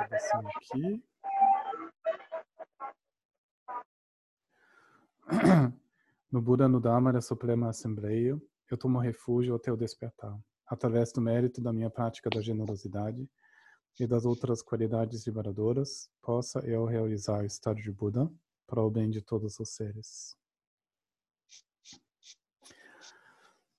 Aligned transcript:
gravação 0.00 0.42
aqui. 0.48 1.02
No 6.30 6.40
Buda, 6.40 6.68
no 6.68 6.80
Dharma 6.80 7.12
da 7.12 7.20
Suprema 7.20 7.68
Assembleia, 7.68 8.40
eu 8.70 8.78
tomo 8.78 8.98
refúgio 8.98 9.54
até 9.54 9.72
o 9.72 9.76
despertar, 9.76 10.38
através 10.66 11.12
do 11.12 11.20
mérito 11.20 11.60
da 11.60 11.72
minha 11.72 11.90
prática 11.90 12.30
da 12.30 12.40
generosidade 12.40 13.28
e 13.98 14.06
das 14.06 14.24
outras 14.24 14.62
qualidades 14.62 15.26
liberadoras, 15.26 16.08
possa 16.22 16.60
eu 16.60 16.84
realizar 16.84 17.42
o 17.42 17.46
estado 17.46 17.82
de 17.82 17.90
Buda 17.90 18.30
para 18.66 18.80
o 18.80 18.90
bem 18.90 19.10
de 19.10 19.20
todos 19.20 19.58
os 19.58 19.74
seres. 19.74 20.36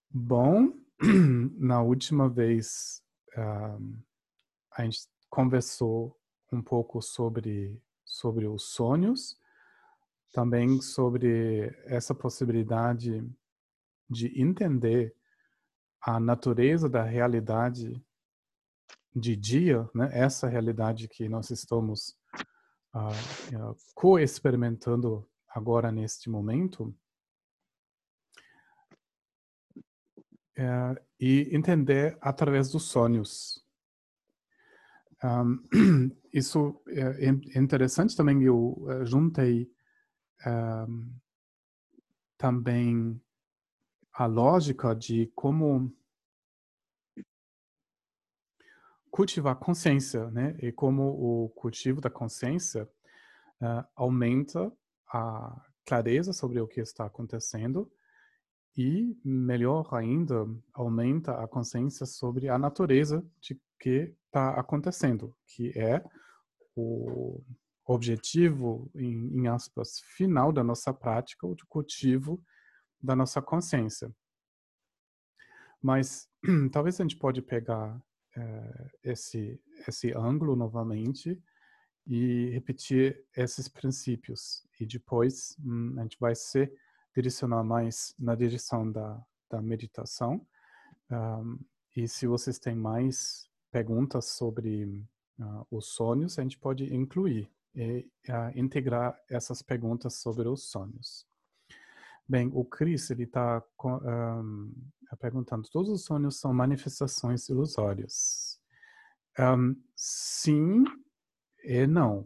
Bom, 0.10 0.74
na 1.58 1.82
última 1.82 2.30
vez 2.30 3.02
um, 3.38 3.98
a 4.74 4.84
gente 4.84 5.08
conversou 5.32 6.20
um 6.52 6.62
pouco 6.62 7.02
sobre, 7.02 7.82
sobre 8.06 8.46
os 8.46 8.74
sonhos, 8.74 9.40
também 10.34 10.82
sobre 10.82 11.74
essa 11.86 12.14
possibilidade 12.14 13.26
de 14.10 14.40
entender 14.40 15.16
a 16.02 16.20
natureza 16.20 16.90
da 16.90 17.04
realidade 17.04 18.04
de 19.16 19.36
dia, 19.38 19.90
né? 19.96 20.10
essa 20.12 20.50
realidade 20.50 21.08
que 21.08 21.30
nós 21.30 21.50
estamos 21.50 22.18
uh, 22.94 23.76
co-experimentando 23.96 25.26
agora 25.48 25.92
neste 25.92 26.30
momento, 26.30 26.94
uh, 30.58 31.00
e 31.20 31.50
entender 31.56 32.18
através 32.20 32.70
dos 32.70 32.84
sonhos. 32.84 33.66
Um, 35.24 35.62
isso 36.34 36.82
é 36.88 37.60
interessante 37.60 38.16
também, 38.16 38.42
eu 38.44 38.86
eh, 38.90 39.06
juntei 39.06 39.70
um, 40.46 41.14
também 42.38 43.22
a 44.14 44.26
lógica 44.26 44.96
de 44.96 45.32
como 45.36 45.94
cultivar 49.12 49.56
consciência, 49.58 50.32
né? 50.32 50.56
E 50.60 50.72
como 50.72 51.04
o 51.04 51.50
cultivo 51.50 52.00
da 52.02 52.10
consciência 52.10 52.90
uh, 53.62 53.86
aumenta 53.96 54.72
a 55.14 55.66
clareza 55.86 56.32
sobre 56.32 56.60
o 56.62 56.68
que 56.68 56.80
está 56.80 57.06
acontecendo 57.06 57.92
e, 58.78 59.16
melhor 59.24 59.94
ainda, 59.94 60.48
aumenta 60.74 61.34
a 61.44 61.48
consciência 61.48 62.06
sobre 62.06 62.48
a 62.48 62.58
natureza 62.58 63.24
de 63.42 63.60
que 63.82 64.16
está 64.28 64.52
acontecendo, 64.52 65.36
que 65.48 65.78
é 65.78 66.04
o 66.76 67.44
objetivo, 67.86 68.90
em, 68.96 69.40
em, 69.40 69.48
aspas, 69.48 70.00
final 70.16 70.54
da 70.54 70.64
nossa 70.64 70.94
prática, 70.94 71.48
o 71.48 71.56
cultivo 71.68 72.42
da 73.02 73.16
nossa 73.16 73.42
consciência. 73.42 74.14
Mas 75.82 76.30
talvez 76.72 77.00
a 77.00 77.04
gente 77.04 77.18
pode 77.18 77.42
pegar 77.42 78.00
é, 78.38 78.92
esse 79.04 79.60
esse 79.88 80.14
ângulo 80.14 80.56
novamente 80.56 81.42
e 82.06 82.50
repetir 82.52 83.26
esses 83.36 83.68
princípios 83.68 84.66
e 84.80 84.86
depois 84.86 85.58
hum, 85.60 85.96
a 85.98 86.04
gente 86.04 86.18
vai 86.20 86.36
se 86.36 86.72
direcionar 87.16 87.64
mais 87.64 88.14
na 88.18 88.36
direção 88.36 88.90
da, 88.90 89.22
da 89.50 89.62
meditação. 89.62 90.48
Um, 91.12 91.60
e 91.96 92.08
se 92.08 92.26
vocês 92.26 92.58
têm 92.58 92.76
mais 92.76 93.51
perguntas 93.72 94.26
sobre 94.26 95.08
uh, 95.40 95.66
os 95.72 95.88
sonhos, 95.88 96.38
a 96.38 96.44
gente 96.44 96.60
pode 96.60 96.94
incluir 96.94 97.50
e 97.74 98.08
uh, 98.30 98.60
integrar 98.60 99.18
essas 99.30 99.62
perguntas 99.62 100.16
sobre 100.16 100.48
os 100.48 100.70
sonhos. 100.70 101.26
Bem, 102.28 102.52
o 102.54 102.64
Chris 102.64 103.10
ele 103.10 103.24
está 103.24 103.64
um, 103.84 104.72
perguntando: 105.20 105.68
todos 105.70 105.90
os 105.90 106.04
sonhos 106.04 106.40
são 106.40 106.54
manifestações 106.54 107.50
ilusórias? 107.50 108.60
Um, 109.40 109.76
sim 109.96 110.84
e 111.64 111.88
não. 111.88 112.26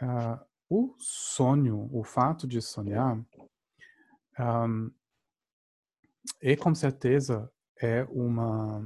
Uh, 0.00 0.38
o 0.68 0.94
sonho, 0.98 1.88
o 1.92 2.02
fato 2.02 2.46
de 2.46 2.60
sonhar, 2.62 3.16
um, 4.38 4.90
e 6.40 6.56
com 6.56 6.74
certeza 6.74 7.52
é 7.80 8.04
uma 8.04 8.84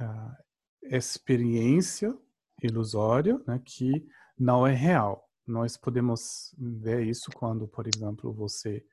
uh, 0.00 0.36
experiência 0.82 2.16
ilusória 2.62 3.40
né, 3.46 3.60
que 3.64 4.06
não 4.38 4.66
é 4.66 4.74
real. 4.74 5.28
Nós 5.46 5.76
podemos 5.76 6.54
ver 6.58 7.06
isso 7.06 7.30
quando, 7.34 7.66
por 7.68 7.86
exemplo, 7.86 8.32
você 8.32 8.84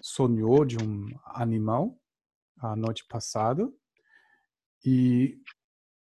sonhou 0.00 0.64
de 0.64 0.76
um 0.78 1.06
animal 1.26 1.98
a 2.58 2.76
noite 2.76 3.04
passada 3.06 3.70
e 4.84 5.40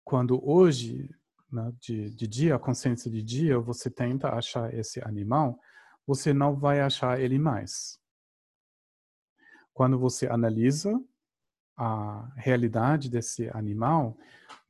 quando 0.03 0.40
hoje, 0.47 1.09
né, 1.51 1.73
de, 1.81 2.09
de 2.12 2.28
dia, 2.28 2.56
a 2.56 2.59
consciência 2.59 3.12
de 3.12 3.22
dia, 3.22 3.59
você 3.59 3.90
tenta 3.90 4.29
achar 4.29 4.73
esse 4.73 5.01
animal, 5.03 5.59
você 6.06 6.34
não 6.34 6.56
vai 6.56 6.79
achar 6.79 7.19
ele 7.19 7.38
mais. 7.38 8.00
Quando 9.73 10.00
você 10.00 10.28
analisa 10.28 10.97
a 11.77 12.27
realidade 12.35 13.09
desse 13.09 13.49
animal, 13.49 14.17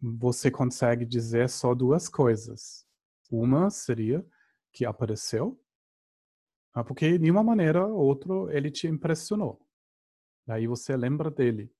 você 0.01 0.51
consegue 0.51 1.05
dizer 1.05 1.49
só 1.49 1.73
duas 1.73 2.09
coisas. 2.09 2.85
Uma 3.31 3.69
seria 3.69 4.25
que 4.71 4.85
apareceu, 4.85 5.59
ah, 6.73 6.83
porque 6.83 7.13
de 7.13 7.19
nenhuma 7.19 7.43
maneira 7.43 7.87
ou 7.87 8.05
outra 8.05 8.55
ele 8.55 8.69
te 8.69 8.87
impressionou. 8.87 9.59
Daí 10.45 10.67
você 10.67 10.95
lembra 10.95 11.31
dele. 11.31 11.73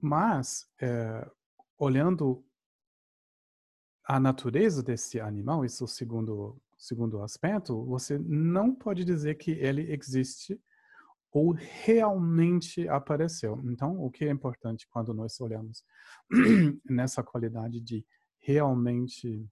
Mas, 0.00 0.68
é, 0.80 1.30
olhando 1.78 2.44
a 4.04 4.18
natureza 4.18 4.82
desse 4.82 5.20
animal, 5.20 5.64
esse 5.64 5.82
é 5.82 5.84
o 5.84 5.88
segundo, 5.88 6.60
segundo 6.76 7.22
aspecto, 7.22 7.84
você 7.84 8.18
não 8.18 8.74
pode 8.74 9.04
dizer 9.04 9.36
que 9.36 9.52
ele 9.52 9.92
existe 9.92 10.60
ou 11.32 11.52
realmente 11.52 12.88
apareceu. 12.88 13.60
Então, 13.64 14.00
o 14.00 14.10
que 14.10 14.24
é 14.24 14.30
importante 14.30 14.86
quando 14.88 15.14
nós 15.14 15.40
olhamos 15.40 15.84
nessa 16.88 17.22
qualidade 17.22 17.80
de 17.80 18.04
realmente 18.40 19.46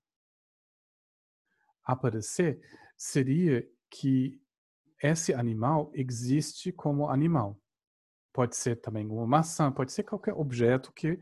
aparecer, 1.85 2.61
seria 2.97 3.67
que 3.91 4.41
esse 5.03 5.33
animal 5.33 5.91
existe 5.95 6.73
como 6.73 7.09
animal. 7.09 7.59
Pode 8.33 8.57
ser 8.57 8.77
também 8.77 9.07
uma 9.07 9.27
maçã, 9.27 9.71
pode 9.71 9.93
ser 9.93 10.03
qualquer 10.03 10.35
objeto 10.35 10.93
que 10.93 11.19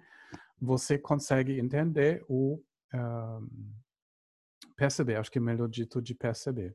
você 0.61 0.99
consegue 0.99 1.59
entender 1.61 2.25
ou 2.29 2.65
uh, 2.95 3.49
perceber. 4.77 5.17
Acho 5.17 5.31
que 5.31 5.39
é 5.39 5.43
melhor 5.43 5.69
dito 5.69 6.01
de 6.01 6.15
perceber. 6.15 6.75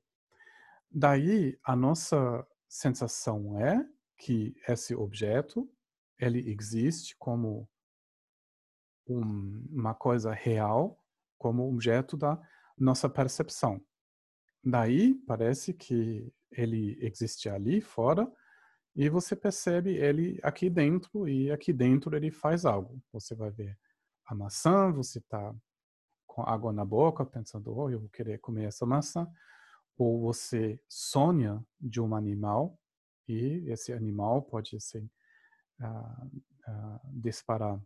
Daí, 0.89 1.57
a 1.63 1.75
nossa 1.75 2.45
sensação 2.71 3.59
é 3.59 3.85
que 4.17 4.55
esse 4.65 4.95
objeto 4.95 5.69
ele 6.17 6.49
existe 6.49 7.17
como 7.17 7.69
um, 9.05 9.67
uma 9.69 9.93
coisa 9.93 10.31
real, 10.31 11.03
como 11.37 11.67
objeto 11.67 12.15
da 12.15 12.41
nossa 12.77 13.09
percepção. 13.09 13.83
Daí 14.63 15.15
parece 15.27 15.73
que 15.73 16.33
ele 16.49 16.97
existe 17.01 17.49
ali 17.49 17.81
fora 17.81 18.31
e 18.95 19.09
você 19.09 19.35
percebe 19.35 19.97
ele 19.97 20.39
aqui 20.41 20.69
dentro 20.69 21.27
e 21.27 21.51
aqui 21.51 21.73
dentro 21.73 22.15
ele 22.15 22.31
faz 22.31 22.63
algo. 22.63 23.03
Você 23.11 23.35
vai 23.35 23.51
ver 23.51 23.77
a 24.25 24.33
maçã, 24.33 24.93
você 24.93 25.19
está 25.19 25.53
com 26.25 26.43
água 26.43 26.71
na 26.71 26.85
boca 26.85 27.25
pensando, 27.25 27.75
oh, 27.75 27.89
eu 27.89 27.99
vou 27.99 28.09
querer 28.09 28.37
comer 28.37 28.65
essa 28.65 28.85
maçã 28.85 29.29
ou 30.01 30.19
você 30.19 30.79
sonha 30.89 31.63
de 31.79 32.01
um 32.01 32.15
animal 32.15 32.75
e 33.27 33.63
esse 33.67 33.93
animal 33.93 34.41
pode 34.41 34.79
ser 34.81 35.07
uh, 35.79 36.25
uh, 36.67 36.99
disparar 37.05 37.79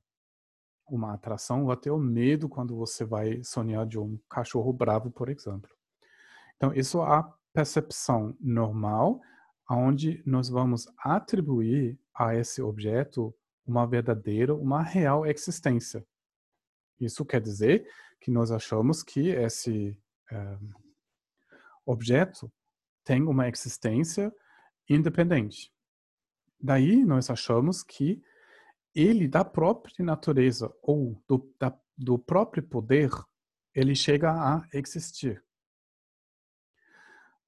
uma 0.88 1.14
atração 1.14 1.66
ou 1.66 1.72
até 1.72 1.92
o 1.92 1.98
medo 1.98 2.48
quando 2.48 2.74
você 2.74 3.04
vai 3.04 3.44
sonhar 3.44 3.86
de 3.86 4.00
um 4.00 4.18
cachorro 4.30 4.72
bravo, 4.72 5.12
por 5.12 5.28
exemplo. 5.28 5.70
Então, 6.56 6.74
isso 6.74 7.02
é 7.02 7.06
a 7.06 7.34
percepção 7.52 8.34
normal, 8.40 9.20
onde 9.70 10.24
nós 10.26 10.48
vamos 10.48 10.88
atribuir 10.98 12.00
a 12.14 12.34
esse 12.34 12.62
objeto 12.62 13.36
uma 13.68 13.86
verdadeira, 13.86 14.56
uma 14.56 14.82
real 14.82 15.26
existência. 15.26 16.06
Isso 16.98 17.26
quer 17.26 17.42
dizer 17.42 17.86
que 18.22 18.32
nós 18.32 18.52
achamos 18.52 19.04
que 19.04 19.30
esse 19.30 20.00
uh, 20.32 20.85
objeto 21.86 22.52
tem 23.04 23.22
uma 23.24 23.48
existência 23.48 24.34
independente. 24.90 25.72
Daí 26.60 27.06
nós 27.06 27.30
achamos 27.30 27.84
que 27.84 28.22
ele, 28.94 29.28
da 29.28 29.44
própria 29.44 30.04
natureza 30.04 30.74
ou 30.82 31.22
do, 31.28 31.54
da, 31.60 31.78
do 31.98 32.18
próprio 32.18 32.64
poder, 32.64 33.10
ele 33.74 33.94
chega 33.94 34.32
a 34.32 34.66
existir. 34.74 35.44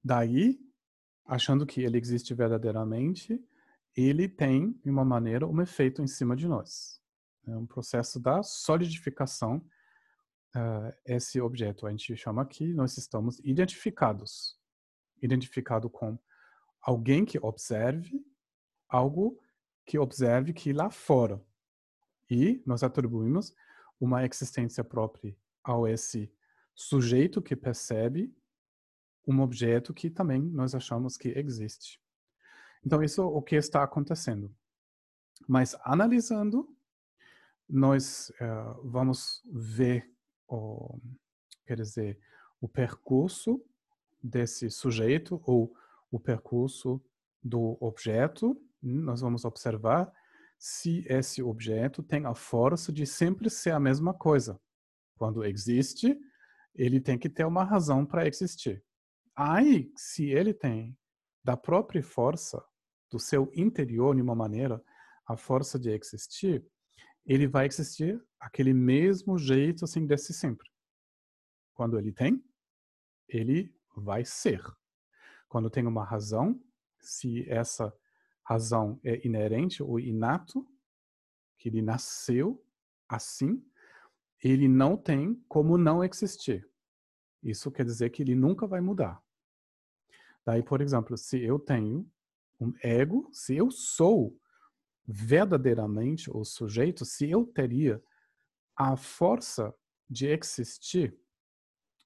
Daí, 0.04 0.60
achando 1.24 1.66
que 1.66 1.82
ele 1.82 1.98
existe 1.98 2.34
verdadeiramente, 2.34 3.42
ele 3.96 4.28
tem, 4.28 4.72
de 4.84 4.90
uma 4.90 5.04
maneira, 5.04 5.46
um 5.46 5.60
efeito 5.60 6.02
em 6.02 6.06
cima 6.06 6.36
de 6.36 6.46
nós. 6.46 7.00
É 7.46 7.56
um 7.56 7.66
processo 7.66 8.20
da 8.20 8.42
solidificação. 8.42 9.64
Uh, 10.58 10.92
esse 11.04 11.40
objeto 11.40 11.86
a 11.86 11.90
gente 11.90 12.16
chama 12.16 12.42
aqui, 12.42 12.72
nós 12.74 12.96
estamos 12.98 13.38
identificados. 13.44 14.58
Identificado 15.22 15.88
com 15.88 16.18
alguém 16.80 17.24
que 17.24 17.38
observe 17.38 18.24
algo 18.88 19.38
que 19.84 19.98
observe 19.98 20.52
que 20.52 20.72
lá 20.72 20.90
fora. 20.90 21.42
E 22.30 22.62
nós 22.66 22.82
atribuímos 22.82 23.54
uma 24.00 24.24
existência 24.24 24.82
própria 24.82 25.36
ao 25.62 25.86
esse 25.86 26.32
sujeito 26.74 27.42
que 27.42 27.56
percebe 27.56 28.34
um 29.26 29.40
objeto 29.40 29.92
que 29.92 30.08
também 30.08 30.40
nós 30.40 30.74
achamos 30.74 31.16
que 31.16 31.28
existe. 31.28 32.00
Então, 32.84 33.02
isso 33.02 33.20
é 33.20 33.24
o 33.24 33.42
que 33.42 33.56
está 33.56 33.82
acontecendo. 33.82 34.54
Mas, 35.46 35.76
analisando, 35.82 36.68
nós 37.68 38.30
uh, 38.40 38.88
vamos 38.88 39.42
ver, 39.52 40.10
o, 40.48 40.98
quer 41.66 41.76
dizer, 41.76 42.18
o 42.60 42.68
percurso 42.68 43.62
desse 44.22 44.70
sujeito 44.70 45.40
ou 45.44 45.72
o 46.10 46.18
percurso 46.18 47.00
do 47.42 47.76
objeto. 47.80 48.60
Nós 48.82 49.20
vamos 49.20 49.44
observar 49.44 50.12
se 50.58 51.04
esse 51.08 51.42
objeto 51.42 52.02
tem 52.02 52.26
a 52.26 52.34
força 52.34 52.92
de 52.92 53.06
sempre 53.06 53.48
ser 53.48 53.70
a 53.70 53.80
mesma 53.80 54.12
coisa. 54.12 54.60
Quando 55.16 55.44
existe, 55.44 56.18
ele 56.74 57.00
tem 57.00 57.18
que 57.18 57.28
ter 57.28 57.44
uma 57.44 57.64
razão 57.64 58.04
para 58.04 58.26
existir. 58.26 58.82
Aí, 59.34 59.92
se 59.96 60.30
ele 60.30 60.52
tem 60.52 60.96
da 61.44 61.56
própria 61.56 62.02
força 62.02 62.64
do 63.10 63.18
seu 63.18 63.50
interior, 63.54 64.14
de 64.14 64.22
uma 64.22 64.34
maneira, 64.34 64.82
a 65.26 65.36
força 65.36 65.78
de 65.78 65.90
existir, 65.90 66.64
ele 67.28 67.46
vai 67.46 67.66
existir 67.66 68.20
aquele 68.40 68.72
mesmo 68.72 69.38
jeito 69.38 69.84
assim 69.84 70.06
desse 70.06 70.32
sempre. 70.32 70.68
Quando 71.74 71.98
ele 71.98 72.10
tem, 72.10 72.42
ele 73.28 73.72
vai 73.94 74.24
ser. 74.24 74.64
Quando 75.46 75.68
tem 75.68 75.86
uma 75.86 76.04
razão, 76.04 76.60
se 76.98 77.48
essa 77.50 77.94
razão 78.42 78.98
é 79.04 79.24
inerente 79.26 79.82
ou 79.82 80.00
inato, 80.00 80.66
que 81.58 81.68
ele 81.68 81.82
nasceu 81.82 82.64
assim, 83.06 83.62
ele 84.42 84.66
não 84.66 84.96
tem 84.96 85.34
como 85.48 85.76
não 85.76 86.02
existir. 86.02 86.66
Isso 87.42 87.70
quer 87.70 87.84
dizer 87.84 88.10
que 88.10 88.22
ele 88.22 88.34
nunca 88.34 88.66
vai 88.66 88.80
mudar. 88.80 89.22
Daí, 90.46 90.62
por 90.62 90.80
exemplo, 90.80 91.16
se 91.18 91.38
eu 91.42 91.58
tenho 91.58 92.10
um 92.58 92.72
ego, 92.82 93.28
se 93.32 93.54
eu 93.54 93.70
sou 93.70 94.34
verdadeiramente 95.10 96.30
o 96.30 96.44
sujeito, 96.44 97.02
se 97.02 97.30
eu 97.30 97.46
teria 97.46 98.02
a 98.76 98.94
força 98.94 99.74
de 100.08 100.26
existir, 100.26 101.18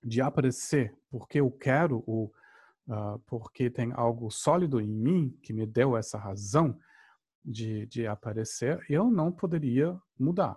de 0.04 0.20
aparecer, 0.20 0.96
porque 1.10 1.40
eu 1.40 1.50
quero 1.50 2.04
ou 2.06 2.32
uh, 2.87 3.19
porque 3.26 3.69
tem 3.69 3.93
algo 3.93 4.31
sólido 4.31 4.81
em 4.81 4.88
mim 4.88 5.37
que 5.43 5.52
me 5.52 5.66
deu 5.66 5.96
essa 5.96 6.16
razão 6.16 6.78
de, 7.44 7.87
de 7.87 8.06
aparecer, 8.06 8.84
eu 8.88 9.10
não 9.10 9.32
poderia 9.32 10.00
mudar. 10.16 10.56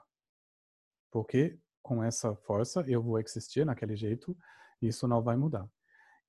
Porque 1.11 1.57
com 1.81 2.03
essa 2.03 2.35
força 2.35 2.83
eu 2.87 3.01
vou 3.01 3.19
existir 3.19 3.65
naquele 3.65 3.95
jeito, 3.95 4.37
isso 4.79 5.07
não 5.07 5.21
vai 5.21 5.35
mudar. 5.35 5.67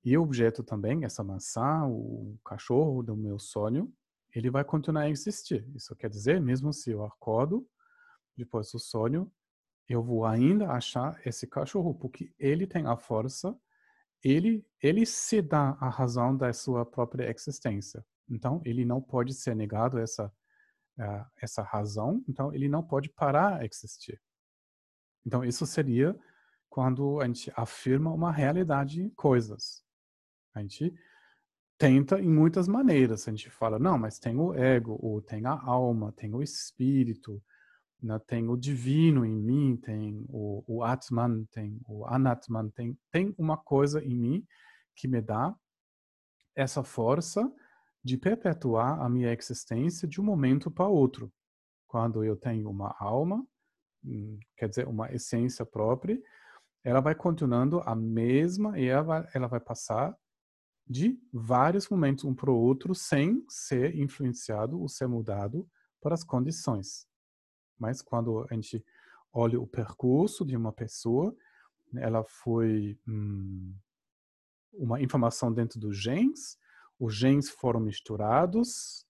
E 0.03 0.17
o 0.17 0.23
objeto 0.23 0.63
também, 0.63 1.03
essa 1.03 1.23
maçã, 1.23 1.85
o 1.85 2.39
cachorro 2.43 3.03
do 3.03 3.15
meu 3.15 3.37
sonho, 3.37 3.93
ele 4.37 4.51
vai 4.51 4.63
continuar 4.63 5.01
a 5.01 5.09
existir. 5.09 5.67
Isso 5.75 5.95
quer 5.95 6.11
dizer, 6.11 6.39
mesmo 6.39 6.71
se 6.71 6.91
eu 6.91 7.03
acordo 7.03 7.67
depois 8.37 8.71
do 8.71 8.77
sonho, 8.77 9.31
eu 9.89 10.03
vou 10.03 10.25
ainda 10.25 10.69
achar 10.69 11.19
esse 11.25 11.47
cachorro, 11.47 11.95
porque 11.95 12.31
ele 12.37 12.67
tem 12.67 12.85
a 12.85 12.95
força, 12.95 13.57
ele, 14.23 14.63
ele 14.79 15.07
se 15.07 15.41
dá 15.41 15.75
a 15.79 15.89
razão 15.89 16.37
da 16.37 16.53
sua 16.53 16.85
própria 16.85 17.31
existência. 17.31 18.05
Então, 18.29 18.61
ele 18.63 18.85
não 18.85 19.01
pode 19.01 19.33
ser 19.33 19.55
negado 19.55 19.97
essa, 19.97 20.27
uh, 20.27 21.25
essa 21.41 21.63
razão, 21.63 22.23
então 22.29 22.53
ele 22.53 22.69
não 22.69 22.83
pode 22.83 23.09
parar 23.09 23.61
a 23.61 23.65
existir. 23.65 24.21
Então, 25.25 25.43
isso 25.43 25.65
seria 25.65 26.15
quando 26.69 27.19
a 27.21 27.25
gente 27.25 27.51
afirma 27.55 28.13
uma 28.13 28.31
realidade 28.31 29.01
em 29.01 29.09
coisas. 29.09 29.83
A 30.53 30.61
gente 30.61 30.93
tenta 31.77 32.19
em 32.19 32.29
muitas 32.29 32.67
maneiras. 32.67 33.27
A 33.27 33.31
gente 33.31 33.49
fala, 33.49 33.77
não, 33.77 33.97
mas 33.97 34.19
tem 34.19 34.37
o 34.37 34.53
ego, 34.53 34.97
ou 35.01 35.21
tem 35.21 35.45
a 35.45 35.51
alma, 35.51 36.11
tem 36.13 36.33
o 36.33 36.41
espírito, 36.41 37.41
né? 38.01 38.19
tem 38.27 38.49
o 38.49 38.57
divino 38.57 39.25
em 39.25 39.35
mim, 39.35 39.77
tem 39.77 40.25
o, 40.27 40.63
o 40.67 40.83
Atman, 40.83 41.45
tem 41.51 41.79
o 41.87 42.05
Anatman, 42.05 42.69
tem, 42.69 42.97
tem 43.11 43.33
uma 43.37 43.57
coisa 43.57 44.03
em 44.03 44.15
mim 44.15 44.47
que 44.95 45.07
me 45.07 45.21
dá 45.21 45.55
essa 46.55 46.83
força 46.83 47.51
de 48.03 48.17
perpetuar 48.17 48.99
a 49.01 49.09
minha 49.09 49.31
existência 49.33 50.07
de 50.07 50.19
um 50.19 50.23
momento 50.23 50.71
para 50.71 50.87
outro. 50.87 51.31
Quando 51.87 52.23
eu 52.23 52.35
tenho 52.35 52.69
uma 52.69 52.95
alma, 52.99 53.45
hum, 54.03 54.39
quer 54.55 54.69
dizer, 54.69 54.87
uma 54.87 55.11
essência 55.13 55.65
própria, 55.65 56.19
ela 56.83 57.01
vai 57.01 57.13
continuando 57.13 57.81
a 57.81 57.95
mesma 57.95 58.79
e 58.79 58.85
ela 58.85 59.03
vai, 59.03 59.27
ela 59.33 59.47
vai 59.47 59.59
passar 59.59 60.15
de 60.89 61.19
vários 61.33 61.89
momentos 61.89 62.23
um 62.23 62.33
para 62.33 62.51
o 62.51 62.57
outro 62.57 62.95
sem 62.95 63.43
ser 63.49 63.95
influenciado 63.95 64.79
ou 64.79 64.87
ser 64.87 65.07
mudado 65.07 65.67
por 66.01 66.13
as 66.13 66.23
condições. 66.23 67.07
Mas 67.77 68.01
quando 68.01 68.45
a 68.49 68.53
gente 68.53 68.83
olha 69.31 69.59
o 69.59 69.67
percurso 69.67 70.45
de 70.45 70.55
uma 70.55 70.71
pessoa, 70.71 71.35
ela 71.95 72.23
foi 72.23 72.97
hum, 73.07 73.75
uma 74.73 75.01
informação 75.01 75.51
dentro 75.53 75.79
dos 75.79 75.97
genes, 75.97 76.57
os 76.99 77.15
genes 77.15 77.49
foram 77.49 77.79
misturados, 77.79 79.05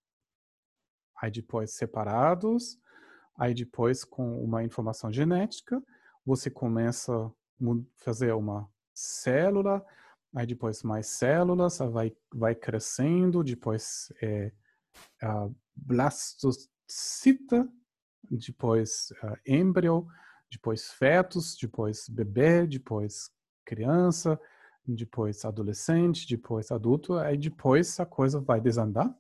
aí 1.21 1.31
depois 1.31 1.71
separados, 1.71 2.79
aí 3.37 3.53
depois 3.53 4.03
com 4.03 4.43
uma 4.43 4.63
informação 4.63 5.11
genética, 5.11 5.81
você 6.25 6.49
começa 6.49 7.13
a 7.15 7.31
fazer 7.95 8.33
uma 8.33 8.69
célula, 8.93 9.85
aí 10.35 10.45
depois 10.45 10.83
mais 10.83 11.07
células, 11.07 11.79
vai, 11.79 12.15
vai 12.33 12.55
crescendo, 12.55 13.43
depois 13.43 14.11
é, 14.21 14.51
a 15.21 15.49
blastocita, 15.75 17.67
depois 18.29 19.11
uh, 19.23 19.37
embrião, 19.45 20.07
depois 20.51 20.91
fetos, 20.91 21.55
depois 21.59 22.07
bebê, 22.09 22.65
depois 22.65 23.31
criança, 23.65 24.39
depois 24.85 25.43
adolescente, 25.43 26.27
depois 26.27 26.71
adulto, 26.71 27.15
aí 27.15 27.37
depois 27.37 27.99
a 27.99 28.05
coisa 28.05 28.39
vai 28.39 28.61
desandar. 28.61 29.13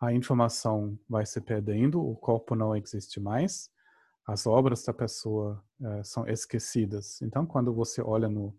A 0.00 0.12
informação 0.12 0.98
vai 1.08 1.26
se 1.26 1.40
perdendo, 1.40 2.02
o 2.02 2.16
corpo 2.16 2.54
não 2.54 2.74
existe 2.74 3.20
mais, 3.20 3.70
as 4.26 4.46
obras 4.46 4.82
da 4.84 4.94
pessoa 4.94 5.62
uh, 5.80 6.04
são 6.04 6.26
esquecidas. 6.26 7.20
Então, 7.22 7.44
quando 7.46 7.72
você 7.72 8.00
olha 8.00 8.28
no 8.28 8.58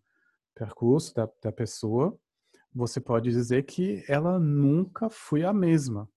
percurso 0.55 1.13
da, 1.13 1.29
da 1.41 1.51
pessoa, 1.51 2.17
você 2.74 3.00
pode 3.00 3.29
dizer 3.31 3.63
que 3.63 4.03
ela 4.08 4.39
nunca 4.39 5.10
foi 5.10 5.43
a 5.43 5.53
mesma. 5.53 6.10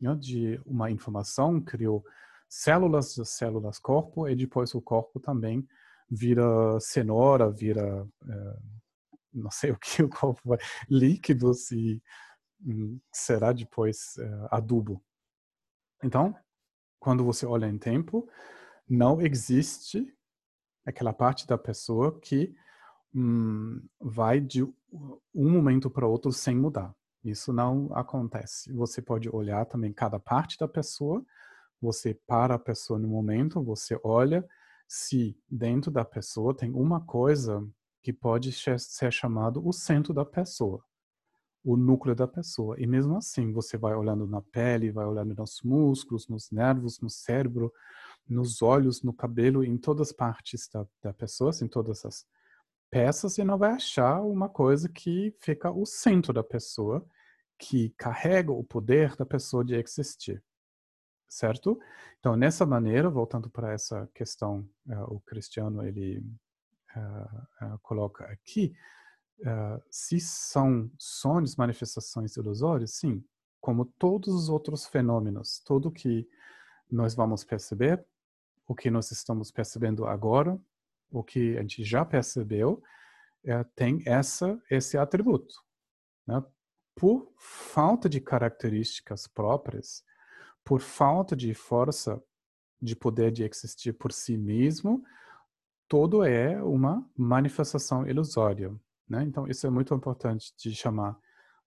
Né? 0.00 0.14
De 0.16 0.60
uma 0.64 0.90
informação 0.90 1.60
criou 1.60 2.04
células, 2.48 3.14
células 3.24 3.78
corpo, 3.78 4.28
e 4.28 4.34
depois 4.34 4.74
o 4.74 4.80
corpo 4.80 5.20
também 5.20 5.66
vira 6.10 6.80
cenoura, 6.80 7.50
vira 7.50 8.06
é, 8.28 8.56
não 9.32 9.50
sei 9.50 9.70
o 9.72 9.78
que 9.78 10.02
o 10.02 10.08
corpo 10.08 10.40
vai, 10.44 10.58
líquidos 10.88 11.70
e 11.70 12.02
hum, 12.60 12.98
será 13.12 13.52
depois 13.52 14.16
é, 14.18 14.48
adubo. 14.50 15.02
Então, 16.02 16.34
quando 16.98 17.24
você 17.24 17.46
olha 17.46 17.66
em 17.66 17.78
tempo, 17.78 18.28
não 18.88 19.20
existe 19.20 20.12
aquela 20.84 21.12
parte 21.12 21.46
da 21.46 21.56
pessoa 21.56 22.18
que 22.20 22.54
hum, 23.14 23.82
vai 24.00 24.40
de 24.40 24.62
um 24.62 25.50
momento 25.50 25.90
para 25.90 26.06
outro 26.06 26.32
sem 26.32 26.56
mudar. 26.56 26.94
Isso 27.24 27.52
não 27.52 27.90
acontece. 27.92 28.72
Você 28.72 29.02
pode 29.02 29.28
olhar 29.28 29.64
também 29.66 29.92
cada 29.92 30.18
parte 30.18 30.58
da 30.58 30.66
pessoa, 30.66 31.24
você 31.80 32.14
para 32.26 32.54
a 32.54 32.58
pessoa 32.58 32.98
no 32.98 33.08
momento, 33.08 33.62
você 33.62 33.98
olha 34.02 34.46
se 34.88 35.38
dentro 35.48 35.90
da 35.90 36.04
pessoa 36.04 36.56
tem 36.56 36.72
uma 36.72 37.00
coisa 37.00 37.66
que 38.02 38.12
pode 38.12 38.52
ser 38.52 39.12
chamado 39.12 39.66
o 39.66 39.72
centro 39.72 40.12
da 40.12 40.24
pessoa, 40.24 40.82
o 41.62 41.76
núcleo 41.76 42.14
da 42.14 42.26
pessoa. 42.26 42.74
E 42.80 42.86
mesmo 42.86 43.16
assim, 43.16 43.52
você 43.52 43.76
vai 43.76 43.94
olhando 43.94 44.26
na 44.26 44.42
pele, 44.42 44.90
vai 44.90 45.06
olhando 45.06 45.34
nos 45.34 45.60
músculos, 45.62 46.26
nos 46.26 46.50
nervos, 46.50 46.98
no 47.00 47.10
cérebro, 47.10 47.72
nos 48.28 48.62
olhos, 48.62 49.02
no 49.02 49.12
cabelo, 49.12 49.62
em 49.62 49.76
todas 49.76 50.08
as 50.08 50.12
partes 50.12 50.68
da, 50.72 50.86
da 51.02 51.12
pessoa, 51.12 51.52
em 51.62 51.68
todas 51.68 52.04
as 52.04 52.24
peças, 52.90 53.38
e 53.38 53.44
não 53.44 53.56
vai 53.56 53.72
achar 53.72 54.20
uma 54.20 54.48
coisa 54.48 54.88
que 54.88 55.34
fica 55.40 55.70
o 55.70 55.86
centro 55.86 56.32
da 56.32 56.42
pessoa, 56.42 57.06
que 57.58 57.90
carrega 57.90 58.50
o 58.52 58.64
poder 58.64 59.14
da 59.16 59.24
pessoa 59.24 59.64
de 59.64 59.74
existir. 59.74 60.42
Certo? 61.28 61.78
Então, 62.18 62.34
nessa 62.36 62.66
maneira, 62.66 63.08
voltando 63.08 63.48
para 63.48 63.72
essa 63.72 64.08
questão, 64.12 64.68
uh, 64.88 65.14
o 65.14 65.20
Cristiano 65.20 65.86
ele 65.86 66.18
uh, 66.96 67.66
uh, 67.74 67.78
coloca 67.82 68.24
aqui, 68.24 68.74
se 69.90 70.20
são 70.20 70.90
sonhos, 70.98 71.56
manifestações 71.56 72.36
ilusórias, 72.36 72.90
sim, 72.90 73.24
como 73.58 73.86
todos 73.86 74.34
os 74.34 74.50
outros 74.50 74.84
fenômenos, 74.84 75.62
tudo 75.64 75.90
que 75.90 76.28
nós 76.90 77.14
vamos 77.14 77.42
perceber, 77.42 78.04
o 78.66 78.74
que 78.74 78.90
nós 78.90 79.10
estamos 79.10 79.50
percebendo 79.50 80.04
agora, 80.06 80.60
o 81.10 81.22
que 81.22 81.56
a 81.56 81.60
gente 81.62 81.84
já 81.84 82.04
percebeu, 82.04 82.82
é, 83.44 83.64
tem 83.74 84.02
essa 84.06 84.60
esse 84.70 84.96
atributo. 84.96 85.54
Né? 86.26 86.42
Por 86.94 87.32
falta 87.38 88.08
de 88.08 88.20
características 88.20 89.26
próprias, 89.26 90.04
por 90.64 90.80
falta 90.80 91.34
de 91.34 91.54
força 91.54 92.22
de 92.80 92.96
poder 92.96 93.30
de 93.30 93.44
existir 93.44 93.92
por 93.92 94.12
si 94.12 94.36
mesmo, 94.36 95.04
todo 95.88 96.24
é 96.24 96.62
uma 96.62 97.06
manifestação 97.16 98.06
ilusória. 98.06 98.74
Né? 99.08 99.24
Então, 99.24 99.46
isso 99.46 99.66
é 99.66 99.70
muito 99.70 99.94
importante 99.94 100.52
de 100.56 100.74
chamar 100.74 101.18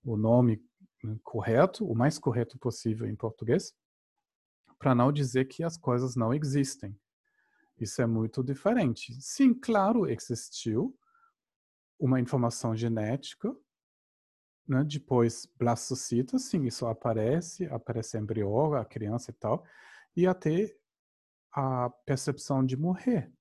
o 0.03 0.17
nome 0.17 0.63
né, 1.03 1.17
correto, 1.23 1.85
o 1.85 1.95
mais 1.95 2.17
correto 2.17 2.57
possível 2.57 3.07
em 3.07 3.15
português, 3.15 3.75
para 4.79 4.95
não 4.95 5.11
dizer 5.11 5.45
que 5.45 5.63
as 5.63 5.77
coisas 5.77 6.15
não 6.15 6.33
existem. 6.33 6.97
Isso 7.79 8.01
é 8.01 8.05
muito 8.05 8.43
diferente. 8.43 9.13
Sim, 9.21 9.53
claro, 9.53 10.07
existiu 10.07 10.97
uma 11.99 12.19
informação 12.19 12.75
genética, 12.75 13.55
né? 14.67 14.83
depois 14.83 15.45
blastocita, 15.57 16.37
sim, 16.37 16.65
isso 16.65 16.85
aparece, 16.85 17.65
aparece 17.67 18.17
embrião, 18.17 18.73
a 18.73 18.85
criança 18.85 19.31
e 19.31 19.33
tal, 19.33 19.65
e 20.15 20.27
até 20.27 20.75
a 21.51 21.89
percepção 21.89 22.65
de 22.65 22.75
morrer 22.75 23.31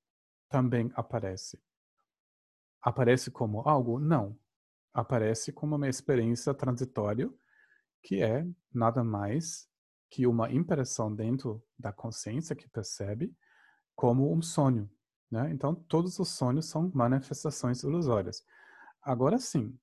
também 0.48 0.90
aparece. 0.94 1.60
Aparece 2.80 3.30
como 3.30 3.60
algo? 3.60 3.98
Não. 3.98 4.38
Aparece 4.92 5.52
como 5.52 5.76
uma 5.76 5.88
experiência 5.88 6.52
transitória 6.52 7.32
que 8.02 8.20
é 8.20 8.46
nada 8.74 9.04
mais 9.04 9.68
que 10.10 10.26
uma 10.26 10.52
impressão 10.52 11.14
dentro 11.14 11.64
da 11.78 11.92
consciência 11.92 12.54
que 12.54 12.68
percebe 12.68 13.34
como 14.02 14.34
um 14.34 14.42
sonho. 14.42 14.90
Né? 15.30 15.52
Então, 15.52 15.76
todos 15.76 16.18
os 16.18 16.28
sonhos 16.28 16.66
são 16.66 16.90
manifestações 16.92 17.84
ilusórias. 17.84 18.44
Agora 19.00 19.38
sim, 19.38 19.78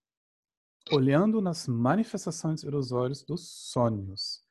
olhando 0.91 1.39
nas 1.39 1.69
manifestações 1.69 2.63
ilusórias 2.63 3.23
dos 3.23 3.47
sonhos, 3.71 4.43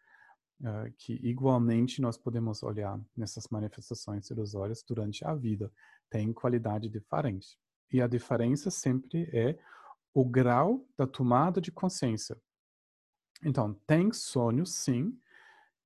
uh, 0.63 0.91
que 0.97 1.21
igualmente 1.23 2.01
nós 2.01 2.17
podemos 2.17 2.63
olhar 2.63 2.99
nessas 3.15 3.47
manifestações 3.49 4.31
ilusórias 4.31 4.83
durante 4.89 5.23
a 5.23 5.35
vida, 5.35 5.71
tem 6.09 6.33
qualidade 6.33 6.89
diferente. 6.89 7.59
E 7.93 8.01
a 8.01 8.07
diferença 8.07 8.71
sempre 8.71 9.29
é 9.35 9.59
o 10.15 10.25
grau 10.25 10.83
da 10.97 11.07
tomada 11.07 11.61
de 11.61 11.71
consciência. 11.71 12.41
Então, 13.45 13.75
tem 13.87 14.15
sonhos, 14.15 14.73
sim, 14.73 15.15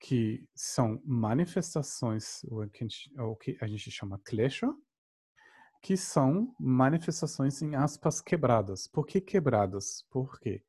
que 0.02 0.44
são 0.52 1.00
manifestações, 1.04 2.42
o 2.50 2.68
que 2.68 2.82
a 2.82 2.88
gente, 2.88 3.10
que 3.40 3.58
a 3.60 3.68
gente 3.68 3.88
chama 3.88 4.20
klesha, 4.24 4.68
que 5.80 5.96
são 5.96 6.52
manifestações 6.58 7.62
em 7.62 7.76
aspas 7.76 8.20
quebradas. 8.20 8.88
Por 8.88 9.06
que 9.06 9.20
quebradas? 9.20 10.04
Porque 10.10 10.64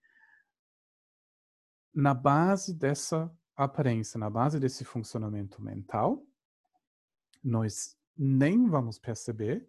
na 1.92 2.14
base 2.14 2.76
dessa 2.76 3.36
aparência, 3.56 4.20
na 4.20 4.30
base 4.30 4.60
desse 4.60 4.86
funcionamento 4.86 5.60
mental, 5.64 6.24
nós 7.44 7.98
nem 8.16 8.68
vamos 8.70 9.00
perceber 9.00 9.68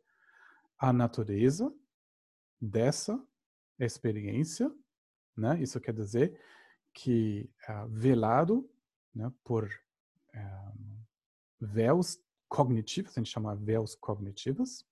a 0.76 0.92
natureza 0.92 1.74
dessa 2.60 3.18
experiência, 3.78 4.70
né? 5.34 5.58
Isso 5.62 5.80
quer 5.80 5.94
dizer 5.94 6.38
que 6.92 7.50
uh, 7.66 7.88
velado 7.88 8.70
né, 9.14 9.32
por 9.42 9.64
uh, 9.64 11.04
véus 11.60 12.18
cognitivos, 12.48 13.12
a 13.12 13.20
gente 13.20 13.30
chama 13.30 13.54
véus 13.54 13.94
cognitivos, 13.94 14.86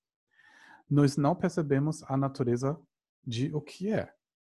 nós 0.89 1.17
não 1.17 1.35
percebemos 1.35 2.03
a 2.05 2.17
natureza 2.17 2.79
de 3.25 3.55
o 3.55 3.61
que 3.61 3.93
é. 3.93 4.15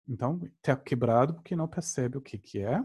Então, 0.08 0.40
está 0.58 0.76
quebrado 0.76 1.36
porque 1.36 1.56
não 1.56 1.68
percebe 1.68 2.18
o 2.18 2.22
que, 2.22 2.38
que 2.38 2.60
é, 2.60 2.84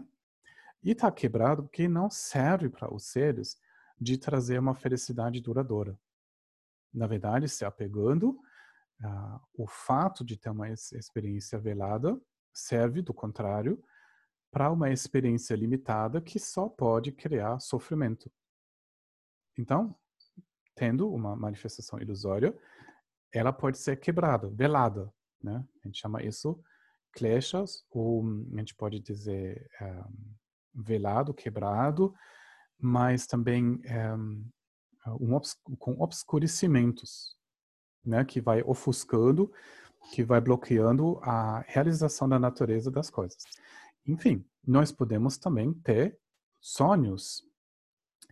e 0.83 0.91
está 0.91 1.11
quebrado 1.11 1.63
porque 1.63 1.87
não 1.87 2.09
serve 2.09 2.69
para 2.69 2.93
os 2.93 3.05
seres 3.05 3.57
de 3.99 4.17
trazer 4.17 4.59
uma 4.59 4.73
felicidade 4.73 5.41
duradoura. 5.41 5.99
Na 6.93 7.05
verdade, 7.05 7.49
se 7.49 7.65
apegando, 7.65 8.39
uh, 9.03 9.39
o 9.53 9.67
fato 9.67 10.23
de 10.23 10.37
ter 10.37 10.49
uma 10.49 10.69
experiência 10.69 11.59
velada 11.59 12.19
serve, 12.53 13.01
do 13.01 13.13
contrário, 13.13 13.83
para 14.51 14.71
uma 14.71 14.89
experiência 14.89 15.55
limitada 15.55 16.21
que 16.21 16.39
só 16.39 16.67
pode 16.67 17.11
criar 17.11 17.59
sofrimento. 17.59 18.31
Então, 19.57 19.95
tendo 20.75 21.11
uma 21.11 21.35
manifestação 21.35 21.99
ilusória, 21.99 22.57
ela 23.31 23.53
pode 23.53 23.77
ser 23.77 23.97
quebrada, 23.97 24.49
velada, 24.49 25.13
né? 25.41 25.63
A 25.83 25.87
gente 25.87 25.99
chama 25.99 26.23
isso 26.23 26.61
kleshas, 27.11 27.83
ou 27.91 28.23
a 28.53 28.59
gente 28.59 28.75
pode 28.75 28.99
dizer 28.99 29.69
eh, 29.79 30.03
velado, 30.73 31.33
quebrado, 31.33 32.13
mas 32.79 33.27
também 33.27 33.79
eh, 33.83 34.15
um 35.19 35.33
obs 35.33 35.55
com 35.77 36.01
obscurecimentos, 36.01 37.35
né? 38.05 38.23
Que 38.23 38.39
vai 38.39 38.61
ofuscando, 38.63 39.51
que 40.11 40.23
vai 40.23 40.39
bloqueando 40.39 41.19
a 41.21 41.59
realização 41.67 42.27
da 42.27 42.39
natureza 42.39 42.89
das 42.89 43.09
coisas. 43.09 43.43
Enfim, 44.05 44.45
nós 44.65 44.91
podemos 44.91 45.37
também 45.37 45.73
ter 45.73 46.19
sonhos 46.59 47.45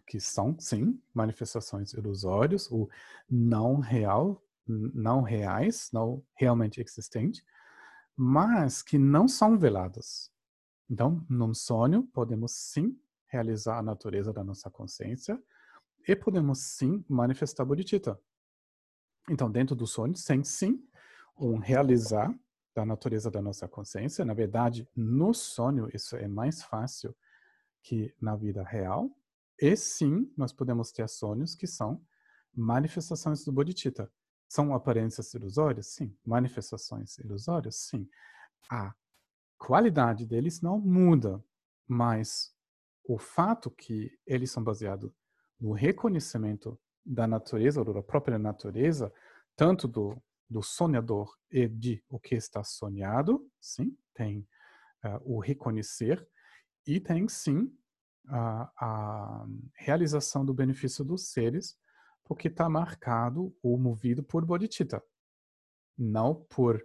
que 0.05 0.19
são, 0.19 0.57
sim, 0.59 1.01
manifestações 1.13 1.93
ilusórias 1.93 2.71
ou 2.71 2.89
não 3.29 3.79
real, 3.79 4.41
não 4.65 5.21
reais, 5.21 5.89
não 5.91 6.23
realmente 6.33 6.81
existentes, 6.81 7.43
mas 8.15 8.81
que 8.81 8.97
não 8.97 9.27
são 9.27 9.57
veladas. 9.57 10.31
Então, 10.89 11.25
num 11.29 11.53
sonho, 11.53 12.03
podemos 12.13 12.53
sim 12.53 12.97
realizar 13.27 13.79
a 13.79 13.83
natureza 13.83 14.31
da 14.31 14.43
nossa 14.43 14.69
consciência 14.69 15.41
e 16.07 16.15
podemos 16.15 16.59
sim 16.59 17.03
manifestar 17.09 17.65
bodhicitta. 17.65 18.19
Então, 19.29 19.51
dentro 19.51 19.75
do 19.75 19.85
sonho, 19.85 20.13
tem 20.25 20.43
sim 20.43 20.81
um 21.37 21.57
realizar 21.57 22.33
da 22.77 22.85
natureza 22.85 23.31
da 23.31 23.41
nossa 23.41 23.67
consciência. 23.67 24.23
Na 24.23 24.35
verdade, 24.35 24.87
no 24.95 25.33
sonho 25.33 25.89
isso 25.95 26.15
é 26.15 26.27
mais 26.27 26.61
fácil 26.61 27.15
que 27.81 28.13
na 28.21 28.35
vida 28.35 28.63
real. 28.63 29.09
E 29.59 29.75
sim, 29.75 30.31
nós 30.37 30.53
podemos 30.53 30.91
ter 30.91 31.09
sonhos 31.09 31.55
que 31.55 31.65
são 31.65 31.99
manifestações 32.55 33.43
do 33.43 33.51
bodhicitta. 33.51 34.11
São 34.47 34.75
aparências 34.75 35.33
ilusórias? 35.33 35.87
Sim. 35.87 36.15
Manifestações 36.23 37.17
ilusórias? 37.17 37.77
Sim. 37.77 38.07
A 38.69 38.93
qualidade 39.57 40.27
deles 40.27 40.61
não 40.61 40.79
muda, 40.79 41.43
mas 41.87 42.53
o 43.03 43.17
fato 43.17 43.71
que 43.71 44.11
eles 44.27 44.51
são 44.51 44.63
baseados 44.63 45.11
no 45.59 45.71
reconhecimento 45.71 46.79
da 47.03 47.25
natureza, 47.25 47.81
ou 47.81 47.91
da 47.91 48.03
própria 48.03 48.37
natureza, 48.37 49.11
tanto 49.55 49.87
do 49.87 50.21
do 50.49 50.61
sonhador 50.61 51.35
e 51.51 51.67
de 51.67 52.03
o 52.09 52.19
que 52.19 52.35
está 52.35 52.63
sonhado, 52.63 53.49
sim, 53.59 53.97
tem 54.13 54.47
uh, 55.03 55.19
o 55.23 55.39
reconhecer 55.39 56.25
e 56.85 56.99
tem 56.99 57.27
sim 57.27 57.71
a, 58.27 58.71
a 58.77 59.45
realização 59.75 60.45
do 60.45 60.53
benefício 60.53 61.03
dos 61.03 61.29
seres, 61.29 61.77
porque 62.23 62.47
está 62.47 62.69
marcado 62.69 63.55
ou 63.61 63.77
movido 63.77 64.23
por 64.23 64.45
bodhicitta, 64.45 65.01
não 65.97 66.35
por 66.35 66.83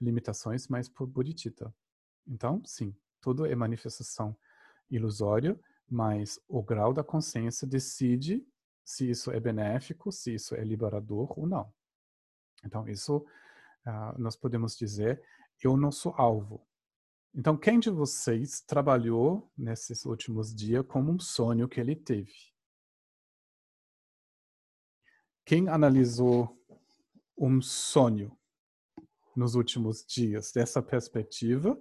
limitações, 0.00 0.68
mas 0.68 0.88
por 0.88 1.06
bodhicitta. 1.06 1.74
Então, 2.26 2.62
sim, 2.64 2.94
tudo 3.20 3.46
é 3.46 3.54
manifestação 3.54 4.36
ilusória, 4.90 5.58
mas 5.88 6.40
o 6.48 6.62
grau 6.62 6.92
da 6.92 7.04
consciência 7.04 7.66
decide 7.66 8.46
se 8.84 9.08
isso 9.08 9.30
é 9.30 9.40
benéfico, 9.40 10.12
se 10.12 10.34
isso 10.34 10.54
é 10.54 10.62
liberador 10.62 11.38
ou 11.38 11.46
não. 11.46 11.72
Então, 12.64 12.88
isso 12.88 13.18
uh, 13.18 14.18
nós 14.18 14.36
podemos 14.36 14.76
dizer, 14.76 15.22
eu 15.62 15.76
não 15.76 15.92
sou 15.92 16.14
alvo. 16.16 16.66
Então, 17.34 17.56
quem 17.56 17.80
de 17.80 17.90
vocês 17.90 18.60
trabalhou 18.60 19.50
nesses 19.56 20.04
últimos 20.04 20.54
dias 20.54 20.84
como 20.86 21.12
um 21.12 21.18
sonho 21.18 21.68
que 21.68 21.80
ele 21.80 21.96
teve? 21.96 22.54
quem 25.44 25.68
analisou 25.68 26.58
um 27.36 27.60
sonho 27.60 28.36
nos 29.36 29.54
últimos 29.54 30.04
dias 30.04 30.52
dessa 30.52 30.82
perspectiva 30.82 31.78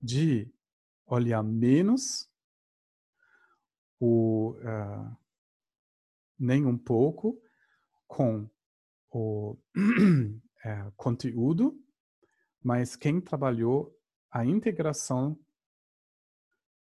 de 0.00 0.50
olhar 1.06 1.42
menos 1.42 2.30
o 4.00 4.52
uh, 4.52 5.16
nem 6.38 6.64
um 6.64 6.78
pouco 6.78 7.40
com 8.06 8.48
o 9.14 9.56
é, 10.64 10.90
conteúdo, 10.96 11.80
mas 12.62 12.96
quem 12.96 13.20
trabalhou 13.20 13.96
a 14.30 14.44
integração 14.44 15.38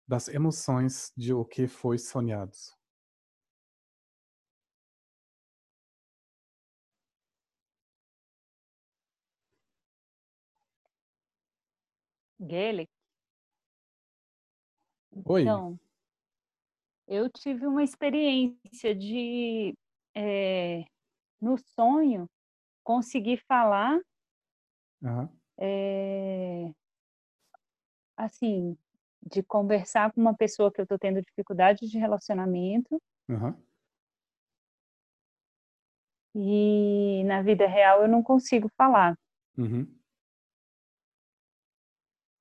das 0.06 0.28
emoções 0.28 1.12
de 1.16 1.34
o 1.34 1.44
que 1.44 1.66
foi 1.66 1.98
sonhado. 1.98 2.52
Gaelic? 12.38 12.88
Oi. 15.24 15.42
Então, 15.42 15.78
eu 17.06 17.28
tive 17.30 17.66
uma 17.66 17.82
experiência 17.82 18.94
de, 18.94 19.74
é, 20.14 20.84
no 21.42 21.58
sonho, 21.58 22.30
conseguir 22.84 23.42
falar, 23.48 24.00
Aham. 25.04 25.28
é, 25.58 26.72
assim, 28.16 28.78
de 29.20 29.42
conversar 29.42 30.12
com 30.12 30.20
uma 30.20 30.34
pessoa 30.34 30.72
que 30.72 30.80
eu 30.80 30.84
estou 30.84 30.98
tendo 30.98 31.20
dificuldade 31.20 31.88
de 31.88 31.98
relacionamento, 31.98 33.02
Aham. 33.28 33.60
e 36.34 37.24
na 37.24 37.42
vida 37.42 37.66
real 37.66 38.02
eu 38.02 38.08
não 38.08 38.22
consigo 38.22 38.70
falar. 38.76 39.18
Uhum. 39.58 39.86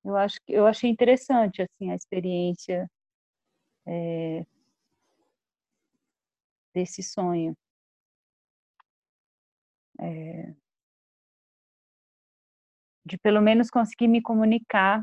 Eu 0.04 0.16
acho 0.16 0.40
que 0.44 0.52
eu 0.52 0.66
achei 0.66 0.90
interessante 0.90 1.62
assim 1.62 1.90
a 1.90 1.94
experiência 1.94 2.90
é, 3.86 4.44
desse 6.74 7.02
sonho. 7.02 7.56
É, 10.02 10.54
de 13.04 13.16
pelo 13.18 13.40
menos 13.40 13.70
conseguir 13.70 14.08
me 14.08 14.20
comunicar 14.22 15.02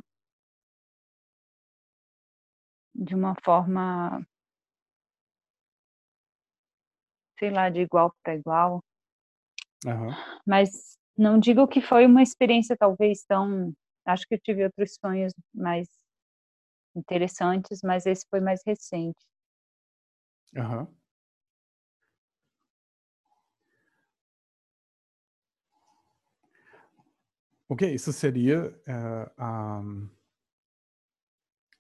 de 2.93 3.15
uma 3.15 3.33
forma, 3.43 4.21
sei 7.39 7.49
lá, 7.51 7.69
de 7.69 7.81
igual 7.81 8.13
para 8.23 8.35
igual. 8.35 8.81
Aham. 9.87 10.15
Mas 10.45 10.97
não 11.17 11.39
digo 11.39 11.67
que 11.67 11.81
foi 11.81 12.05
uma 12.05 12.21
experiência 12.23 12.75
talvez 12.77 13.23
tão. 13.25 13.73
Acho 14.05 14.25
que 14.27 14.35
eu 14.35 14.39
tive 14.39 14.63
outros 14.63 14.95
sonhos 14.99 15.33
mais 15.53 15.87
interessantes, 16.95 17.81
mas 17.83 18.05
esse 18.05 18.25
foi 18.29 18.39
mais 18.39 18.61
recente. 18.65 19.19
Aham. 20.57 20.87
Ok, 27.71 27.93
isso 27.93 28.11
seria 28.11 28.75
eh, 28.87 29.31
a, 29.37 29.83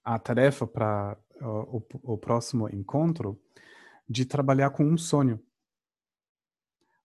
a 0.03 0.19
tarefa 0.19 0.67
para 0.67 1.17
o, 1.41 1.83
o 2.03 2.15
próximo 2.15 2.69
encontro 2.69 3.41
de 4.07 4.23
trabalhar 4.23 4.69
com 4.69 4.83
um 4.83 4.95
sonho. 4.95 5.43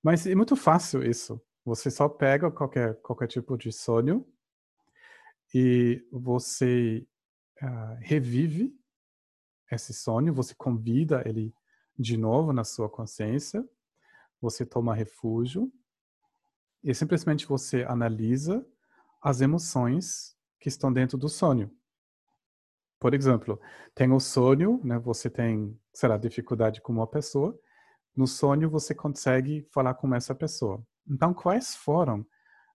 Mas 0.03 0.27
é 0.27 0.35
muito 0.35 0.55
fácil 0.55 1.03
isso. 1.03 1.41
Você 1.65 1.91
só 1.91 2.11
pega 2.11 2.51
qualquer, 2.51 3.01
qualquer 3.01 3.27
tipo 3.27 3.57
de 3.57 3.73
sonho 3.73 4.27
e 5.55 6.07
você 6.13 7.07
uh, 7.63 7.97
revive 8.01 8.79
esse 9.73 9.95
sonho, 9.95 10.35
você 10.35 10.55
convida 10.55 11.27
ele 11.27 11.55
de 11.99 12.19
novo 12.19 12.53
na 12.53 12.65
sua 12.65 12.91
consciência, 12.91 13.67
você 14.43 14.67
toma 14.67 14.95
refúgio 14.95 15.73
e 16.83 16.95
simplesmente 16.95 17.47
você 17.47 17.83
analisa 17.85 18.67
as 19.25 19.41
emoções 19.41 20.37
que 20.61 20.69
estão 20.69 20.93
dentro 20.93 21.17
do 21.17 21.31
sonho. 21.31 21.75
Por 23.01 23.15
exemplo, 23.15 23.59
tem 23.95 24.13
o 24.13 24.21
sonho, 24.21 24.83
né, 24.85 24.99
você 24.99 25.31
tem, 25.31 25.81
será 25.95 26.19
dificuldade 26.19 26.83
com 26.83 26.93
uma 26.93 27.07
pessoa, 27.07 27.59
no 28.15 28.27
sonho 28.27 28.69
você 28.69 28.95
consegue 28.95 29.67
falar 29.73 29.95
com 29.95 30.15
essa 30.15 30.35
pessoa. 30.35 30.87
Então, 31.09 31.33
quais 31.33 31.75
foram 31.75 32.27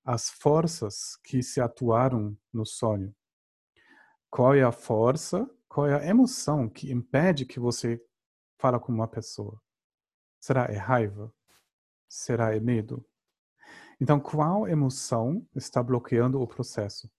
as 0.04 0.32
forças 0.32 1.16
que 1.24 1.44
se 1.44 1.62
atuaram 1.62 2.36
no 2.52 2.66
sonho? 2.66 3.16
Qual 4.28 4.56
é 4.56 4.64
a 4.64 4.72
força, 4.72 5.48
qual 5.68 5.86
é 5.88 5.94
a 5.94 6.06
emoção 6.06 6.68
que 6.68 6.92
impede 6.92 7.46
que 7.46 7.60
você 7.60 8.04
fala 8.58 8.80
com 8.80 8.92
uma 8.92 9.08
pessoa? 9.08 9.62
Será 10.40 10.66
é 10.66 10.78
raiva? 10.78 11.32
Será 12.08 12.56
é 12.56 12.60
medo? 12.60 13.06
Então, 14.02 14.20
qual 14.20 14.66
emoção 14.68 15.46
está 15.54 15.84
bloqueando 15.84 16.42
o 16.42 16.48
processo? 16.48 17.12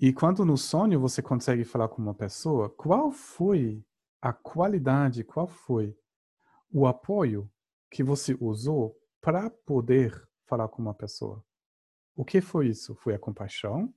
E 0.00 0.12
quando 0.12 0.44
no 0.44 0.56
sonho 0.56 0.98
você 0.98 1.22
consegue 1.22 1.64
falar 1.64 1.88
com 1.88 2.00
uma 2.00 2.14
pessoa, 2.14 2.70
qual 2.70 3.12
foi 3.12 3.84
a 4.20 4.32
qualidade, 4.32 5.22
qual 5.22 5.46
foi 5.46 5.96
o 6.72 6.86
apoio 6.86 7.50
que 7.90 8.02
você 8.02 8.36
usou 8.40 8.98
para 9.20 9.50
poder 9.50 10.26
falar 10.46 10.66
com 10.68 10.80
uma 10.80 10.94
pessoa? 10.94 11.44
O 12.16 12.24
que 12.24 12.40
foi 12.40 12.68
isso? 12.68 12.94
Foi 12.96 13.14
a 13.14 13.18
compaixão? 13.18 13.94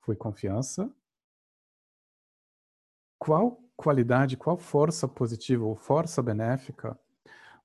Foi 0.00 0.16
confiança? 0.16 0.90
Qual 3.18 3.62
qualidade, 3.76 4.36
qual 4.36 4.56
força 4.56 5.06
positiva 5.06 5.64
ou 5.64 5.76
força 5.76 6.22
benéfica 6.22 6.98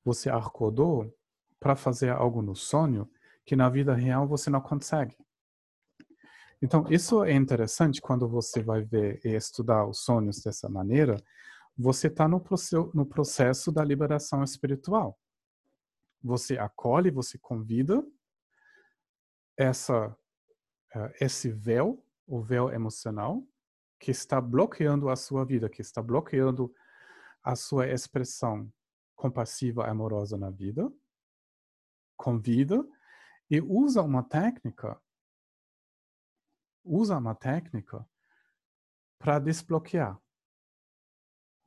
você 0.03 0.29
acordou 0.29 1.16
para 1.59 1.75
fazer 1.75 2.09
algo 2.09 2.41
no 2.41 2.55
sonho 2.55 3.09
que 3.45 3.55
na 3.55 3.69
vida 3.69 3.93
real 3.93 4.27
você 4.27 4.49
não 4.49 4.61
consegue. 4.61 5.17
Então, 6.61 6.85
isso 6.89 7.23
é 7.23 7.33
interessante 7.33 8.01
quando 8.01 8.27
você 8.27 8.61
vai 8.61 8.83
ver 8.83 9.21
e 9.23 9.29
estudar 9.29 9.85
os 9.85 9.99
sonhos 9.99 10.41
dessa 10.41 10.67
maneira, 10.67 11.21
você 11.77 12.07
está 12.07 12.27
no, 12.27 12.43
no 12.93 13.05
processo 13.05 13.71
da 13.71 13.83
liberação 13.83 14.43
espiritual. 14.43 15.17
Você 16.23 16.57
acolhe, 16.57 17.11
você 17.11 17.37
convida 17.37 18.03
essa, 19.55 20.07
uh, 20.95 21.11
esse 21.21 21.51
véu, 21.51 22.03
o 22.25 22.41
véu 22.41 22.71
emocional, 22.71 23.43
que 23.99 24.11
está 24.11 24.41
bloqueando 24.41 25.09
a 25.09 25.15
sua 25.15 25.45
vida, 25.45 25.69
que 25.69 25.81
está 25.81 26.01
bloqueando 26.01 26.73
a 27.43 27.55
sua 27.55 27.87
expressão 27.87 28.71
compassiva, 29.15 29.87
amorosa 29.87 30.37
na 30.37 30.49
vida, 30.49 30.91
convida 32.17 32.85
e 33.49 33.61
usa 33.61 34.01
uma 34.01 34.23
técnica, 34.23 34.99
usa 36.83 37.17
uma 37.17 37.35
técnica 37.35 38.05
para 39.19 39.39
desbloquear. 39.39 40.19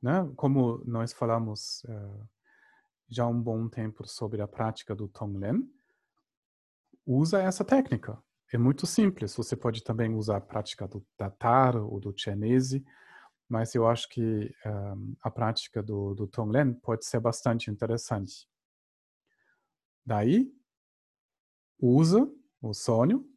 Né? 0.01 0.31
Como 0.35 0.83
nós 0.85 1.13
falamos 1.13 1.83
uh, 1.83 2.29
já 3.07 3.23
há 3.23 3.27
um 3.27 3.41
bom 3.41 3.67
tempo 3.67 4.07
sobre 4.07 4.41
a 4.41 4.47
prática 4.47 4.95
do 4.95 5.07
Tonglen, 5.07 5.69
usa 7.05 7.41
essa 7.41 7.63
técnica. 7.63 8.21
É 8.53 8.57
muito 8.57 8.85
simples. 8.85 9.35
Você 9.35 9.55
pode 9.55 9.83
também 9.83 10.13
usar 10.13 10.37
a 10.37 10.41
prática 10.41 10.87
do 10.87 11.05
Tatar 11.15 11.75
ou 11.77 11.99
do 11.99 12.13
Chinese, 12.15 12.85
mas 13.47 13.75
eu 13.75 13.87
acho 13.87 14.09
que 14.09 14.53
um, 14.65 15.13
eh, 15.13 15.17
a 15.21 15.31
prática 15.31 15.83
do, 15.83 16.13
do 16.13 16.27
Tonglen 16.27 16.73
pode 16.73 17.05
ser 17.05 17.19
bastante 17.19 17.69
interessante. 17.69 18.47
Daí, 20.05 20.53
usa 21.79 22.31
o 22.61 22.73
sonho. 22.73 23.27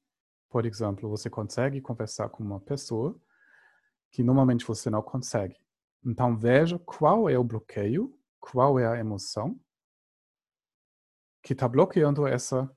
Por 0.48 0.66
exemplo, 0.66 1.09
você 1.09 1.29
consegue 1.29 1.81
conversar 1.81 2.29
com 2.29 2.42
uma 2.42 2.61
pessoa 2.61 3.20
que 4.11 4.22
normalmente 4.22 4.64
você 4.64 4.88
não 4.88 5.03
consegue. 5.03 5.57
Então, 6.05 6.37
veja 6.37 6.79
qual 6.79 7.29
é 7.29 7.38
o 7.38 7.44
bloqueio, 7.44 8.16
qual 8.38 8.79
é 8.79 8.87
a 8.87 8.98
emoção 8.98 9.59
que 11.42 11.53
está 11.53 11.68
bloqueando 11.68 12.27
essa, 12.27 12.74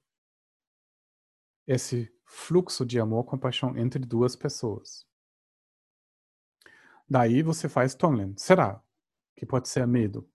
esse 1.65 2.13
fluxo 2.25 2.85
de 2.85 2.99
amor 2.99 3.23
compaixão 3.23 3.77
entre 3.77 4.05
duas 4.05 4.35
pessoas. 4.35 5.07
Daí 7.09 7.41
você 7.41 7.69
faz 7.69 7.95
Tonglen. 7.95 8.35
Será 8.37 8.83
que 9.35 9.45
pode 9.45 9.69
ser 9.69 9.87
medo? 9.87 10.29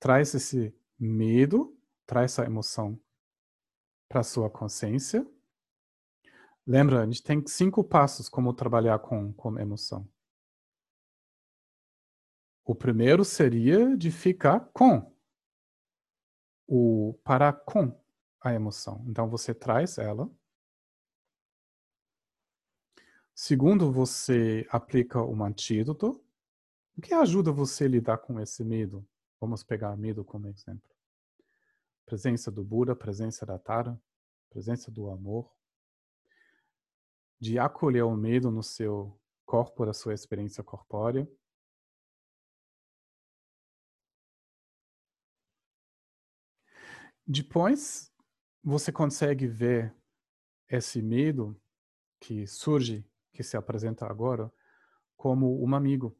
Traz 0.00 0.34
esse 0.34 0.74
medo, 1.02 1.76
traz 2.06 2.32
essa 2.32 2.44
emoção 2.44 3.00
para 4.08 4.22
sua 4.22 4.48
consciência. 4.48 5.26
Lembra, 6.64 7.02
a 7.02 7.04
gente 7.04 7.22
tem 7.22 7.44
cinco 7.46 7.82
passos 7.82 8.28
como 8.28 8.54
trabalhar 8.54 9.00
com, 9.00 9.32
com 9.32 9.58
emoção. 9.58 10.08
O 12.64 12.74
primeiro 12.74 13.24
seria 13.24 13.96
de 13.96 14.12
ficar 14.12 14.60
com 14.72 15.12
o 16.68 17.18
para 17.24 17.52
com 17.52 18.00
a 18.40 18.54
emoção. 18.54 19.04
Então 19.08 19.28
você 19.28 19.52
traz 19.52 19.98
ela. 19.98 20.30
Segundo, 23.34 23.90
você 23.90 24.64
aplica 24.70 25.20
um 25.20 25.42
antídoto. 25.42 26.24
O 26.96 27.00
que 27.00 27.12
ajuda 27.12 27.50
você 27.50 27.86
a 27.86 27.88
lidar 27.88 28.18
com 28.18 28.38
esse 28.38 28.62
medo? 28.62 29.04
Vamos 29.40 29.64
pegar 29.64 29.96
medo 29.96 30.24
como 30.24 30.46
exemplo. 30.46 30.91
Presença 32.04 32.50
do 32.50 32.64
Buda, 32.64 32.94
presença 32.94 33.46
da 33.46 33.58
Tara, 33.58 34.00
presença 34.50 34.90
do 34.90 35.10
amor. 35.10 35.50
De 37.40 37.58
acolher 37.58 38.04
o 38.04 38.16
medo 38.16 38.50
no 38.50 38.62
seu 38.62 39.18
corpo, 39.44 39.84
da 39.84 39.92
sua 39.92 40.14
experiência 40.14 40.62
corpórea. 40.62 41.28
Depois, 47.26 48.12
você 48.62 48.92
consegue 48.92 49.46
ver 49.46 49.94
esse 50.68 51.00
medo 51.02 51.60
que 52.20 52.46
surge, 52.46 53.04
que 53.32 53.42
se 53.42 53.56
apresenta 53.56 54.06
agora, 54.06 54.52
como 55.16 55.62
um 55.64 55.74
amigo. 55.74 56.16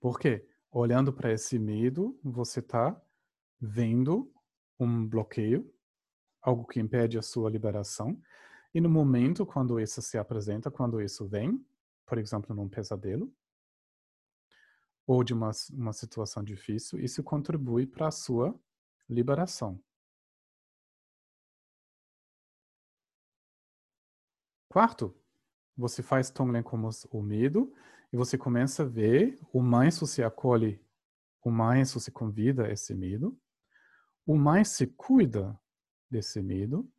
Por 0.00 0.18
quê? 0.18 0.49
Olhando 0.72 1.12
para 1.12 1.32
esse 1.32 1.58
medo, 1.58 2.18
você 2.22 2.60
está 2.60 3.00
vendo 3.60 4.32
um 4.78 5.06
bloqueio, 5.06 5.72
algo 6.40 6.64
que 6.64 6.78
impede 6.78 7.18
a 7.18 7.22
sua 7.22 7.50
liberação. 7.50 8.20
E 8.72 8.80
no 8.80 8.88
momento 8.88 9.44
quando 9.44 9.80
isso 9.80 10.00
se 10.00 10.16
apresenta, 10.16 10.70
quando 10.70 11.00
isso 11.00 11.26
vem, 11.26 11.64
por 12.06 12.18
exemplo, 12.18 12.54
num 12.54 12.68
pesadelo, 12.68 13.32
ou 15.06 15.24
de 15.24 15.34
uma, 15.34 15.50
uma 15.72 15.92
situação 15.92 16.42
difícil, 16.44 17.00
isso 17.00 17.22
contribui 17.24 17.84
para 17.84 18.06
a 18.06 18.12
sua 18.12 18.58
liberação. 19.08 19.82
Quarto, 24.68 25.12
você 25.76 26.00
faz 26.00 26.30
Tonglen 26.30 26.62
como 26.62 26.88
o 27.10 27.20
medo 27.20 27.74
e 28.12 28.16
você 28.16 28.36
começa 28.36 28.82
a 28.82 28.86
ver 28.86 29.38
o 29.52 29.62
mais 29.62 29.98
você 29.98 30.22
acolhe, 30.22 30.84
o 31.42 31.50
mais 31.50 31.92
você 31.92 32.10
convida 32.10 32.70
esse 32.70 32.94
medo, 32.94 33.38
o 34.26 34.36
mais 34.36 34.68
se 34.68 34.86
cuida 34.86 35.58
desse 36.10 36.42
medo, 36.42 36.90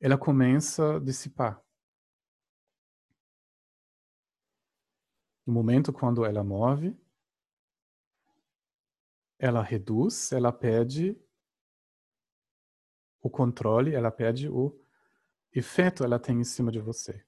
ela 0.00 0.16
começa 0.16 0.96
a 0.96 1.00
dissipar. 1.00 1.62
No 5.46 5.52
momento 5.52 5.92
quando 5.92 6.24
ela 6.24 6.42
move, 6.42 6.96
ela 9.38 9.62
reduz, 9.62 10.32
ela 10.32 10.52
perde 10.52 11.20
o 13.20 13.28
controle, 13.28 13.94
ela 13.94 14.10
perde 14.10 14.48
o 14.48 14.78
efeito 15.52 16.02
ela 16.02 16.18
tem 16.18 16.40
em 16.40 16.44
cima 16.44 16.72
de 16.72 16.80
você. 16.80 17.24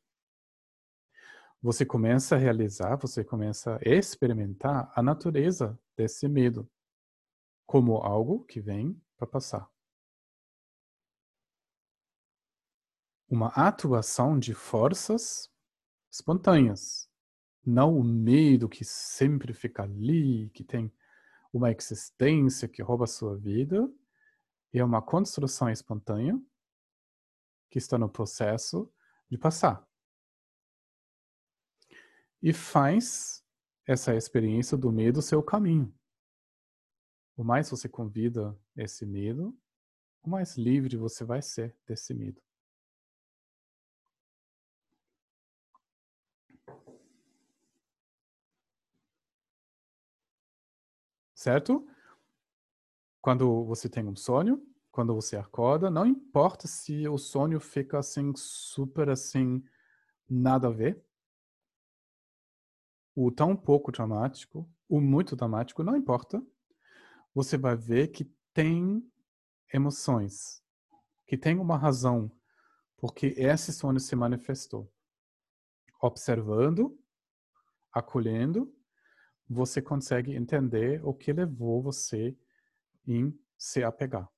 Você 1.62 1.85
começa 1.85 2.37
a 2.37 2.38
realizar, 2.38 2.97
você 2.97 3.25
começa 3.25 3.77
a 3.77 3.88
experimentar 3.88 4.92
a 4.95 5.03
natureza 5.03 5.79
desse 5.97 6.29
medo 6.29 6.69
como 7.66 7.97
algo 7.97 8.45
que 8.45 8.61
vem 8.61 9.01
para 9.16 9.27
passar. 9.27 9.69
Uma 13.29 13.49
atuação 13.49 14.38
de 14.38 14.55
forças 14.55 15.51
espontâneas, 16.11 17.11
não 17.64 17.99
o 17.99 18.05
medo 18.05 18.69
que 18.69 18.85
sempre 18.85 19.53
fica 19.53 19.83
ali, 19.83 20.49
que 20.51 20.62
tem 20.62 20.92
uma 21.53 21.73
existência 21.73 22.69
que 22.69 22.83
rouba 22.83 23.05
a 23.05 23.09
sua 23.09 23.37
vida, 23.37 23.90
é 24.73 24.85
uma 24.85 25.03
construção 25.03 25.71
espontânea 25.71 26.40
que 27.71 27.79
está 27.79 27.99
no 27.99 28.09
processo 28.09 28.92
de 29.29 29.38
passar. 29.38 29.87
E 32.47 32.53
faz 32.53 33.45
essa 33.85 34.15
experiência 34.15 34.79
do 34.79 34.93
medo 34.93 35.21
seu 35.21 35.43
caminho. 35.43 35.93
O 37.37 37.43
mais 37.43 37.69
você 37.69 37.89
convida 37.89 38.57
esse 38.77 39.05
medo, 39.05 39.53
o 40.23 40.31
mais 40.31 40.57
livre 40.57 40.97
você 40.97 41.25
vai 41.25 41.43
ser 41.43 41.77
desse 41.85 42.15
medo. 42.15 42.41
certo? 51.35 51.87
Quando 53.21 53.65
você 53.65 53.89
tem 53.89 54.07
um 54.07 54.17
sonho, 54.17 54.61
quando 54.91 55.15
você 55.15 55.37
acorda, 55.37 55.91
não 55.91 56.07
importa 56.07 56.67
se 56.67 57.07
o 57.07 57.19
sonho 57.19 57.61
fica 57.61 57.99
assim, 57.99 58.33
super 58.35 59.11
assim, 59.11 59.63
nada 60.29 60.69
a 60.69 60.71
ver. 60.71 61.06
O 63.16 63.33
tão 63.33 63.57
pouco 63.57 63.90
dramático, 63.90 64.70
o 64.88 65.00
muito 65.00 65.35
dramático, 65.35 65.83
não 65.83 65.96
importa. 65.96 66.40
Você 67.35 67.57
vai 67.57 67.74
ver 67.74 68.09
que 68.09 68.31
tem 68.52 69.02
emoções, 69.72 70.62
que 71.26 71.37
tem 71.37 71.59
uma 71.59 71.76
razão 71.76 72.31
porque 72.96 73.35
esse 73.37 73.72
sonho 73.72 74.00
se 74.00 74.14
manifestou. 74.14 74.90
Observando, 76.00 76.98
acolhendo 77.92 78.72
você 79.48 79.81
consegue 79.81 80.35
entender 80.35 81.00
o 81.05 81.14
que 81.14 81.33
levou 81.33 81.81
você 81.81 82.37
em 83.07 83.38
se 83.57 83.83
apegar. 83.83 84.29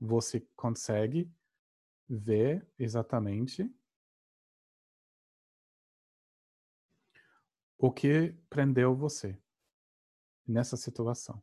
Você 0.00 0.40
consegue 0.54 1.30
ver 2.08 2.66
exatamente 2.78 3.68
o 7.82 7.90
que 7.90 8.32
prendeu 8.48 8.94
você 8.94 9.36
nessa 10.46 10.76
situação. 10.76 11.42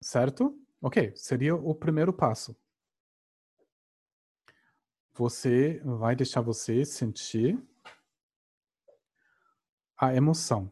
Certo? 0.00 0.56
Ok, 0.80 1.16
seria 1.16 1.56
o 1.56 1.74
primeiro 1.74 2.12
passo. 2.12 2.56
Você 5.14 5.80
vai 5.80 6.14
deixar 6.14 6.42
você 6.42 6.84
sentir 6.84 7.60
a 9.96 10.14
emoção 10.14 10.70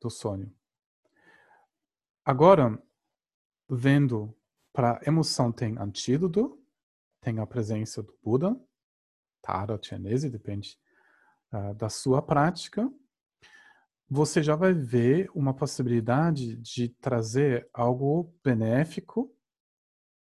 do 0.00 0.08
sonho. 0.08 0.50
Agora, 2.24 2.82
vendo 3.68 4.34
para 4.72 4.98
emoção 5.06 5.52
tem 5.52 5.76
antídoto, 5.76 6.58
tem 7.20 7.38
a 7.38 7.46
presença 7.46 8.02
do 8.02 8.18
Buda, 8.22 8.58
Tara, 9.42 9.78
Chinese, 9.82 10.30
depende 10.30 10.82
da 11.74 11.88
sua 11.88 12.20
prática, 12.20 12.90
você 14.08 14.42
já 14.42 14.54
vai 14.54 14.72
ver 14.72 15.30
uma 15.34 15.54
possibilidade 15.54 16.56
de 16.56 16.88
trazer 16.88 17.68
algo 17.72 18.34
benéfico, 18.42 19.34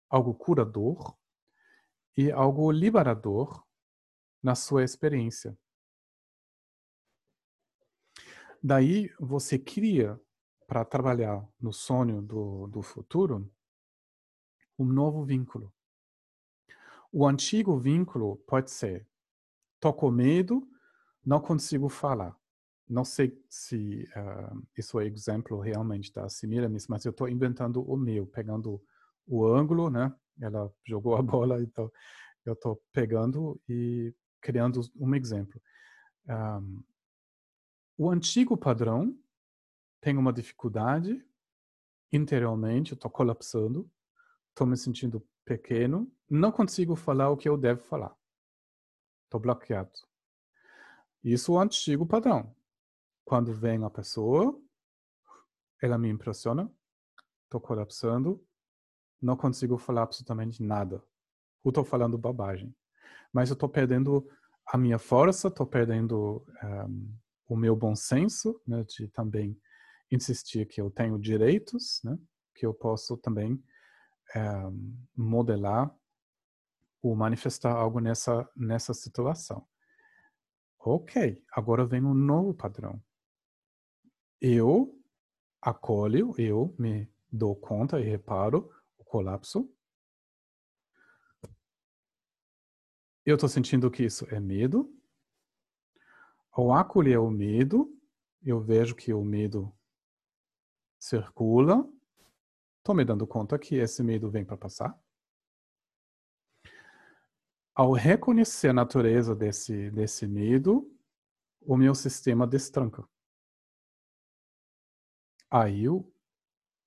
algo 0.09 0.35
curador 0.35 1.17
e 2.17 2.31
algo 2.31 2.71
liberador 2.71 3.65
na 4.43 4.55
sua 4.55 4.85
experiência. 4.85 5.59
Daí 8.63 9.13
você 9.19 9.59
cria, 9.59 10.21
para 10.67 10.85
trabalhar 10.85 11.47
no 11.61 11.73
sonho 11.73 12.21
do, 12.21 12.67
do 12.67 12.83
futuro, 12.83 13.49
um 14.79 14.85
novo 14.85 15.25
vínculo. 15.25 15.73
O 17.13 17.27
antigo 17.27 17.79
vínculo 17.79 18.37
pode 18.39 18.71
ser: 18.71 19.07
tô 19.81 19.93
com 19.93 20.11
medo, 20.11 20.69
não 21.27 21.41
consigo 21.41 21.89
falar. 21.89 22.39
Não 22.89 23.05
sei 23.05 23.37
se 23.51 24.09
uh, 24.17 24.63
isso 24.77 25.01
é 25.01 25.07
exemplo 25.07 25.59
realmente 25.59 26.13
da 26.13 26.29
Semiramis, 26.29 26.87
mas 26.87 27.05
eu 27.05 27.11
estou 27.11 27.29
inventando 27.29 27.83
o 27.83 27.97
meu, 27.97 28.29
pegando 28.29 28.81
o 29.27 29.45
ângulo, 29.45 29.91
né? 29.91 30.15
Ela 30.41 30.73
jogou 30.87 31.17
a 31.17 31.23
bola, 31.23 31.61
então 31.61 31.91
eu 32.45 32.53
estou 32.53 32.81
pegando 32.93 33.61
e 33.69 34.15
criando 34.41 34.81
um 34.95 35.13
exemplo. 35.17 35.61
Um, 36.29 36.85
o 37.99 38.11
antigo 38.11 38.57
padrão 38.57 39.19
tem 40.01 40.17
uma 40.17 40.33
dificuldade 40.33 41.27
interiormente, 42.13 42.95
estou 42.95 43.11
colapsando, 43.11 43.91
estou 44.51 44.65
me 44.65 44.77
sentindo 44.77 45.27
pequeno, 45.45 46.09
não 46.31 46.53
consigo 46.53 46.95
falar 46.95 47.31
o 47.31 47.37
que 47.37 47.49
eu 47.49 47.57
devo 47.57 47.83
falar. 47.83 48.15
Estou 49.25 49.41
bloqueado. 49.41 49.91
Isso 51.27 51.51
é 51.51 51.55
o 51.57 51.59
antigo 51.59 52.07
padrão. 52.07 52.55
Quando 53.25 53.53
vem 53.53 53.83
a 53.83 53.91
pessoa, 53.91 54.57
ela 55.83 55.99
me 55.99 56.09
impressiona, 56.09 56.73
estou 57.43 57.61
colapsando, 57.61 58.41
não 59.21 59.37
consigo 59.37 59.77
falar 59.77 60.05
absolutamente 60.05 60.63
nada. 60.63 61.03
Eu 61.65 61.71
estou 61.71 61.85
falando 61.85 62.17
bobagem. 62.17 62.73
mas 63.33 63.51
eu 63.51 63.55
estou 63.55 63.69
perdendo 63.69 64.25
a 64.69 64.79
minha 64.79 65.01
força, 65.01 65.49
estou 65.49 65.67
perdendo 65.67 66.47
um, 66.63 67.19
o 67.49 67.57
meu 67.57 67.75
bom 67.75 67.97
senso, 67.97 68.63
né, 68.65 68.85
de 68.85 69.09
também 69.09 69.61
insistir 70.13 70.65
que 70.67 70.81
eu 70.81 70.93
tenho 70.93 71.19
direitos, 71.19 72.01
né, 72.05 72.17
que 72.55 72.65
eu 72.65 72.73
posso 72.73 73.17
também 73.17 73.61
um, 74.37 74.97
modelar 75.17 75.93
ou 77.03 77.17
manifestar 77.17 77.73
algo 77.73 77.99
nessa 77.99 78.49
nessa 78.57 78.95
situação. 78.95 79.67
Ok, 80.89 81.45
agora 81.51 81.85
vem 81.85 82.01
um 82.05 82.15
novo 82.15 82.55
padrão. 82.55 83.03
Eu 84.41 84.97
acolho, 85.61 86.33
eu 86.39 86.77
me 86.79 87.13
dou 87.29 87.57
conta 87.57 87.99
e 87.99 88.05
reparo 88.05 88.73
o 88.97 89.05
colapso. 89.05 89.69
Eu 93.25 93.35
estou 93.35 93.49
sentindo 93.49 93.91
que 93.91 94.05
isso 94.05 94.33
é 94.33 94.39
medo. 94.39 94.97
Ao 96.53 96.73
acolher 96.73 97.19
o 97.19 97.33
medo, 97.33 97.93
eu 98.41 98.61
vejo 98.61 98.95
que 98.95 99.13
o 99.13 99.25
medo 99.25 99.77
circula. 101.01 101.85
Estou 102.79 102.95
me 102.95 103.05
dando 103.05 103.27
conta 103.27 103.59
que 103.59 103.75
esse 103.75 104.05
medo 104.05 104.31
vem 104.31 104.45
para 104.45 104.57
passar. 104.57 104.97
Ao 107.79 107.93
reconhecer 107.93 108.69
a 108.69 108.73
natureza 108.73 109.37
desse, 109.37 109.91
desse 109.91 110.27
medo, 110.27 110.91
o 111.61 111.77
meu 111.77 111.95
sistema 111.95 112.47
destranca. 112.47 113.07
Aí 115.51 115.85
eu, 115.85 116.11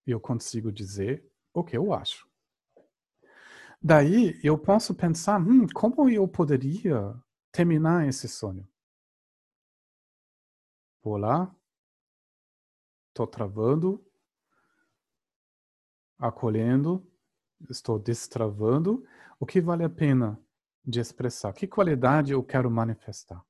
eu 0.08 0.20
consigo 0.20 0.72
dizer 0.72 1.24
o 1.54 1.64
que 1.64 1.78
eu 1.78 1.94
acho. 1.94 2.28
Daí 3.80 4.40
eu 4.44 4.58
posso 4.58 4.96
pensar, 4.96 5.40
hum, 5.40 5.68
como 5.72 6.10
eu 6.10 6.28
poderia 6.28 7.16
terminar 7.52 8.08
esse 8.08 8.28
sonho? 8.28 8.68
Vou 11.04 11.18
lá, 11.18 11.56
estou 13.10 13.28
travando, 13.28 14.04
acolhendo, 16.18 17.08
estou 17.70 18.00
destravando. 18.00 19.06
O 19.40 19.46
que 19.46 19.62
vale 19.62 19.84
a 19.84 19.90
pena 19.90 20.44
de 20.90 21.00
expressar? 21.00 21.54
Que 21.54 21.68
qualidade 21.68 22.34
eu 22.34 22.44
quero 22.44 22.70
manifestar? 22.70 23.46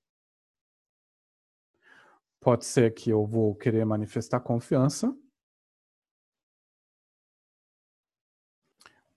Pode 2.40 2.66
ser 2.66 2.94
que 2.94 3.10
eu 3.10 3.26
vou 3.26 3.56
querer 3.56 3.86
manifestar 3.86 4.40
confiança. 4.40 5.16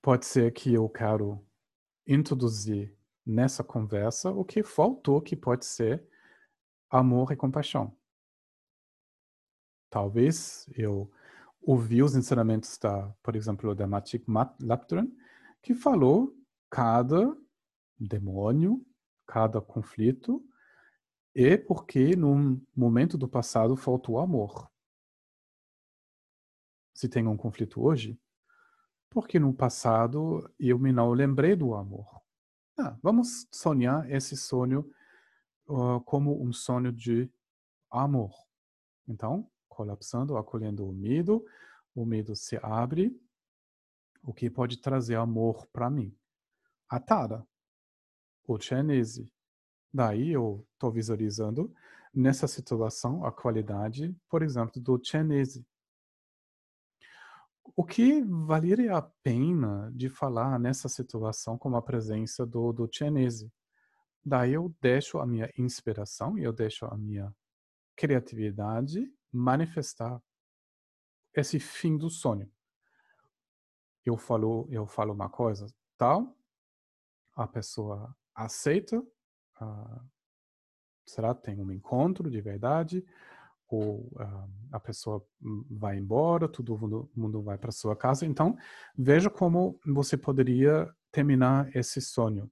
Pode 0.00 0.26
ser 0.26 0.52
que 0.52 0.72
eu 0.72 0.88
quero 0.88 1.44
introduzir 2.06 2.96
nessa 3.24 3.62
conversa 3.62 4.30
o 4.30 4.44
que 4.44 4.62
faltou, 4.62 5.20
que 5.20 5.36
pode 5.36 5.64
ser 5.64 6.04
amor 6.90 7.32
e 7.32 7.36
compaixão. 7.36 7.96
Talvez 9.88 10.68
eu 10.74 11.10
ouvi 11.60 12.02
os 12.02 12.16
ensinamentos 12.16 12.76
da, 12.78 13.08
por 13.22 13.36
exemplo, 13.36 13.74
da 13.74 13.86
Matik 13.86 14.24
Laptran, 14.60 15.06
que 15.62 15.74
falou 15.74 16.36
cada 16.68 17.36
demônio, 17.98 18.84
cada 19.26 19.60
conflito 19.60 20.44
e 21.34 21.56
porque 21.56 22.14
no 22.14 22.60
momento 22.76 23.16
do 23.16 23.28
passado 23.28 23.76
faltou 23.76 24.18
amor. 24.18 24.70
Se 26.94 27.08
tem 27.08 27.26
um 27.26 27.36
conflito 27.36 27.82
hoje, 27.82 28.20
porque 29.08 29.38
no 29.38 29.52
passado 29.52 30.50
eu 30.58 30.78
me 30.78 30.92
não 30.92 31.12
lembrei 31.12 31.56
do 31.56 31.74
amor. 31.74 32.20
Ah, 32.78 32.96
vamos 33.02 33.46
sonhar 33.50 34.10
esse 34.10 34.36
sonho 34.36 34.90
uh, 35.66 36.00
como 36.02 36.42
um 36.42 36.52
sonho 36.52 36.92
de 36.92 37.30
amor. 37.90 38.34
Então, 39.08 39.50
colapsando, 39.68 40.36
acolhendo 40.36 40.88
o 40.88 40.92
medo, 40.92 41.44
o 41.94 42.04
medo 42.04 42.34
se 42.36 42.58
abre, 42.62 43.18
o 44.22 44.32
que 44.32 44.48
pode 44.48 44.78
trazer 44.78 45.16
amor 45.16 45.66
para 45.68 45.90
mim? 45.90 46.16
A 46.88 47.00
Tara, 47.00 47.46
o 48.46 48.58
Chenese, 48.60 49.30
Daí 49.92 50.30
eu 50.30 50.66
estou 50.72 50.90
visualizando 50.90 51.72
nessa 52.14 52.48
situação 52.48 53.26
a 53.26 53.30
qualidade, 53.30 54.16
por 54.28 54.42
exemplo, 54.42 54.80
do 54.80 54.98
chinese. 55.02 55.66
O 57.76 57.84
que 57.84 58.22
valeria 58.22 58.96
a 58.96 59.02
pena 59.02 59.92
de 59.94 60.08
falar 60.08 60.58
nessa 60.58 60.88
situação 60.88 61.58
com 61.58 61.76
a 61.76 61.82
presença 61.82 62.46
do, 62.46 62.72
do 62.72 62.88
chinese? 62.90 63.52
Daí 64.24 64.54
eu 64.54 64.74
deixo 64.80 65.18
a 65.18 65.26
minha 65.26 65.52
inspiração 65.58 66.38
eu 66.38 66.52
deixo 66.52 66.86
a 66.86 66.96
minha 66.96 67.34
criatividade 67.94 69.12
manifestar 69.30 70.22
esse 71.34 71.60
fim 71.60 71.98
do 71.98 72.08
sonho. 72.08 72.50
Eu 74.04 74.16
falo, 74.16 74.66
eu 74.70 74.86
falo 74.86 75.12
uma 75.12 75.28
coisa 75.28 75.66
tal, 75.98 76.34
a 77.34 77.46
pessoa 77.46 78.14
aceita, 78.34 78.98
uh, 78.98 80.10
será 81.06 81.34
tem 81.34 81.60
um 81.60 81.70
encontro 81.70 82.30
de 82.30 82.40
verdade 82.40 83.04
ou 83.68 84.00
uh, 84.12 84.50
a 84.70 84.78
pessoa 84.78 85.26
vai 85.70 85.96
embora, 85.98 86.46
todo 86.48 86.76
mundo, 86.78 87.10
mundo 87.14 87.42
vai 87.42 87.56
para 87.56 87.72
sua 87.72 87.96
casa. 87.96 88.26
Então, 88.26 88.56
veja 88.96 89.30
como 89.30 89.80
você 89.86 90.16
poderia 90.16 90.94
terminar 91.10 91.74
esse 91.74 92.00
sonho. 92.00 92.50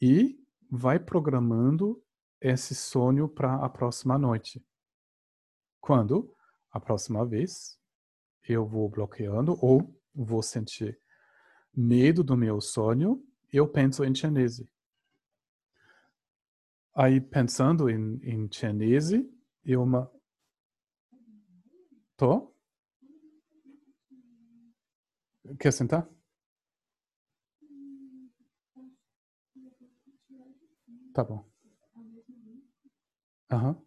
E 0.00 0.36
vai 0.70 0.98
programando 0.98 2.02
esse 2.40 2.74
sonho 2.74 3.28
para 3.28 3.54
a 3.54 3.68
próxima 3.68 4.18
noite. 4.18 4.64
Quando, 5.80 6.34
a 6.70 6.80
próxima 6.80 7.24
vez, 7.24 7.78
eu 8.48 8.66
vou 8.66 8.88
bloqueando 8.88 9.56
ou 9.60 9.96
vou 10.14 10.42
sentir 10.42 11.00
medo 11.74 12.24
do 12.24 12.36
meu 12.36 12.60
sonho, 12.60 13.22
eu 13.52 13.68
penso 13.68 14.04
em 14.04 14.14
chinês. 14.14 14.62
Aí, 16.94 17.20
pensando 17.20 17.88
em, 17.88 18.20
em 18.22 18.48
chinese, 18.50 19.28
eu 19.64 19.82
uma... 19.82 20.10
Tô? 22.16 22.52
Quer 25.58 25.72
sentar? 25.72 26.08
Tá 31.12 31.24
bom. 31.24 31.44
Aham. 33.50 33.82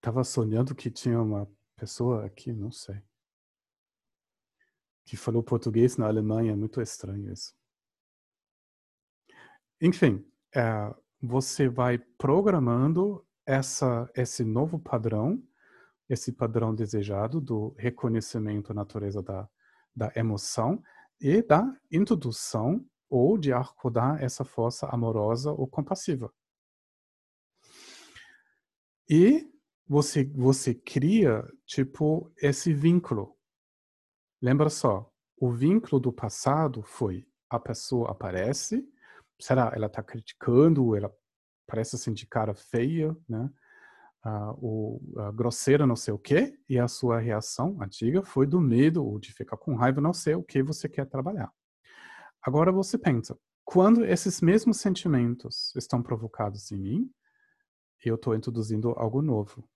Tava 0.00 0.22
sonhando 0.24 0.74
que 0.74 0.90
tinha 0.90 1.20
uma 1.20 1.46
pessoa 1.76 2.24
aqui, 2.24 2.52
não 2.52 2.70
sei 2.70 3.00
que 5.06 5.16
falou 5.16 5.42
português 5.42 5.96
na 5.96 6.08
Alemanha. 6.08 6.52
É 6.52 6.56
muito 6.56 6.82
estranho 6.82 7.32
isso. 7.32 7.54
Enfim, 9.80 10.26
é, 10.54 10.92
você 11.22 11.68
vai 11.68 11.96
programando 11.98 13.24
essa, 13.46 14.10
esse 14.14 14.42
novo 14.42 14.78
padrão, 14.78 15.40
esse 16.08 16.32
padrão 16.32 16.74
desejado 16.74 17.40
do 17.40 17.74
reconhecimento 17.78 18.68
da 18.68 18.74
natureza 18.74 19.22
da, 19.22 19.48
da 19.94 20.12
emoção 20.16 20.82
e 21.20 21.40
da 21.40 21.64
introdução 21.90 22.84
ou 23.08 23.38
de 23.38 23.52
acordar 23.52 24.20
essa 24.20 24.44
força 24.44 24.88
amorosa 24.88 25.52
ou 25.52 25.68
compassiva. 25.68 26.32
E 29.08 29.48
você, 29.88 30.24
você 30.24 30.74
cria, 30.74 31.44
tipo, 31.64 32.32
esse 32.40 32.72
vínculo 32.72 33.36
Lembra 34.40 34.68
só, 34.68 35.10
o 35.38 35.50
vínculo 35.50 35.98
do 35.98 36.12
passado 36.12 36.82
foi 36.82 37.26
a 37.48 37.58
pessoa 37.58 38.10
aparece, 38.10 38.86
será 39.40 39.72
ela 39.74 39.86
está 39.86 40.02
criticando, 40.02 40.94
ela 40.94 41.12
parece 41.66 41.96
assim 41.96 42.12
de 42.12 42.26
cara 42.26 42.54
feia, 42.54 43.16
né? 43.28 43.50
Uh, 44.24 44.58
o 44.60 45.02
uh, 45.16 45.32
grosseira 45.32 45.86
não 45.86 45.94
sei 45.94 46.12
o 46.12 46.18
quê, 46.18 46.58
e 46.68 46.78
a 46.78 46.88
sua 46.88 47.18
reação 47.18 47.80
antiga 47.80 48.22
foi 48.22 48.46
do 48.46 48.60
medo 48.60 49.04
ou 49.04 49.18
de 49.20 49.32
ficar 49.32 49.56
com 49.56 49.76
raiva, 49.76 50.00
não 50.00 50.12
sei 50.12 50.34
o 50.34 50.42
que 50.42 50.62
você 50.62 50.88
quer 50.88 51.06
trabalhar. 51.06 51.50
Agora 52.42 52.72
você 52.72 52.98
pensa, 52.98 53.38
quando 53.64 54.04
esses 54.04 54.40
mesmos 54.40 54.78
sentimentos 54.78 55.74
estão 55.76 56.02
provocados 56.02 56.70
em 56.72 56.76
mim, 56.76 57.10
eu 58.04 58.16
estou 58.16 58.34
introduzindo 58.34 58.90
algo 58.90 59.22
novo. 59.22 59.68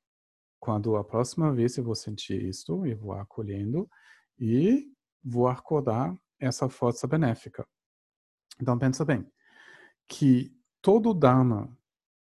Quando 0.61 0.97
a 0.97 1.05
próxima 1.05 1.53
vez 1.53 1.77
eu 1.79 1.85
vou 1.85 1.95
sentir 1.95 2.43
isso, 2.43 2.87
eu 2.87 2.99
vou 2.99 3.13
acolhendo, 3.13 3.91
e 4.39 4.93
vou 5.25 5.49
acordar 5.49 6.17
essa 6.39 6.69
força 6.69 7.07
benéfica. 7.07 7.67
Então 8.61 8.79
pensa 8.79 9.05
bem, 9.05 9.27
que 10.09 10.55
todo 10.83 11.15
Dharma, 11.15 11.77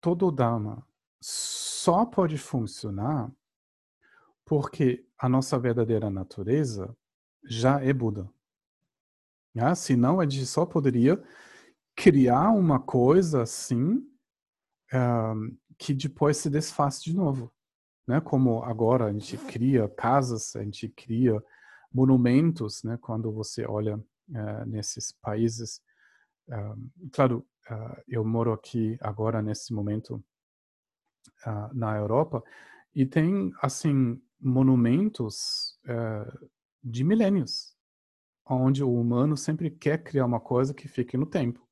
todo 0.00 0.30
Dharma 0.30 0.86
só 1.20 2.06
pode 2.06 2.38
funcionar 2.38 3.32
Porque 4.48 5.06
a 5.18 5.28
nossa 5.28 5.58
verdadeira 5.58 6.08
natureza 6.08 6.96
já 7.44 7.82
é 7.82 7.92
Buda. 7.92 8.30
Ah, 9.58 9.74
senão 9.74 10.20
a 10.20 10.24
gente 10.24 10.46
só 10.46 10.64
poderia 10.64 11.22
criar 11.94 12.52
uma 12.52 12.80
coisa 12.80 13.42
assim 13.42 14.02
um, 14.94 15.58
que 15.76 15.92
depois 15.92 16.38
se 16.38 16.48
desfaz 16.48 17.02
de 17.02 17.14
novo. 17.14 17.52
Né? 18.08 18.22
Como 18.22 18.64
agora 18.64 19.04
a 19.04 19.12
gente 19.12 19.36
cria 19.36 19.86
casas, 19.86 20.56
a 20.56 20.64
gente 20.64 20.88
cria 20.88 21.44
monumentos, 21.92 22.82
né? 22.82 22.98
quando 23.02 23.30
você 23.30 23.66
olha 23.66 23.96
uh, 23.98 24.64
nesses 24.66 25.12
países. 25.12 25.82
Uh, 26.48 27.10
claro, 27.12 27.46
uh, 27.70 28.02
eu 28.08 28.24
moro 28.24 28.50
aqui 28.54 28.96
agora 29.02 29.42
nesse 29.42 29.74
momento 29.74 30.24
na 31.72 31.96
Europa 31.96 32.42
e 32.92 33.06
tem 33.06 33.52
assim 33.62 34.20
monumentos 34.40 35.78
de 36.82 37.04
milênios, 37.04 37.76
onde 38.44 38.82
o 38.82 38.92
humano 38.92 39.36
sempre 39.36 39.70
quer 39.70 40.02
criar 40.02 40.26
uma 40.26 40.40
coisa 40.40 40.74
que 40.74 40.88
fique 40.88 41.16
no 41.16 41.24
tempo. 41.24 41.67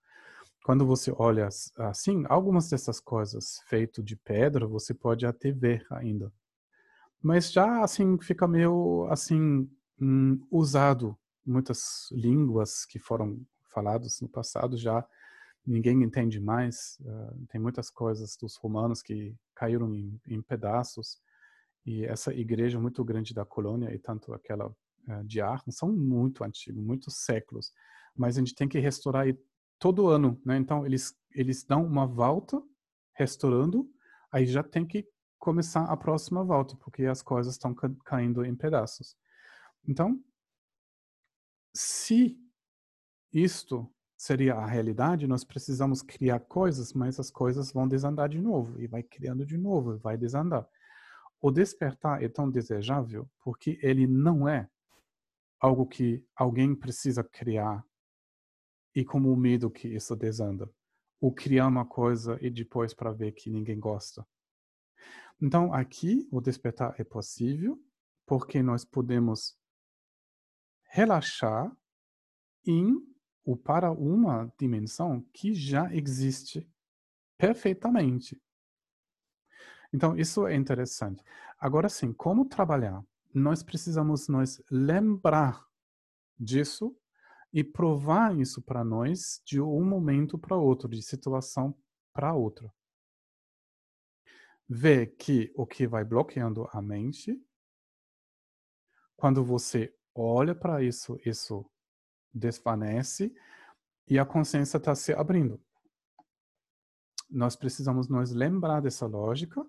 Quando 0.66 0.84
você 0.84 1.14
olha 1.16 1.48
assim, 1.78 2.24
algumas 2.28 2.68
dessas 2.68 2.98
coisas 2.98 3.60
feitas 3.68 4.04
de 4.04 4.16
pedra, 4.16 4.66
você 4.66 4.92
pode 4.92 5.24
até 5.24 5.52
ver 5.52 5.86
ainda. 5.88 6.32
Mas 7.22 7.52
já 7.52 7.84
assim 7.84 8.18
fica 8.18 8.48
meio 8.48 9.06
assim 9.08 9.70
hum, 10.02 10.44
usado. 10.50 11.16
Muitas 11.46 12.08
línguas 12.10 12.84
que 12.84 12.98
foram 12.98 13.40
faladas 13.72 14.20
no 14.20 14.28
passado 14.28 14.76
já 14.76 15.06
ninguém 15.64 16.02
entende 16.02 16.40
mais. 16.40 16.98
Uh, 17.00 17.46
tem 17.46 17.60
muitas 17.60 17.88
coisas 17.88 18.36
dos 18.36 18.56
romanos 18.56 19.02
que 19.02 19.36
caíram 19.54 19.94
em, 19.94 20.20
em 20.26 20.42
pedaços. 20.42 21.22
E 21.86 22.04
essa 22.04 22.34
igreja 22.34 22.80
muito 22.80 23.04
grande 23.04 23.32
da 23.32 23.44
colônia 23.44 23.94
e 23.94 24.00
tanto 24.00 24.34
aquela 24.34 24.66
uh, 24.66 25.24
de 25.24 25.40
Aachen 25.40 25.70
são 25.70 25.92
muito 25.92 26.42
antigos, 26.42 26.82
muitos 26.82 27.18
séculos. 27.18 27.70
Mas 28.16 28.36
a 28.36 28.40
gente 28.40 28.56
tem 28.56 28.66
que 28.66 28.80
restaurar 28.80 29.28
todo 29.78 30.08
ano, 30.08 30.40
né? 30.44 30.56
Então 30.56 30.86
eles 30.86 31.14
eles 31.32 31.64
dão 31.64 31.84
uma 31.84 32.06
volta 32.06 32.62
restaurando, 33.14 33.88
aí 34.32 34.46
já 34.46 34.62
tem 34.62 34.86
que 34.86 35.06
começar 35.38 35.84
a 35.84 35.96
próxima 35.96 36.42
volta, 36.42 36.74
porque 36.76 37.04
as 37.04 37.22
coisas 37.22 37.54
estão 37.54 37.74
ca 37.74 37.90
caindo 38.04 38.44
em 38.44 38.54
pedaços. 38.54 39.16
Então, 39.86 40.18
se 41.74 42.38
isto 43.32 43.88
seria 44.16 44.54
a 44.54 44.66
realidade, 44.66 45.26
nós 45.26 45.44
precisamos 45.44 46.00
criar 46.00 46.40
coisas, 46.40 46.94
mas 46.94 47.20
as 47.20 47.30
coisas 47.30 47.70
vão 47.70 47.86
desandar 47.86 48.30
de 48.30 48.40
novo 48.40 48.80
e 48.80 48.86
vai 48.86 49.02
criando 49.02 49.44
de 49.44 49.58
novo 49.58 49.94
e 49.94 49.98
vai 49.98 50.16
desandar. 50.16 50.66
O 51.40 51.50
despertar 51.50 52.22
é 52.22 52.28
tão 52.28 52.50
desejável 52.50 53.28
porque 53.40 53.78
ele 53.82 54.06
não 54.06 54.48
é 54.48 54.68
algo 55.60 55.86
que 55.86 56.24
alguém 56.34 56.74
precisa 56.74 57.22
criar 57.22 57.84
e 58.96 59.04
como 59.04 59.30
o 59.30 59.36
medo 59.36 59.70
que 59.70 59.86
isso 59.86 60.16
desanda. 60.16 60.72
O 61.20 61.30
criar 61.30 61.66
uma 61.66 61.84
coisa 61.84 62.38
e 62.40 62.48
depois 62.48 62.94
para 62.94 63.12
ver 63.12 63.32
que 63.32 63.50
ninguém 63.50 63.78
gosta. 63.78 64.26
Então, 65.40 65.72
aqui, 65.74 66.26
o 66.32 66.40
despertar 66.40 66.98
é 66.98 67.04
possível 67.04 67.78
porque 68.24 68.62
nós 68.62 68.86
podemos 68.86 69.54
relaxar 70.88 71.70
em 72.64 72.96
ou 73.44 73.54
para 73.54 73.92
uma 73.92 74.50
dimensão 74.58 75.20
que 75.30 75.54
já 75.54 75.94
existe 75.94 76.66
perfeitamente. 77.36 78.40
Então, 79.92 80.16
isso 80.16 80.46
é 80.46 80.54
interessante. 80.54 81.22
Agora 81.58 81.90
sim, 81.90 82.14
como 82.14 82.48
trabalhar? 82.48 83.04
Nós 83.32 83.62
precisamos 83.62 84.26
nos 84.26 84.60
lembrar 84.70 85.64
disso 86.38 86.96
e 87.56 87.64
provar 87.64 88.38
isso 88.38 88.60
para 88.60 88.84
nós 88.84 89.40
de 89.42 89.58
um 89.62 89.82
momento 89.82 90.36
para 90.36 90.54
outro, 90.54 90.90
de 90.90 91.02
situação 91.02 91.74
para 92.12 92.34
outra. 92.34 92.70
Ver 94.68 95.16
que 95.16 95.50
o 95.56 95.66
que 95.66 95.86
vai 95.86 96.04
bloqueando 96.04 96.68
a 96.70 96.82
mente, 96.82 97.42
quando 99.16 99.42
você 99.42 99.96
olha 100.14 100.54
para 100.54 100.82
isso, 100.82 101.18
isso 101.24 101.64
desvanece 102.30 103.34
e 104.06 104.18
a 104.18 104.26
consciência 104.26 104.76
está 104.76 104.94
se 104.94 105.14
abrindo. 105.14 105.58
Nós 107.30 107.56
precisamos 107.56 108.06
nos 108.06 108.32
lembrar 108.32 108.82
dessa 108.82 109.06
lógica, 109.06 109.66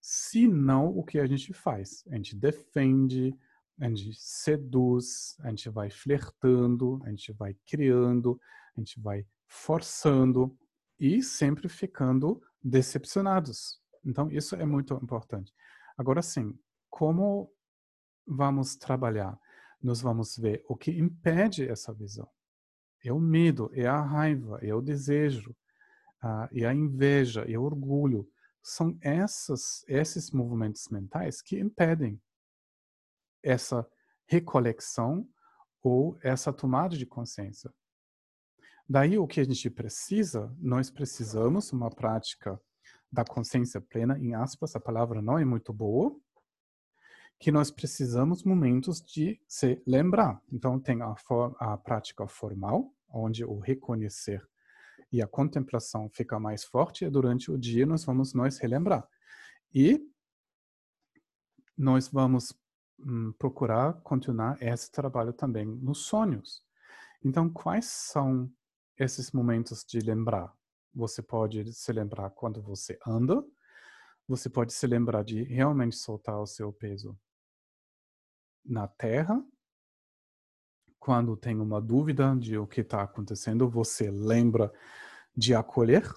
senão 0.00 0.96
o 0.96 1.02
que 1.02 1.18
a 1.18 1.26
gente 1.26 1.52
faz? 1.52 2.04
A 2.06 2.14
gente 2.14 2.36
defende, 2.36 3.36
a 3.78 3.88
gente 3.88 4.14
seduz, 4.14 5.36
a 5.40 5.50
gente 5.50 5.68
vai 5.68 5.90
flertando, 5.90 7.00
a 7.04 7.10
gente 7.10 7.32
vai 7.32 7.54
criando, 7.66 8.40
a 8.76 8.80
gente 8.80 8.98
vai 9.00 9.26
forçando 9.46 10.56
e 10.98 11.22
sempre 11.22 11.68
ficando 11.68 12.42
decepcionados. 12.62 13.80
Então, 14.04 14.30
isso 14.30 14.56
é 14.56 14.64
muito 14.64 14.94
importante. 14.94 15.52
Agora 15.96 16.22
sim, 16.22 16.58
como 16.88 17.52
vamos 18.26 18.76
trabalhar? 18.76 19.38
Nós 19.82 20.00
vamos 20.00 20.36
ver 20.36 20.64
o 20.68 20.76
que 20.76 20.90
impede 20.90 21.68
essa 21.68 21.92
visão. 21.92 22.28
É 23.04 23.12
o 23.12 23.20
medo, 23.20 23.70
é 23.74 23.86
a 23.86 24.00
raiva, 24.00 24.58
é 24.62 24.74
o 24.74 24.80
desejo, 24.80 25.54
é 26.52 26.64
a 26.64 26.74
inveja, 26.74 27.42
é 27.42 27.58
o 27.58 27.62
orgulho. 27.62 28.28
São 28.62 28.98
essas, 29.00 29.84
esses 29.86 30.30
movimentos 30.30 30.88
mentais 30.88 31.40
que 31.40 31.58
impedem 31.58 32.20
essa 33.46 33.88
recolexão 34.26 35.28
ou 35.80 36.18
essa 36.20 36.52
tomada 36.52 36.96
de 36.96 37.06
consciência. 37.06 37.72
Daí 38.88 39.18
o 39.18 39.26
que 39.26 39.40
a 39.40 39.44
gente 39.44 39.70
precisa, 39.70 40.52
nós 40.58 40.90
precisamos 40.90 41.72
uma 41.72 41.90
prática 41.90 42.60
da 43.10 43.24
consciência 43.24 43.80
plena, 43.80 44.18
em 44.18 44.34
aspas, 44.34 44.74
a 44.74 44.80
palavra 44.80 45.22
não 45.22 45.38
é 45.38 45.44
muito 45.44 45.72
boa, 45.72 46.14
que 47.38 47.52
nós 47.52 47.70
precisamos 47.70 48.42
momentos 48.42 49.00
de 49.00 49.40
se 49.46 49.80
lembrar. 49.86 50.42
Então 50.52 50.80
tem 50.80 51.02
a, 51.02 51.14
for, 51.16 51.54
a 51.60 51.76
prática 51.76 52.26
formal, 52.26 52.92
onde 53.08 53.44
o 53.44 53.58
reconhecer 53.58 54.44
e 55.12 55.22
a 55.22 55.26
contemplação 55.26 56.10
fica 56.10 56.40
mais 56.40 56.64
forte 56.64 57.04
e 57.04 57.10
durante 57.10 57.50
o 57.50 57.58
dia 57.58 57.86
nós 57.86 58.04
vamos 58.04 58.34
nos 58.34 58.58
relembrar. 58.58 59.06
E 59.72 60.00
nós 61.76 62.08
vamos 62.08 62.52
hum, 62.98 63.32
procurar 63.38 63.94
continuar 64.02 64.60
esse 64.60 64.90
trabalho 64.90 65.32
também 65.32 65.66
nos 65.66 65.98
sonhos. 65.98 66.62
Então, 67.24 67.48
quais 67.48 67.86
são 67.86 68.50
esses 68.98 69.32
momentos 69.32 69.84
de 69.84 70.00
lembrar? 70.00 70.52
Você 70.94 71.22
pode 71.22 71.72
se 71.72 71.92
lembrar 71.92 72.30
quando 72.30 72.62
você 72.62 72.98
anda, 73.06 73.44
você 74.26 74.48
pode 74.48 74.72
se 74.72 74.86
lembrar 74.86 75.22
de 75.22 75.42
realmente 75.44 75.96
soltar 75.96 76.40
o 76.40 76.46
seu 76.46 76.72
peso 76.72 77.18
na 78.64 78.88
terra. 78.88 79.44
Quando 80.98 81.36
tem 81.36 81.60
uma 81.60 81.80
dúvida 81.80 82.34
de 82.36 82.58
o 82.58 82.66
que 82.66 82.80
está 82.80 83.02
acontecendo, 83.02 83.68
você 83.68 84.10
lembra 84.10 84.72
de 85.36 85.54
acolher. 85.54 86.12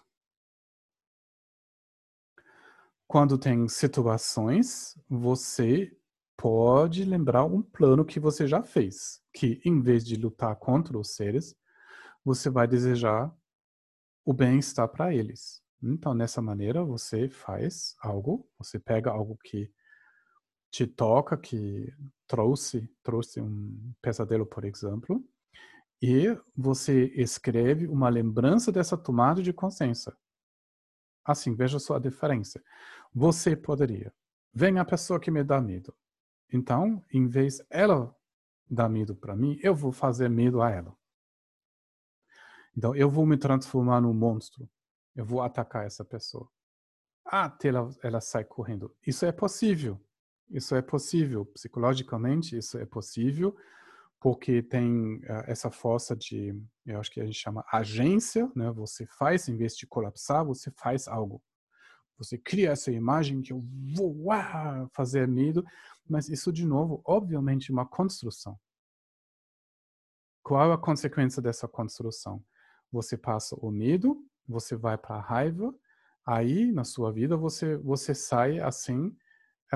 Quando 3.08 3.38
tem 3.38 3.68
situações, 3.68 4.98
você 5.10 5.96
pode 6.40 7.04
lembrar 7.04 7.44
um 7.44 7.62
plano 7.62 8.06
que 8.06 8.18
você 8.18 8.48
já 8.48 8.64
fez, 8.64 9.22
que 9.34 9.62
em 9.66 9.82
vez 9.82 10.06
de 10.06 10.16
lutar 10.16 10.56
contra 10.56 10.98
os 10.98 11.14
seres, 11.14 11.54
você 12.24 12.50
vai 12.50 12.66
desejar 12.66 13.30
o 14.24 14.32
bem-estar 14.32 14.88
para 14.88 15.14
eles. 15.14 15.62
Então, 15.84 16.14
nessa 16.14 16.42
maneira, 16.42 16.82
você 16.82 17.28
faz 17.28 17.94
algo, 18.02 18.50
você 18.58 18.80
pega 18.80 19.12
algo 19.12 19.38
que 19.44 19.70
te 20.72 20.88
toca, 20.88 21.36
que 21.36 21.94
trouxe, 22.26 22.90
trouxe 23.04 23.42
um 23.42 23.94
pesadelo, 24.02 24.46
por 24.46 24.64
exemplo, 24.64 25.22
e 26.02 26.38
você 26.56 27.08
escreve 27.16 27.86
uma 27.86 28.08
lembrança 28.08 28.72
dessa 28.72 28.98
tomada 28.98 29.42
de 29.42 29.52
consciência. 29.52 30.16
Assim, 31.26 31.54
veja 31.54 31.80
só 31.80 31.96
a 31.96 32.00
diferença. 32.00 32.64
Você 33.14 33.58
poderia, 33.58 34.14
vem 34.54 34.80
a 34.80 34.86
pessoa 34.86 35.20
que 35.20 35.30
me 35.30 35.44
dá 35.44 35.60
medo. 35.60 35.94
Então, 36.52 37.04
em 37.12 37.28
vez 37.28 37.62
ela 37.70 38.16
dar 38.70 38.90
medo 38.90 39.16
para 39.16 39.36
mim, 39.36 39.60
eu 39.62 39.76
vou 39.76 39.92
fazer 39.92 40.30
medo 40.30 40.62
a 40.62 40.70
ela. 40.70 40.96
Então, 42.76 42.96
eu 42.96 43.10
vou 43.10 43.26
me 43.26 43.38
transformar 43.38 44.02
num 44.02 44.14
monstro. 44.14 44.70
Eu 45.16 45.26
vou 45.26 45.42
atacar 45.42 45.86
essa 45.86 46.06
pessoa. 46.06 46.50
Até 47.26 47.70
ela, 47.70 47.90
ela 48.02 48.22
sai 48.22 48.44
correndo. 48.44 48.96
Isso 49.06 49.26
é 49.26 49.32
possível. 49.32 50.00
Isso 50.50 50.76
é 50.76 50.82
possível. 50.82 51.46
Psicologicamente, 51.46 52.58
isso 52.58 52.78
é 52.78 52.86
possível 52.86 53.56
porque 54.20 54.62
tem 54.62 55.16
uh, 55.18 55.44
essa 55.48 55.72
força 55.72 56.16
de, 56.16 56.54
eu 56.86 57.00
acho 57.00 57.10
que 57.10 57.22
a 57.22 57.26
gente 57.26 57.40
chama 57.40 57.66
agência, 57.72 58.52
né? 58.56 58.70
Você 58.72 59.06
faz, 59.06 59.48
em 59.48 59.56
vez 59.56 59.76
de 59.76 59.88
colapsar, 59.88 60.46
você 60.46 60.70
faz 60.72 61.08
algo. 61.08 61.42
Você 62.20 62.38
cria 62.38 62.72
essa 62.72 62.92
imagem 62.92 63.42
que 63.42 63.54
eu 63.54 63.66
vou 63.96 64.14
fazer 64.94 65.28
medo, 65.28 65.64
mas 66.08 66.28
isso, 66.28 66.52
de 66.52 66.66
novo, 66.66 67.02
obviamente, 67.06 67.72
é 67.72 67.74
uma 67.74 67.88
construção. 67.88 68.60
Qual 70.44 70.72
a 70.72 70.78
consequência 70.78 71.42
dessa 71.42 71.68
construção? 71.68 72.44
Você 72.92 73.18
passa 73.18 73.56
o 73.56 73.72
medo, 73.72 74.22
você 74.48 74.76
vai 74.76 74.98
para 74.98 75.16
a 75.16 75.22
raiva, 75.22 75.74
aí 76.26 76.72
na 76.72 76.84
sua 76.84 77.12
vida 77.12 77.38
você 77.38 77.78
você 77.78 78.14
sai 78.14 78.60
assim 78.60 79.16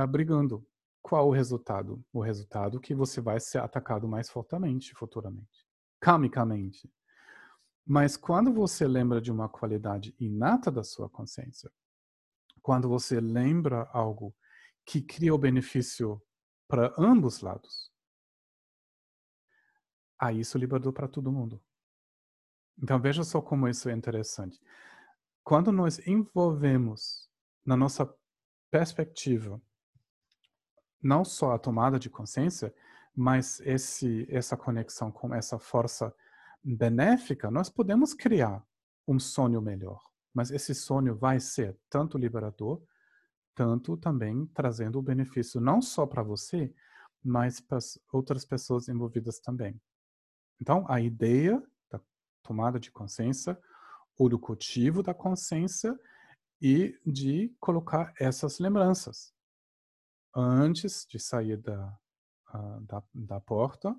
brigando. 0.10 0.66
Qual 1.02 1.28
o 1.28 1.32
resultado? 1.32 2.04
O 2.12 2.22
resultado 2.22 2.78
é 2.78 2.82
que 2.82 2.96
você 2.96 3.22
vai 3.22 3.40
ser 3.40 3.60
atacado 3.60 4.08
mais 4.08 4.30
fortemente 4.30 4.94
futuramente, 4.96 5.66
karmicamente. 6.00 6.92
Mas 7.86 8.18
quando 8.18 8.52
você 8.52 8.88
lembra 8.88 9.22
de 9.22 9.32
uma 9.32 9.48
qualidade 9.48 10.16
inata 10.20 10.72
da 10.72 10.84
sua 10.84 11.10
consciência, 11.10 11.70
quando 12.64 12.88
você 12.88 13.20
lembra 13.20 13.90
algo 13.92 14.34
que 14.86 15.02
cria 15.02 15.36
o 15.36 15.38
benefício 15.38 16.20
para 16.68 16.96
ambos 16.98 17.42
lados, 17.42 17.92
aí 20.18 20.40
isso 20.40 20.58
libertou 20.58 20.94
para 20.94 21.08
todo 21.08 21.32
mundo. 21.32 21.62
Então 22.82 23.00
veja 23.00 23.24
só 23.24 23.42
como 23.42 23.68
isso 23.68 23.90
é 23.90 23.92
interessante. 23.92 24.60
Quando 25.44 25.72
nós 25.72 26.00
envolvemos 26.08 27.30
na 27.66 27.76
nossa 27.76 28.12
perspectiva 28.72 29.62
não 31.02 31.26
só 31.26 31.52
a 31.52 31.60
tomada 31.60 32.00
de 32.00 32.10
consciência, 32.10 32.74
mas 33.14 33.60
esse 33.60 34.26
essa 34.30 34.56
conexão 34.56 35.12
com 35.12 35.36
essa 35.36 35.60
força 35.60 36.16
benéfica, 36.64 37.52
nós 37.52 37.70
podemos 37.70 38.14
criar 38.14 38.66
um 39.06 39.20
sonho 39.20 39.62
melhor. 39.62 40.13
Mas 40.34 40.52
esse 40.52 40.74
sonho 40.74 41.16
vai 41.16 41.40
ser 41.40 41.78
tanto 41.90 42.18
liberador, 42.18 42.82
tanto 43.56 43.96
também 43.98 44.46
trazendo 44.48 45.00
o 45.00 45.04
benefício 45.04 45.62
não 45.62 45.82
só 45.82 46.06
para 46.06 46.24
você, 46.24 46.74
mas 47.24 47.60
para 47.60 47.78
outras 48.12 48.44
pessoas 48.44 48.88
envolvidas 48.88 49.40
também. 49.40 49.80
Então, 50.60 50.86
a 50.90 51.00
ideia 51.00 51.62
da 51.90 52.00
tomada 52.42 52.80
de 52.80 52.92
consciência, 52.92 53.58
ou 54.18 54.28
do 54.30 54.40
cultivo 54.40 55.04
da 55.04 55.14
consciência, 55.14 55.98
e 56.64 56.98
de 57.06 57.54
colocar 57.60 58.14
essas 58.18 58.58
lembranças 58.58 59.34
antes 60.34 61.06
de 61.06 61.20
sair 61.20 61.58
da, 61.58 62.00
da, 62.82 63.04
da, 63.14 63.40
porta, 63.42 63.94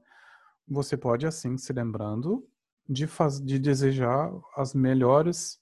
você 0.67 0.97
pode 0.97 1.27
assim 1.27 1.59
se 1.59 1.75
lembrando 1.75 2.49
de, 2.89 3.07
faz, 3.07 3.39
de 3.39 3.59
desejar 3.59 4.33
as 4.57 4.73
melhores 4.73 5.61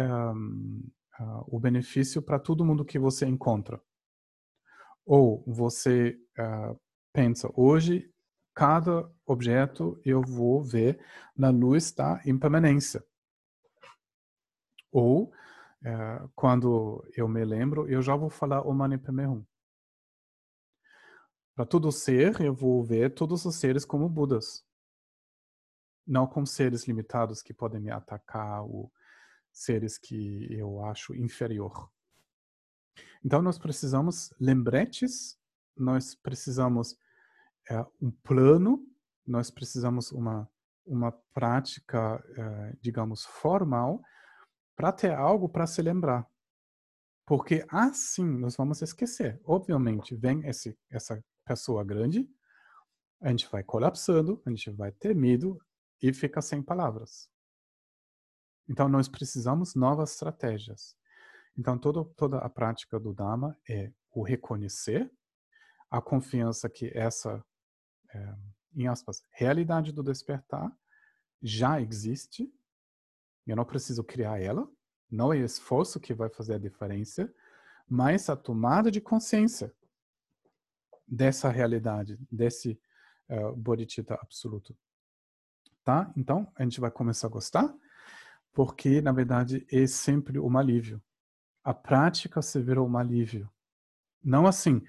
um, 0.00 0.88
uh, 1.20 1.44
o 1.46 1.58
benefício 1.58 2.22
para 2.22 2.38
todo 2.38 2.64
mundo 2.64 2.84
que 2.84 2.98
você 2.98 3.26
encontra. 3.26 3.80
Ou 5.04 5.44
você 5.46 6.18
uh, 6.38 6.78
pensa, 7.12 7.50
hoje 7.54 8.12
cada 8.54 9.10
objeto 9.26 10.00
eu 10.04 10.22
vou 10.22 10.62
ver 10.62 10.98
na 11.36 11.50
luz 11.50 11.92
da 11.92 12.20
impermanência. 12.24 13.04
Ou, 14.90 15.24
uh, 15.24 16.28
quando 16.34 17.06
eu 17.14 17.28
me 17.28 17.44
lembro, 17.44 17.88
eu 17.88 18.00
já 18.00 18.16
vou 18.16 18.30
falar 18.30 18.62
o 18.62 18.72
Mani 18.72 18.98
Padme 18.98 19.26
Hum. 19.26 19.44
Para 21.54 21.64
todo 21.64 21.90
ser, 21.90 22.38
eu 22.42 22.54
vou 22.54 22.84
ver 22.84 23.14
todos 23.14 23.46
os 23.46 23.56
seres 23.56 23.84
como 23.84 24.10
Budas. 24.10 24.62
Não 26.06 26.26
como 26.26 26.46
seres 26.46 26.86
limitados 26.86 27.42
que 27.42 27.54
podem 27.54 27.80
me 27.80 27.90
atacar 27.90 28.62
ou 28.62 28.92
seres 29.56 29.96
que 29.96 30.46
eu 30.52 30.84
acho 30.84 31.14
inferior. 31.14 31.90
Então, 33.24 33.40
nós 33.40 33.58
precisamos 33.58 34.32
lembretes, 34.38 35.38
nós 35.74 36.14
precisamos 36.14 36.96
é, 37.70 37.80
um 38.00 38.10
plano, 38.10 38.86
nós 39.26 39.50
precisamos 39.50 40.12
uma, 40.12 40.48
uma 40.86 41.10
prática, 41.32 42.22
é, 42.36 42.76
digamos, 42.82 43.24
formal, 43.24 44.02
para 44.76 44.92
ter 44.92 45.12
algo 45.12 45.48
para 45.48 45.66
se 45.66 45.80
lembrar. 45.80 46.28
Porque 47.24 47.64
assim 47.70 48.26
nós 48.38 48.56
vamos 48.56 48.82
esquecer. 48.82 49.40
Obviamente, 49.42 50.14
vem 50.14 50.46
esse, 50.46 50.78
essa 50.90 51.18
pessoa 51.46 51.82
grande, 51.82 52.28
a 53.22 53.30
gente 53.30 53.48
vai 53.50 53.64
colapsando, 53.64 54.40
a 54.44 54.50
gente 54.50 54.70
vai 54.70 54.92
ter 54.92 55.14
medo 55.14 55.58
e 56.02 56.12
fica 56.12 56.42
sem 56.42 56.62
palavras. 56.62 57.28
Então, 58.68 58.88
nós 58.88 59.08
precisamos 59.08 59.74
novas 59.74 60.12
estratégias. 60.12 60.96
Então, 61.56 61.78
todo, 61.78 62.04
toda 62.16 62.38
a 62.38 62.48
prática 62.48 62.98
do 62.98 63.14
Dharma 63.14 63.56
é 63.68 63.92
o 64.10 64.22
reconhecer, 64.22 65.10
a 65.90 66.00
confiança 66.00 66.68
que 66.68 66.90
essa, 66.94 67.44
é, 68.12 68.34
em 68.74 68.88
aspas, 68.88 69.22
realidade 69.30 69.92
do 69.92 70.02
despertar 70.02 70.70
já 71.42 71.80
existe. 71.80 72.52
Eu 73.46 73.56
não 73.56 73.64
preciso 73.64 74.02
criar 74.02 74.40
ela. 74.40 74.68
Não 75.10 75.32
é 75.32 75.38
esforço 75.38 76.00
que 76.00 76.12
vai 76.12 76.28
fazer 76.28 76.54
a 76.54 76.58
diferença, 76.58 77.32
mas 77.88 78.28
a 78.28 78.36
tomada 78.36 78.90
de 78.90 79.00
consciência 79.00 79.72
dessa 81.06 81.48
realidade, 81.48 82.18
desse 82.30 82.80
uh, 83.30 83.54
bodhicitta 83.54 84.14
absoluto. 84.14 84.76
Tá? 85.84 86.12
Então, 86.16 86.50
a 86.56 86.64
gente 86.64 86.80
vai 86.80 86.90
começar 86.90 87.28
a 87.28 87.30
gostar, 87.30 87.72
porque, 88.56 89.02
na 89.02 89.12
verdade, 89.12 89.66
é 89.70 89.86
sempre 89.86 90.40
um 90.40 90.56
alívio. 90.56 90.98
A 91.62 91.74
prática 91.74 92.40
se 92.40 92.58
virou 92.58 92.88
um 92.88 92.96
alívio. 92.96 93.52
Não 94.24 94.46
assim, 94.46 94.82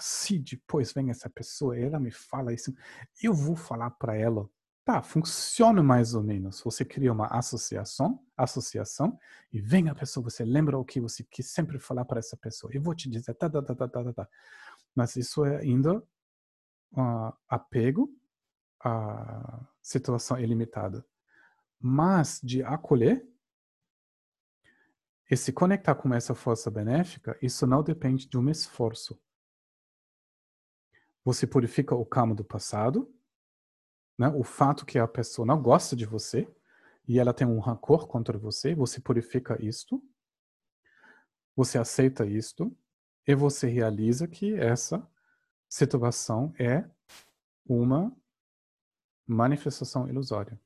se 0.00 0.38
depois 0.38 0.92
vem 0.92 1.08
essa 1.08 1.30
pessoa, 1.30 1.78
ela 1.78 1.98
me 1.98 2.10
fala 2.10 2.52
isso, 2.52 2.74
eu 3.22 3.32
vou 3.32 3.56
falar 3.56 3.88
para 3.92 4.14
ela. 4.14 4.46
Tá, 4.84 5.00
funciona 5.02 5.82
mais 5.82 6.14
ou 6.14 6.22
menos. 6.22 6.60
Você 6.60 6.84
cria 6.84 7.10
uma 7.10 7.26
associação, 7.28 8.22
associação, 8.36 9.18
e 9.50 9.62
vem 9.62 9.88
a 9.88 9.94
pessoa, 9.94 10.22
você 10.22 10.44
lembra 10.44 10.78
o 10.78 10.84
que 10.84 11.00
você 11.00 11.24
quis 11.24 11.50
sempre 11.50 11.78
falar 11.78 12.04
para 12.04 12.18
essa 12.18 12.36
pessoa. 12.36 12.70
Eu 12.74 12.82
vou 12.82 12.94
te 12.94 13.08
dizer, 13.08 13.32
tá, 13.32 13.48
tá, 13.48 13.62
tá, 13.62 13.74
tá, 13.74 13.88
tá, 13.88 14.12
tá. 14.12 14.28
Mas 14.94 15.16
isso 15.16 15.42
é 15.46 15.56
ainda 15.56 15.96
uh, 15.96 17.32
apego 17.48 18.14
à 18.84 19.66
situação 19.80 20.38
ilimitada. 20.38 21.02
Mas 21.80 22.40
de 22.42 22.62
acolher 22.62 23.26
e 25.30 25.36
se 25.36 25.52
conectar 25.52 25.94
com 25.94 26.12
essa 26.12 26.34
força 26.34 26.70
benéfica, 26.70 27.38
isso 27.40 27.66
não 27.66 27.82
depende 27.82 28.28
de 28.28 28.36
um 28.36 28.50
esforço. 28.50 29.20
Você 31.24 31.46
purifica 31.46 31.94
o 31.94 32.04
karma 32.04 32.34
do 32.34 32.44
passado, 32.44 33.12
né? 34.18 34.28
o 34.28 34.42
fato 34.42 34.84
que 34.84 34.98
a 34.98 35.08
pessoa 35.08 35.46
não 35.46 35.62
gosta 35.62 35.94
de 35.94 36.04
você 36.04 36.52
e 37.06 37.18
ela 37.18 37.32
tem 37.32 37.46
um 37.46 37.58
rancor 37.58 38.06
contra 38.06 38.38
você, 38.38 38.74
você 38.74 39.00
purifica 39.00 39.56
isto, 39.60 40.02
você 41.56 41.78
aceita 41.78 42.26
isto, 42.26 42.76
e 43.26 43.34
você 43.34 43.68
realiza 43.68 44.26
que 44.26 44.54
essa 44.54 45.06
situação 45.68 46.52
é 46.58 46.88
uma 47.66 48.14
manifestação 49.26 50.08
ilusória, 50.08 50.60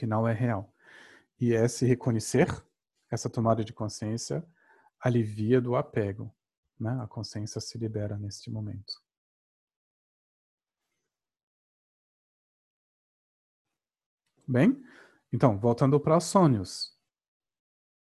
que 0.00 0.06
não 0.06 0.26
é 0.26 0.32
real. 0.32 0.72
E 1.38 1.52
esse 1.52 1.84
reconhecer, 1.84 2.48
essa 3.10 3.28
tomada 3.28 3.62
de 3.62 3.74
consciência, 3.74 4.42
alivia 4.98 5.60
do 5.60 5.76
apego. 5.76 6.34
Né? 6.78 6.98
A 7.02 7.06
consciência 7.06 7.60
se 7.60 7.76
libera 7.76 8.16
neste 8.16 8.50
momento. 8.50 8.94
Bem, 14.48 14.82
então, 15.30 15.58
voltando 15.58 16.00
para 16.00 16.16
os 16.16 16.24
sonhos 16.24 16.98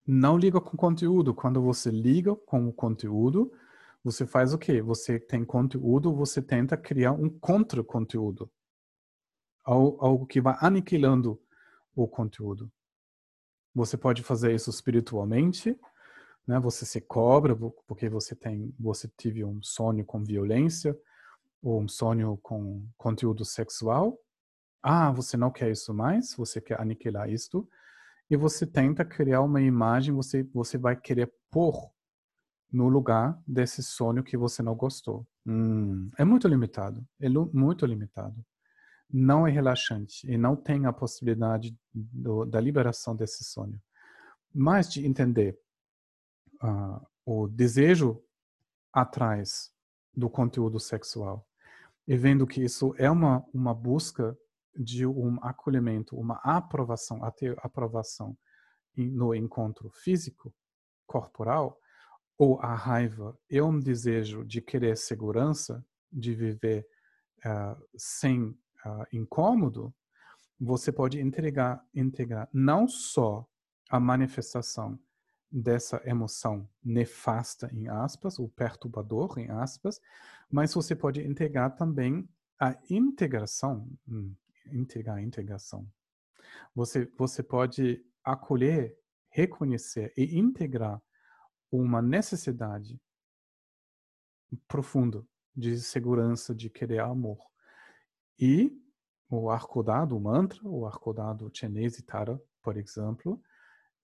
não 0.07 0.37
liga 0.37 0.61
com 0.61 0.77
conteúdo. 0.77 1.33
Quando 1.33 1.63
você 1.63 1.91
liga 1.91 2.35
com 2.35 2.69
o 2.69 2.73
conteúdo, 2.73 3.53
você 4.05 4.27
faz 4.27 4.53
o 4.53 4.59
quê? 4.59 4.83
Você 4.83 5.19
tem 5.19 5.45
conteúdo, 5.45 6.15
você 6.15 6.43
tenta 6.43 6.77
criar 6.77 7.13
um 7.13 7.29
contra-conteúdo. 7.29 8.51
Algo 9.65 10.27
que 10.27 10.41
vai 10.41 10.57
aniquilando 10.61 11.41
o 11.95 12.07
conteúdo. 12.09 12.71
Você 13.75 13.97
pode 13.97 14.23
fazer 14.23 14.55
isso 14.55 14.71
espiritualmente, 14.71 15.79
né? 16.47 16.59
Você 16.61 16.85
se 16.85 17.01
cobra 17.01 17.57
porque 17.87 18.09
você 18.09 18.35
tem, 18.35 18.75
você 18.79 19.09
teve 19.17 19.45
um 19.45 19.63
sonho 19.63 20.05
com 20.05 20.25
violência 20.25 20.97
ou 21.63 21.81
um 21.81 21.89
sonho 21.89 22.39
com 22.43 22.87
conteúdo 22.97 23.45
sexual. 23.45 24.19
Ah, 24.83 25.13
você 25.13 25.37
não 25.37 25.51
quer 25.51 25.71
isso 25.71 25.93
mais? 25.93 26.35
Você 26.35 26.61
quer 26.61 26.81
aniquilar 26.81 27.31
isto? 27.31 27.69
e 28.31 28.37
você 28.37 28.65
tenta 28.65 29.05
criar 29.05 29.43
uma 29.43 29.61
imagem, 29.61 30.15
você, 30.15 30.45
você 30.55 30.79
vai 30.79 30.95
querer 30.95 31.31
pôr 31.51 31.91
no 32.73 32.89
lugar 32.89 33.37
desse 33.45 33.83
sonho 33.83 34.23
que 34.23 34.37
você 34.37 34.63
não 34.63 34.77
gostou. 34.77 35.27
Hum, 35.45 36.09
é 36.17 36.25
muito 36.25 36.47
limitado, 36.47 37.05
é 37.21 37.29
muito 37.29 37.85
limitado. 37.85 38.37
Não 39.13 39.47
é 39.47 39.51
relaxante 39.51 40.31
e 40.31 40.37
não 40.37 40.55
tem 40.55 40.87
a 40.87 40.93
possibilidade 40.93 41.77
do, 41.93 42.45
da 42.45 42.61
liberação 42.61 43.15
desse 43.15 43.45
sonho. 43.45 43.81
Mas 44.55 44.93
de 44.93 45.07
entender 45.07 45.59
uh, 46.63 47.07
o 47.25 47.49
desejo 47.49 48.23
atrás 48.93 49.73
do 50.15 50.29
conteúdo 50.29 50.79
sexual 50.79 51.47
e 52.07 52.17
vendo 52.17 52.47
que 52.47 52.63
isso 52.63 52.95
é 52.99 53.11
uma, 53.11 53.45
uma 53.53 53.75
busca 53.75 54.37
de 54.77 55.07
um 55.07 55.39
acolhimento, 55.43 56.17
uma 56.17 56.41
aprovação, 56.43 57.25
até 57.25 57.55
aprovação 57.59 58.37
no 58.97 59.35
encontro 59.35 59.91
físico, 59.91 60.53
corporal, 61.07 61.79
ou 62.39 62.59
a 62.61 62.75
raiva 62.75 63.39
é 63.51 63.63
um 63.63 63.79
desejo 63.79 64.45
de 64.45 64.61
querer 64.61 64.97
segurança, 64.97 65.85
de 66.11 66.35
viver 66.35 66.87
uh, 67.45 67.81
sem 67.97 68.57
uh, 68.87 69.05
incômodo, 69.13 69.95
você 70.59 70.93
pode 70.93 71.21
integrar, 71.21 71.85
integrar 71.95 72.49
não 72.53 72.87
só 72.87 73.49
a 73.89 73.99
manifestação 73.99 74.99
dessa 75.51 76.01
emoção 76.05 76.69
nefasta, 76.85 77.69
em 77.73 77.89
aspas, 77.89 78.39
ou 78.39 78.49
perturbador, 78.49 79.39
em 79.39 79.51
aspas, 79.51 80.01
mas 80.51 80.73
você 80.73 80.95
pode 80.95 81.27
integrar 81.27 81.75
também 81.75 82.29
a 82.59 82.77
integração, 82.89 83.91
hum, 84.07 84.35
integrar 84.71 85.17
a 85.17 85.23
integração. 85.23 85.87
Você, 86.75 87.11
você 87.17 87.43
pode 87.43 88.05
acolher, 88.23 88.97
reconhecer 89.31 90.13
e 90.17 90.39
integrar 90.39 91.03
uma 91.71 92.03
necessidade 92.03 93.01
profunda 94.69 95.25
de 95.55 95.79
segurança, 95.81 96.55
de 96.55 96.69
querer 96.69 97.01
amor. 97.01 97.50
E 98.41 98.75
o 99.29 99.51
arcodado, 99.51 100.17
o 100.17 100.21
mantra, 100.21 100.59
o 100.67 100.87
arcodado 100.87 101.51
chinês 101.53 102.03
Tara, 102.07 102.41
por 102.63 102.79
exemplo, 102.79 103.41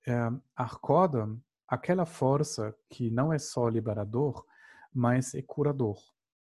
é, 0.06 0.12
arcoda 0.54 1.26
aquela 1.66 2.04
força 2.04 2.76
que 2.88 3.10
não 3.10 3.32
é 3.32 3.38
só 3.38 3.68
liberador, 3.68 4.44
mas 4.92 5.34
é 5.34 5.42
curador, 5.42 5.98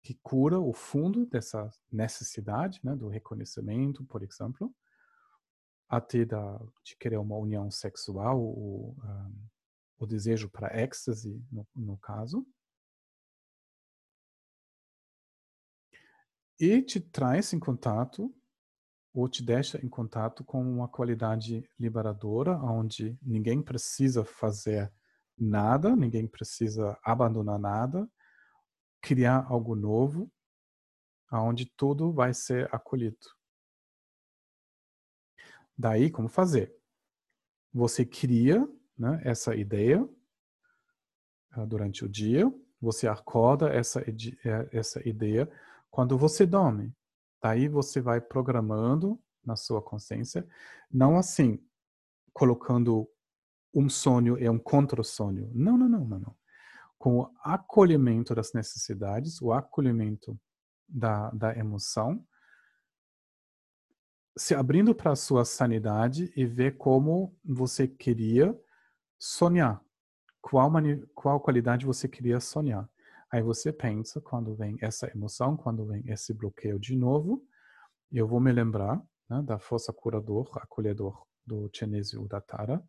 que 0.02 0.14
cura 0.22 0.58
o 0.58 0.72
fundo 0.72 1.24
dessa 1.24 1.70
necessidade, 1.90 2.80
né, 2.84 2.94
do 2.94 3.08
reconhecimento, 3.08 4.04
por 4.04 4.22
exemplo, 4.22 4.74
até 5.88 6.24
da, 6.24 6.60
de 6.84 6.96
querer 6.96 7.16
uma 7.16 7.36
união 7.36 7.70
sexual, 7.70 8.38
o, 8.38 8.94
um, 9.02 9.48
o 9.98 10.06
desejo 10.06 10.50
para 10.50 10.78
êxtase, 10.78 11.42
no, 11.50 11.66
no 11.74 11.96
caso. 11.96 12.46
E 16.60 16.82
te 16.82 17.00
traz 17.00 17.52
em 17.52 17.58
contato 17.60 18.34
ou 19.14 19.28
te 19.28 19.42
deixa 19.44 19.78
em 19.84 19.88
contato 19.88 20.44
com 20.44 20.60
uma 20.60 20.88
qualidade 20.88 21.68
liberadora, 21.78 22.56
onde 22.58 23.18
ninguém 23.22 23.62
precisa 23.62 24.24
fazer 24.24 24.92
nada, 25.36 25.94
ninguém 25.94 26.26
precisa 26.26 26.98
abandonar 27.02 27.58
nada, 27.58 28.10
criar 29.00 29.46
algo 29.48 29.76
novo, 29.76 30.30
aonde 31.30 31.66
tudo 31.66 32.12
vai 32.12 32.34
ser 32.34 32.68
acolhido. 32.74 33.16
Daí, 35.76 36.10
como 36.10 36.28
fazer? 36.28 36.74
Você 37.72 38.04
cria 38.04 38.68
né, 38.98 39.20
essa 39.24 39.54
ideia 39.54 40.02
uh, 41.56 41.66
durante 41.66 42.04
o 42.04 42.08
dia, 42.08 42.52
você 42.80 43.06
acorda 43.06 43.68
essa, 43.68 44.00
eh, 44.00 44.68
essa 44.72 45.06
ideia 45.08 45.48
quando 45.90 46.16
você 46.18 46.46
dorme. 46.46 46.92
Daí 47.42 47.68
você 47.68 48.00
vai 48.00 48.20
programando 48.20 49.20
na 49.44 49.56
sua 49.56 49.80
consciência, 49.80 50.46
não 50.90 51.16
assim, 51.16 51.62
colocando 52.32 53.08
um 53.72 53.88
sonho 53.88 54.38
e 54.38 54.48
um 54.48 54.58
contra-sonho. 54.58 55.50
Não, 55.54 55.76
não, 55.78 55.88
não, 55.88 56.04
não, 56.04 56.18
não. 56.18 56.36
Com 56.98 57.20
o 57.20 57.30
acolhimento 57.42 58.34
das 58.34 58.52
necessidades, 58.52 59.40
o 59.40 59.52
acolhimento 59.52 60.38
da, 60.88 61.30
da 61.30 61.56
emoção, 61.56 62.24
se 64.36 64.54
abrindo 64.54 64.94
para 64.94 65.12
a 65.12 65.16
sua 65.16 65.44
sanidade 65.44 66.32
e 66.36 66.46
ver 66.46 66.76
como 66.76 67.36
você 67.44 67.86
queria 67.88 68.56
sonhar. 69.18 69.82
Qual, 70.40 70.70
qual 71.14 71.40
qualidade 71.40 71.84
você 71.84 72.08
queria 72.08 72.40
sonhar. 72.40 72.88
Aí 73.30 73.42
você 73.42 73.72
pensa, 73.72 74.20
quando 74.20 74.54
vem 74.54 74.76
essa 74.80 75.10
emoção, 75.14 75.56
quando 75.56 75.86
vem 75.86 76.02
esse 76.06 76.32
bloqueio 76.32 76.78
de 76.78 76.96
novo, 76.96 77.44
eu 78.10 78.26
vou 78.26 78.40
me 78.40 78.50
lembrar 78.50 79.02
né, 79.28 79.42
da 79.42 79.58
força 79.58 79.92
curador, 79.92 80.50
acolhedor 80.56 81.26
do 81.44 81.70
chinês 81.72 82.12
Udatara, 82.14 82.82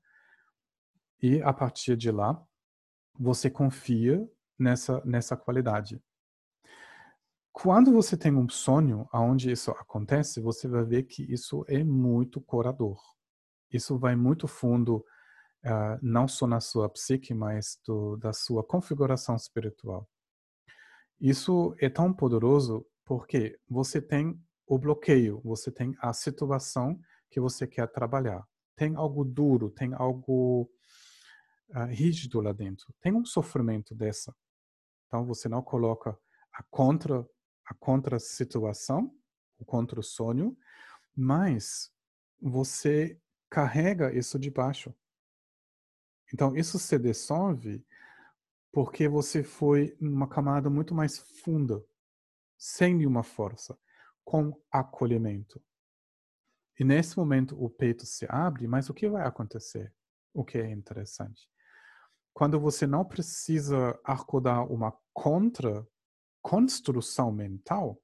e 1.21 1.41
a 1.41 1.51
partir 1.51 1.97
de 1.97 2.11
lá, 2.11 2.41
você 3.19 3.49
confia 3.49 4.25
nessa, 4.57 5.03
nessa 5.03 5.35
qualidade. 5.35 6.01
Quando 7.51 7.91
você 7.91 8.15
tem 8.15 8.33
um 8.33 8.47
sonho 8.47 9.05
onde 9.13 9.51
isso 9.51 9.71
acontece, 9.71 10.39
você 10.39 10.67
vai 10.67 10.85
ver 10.85 11.03
que 11.03 11.23
isso 11.29 11.65
é 11.67 11.83
muito 11.83 12.39
curador. 12.39 12.97
Isso 13.69 13.97
vai 13.99 14.15
muito 14.15 14.47
fundo, 14.47 15.03
uh, 15.65 15.99
não 16.01 16.25
só 16.25 16.47
na 16.47 16.61
sua 16.61 16.87
psique, 16.87 17.33
mas 17.33 17.77
do, 17.85 18.15
da 18.15 18.31
sua 18.31 18.63
configuração 18.63 19.35
espiritual. 19.35 20.07
Isso 21.19 21.75
é 21.79 21.89
tão 21.89 22.13
poderoso 22.13 22.85
porque 23.05 23.59
você 23.67 24.01
tem 24.01 24.39
o 24.65 24.77
bloqueio, 24.77 25.41
você 25.43 25.71
tem 25.71 25.95
a 25.99 26.13
situação 26.13 26.99
que 27.29 27.39
você 27.39 27.67
quer 27.67 27.87
trabalhar. 27.91 28.47
Tem 28.75 28.95
algo 28.95 29.25
duro, 29.25 29.69
tem 29.69 29.93
algo 29.93 30.69
uh, 31.71 31.85
rígido 31.89 32.39
lá 32.39 32.53
dentro. 32.53 32.93
Tem 33.01 33.13
um 33.13 33.25
sofrimento 33.25 33.93
dessa. 33.93 34.33
Então 35.07 35.25
você 35.25 35.49
não 35.49 35.61
coloca 35.61 36.17
a 36.53 36.63
contra 36.69 37.27
a 37.65 37.73
contra 37.75 38.17
situação, 38.17 39.13
o 39.59 39.65
contra 39.65 40.01
sonho, 40.01 40.57
mas 41.15 41.91
você 42.41 43.19
carrega 43.49 44.11
isso 44.11 44.39
de 44.39 44.49
baixo. 44.49 44.93
Então 46.33 46.55
isso 46.55 46.79
se 46.79 46.97
dissolve 46.97 47.85
porque 48.71 49.07
você 49.07 49.43
foi 49.43 49.95
numa 49.99 50.27
camada 50.27 50.69
muito 50.69 50.93
mais 50.93 51.17
funda, 51.43 51.83
sem 52.57 52.95
nenhuma 52.95 53.23
força, 53.23 53.77
com 54.23 54.53
acolhimento. 54.71 55.61
E 56.79 56.83
nesse 56.83 57.17
momento 57.17 57.61
o 57.61 57.69
peito 57.69 58.05
se 58.05 58.25
abre, 58.29 58.67
mas 58.67 58.89
o 58.89 58.93
que 58.93 59.09
vai 59.09 59.27
acontecer? 59.27 59.93
O 60.33 60.45
que 60.45 60.57
é 60.57 60.71
interessante. 60.71 61.49
Quando 62.33 62.59
você 62.59 62.87
não 62.87 63.03
precisa 63.03 63.99
acordar 64.03 64.63
uma 64.63 64.97
contra 65.11 65.85
construção 66.41 67.31
mental, 67.31 68.01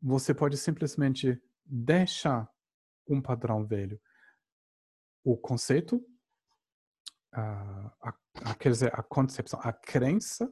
você 0.00 0.32
pode 0.32 0.56
simplesmente 0.56 1.42
deixar 1.64 2.48
um 3.08 3.20
padrão 3.20 3.66
velho. 3.66 4.00
O 5.24 5.36
conceito, 5.36 6.04
a, 7.32 7.92
a 8.00 8.12
a, 8.44 8.54
quer 8.54 8.70
dizer, 8.70 8.92
a 8.94 9.02
concepção, 9.02 9.60
a 9.62 9.72
crença 9.72 10.50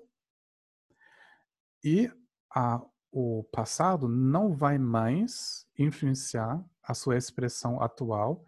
e 1.85 2.11
a, 2.55 2.83
o 3.13 3.45
passado 3.53 4.09
não 4.09 4.55
vai 4.55 4.79
mais 4.79 5.67
influenciar 5.79 6.65
a 6.83 6.95
sua 6.95 7.17
expressão 7.17 7.81
atual 7.81 8.45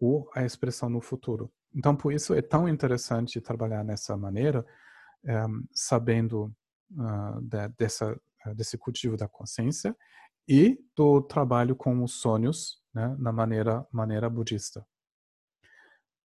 ou 0.00 0.30
a 0.34 0.44
expressão 0.44 0.88
no 0.88 1.00
futuro. 1.00 1.52
Então, 1.74 1.96
por 1.96 2.12
isso 2.12 2.34
é 2.34 2.42
tão 2.42 2.68
interessante 2.68 3.40
trabalhar 3.40 3.84
nessa 3.84 4.16
maneira, 4.16 4.64
eh, 5.24 5.46
sabendo 5.72 6.54
uh, 6.92 7.40
de, 7.40 7.68
dessa, 7.76 8.20
desse 8.54 8.78
cultivo 8.78 9.16
da 9.16 9.28
consciência 9.28 9.96
e 10.48 10.78
do 10.96 11.22
trabalho 11.22 11.74
com 11.74 12.02
os 12.04 12.20
sonhos 12.20 12.82
né, 12.94 13.16
na 13.18 13.32
maneira, 13.32 13.86
maneira 13.90 14.30
budista. 14.30 14.86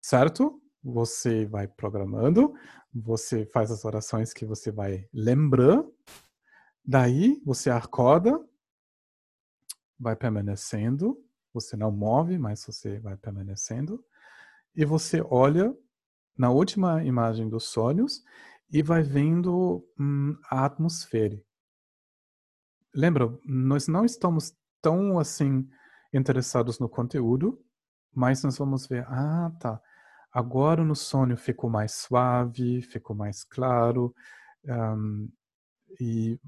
Certo? 0.03 0.61
Você 0.89 1.45
vai 1.45 1.68
programando, 1.68 2.55
você 2.95 3.45
faz 3.47 3.70
as 3.70 3.84
orações 3.84 4.32
que 4.32 4.47
você 4.47 4.70
vai 4.70 5.07
lembrar, 5.12 5.84
daí 6.84 7.41
você 7.45 7.70
acorda, 7.70 8.41
vai 9.99 10.16
permanecendo, 10.16 11.22
você 11.53 11.76
não 11.76 11.91
move, 11.91 12.39
mas 12.39 12.64
você 12.64 12.99
vai 13.01 13.16
permanecendo, 13.16 14.03
e 14.74 14.84
você 14.84 15.20
olha 15.28 15.76
na 16.36 16.51
última 16.51 17.05
imagem 17.05 17.49
dos 17.49 17.64
sonhos 17.64 18.22
e 18.70 18.82
vai 18.82 19.03
vendo 19.03 19.84
hum, 19.99 20.36
a 20.51 20.64
atmosfera. 20.64 21.43
Lembra, 22.95 23.36
nós 23.45 23.89
não 23.89 24.05
estamos 24.05 24.57
tão 24.80 25.18
assim 25.18 25.68
interessados 26.12 26.78
no 26.78 26.89
conteúdo, 26.89 27.62
mas 28.14 28.43
nós 28.43 28.57
vamos 28.57 28.86
ver, 28.86 29.05
ah, 29.09 29.53
tá, 29.61 29.82
Agora 30.33 30.85
no 30.85 30.95
sonho 30.95 31.37
ficou 31.37 31.70
mais 31.70 31.93
suave, 31.93 32.83
ficou 32.83 33.16
mais 33.16 33.45
claro, 33.45 34.14
um, 34.64 35.31
e 36.01 36.39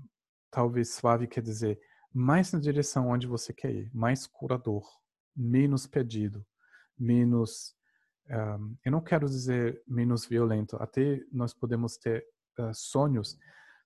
talvez 0.51 0.95
suave 0.95 1.27
quer 1.27 1.43
dizer 1.43 1.81
mais 2.13 2.53
na 2.53 2.59
direção 2.59 3.09
onde 3.09 3.27
você 3.27 3.53
quer 3.53 3.73
ir, 3.73 3.91
mais 3.95 4.27
curador, 4.27 4.85
menos 5.35 5.87
pedido, 5.87 6.45
menos 6.99 7.75
um, 8.31 8.77
eu 8.85 8.93
não 8.93 9.01
quero 9.01 9.27
dizer 9.27 9.83
menos 9.87 10.25
violento, 10.25 10.77
até 10.77 11.21
nós 11.33 11.53
podemos 11.53 11.97
ter 11.97 12.25
uh, 12.59 12.73
sonhos 12.73 13.37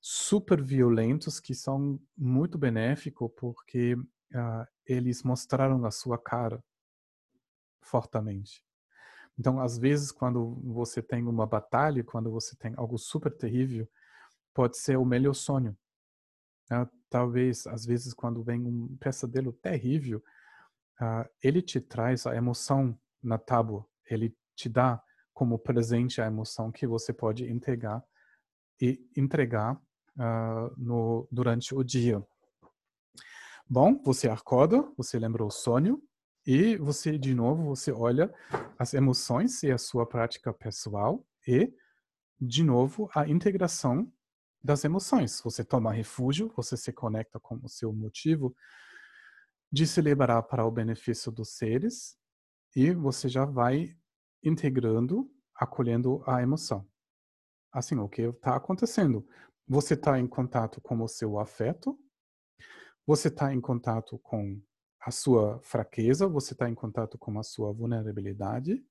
super 0.01 0.62
violentos 0.62 1.40
que 1.40 1.55
são 1.55 1.99
muito 2.14 2.59
benéficos 2.59 3.30
porque 3.36 3.95
uh, 3.95 4.66
eles 4.84 5.22
mostraram 5.22 5.82
a 5.86 5.90
sua 5.90 6.18
cara 6.18 6.62
fortemente. 7.80 8.62
Então, 9.39 9.61
às 9.61 9.78
vezes, 9.78 10.12
quando 10.12 10.61
você 10.62 11.03
tem 11.03 11.24
uma 11.24 11.47
batalha, 11.47 12.05
quando 12.05 12.30
você 12.30 12.55
tem 12.57 12.72
algo 12.76 12.97
super 12.97 13.37
terrível, 13.37 13.89
pode 14.53 14.78
ser 14.78 14.97
o 14.97 15.05
melhor 15.05 15.35
sonho. 15.35 15.76
Uh, 16.70 16.89
talvez, 17.11 17.66
às 17.66 17.85
vezes, 17.85 18.14
quando 18.14 18.43
vem 18.43 18.64
um 18.64 18.97
pesadelo 18.97 19.53
terrível, 19.53 20.22
uh, 21.01 21.28
ele 21.43 21.61
te 21.61 21.80
traz 21.80 22.26
a 22.26 22.37
emoção 22.37 22.99
na 23.22 23.39
tábua. 23.39 23.85
Ele 24.09 24.37
te 24.55 24.68
dá 24.68 25.03
como 25.32 25.59
presente 25.59 26.20
a 26.20 26.26
emoção 26.26 26.70
que 26.70 26.87
você 26.87 27.12
pode 27.12 27.51
entregar 27.51 28.03
e 28.80 29.05
entregar 29.16 29.74
uh, 29.74 30.74
no, 30.76 31.26
durante 31.30 31.74
o 31.74 31.82
dia. 31.82 32.24
Bom, 33.68 34.01
você 34.03 34.28
acorda, 34.28 34.82
você 34.97 35.18
lembra 35.18 35.45
o 35.45 35.51
sonho 35.51 36.01
e 36.47 36.76
você, 36.76 37.18
de 37.18 37.34
novo, 37.34 37.64
você 37.64 37.90
olha 37.90 38.32
as 38.78 38.92
emoções 38.92 39.62
e 39.62 39.72
a 39.72 39.78
sua 39.78 40.07
prática 40.07 40.53
pessoal 40.53 41.26
e, 41.47 41.72
de 42.38 42.62
novo, 42.62 43.09
a 43.14 43.26
integração 43.26 44.12
das 44.62 44.84
emoções. 44.84 45.40
Você 45.42 45.64
toma 45.64 45.92
refúgio, 45.92 46.53
você 46.55 46.76
se 46.76 46.92
conecta 46.92 47.40
com 47.40 47.59
o 47.62 47.68
seu 47.68 47.92
motivo 47.92 48.55
de 49.72 49.86
celebrar 49.86 50.42
para 50.42 50.66
o 50.66 50.70
benefício 50.70 51.32
dos 51.32 51.57
seres 51.57 52.16
e 52.76 52.92
você 52.92 53.28
já 53.28 53.45
vai 53.45 53.97
integrando, 54.42 55.30
acolhendo 55.55 56.22
a 56.26 56.42
emoção. 56.42 56.86
Assim, 57.72 57.97
o 57.99 58.09
que 58.09 58.22
está 58.22 58.55
acontecendo? 58.55 59.26
Você 59.66 59.95
está 59.95 60.18
em 60.20 60.26
contato 60.26 60.80
com 60.80 61.01
o 61.03 61.09
seu 61.09 61.38
afeto, 61.38 61.99
você 63.07 63.28
está 63.28 63.53
em 63.53 63.61
contato 63.61 64.18
com 64.18 64.62
a 65.05 65.11
sua 65.11 65.61
fraqueza, 65.62 66.26
você 66.26 66.55
está 66.55 66.68
em 66.68 66.74
contato 66.74 67.18
com 67.18 67.38
a 67.38 67.42
sua 67.42 67.72
vulnerabilidade 67.72 68.84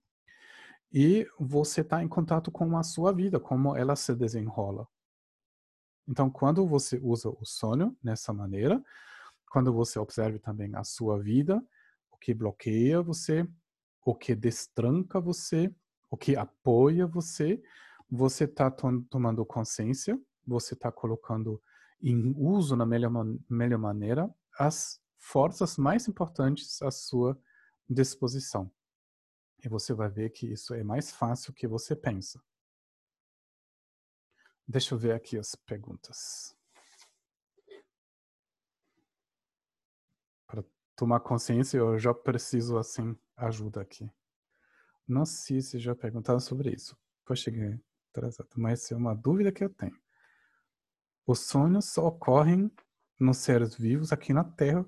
e 0.92 1.28
você 1.40 1.82
está 1.82 2.04
em 2.04 2.08
contato 2.08 2.52
com 2.52 2.78
a 2.78 2.84
sua 2.84 3.12
vida, 3.12 3.40
como 3.40 3.76
ela 3.76 3.96
se 3.96 4.14
desenrola. 4.14 4.88
Então, 6.08 6.30
quando 6.30 6.68
você 6.68 7.00
usa 7.02 7.30
o 7.30 7.46
sonho 7.46 7.98
nessa 8.04 8.32
maneira, 8.34 8.84
quando 9.50 9.74
você 9.74 9.98
observa 9.98 10.38
também 10.40 10.76
a 10.76 10.84
sua 10.84 11.18
vida, 11.20 11.64
o 12.12 12.18
que 12.18 12.34
bloqueia 12.34 13.02
você, 13.02 13.48
o 14.06 14.14
que 14.14 14.36
destranca 14.36 15.20
você, 15.20 15.74
o 16.12 16.18
que 16.18 16.36
apoia 16.36 17.08
você, 17.08 17.62
você 18.12 18.44
está 18.44 18.70
tomando 18.70 19.46
consciência 19.46 20.20
você 20.46 20.74
está 20.74 20.92
colocando 20.92 21.62
em 22.02 22.34
uso 22.38 22.76
na 22.76 22.86
melhor, 22.86 23.12
melhor 23.50 23.80
maneira 23.80 24.30
as 24.60 25.00
forças 25.24 25.78
mais 25.78 26.08
importantes 26.08 26.82
à 26.82 26.92
sua 26.92 27.40
disposição. 27.90 28.70
E 29.64 29.70
você 29.70 29.94
vai 29.94 30.10
ver 30.10 30.32
que 30.32 30.52
isso 30.52 30.74
é 30.74 30.84
mais 30.84 31.12
fácil 31.12 31.54
que 31.54 31.66
você 31.66 31.96
pensa. 31.96 32.44
Deixa 34.68 34.94
eu 34.94 34.98
ver 34.98 35.14
aqui 35.14 35.38
as 35.38 35.56
perguntas. 35.56 36.54
Para 40.46 40.64
tomar 40.94 41.22
consciência, 41.22 41.78
eu 41.78 41.98
já 41.98 42.14
preciso, 42.14 42.78
assim, 42.78 43.18
ajuda 43.38 43.82
aqui. 43.82 44.12
Não 45.08 45.26
sei 45.26 45.62
se 45.62 45.80
já 45.80 45.96
perguntaram 45.96 46.40
sobre 46.40 46.70
isso. 46.72 46.98
Pois 47.26 47.40
cheguei 47.40 47.80
atrasado, 48.10 48.50
mas 48.58 48.92
é 48.92 48.96
uma 48.96 49.16
dúvida 49.16 49.54
que 49.54 49.64
eu 49.64 49.70
tenho. 49.70 49.98
Os 51.26 51.40
sonhos 51.40 51.98
ocorrem 51.98 52.70
nos 53.18 53.38
seres 53.38 53.74
vivos 53.74 54.12
aqui 54.12 54.34
na 54.34 54.44
Terra. 54.44 54.86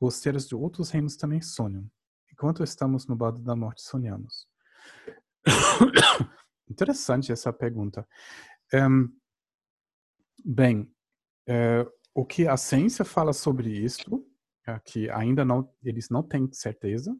Os 0.00 0.14
seres 0.14 0.48
de 0.48 0.54
outros 0.54 0.90
reinos 0.90 1.16
também 1.16 1.42
sonham. 1.42 1.88
Enquanto 2.32 2.64
estamos 2.64 3.06
no 3.06 3.14
bado 3.14 3.42
da 3.42 3.54
morte, 3.54 3.82
sonhamos. 3.82 4.48
Interessante 6.70 7.30
essa 7.30 7.52
pergunta. 7.52 8.08
Um, 8.72 9.14
bem, 10.42 10.90
é, 11.46 11.86
o 12.14 12.24
que 12.24 12.48
a 12.48 12.56
ciência 12.56 13.04
fala 13.04 13.34
sobre 13.34 13.70
isso, 13.70 14.26
é 14.66 14.78
que 14.78 15.10
ainda 15.10 15.44
não, 15.44 15.70
eles 15.82 16.08
não 16.08 16.22
têm 16.22 16.50
certeza. 16.50 17.14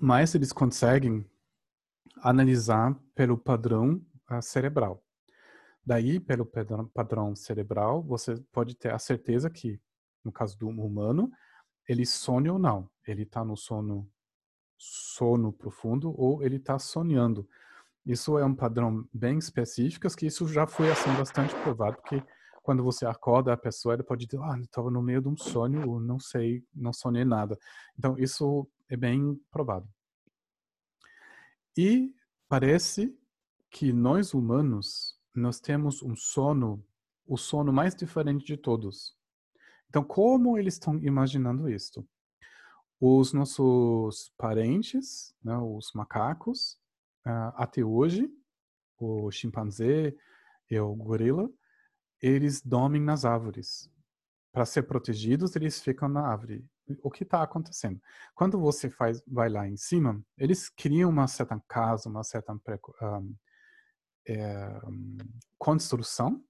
Mas 0.00 0.34
eles 0.34 0.52
conseguem 0.52 1.28
analisar 2.22 2.94
pelo 3.14 3.36
padrão 3.36 4.02
uh, 4.30 4.40
cerebral. 4.40 5.03
Daí, 5.84 6.18
pelo 6.18 6.46
padrão 6.46 7.36
cerebral, 7.36 8.02
você 8.02 8.36
pode 8.52 8.74
ter 8.74 8.92
a 8.92 8.98
certeza 8.98 9.50
que, 9.50 9.80
no 10.24 10.32
caso 10.32 10.58
do 10.58 10.68
humano, 10.68 11.30
ele 11.88 12.06
sonha 12.06 12.52
ou 12.52 12.58
não. 12.58 12.88
Ele 13.06 13.22
está 13.22 13.44
no 13.44 13.56
sono, 13.56 14.10
sono 14.78 15.52
profundo 15.52 16.14
ou 16.18 16.42
ele 16.42 16.56
está 16.56 16.78
sonhando. 16.78 17.48
Isso 18.06 18.38
é 18.38 18.44
um 18.44 18.54
padrão 18.54 19.06
bem 19.12 19.38
específico, 19.38 20.08
que 20.16 20.26
isso 20.26 20.46
já 20.46 20.66
foi 20.66 20.90
assim 20.90 21.12
bastante 21.16 21.54
provado, 21.62 21.96
porque 21.96 22.22
quando 22.62 22.82
você 22.82 23.04
acorda 23.04 23.52
a 23.52 23.56
pessoa, 23.58 23.94
ela 23.94 24.02
pode 24.02 24.24
dizer, 24.24 24.42
ah, 24.42 24.58
estava 24.58 24.90
no 24.90 25.02
meio 25.02 25.20
de 25.20 25.28
um 25.28 25.36
sonho, 25.36 25.86
ou 25.88 26.00
não 26.00 26.18
sei, 26.18 26.64
não 26.74 26.94
sonhei 26.94 27.24
nada. 27.24 27.58
Então, 27.98 28.18
isso 28.18 28.66
é 28.88 28.96
bem 28.96 29.38
provado. 29.50 29.86
E 31.76 32.14
parece 32.48 33.14
que 33.70 33.92
nós 33.92 34.32
humanos, 34.32 35.13
nós 35.34 35.60
temos 35.60 36.02
um 36.02 36.14
sono, 36.14 36.84
o 37.26 37.36
sono 37.36 37.72
mais 37.72 37.94
diferente 37.94 38.44
de 38.44 38.56
todos. 38.56 39.16
Então, 39.88 40.02
como 40.02 40.58
eles 40.58 40.74
estão 40.74 40.96
imaginando 40.98 41.68
isso? 41.68 42.06
Os 43.00 43.32
nossos 43.32 44.32
parentes, 44.36 45.34
né, 45.42 45.56
os 45.58 45.92
macacos, 45.92 46.78
uh, 47.26 47.52
até 47.56 47.84
hoje, 47.84 48.30
o 48.98 49.30
chimpanzé 49.30 50.14
e 50.70 50.78
o 50.78 50.94
gorila, 50.94 51.50
eles 52.20 52.62
dormem 52.62 53.00
nas 53.00 53.24
árvores. 53.24 53.90
Para 54.52 54.64
ser 54.64 54.84
protegidos, 54.84 55.54
eles 55.56 55.82
ficam 55.82 56.08
na 56.08 56.26
árvore 56.26 56.64
o 57.02 57.10
que 57.10 57.24
está 57.24 57.42
acontecendo. 57.42 58.00
Quando 58.34 58.58
você 58.58 58.90
faz, 58.90 59.22
vai 59.26 59.48
lá 59.48 59.66
em 59.68 59.76
cima, 59.76 60.22
eles 60.36 60.68
criam 60.68 61.10
uma 61.10 61.26
certa 61.26 61.60
casa, 61.66 62.08
uma 62.08 62.22
certa 62.22 62.52
um, 62.52 63.34
é, 64.26 64.80
construção, 65.58 66.42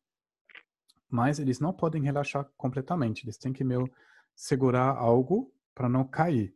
mas 1.08 1.38
eles 1.38 1.60
não 1.60 1.72
podem 1.72 2.02
relaxar 2.02 2.48
completamente. 2.56 3.24
Eles 3.24 3.36
têm 3.36 3.52
que 3.52 3.64
meio 3.64 3.88
segurar 4.34 4.96
algo 4.96 5.52
para 5.74 5.88
não 5.88 6.04
cair. 6.04 6.54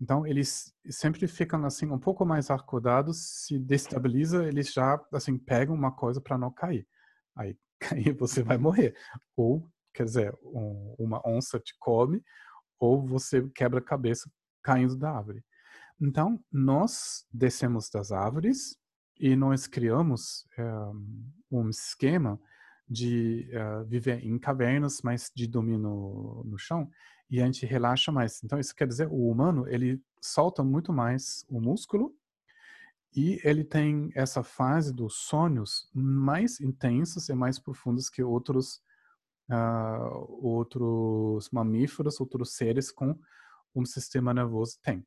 Então 0.00 0.26
eles 0.26 0.74
sempre 0.88 1.26
ficam 1.28 1.64
assim 1.64 1.86
um 1.90 1.98
pouco 1.98 2.24
mais 2.24 2.50
acordados. 2.50 3.44
Se 3.44 3.58
destabiliza, 3.58 4.46
eles 4.46 4.72
já 4.72 4.98
assim 5.12 5.36
pegam 5.36 5.74
uma 5.74 5.92
coisa 5.92 6.20
para 6.20 6.38
não 6.38 6.50
cair. 6.50 6.86
Aí, 7.36 7.58
aí 7.92 8.12
você 8.12 8.42
vai 8.42 8.56
morrer. 8.56 8.96
Ou 9.36 9.68
quer 9.92 10.04
dizer, 10.04 10.34
um, 10.42 10.94
uma 10.98 11.20
onça 11.26 11.58
te 11.58 11.74
come 11.78 12.22
ou 12.78 13.06
você 13.06 13.46
quebra 13.50 13.80
a 13.80 13.84
cabeça 13.84 14.30
caindo 14.62 14.96
da 14.96 15.10
árvore. 15.12 15.44
Então, 16.00 16.42
nós 16.50 17.26
descemos 17.30 17.90
das 17.90 18.10
árvores 18.10 18.79
e 19.20 19.36
nós 19.36 19.66
criamos 19.66 20.46
um, 20.58 20.62
eh, 20.62 20.92
um 21.52 21.68
esquema 21.68 22.40
de 22.88 23.48
uh, 23.52 23.84
viver 23.84 24.24
em 24.24 24.38
cavernas, 24.38 25.02
mas 25.02 25.30
de 25.34 25.46
dormir 25.46 25.78
no, 25.78 26.42
no 26.44 26.58
chão, 26.58 26.90
e 27.30 27.40
a 27.40 27.44
gente 27.44 27.64
relaxa 27.66 28.10
mais. 28.10 28.42
Então, 28.42 28.58
isso 28.58 28.74
quer 28.74 28.88
dizer, 28.88 29.06
o 29.08 29.30
humano, 29.30 29.68
ele 29.68 30.02
solta 30.20 30.64
muito 30.64 30.92
mais 30.92 31.44
o 31.48 31.60
músculo 31.60 32.12
e 33.14 33.40
ele 33.44 33.62
tem 33.62 34.10
essa 34.14 34.42
fase 34.42 34.92
dos 34.92 35.14
sonhos 35.14 35.88
mais 35.94 36.60
intensos 36.60 37.28
e 37.28 37.34
mais 37.34 37.58
profundos 37.58 38.08
que 38.08 38.22
outros 38.22 38.82
uh, 39.50 40.44
outros 40.44 41.50
mamíferos, 41.50 42.20
outros 42.20 42.54
seres 42.54 42.90
com 42.90 43.18
um 43.74 43.84
sistema 43.84 44.32
nervoso 44.32 44.78
têm. 44.82 45.04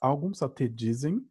Alguns 0.00 0.42
até 0.42 0.66
dizem 0.68 1.26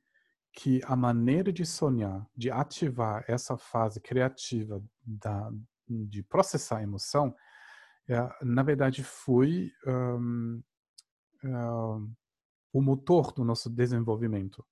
que 0.54 0.82
a 0.86 0.95
maneira 0.95 1.52
de 1.52 1.66
sonhar, 1.66 2.28
de 2.36 2.50
ativar 2.50 3.24
essa 3.28 3.58
fase 3.58 4.00
criativa 4.00 4.84
da, 5.06 5.52
de 5.88 6.24
processar 6.24 6.78
a 6.78 6.84
emoção, 6.84 7.36
é, 8.08 8.18
na 8.43 8.64
verdade 8.64 9.04
foi 9.04 9.72
um, 9.86 10.64
um, 11.43 12.14
o 12.74 12.82
motor 12.82 13.32
do 13.32 13.43
nosso 13.43 13.70
desenvolvimento, 13.70 14.66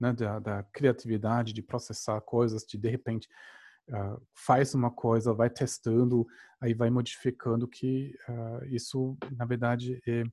né? 0.00 0.12
da, 0.12 0.38
da 0.38 0.62
criatividade, 0.64 1.52
de 1.52 1.62
processar 1.62 2.20
coisas, 2.22 2.64
de 2.64 2.78
de 2.78 2.88
repente 2.88 3.28
uh, 3.88 4.20
faz 4.34 4.74
uma 4.74 4.90
coisa, 4.90 5.34
vai 5.34 5.50
testando, 5.50 6.26
aí 6.60 6.74
vai 6.74 6.90
modificando 6.90 7.68
que 7.68 8.14
uh, 8.28 8.64
isso, 8.66 9.16
na 9.32 9.44
verdade, 9.44 10.00
é 10.06 10.24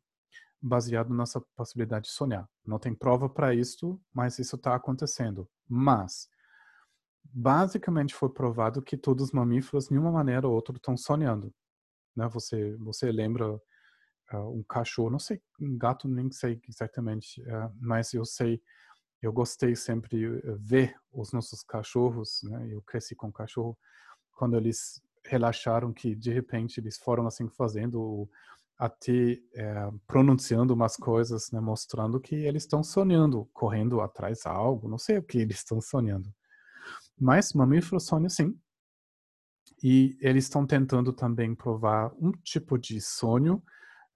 baseado 0.62 1.10
na 1.10 1.16
nossa 1.16 1.42
possibilidade 1.56 2.06
de 2.06 2.12
sonhar. 2.12 2.48
Não 2.66 2.78
tem 2.78 2.94
prova 2.94 3.28
para 3.28 3.54
isso, 3.54 4.00
mas 4.14 4.38
isso 4.38 4.56
está 4.56 4.76
acontecendo. 4.76 5.50
Mas, 5.68 6.30
basicamente 7.24 8.14
foi 8.14 8.30
provado 8.30 8.82
que 8.82 8.98
todos 8.98 9.28
os 9.28 9.32
mamíferos, 9.32 9.88
de 9.88 9.98
uma 9.98 10.12
maneira 10.12 10.48
ou 10.48 10.54
outra, 10.54 10.76
estão 10.76 10.96
sonhando. 10.98 11.54
Né? 12.16 12.28
Você, 12.30 12.76
você 12.78 13.12
lembra 13.12 13.54
uh, 14.34 14.50
um 14.50 14.64
cachorro, 14.64 15.10
não 15.10 15.20
sei, 15.20 15.42
um 15.60 15.78
gato, 15.78 16.08
nem 16.08 16.32
sei 16.32 16.62
exatamente, 16.68 17.42
uh, 17.42 17.74
mas 17.80 18.14
eu 18.14 18.26
sei, 18.26 18.62
eu 19.22 19.32
gostei 19.32 19.76
sempre 19.76 20.18
de 20.18 20.28
uh, 20.28 20.58
ver 20.60 20.96
os 21.12 21.32
nossos 21.32 21.64
cachorros, 21.64 22.42
né? 22.44 22.68
Eu 22.72 22.82
cresci 22.82 23.16
com 23.16 23.32
cachorro, 23.32 23.78
quando 24.34 24.58
eles 24.58 25.02
relaxaram 25.26 25.94
que 25.94 26.16
de 26.16 26.32
repente 26.32 26.80
eles 26.80 26.98
foram 26.98 27.28
assim 27.28 27.48
fazendo 27.50 28.28
até 28.82 29.40
é, 29.54 29.92
pronunciando 30.08 30.74
umas 30.74 30.98
coisas, 30.98 31.52
né, 31.52 31.60
mostrando 31.60 32.20
que 32.20 32.34
eles 32.34 32.64
estão 32.64 32.84
sonhando, 32.84 33.48
correndo 33.54 34.02
atrás 34.02 34.40
de 34.40 34.48
algo, 34.48 34.90
não 34.90 34.98
sei 34.98 35.20
o 35.20 35.24
que 35.24 35.38
eles 35.38 35.58
estão 35.58 35.80
sonhando. 35.80 36.34
Mas 37.16 37.54
mamíferos 37.54 38.08
sonham 38.08 38.28
sim. 38.28 38.60
E 39.84 40.18
eles 40.20 40.46
estão 40.46 40.66
tentando 40.66 41.14
também 41.14 41.54
provar 41.54 42.12
um 42.20 42.32
tipo 42.32 42.76
de 42.76 43.00
sonho 43.00 43.62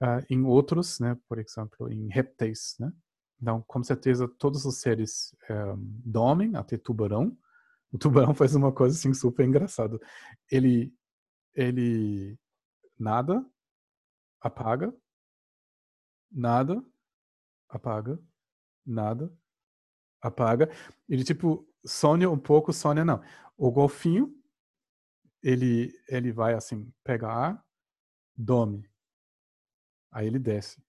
uh, 0.01 0.25
em 0.31 0.43
outros, 0.43 0.99
né, 0.99 1.15
por 1.29 1.37
exemplo, 1.37 1.91
em 1.91 2.07
répteis, 2.07 2.75
né? 2.79 2.91
Então, 3.39 3.63
com 3.67 3.83
certeza, 3.83 4.27
todos 4.27 4.65
os 4.65 4.79
seres 4.79 5.35
um, 5.47 5.53
eh, 5.53 5.75
dormem, 5.77 6.55
até 6.55 6.77
tubarão. 6.77 7.37
O 7.91 7.97
tubarão 7.99 8.33
faz 8.33 8.55
uma 8.55 8.71
coisa 8.71 8.97
assim 8.97 9.13
super 9.13 9.45
engraçada. 9.45 9.99
Ele, 10.49 10.91
ele 11.53 12.39
nada, 12.97 13.45
apaga, 14.41 14.93
nada, 16.31 16.83
apaga, 17.69 18.19
nada, 18.85 19.31
apaga. 20.21 20.69
Ele 21.07 21.23
tipo 21.23 21.67
sonha 21.85 22.29
um 22.29 22.39
pouco, 22.39 22.73
sonha 22.73 23.05
não. 23.05 23.21
O 23.57 23.71
golfinho, 23.71 24.33
ele 25.41 25.93
ele 26.07 26.31
vai 26.31 26.53
assim 26.53 26.91
pegar 27.03 27.63
dorme. 28.35 28.89
Aí 30.11 30.27
ele 30.27 30.39
desce. 30.39 30.83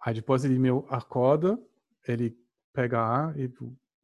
Aí 0.00 0.14
depois 0.14 0.44
ele 0.44 0.58
meio 0.58 0.86
acorda, 0.88 1.58
ele 2.06 2.38
pega 2.72 3.00
ar 3.00 3.38
e 3.38 3.52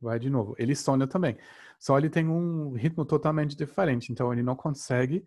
vai 0.00 0.18
de 0.18 0.28
novo. 0.28 0.54
Ele 0.58 0.74
sonha 0.74 1.06
também. 1.06 1.38
Só 1.78 1.96
ele 1.98 2.10
tem 2.10 2.28
um 2.28 2.72
ritmo 2.72 3.04
totalmente 3.04 3.56
diferente, 3.56 4.12
então 4.12 4.32
ele 4.32 4.42
não 4.42 4.56
consegue 4.56 5.24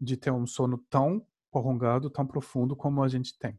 de 0.00 0.16
ter 0.16 0.30
um 0.30 0.46
sono 0.46 0.78
tão 0.88 1.26
prolongado, 1.50 2.08
tão 2.08 2.26
profundo 2.26 2.74
como 2.74 3.02
a 3.02 3.08
gente 3.08 3.36
tem. 3.38 3.58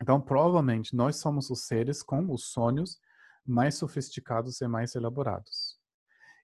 Então, 0.00 0.20
provavelmente, 0.20 0.94
nós 0.94 1.16
somos 1.16 1.48
os 1.50 1.66
seres 1.66 2.02
com 2.02 2.30
os 2.30 2.50
sonhos 2.50 3.00
mais 3.46 3.76
sofisticados 3.76 4.60
e 4.60 4.68
mais 4.68 4.94
elaborados. 4.94 5.78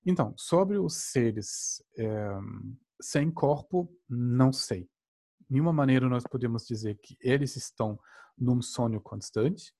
Então, 0.06 0.34
sobre 0.36 0.78
os 0.78 0.94
seres 0.94 1.82
é, 1.98 2.28
sem 3.00 3.30
corpo, 3.30 3.92
não 4.08 4.52
sei. 4.52 4.82
De 5.40 5.50
nenhuma 5.50 5.72
maneira 5.72 6.08
nós 6.08 6.24
podemos 6.24 6.66
dizer 6.66 6.98
que 7.02 7.16
eles 7.20 7.56
estão 7.56 7.98
num 8.38 8.62
sonho 8.62 9.00
constante, 9.00 9.74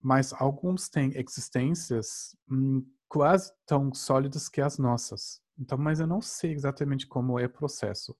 mas 0.00 0.32
alguns 0.32 0.88
têm 0.88 1.12
existências 1.16 2.36
hum, 2.50 2.84
quase 3.08 3.52
tão 3.64 3.92
sólidas 3.94 4.48
que 4.48 4.60
as 4.60 4.76
nossas. 4.76 5.40
Então, 5.58 5.78
mas 5.78 6.00
eu 6.00 6.06
não 6.06 6.20
sei 6.20 6.52
exatamente 6.52 7.06
como 7.06 7.38
é 7.38 7.46
o 7.46 7.50
processo. 7.50 8.16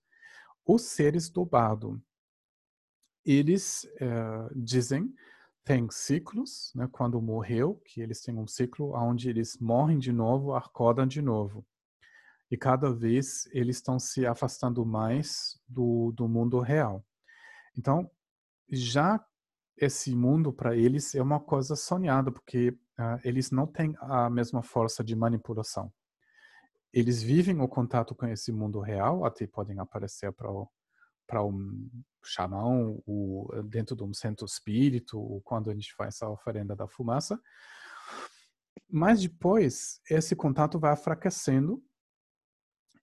Os 0.65 0.81
seres 0.81 1.29
do 1.29 1.45
bardo, 1.45 2.01
eles 3.23 3.85
é, 3.99 4.49
dizem, 4.55 5.13
têm 5.63 5.87
ciclos, 5.91 6.71
né, 6.73 6.89
quando 6.91 7.21
morreu, 7.21 7.81
que 7.85 8.01
eles 8.01 8.21
têm 8.21 8.37
um 8.37 8.47
ciclo 8.47 8.95
onde 8.95 9.29
eles 9.29 9.57
morrem 9.59 9.99
de 9.99 10.11
novo, 10.11 10.55
acordam 10.55 11.05
de 11.05 11.21
novo. 11.21 11.63
E 12.49 12.57
cada 12.57 12.91
vez 12.91 13.47
eles 13.51 13.77
estão 13.77 13.99
se 13.99 14.25
afastando 14.25 14.83
mais 14.83 15.59
do, 15.67 16.11
do 16.11 16.27
mundo 16.27 16.59
real. 16.59 17.05
Então, 17.77 18.09
já 18.69 19.23
esse 19.77 20.15
mundo 20.15 20.51
para 20.51 20.75
eles 20.75 21.13
é 21.13 21.21
uma 21.21 21.39
coisa 21.39 21.75
sonhada, 21.75 22.31
porque 22.31 22.69
uh, 22.69 23.19
eles 23.23 23.51
não 23.51 23.67
têm 23.67 23.93
a 23.99 24.29
mesma 24.29 24.63
força 24.63 25.03
de 25.03 25.15
manipulação 25.15 25.91
eles 26.95 27.21
vivem 27.21 27.59
o 27.59 27.67
contato 27.67 28.15
com 28.15 28.25
esse 28.25 28.53
mundo 28.53 28.79
real, 28.79 29.25
até 29.25 29.45
podem 29.45 29.77
aparecer 29.79 30.31
para 30.31 31.43
um 31.43 31.89
xamã, 32.23 32.95
o, 33.05 33.49
dentro 33.65 33.97
de 33.97 34.03
um 34.03 34.13
centro 34.13 34.45
espírito, 34.45 35.19
ou 35.19 35.41
quando 35.41 35.69
a 35.69 35.73
gente 35.73 35.93
faz 35.93 36.21
a 36.21 36.29
oferenda 36.29 36.73
da 36.73 36.87
fumaça. 36.87 37.37
Mas 38.89 39.21
depois, 39.21 39.99
esse 40.09 40.37
contato 40.37 40.79
vai 40.79 40.93
enfraquecendo 40.93 41.83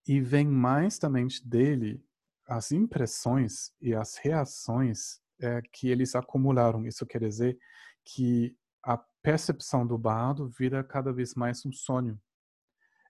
e 0.08 0.22
vem 0.22 0.48
mais 0.48 0.98
também 0.98 1.28
dele 1.44 2.02
as 2.48 2.72
impressões 2.72 3.72
e 3.78 3.94
as 3.94 4.16
reações 4.16 5.20
é, 5.38 5.60
que 5.70 5.90
eles 5.90 6.14
acumularam. 6.14 6.86
Isso 6.86 7.04
quer 7.04 7.20
dizer 7.20 7.58
que 8.06 8.56
a 8.82 8.96
percepção 9.22 9.86
do 9.86 9.98
bardo 9.98 10.48
vira 10.48 10.82
cada 10.82 11.12
vez 11.12 11.34
mais 11.34 11.66
um 11.66 11.72
sonho. 11.72 12.18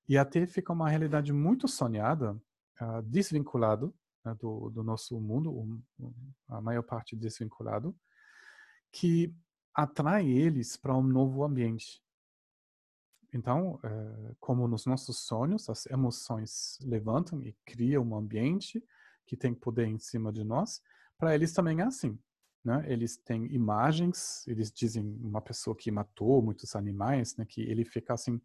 E 0.08 0.18
até 0.18 0.46
fica 0.46 0.72
uma 0.72 0.88
realidade 0.88 1.32
muito 1.32 1.68
sonhada, 1.68 2.32
uh, 2.80 3.02
desvinculado 3.02 3.94
né, 4.24 4.34
do, 4.34 4.70
do, 4.70 4.82
nosso 4.82 5.20
mundo, 5.20 5.50
um, 5.50 5.82
a 6.48 6.60
maior 6.60 6.82
parte 6.82 7.16
desvinculado, 7.16 7.94
que 8.90 9.34
atrai 9.74 10.28
eles 10.28 10.76
para 10.76 10.96
um 10.96 11.02
novo 11.02 11.44
ambiente. 11.44 12.02
Então, 13.32 13.76
uh, 13.76 14.36
como 14.38 14.68
nos 14.68 14.84
nossos 14.84 15.18
sonhos, 15.26 15.70
as 15.70 15.86
emoções 15.86 16.78
levantam 16.82 17.42
e 17.42 17.56
criam 17.64 18.04
um 18.04 18.16
ambiente 18.16 18.84
que 19.26 19.36
tem 19.36 19.54
poder 19.54 19.86
em 19.86 19.98
cima 19.98 20.30
de 20.32 20.44
nós, 20.44 20.82
para 21.16 21.34
eles 21.34 21.52
também 21.52 21.80
é 21.80 21.84
assim. 21.84 22.18
Né? 22.64 22.84
Eles 22.86 23.16
têm 23.16 23.46
imagens, 23.52 24.46
eles 24.46 24.70
dizem 24.70 25.18
uma 25.20 25.40
pessoa 25.40 25.74
que 25.74 25.90
matou 25.90 26.42
muitos 26.42 26.76
animais, 26.76 27.36
né? 27.36 27.46
que 27.46 27.62
ele 27.62 27.84
fica 27.84 28.14
assim 28.14 28.40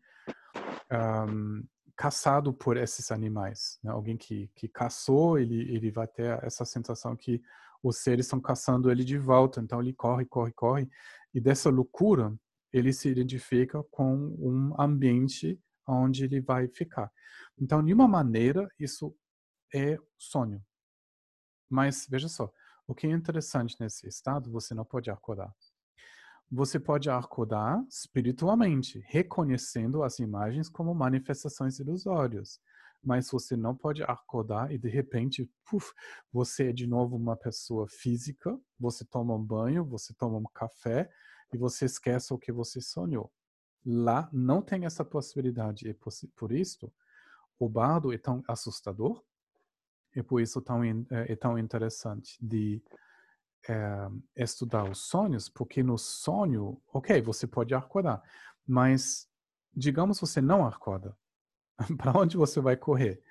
um, 0.91 1.63
caçado 1.95 2.53
por 2.53 2.77
esses 2.77 3.11
animais. 3.11 3.79
Né? 3.83 3.91
Alguém 3.91 4.15
que, 4.15 4.49
que 4.55 4.67
caçou, 4.67 5.39
ele, 5.39 5.61
ele 5.73 5.91
vai 5.91 6.07
ter 6.07 6.43
essa 6.43 6.63
sensação 6.63 7.15
que 7.15 7.41
os 7.81 7.97
seres 7.97 8.25
estão 8.25 8.39
caçando 8.39 8.91
ele 8.91 9.03
de 9.03 9.17
volta. 9.17 9.59
Então 9.59 9.81
ele 9.81 9.93
corre, 9.93 10.25
corre, 10.25 10.51
corre. 10.53 10.89
E 11.33 11.41
dessa 11.41 11.69
loucura, 11.69 12.35
ele 12.71 12.93
se 12.93 13.09
identifica 13.09 13.83
com 13.91 14.15
um 14.39 14.79
ambiente 14.79 15.59
onde 15.88 16.25
ele 16.25 16.41
vai 16.41 16.67
ficar. 16.67 17.11
Então, 17.57 17.83
de 17.83 17.93
uma 17.93 18.07
maneira, 18.07 18.67
isso 18.79 19.15
é 19.73 19.97
sonho. 20.17 20.63
Mas 21.69 22.05
veja 22.09 22.27
só, 22.27 22.51
o 22.85 22.93
que 22.93 23.07
é 23.07 23.11
interessante 23.11 23.75
nesse 23.79 24.07
estado, 24.07 24.51
você 24.51 24.73
não 24.73 24.85
pode 24.85 25.09
acordar 25.09 25.53
você 26.49 26.79
pode 26.79 27.09
acordar 27.09 27.83
espiritualmente, 27.89 29.03
reconhecendo 29.07 30.01
as 30.03 30.19
imagens 30.19 30.69
como 30.69 30.95
manifestações 30.95 31.79
ilusórias. 31.79 32.59
Mas 33.03 33.29
você 33.29 33.55
não 33.55 33.75
pode 33.75 34.01
acordar 34.03 34.71
e 34.71 34.77
de 34.77 34.89
repente, 34.89 35.49
puf, 35.69 35.93
você 36.31 36.69
é 36.69 36.73
de 36.73 36.87
novo 36.87 37.15
uma 37.15 37.35
pessoa 37.35 37.87
física, 37.87 38.57
você 38.79 39.05
toma 39.05 39.35
um 39.35 39.43
banho, 39.43 39.85
você 39.85 40.13
toma 40.13 40.37
um 40.37 40.45
café 40.53 41.09
e 41.53 41.57
você 41.57 41.85
esquece 41.85 42.33
o 42.33 42.37
que 42.37 42.51
você 42.51 42.81
sonhou. 42.81 43.31
Lá 43.85 44.29
não 44.33 44.61
tem 44.61 44.85
essa 44.85 45.05
possibilidade. 45.05 45.87
E 45.87 45.93
por, 45.93 46.11
por 46.35 46.51
isso, 46.51 46.91
o 47.59 47.69
bardo 47.69 48.11
é 48.11 48.17
tão 48.17 48.43
assustador 48.47 49.23
e 50.15 50.23
por 50.23 50.41
isso 50.41 50.61
tão, 50.61 50.83
é, 50.83 51.05
é 51.09 51.35
tão 51.35 51.57
interessante 51.57 52.37
de 52.41 52.81
é, 53.67 54.09
estudar 54.35 54.89
os 54.89 54.99
sonhos, 54.99 55.49
porque 55.49 55.83
no 55.83 55.97
sonho, 55.97 56.81
ok, 56.91 57.21
você 57.21 57.45
pode 57.45 57.73
acordar, 57.73 58.21
mas 58.65 59.29
digamos 59.75 60.19
você 60.19 60.41
não 60.41 60.65
acorda, 60.65 61.17
para 61.97 62.17
onde 62.17 62.37
você 62.37 62.59
vai 62.59 62.75
correr? 62.75 63.21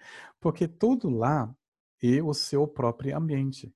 Porque 0.41 0.69
tudo 0.69 1.11
lá 1.11 1.55
é 2.03 2.23
o 2.23 2.33
seu 2.33 2.67
próprio 2.67 3.17
ambiente, 3.17 3.75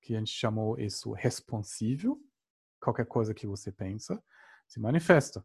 que 0.00 0.14
a 0.14 0.18
gente 0.18 0.32
chamou 0.32 0.78
isso 0.78 1.12
responsível. 1.12 2.20
Qualquer 2.80 3.06
coisa 3.06 3.34
que 3.34 3.46
você 3.46 3.72
pensa 3.72 4.22
se 4.68 4.78
manifesta. 4.78 5.44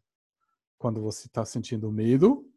Quando 0.77 1.01
você 1.01 1.27
está 1.27 1.45
sentindo 1.45 1.91
medo, 1.91 2.51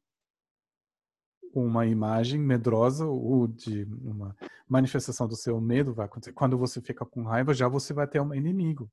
uma 1.55 1.87
imagem 1.87 2.41
medrosa 2.41 3.07
ou 3.07 3.47
de 3.47 3.85
uma 4.03 4.37
manifestação 4.69 5.29
do 5.29 5.37
seu 5.37 5.61
medo 5.61 5.95
vai 5.95 6.07
acontecer. 6.07 6.33
Quando 6.33 6.59
você 6.59 6.81
fica 6.81 7.05
com 7.05 7.23
raiva, 7.23 7.55
já 7.55 7.69
você 7.69 7.93
vai 7.93 8.07
ter 8.07 8.21
um 8.21 8.35
inimigo. 8.35 8.91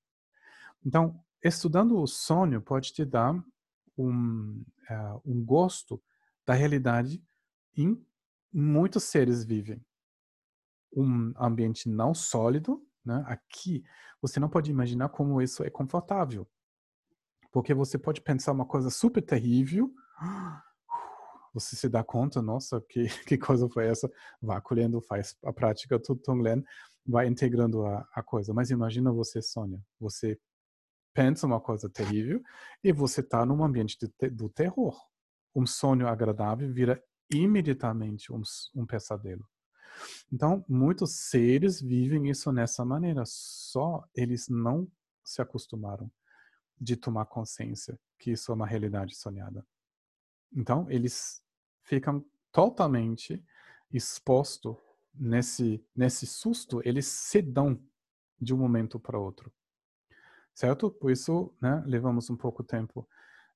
Então, 0.86 1.20
estudando 1.44 2.00
o 2.00 2.08
sonho 2.08 2.62
pode 2.62 2.94
te 2.94 3.04
dar 3.04 3.34
um, 3.98 4.64
uh, 4.90 5.22
um 5.26 5.44
gosto 5.44 6.02
da 6.46 6.54
realidade 6.54 7.24
em 7.76 8.04
muitos 8.54 9.04
seres 9.06 9.44
vivem. 9.44 9.84
Um 10.94 11.34
ambiente 11.38 11.90
não 11.90 12.14
sólido, 12.14 12.86
Né? 13.04 13.24
Aqui, 13.26 13.84
você 14.22 14.40
não 14.40 14.50
pode 14.50 14.70
imaginar 14.70 15.10
como 15.10 15.42
isso 15.42 15.64
é 15.64 15.70
confortável. 15.70 16.48
Porque 17.52 17.74
você 17.74 17.98
pode 17.98 18.22
pensar 18.22 18.52
uma 18.52 18.66
coisa 18.66 18.90
super 18.90 19.22
terrível, 19.22 19.92
você 21.54 21.76
se 21.76 21.90
dá 21.90 22.04
conta, 22.04 22.42
nossa, 22.42 22.82
que, 22.90 23.06
que 23.28 23.38
coisa 23.38 23.68
foi 23.70 23.88
essa? 23.88 24.10
Vai 24.42 24.58
acolhendo, 24.58 25.02
faz 25.02 25.36
a 25.44 25.52
prática 25.52 25.98
do 26.00 26.16
Tonglen, 26.16 26.64
vai 27.06 27.28
integrando 27.28 27.86
a, 27.86 28.08
a 28.14 28.24
coisa. 28.24 28.54
Mas 28.54 28.70
imagina 28.70 29.12
você, 29.12 29.42
Sônia, 29.42 29.82
você 30.00 30.40
pensa 31.14 31.46
uma 31.46 31.60
coisa 31.60 31.90
terrível 31.90 32.42
e 32.84 32.92
você 32.92 33.22
está 33.22 33.46
num 33.46 33.64
ambiente 33.64 33.98
de, 34.00 34.30
do 34.30 34.50
terror. 34.50 34.98
Um 35.54 35.66
sonho 35.66 36.08
agradável 36.08 36.72
vira 36.72 37.04
imediatamente 37.30 38.32
um, 38.32 38.42
um 38.76 38.86
pesadelo. 38.86 39.46
Então, 40.32 40.64
muitos 40.68 41.30
seres 41.30 41.82
vivem 41.82 42.30
isso 42.30 42.52
nessa 42.52 42.86
maneira, 42.86 43.24
só 43.26 44.04
eles 44.16 44.48
não 44.48 44.88
se 45.24 45.42
acostumaram 45.42 46.10
de 46.80 46.96
tomar 46.96 47.26
consciência 47.26 48.00
que 48.18 48.32
isso 48.32 48.52
é 48.52 48.56
uma 48.56 48.66
realidade 48.66 49.16
sonhada. 49.16 49.66
Então, 50.54 50.90
eles 50.90 51.42
ficam 51.84 52.26
totalmente 52.52 53.44
expostos 53.92 54.76
nesse, 55.14 55.84
nesse 55.96 56.26
susto, 56.26 56.82
eles 56.84 57.06
se 57.06 57.42
dão 57.42 57.82
de 58.40 58.54
um 58.54 58.58
momento 58.58 59.00
para 59.00 59.20
outro. 59.20 59.52
Certo? 60.54 60.92
Por 60.92 61.12
isso, 61.12 61.54
né, 61.62 61.82
levamos 61.86 62.30
um 62.30 62.36
pouco 62.36 62.64
tempo 62.64 63.08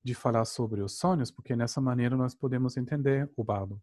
de 0.04 0.14
falar 0.14 0.46
sobre 0.46 0.82
os 0.82 0.98
sonhos, 0.98 1.32
porque 1.32 1.56
nessa 1.56 1.82
maneira 1.82 2.16
nós 2.16 2.36
podemos 2.36 2.78
entender 2.78 3.30
o 3.36 3.44
bardo. 3.44 3.82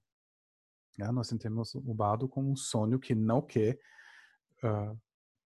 Né? 0.97 1.11
Nós 1.11 1.33
entendemos 1.33 1.75
o 1.75 1.95
bardo 1.95 2.29
como 2.29 2.51
um 2.51 2.57
sonho 2.57 2.99
que 2.99 3.15
não 3.15 3.43
quer 3.43 3.79
uh, 4.63 4.99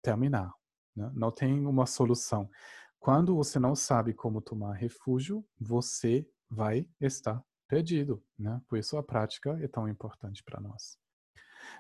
terminar. 0.03 0.53
Né? 0.95 1.11
Não 1.15 1.31
tem 1.31 1.67
uma 1.67 1.87
solução. 1.87 2.51
Quando 2.99 3.35
você 3.35 3.59
não 3.59 3.75
sabe 3.75 4.13
como 4.13 4.41
tomar 4.41 4.75
refúgio, 4.75 5.45
você 5.59 6.29
vai 6.51 6.89
estar 7.01 7.43
perdido. 7.67 8.23
Né? 8.39 8.61
Por 8.69 8.79
isso 8.79 8.97
a 8.97 9.03
prática 9.03 9.59
é 9.63 9.69
tão 9.69 9.89
importante 9.89 10.43
para 10.43 10.61
nós. 10.61 10.99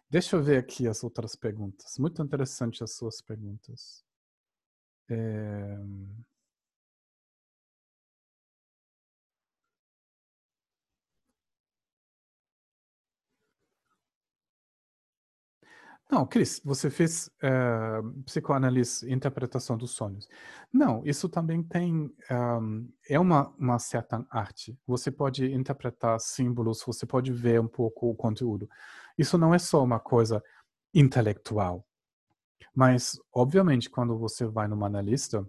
Deixa 0.09 0.37
eu 0.37 0.43
ver 0.43 0.59
aqui 0.59 0.87
as 0.87 1.03
outras 1.03 1.35
perguntas. 1.35 1.99
Muito 1.99 2.23
interessante 2.23 2.83
as 2.83 2.93
suas 2.93 3.21
perguntas. 3.21 4.05
É... 5.09 5.79
Não, 16.09 16.25
Cris, 16.25 16.61
você 16.65 16.89
fez 16.89 17.29
uh, 17.43 18.23
psicoanálise, 18.23 19.13
interpretação 19.13 19.77
dos 19.77 19.91
sonhos. 19.91 20.29
Não, 20.73 21.05
isso 21.05 21.29
também 21.29 21.65
tem 21.65 22.15
um, 22.31 22.89
é 23.09 23.19
uma, 23.19 23.49
uma 23.59 23.79
certa 23.81 24.25
arte. 24.31 24.79
Você 24.87 25.11
pode 25.11 25.53
interpretar 25.53 26.21
símbolos, 26.21 26.83
você 26.87 27.05
pode 27.05 27.33
ver 27.33 27.61
um 27.61 27.67
pouco 27.67 28.09
o 28.09 28.15
conteúdo. 28.15 28.69
Isso 29.19 29.37
não 29.37 29.53
é 29.53 29.59
só 29.59 29.83
uma 29.83 29.99
coisa 29.99 30.43
intelectual. 30.95 31.85
Mas, 32.73 33.19
obviamente, 33.33 33.91
quando 33.91 34.17
você 34.17 34.47
vai 34.47 34.69
numa 34.69 34.87
analista, 34.87 35.45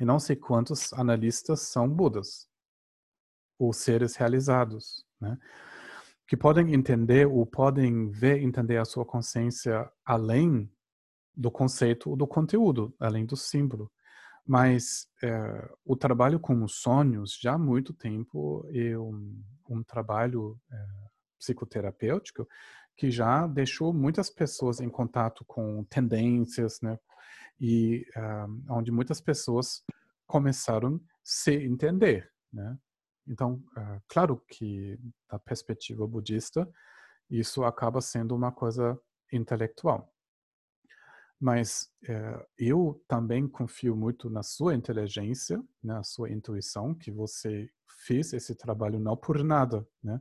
e 0.00 0.04
não 0.04 0.20
sei 0.20 0.36
quantos 0.36 0.92
analistas 0.92 1.62
são 1.62 1.88
Budas 1.88 2.48
ou 3.58 3.72
seres 3.72 4.14
realizados, 4.14 5.04
né? 5.20 5.36
Que 6.26 6.36
podem 6.36 6.74
entender 6.74 7.26
ou 7.26 7.44
podem 7.46 8.10
ver, 8.10 8.42
entender 8.42 8.78
a 8.78 8.84
sua 8.84 9.04
consciência 9.04 9.90
além 10.04 10.70
do 11.36 11.50
conceito 11.50 12.10
ou 12.10 12.16
do 12.16 12.26
conteúdo, 12.26 12.94
além 12.98 13.26
do 13.26 13.36
símbolo. 13.36 13.90
Mas 14.46 15.08
é, 15.22 15.70
o 15.84 15.96
trabalho 15.96 16.38
com 16.38 16.62
os 16.62 16.76
sonhos, 16.76 17.38
já 17.40 17.54
há 17.54 17.58
muito 17.58 17.92
tempo, 17.92 18.66
é 18.72 18.96
um, 18.98 19.42
um 19.68 19.82
trabalho 19.82 20.58
é, 20.70 20.76
psicoterapêutico 21.38 22.46
que 22.96 23.10
já 23.10 23.46
deixou 23.46 23.92
muitas 23.92 24.30
pessoas 24.30 24.80
em 24.80 24.88
contato 24.88 25.44
com 25.46 25.84
tendências, 25.84 26.80
né? 26.80 26.98
E 27.60 28.06
uh, 28.16 28.74
onde 28.74 28.90
muitas 28.90 29.20
pessoas 29.20 29.82
começaram 30.26 30.96
a 30.96 31.00
se 31.22 31.54
entender, 31.54 32.30
né? 32.52 32.76
Então, 33.26 33.62
uh, 33.76 34.02
claro 34.08 34.42
que 34.48 34.98
da 35.30 35.38
perspectiva 35.38 36.06
budista, 36.06 36.68
isso 37.30 37.64
acaba 37.64 38.00
sendo 38.00 38.34
uma 38.34 38.52
coisa 38.52 38.98
intelectual. 39.32 40.12
Mas 41.40 41.90
uh, 42.04 42.46
eu 42.58 43.02
também 43.08 43.48
confio 43.48 43.96
muito 43.96 44.30
na 44.30 44.42
sua 44.42 44.74
inteligência, 44.74 45.62
na 45.82 46.02
sua 46.02 46.30
intuição, 46.30 46.94
que 46.94 47.10
você 47.10 47.70
fez 48.06 48.32
esse 48.32 48.54
trabalho 48.54 48.98
não 48.98 49.16
por 49.16 49.42
nada, 49.42 49.86
né? 50.02 50.20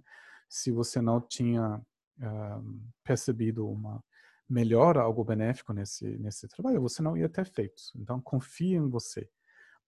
Se 0.50 0.72
você 0.72 1.02
não 1.02 1.20
tinha 1.22 1.78
uh, 1.78 2.92
percebido 3.04 3.68
uma 3.68 4.04
melhora, 4.50 5.02
algo 5.02 5.24
benéfico 5.24 5.74
nesse 5.74 6.06
nesse 6.18 6.48
trabalho, 6.48 6.82
você 6.82 7.02
não 7.02 7.18
ia 7.18 7.30
ter 7.30 7.46
feito. 7.46 7.82
Então, 7.96 8.22
confie 8.22 8.76
em 8.76 8.90
você. 8.90 9.30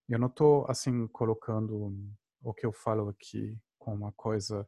Eu 0.07 0.19
não 0.19 0.27
estou 0.27 0.65
assim 0.69 1.07
colocando 1.07 1.93
o 2.45 2.53
que 2.53 2.65
eu 2.65 2.71
falo 2.71 3.09
aqui 3.09 3.57
com 3.79 3.93
uma 3.93 4.11
coisa 4.11 4.67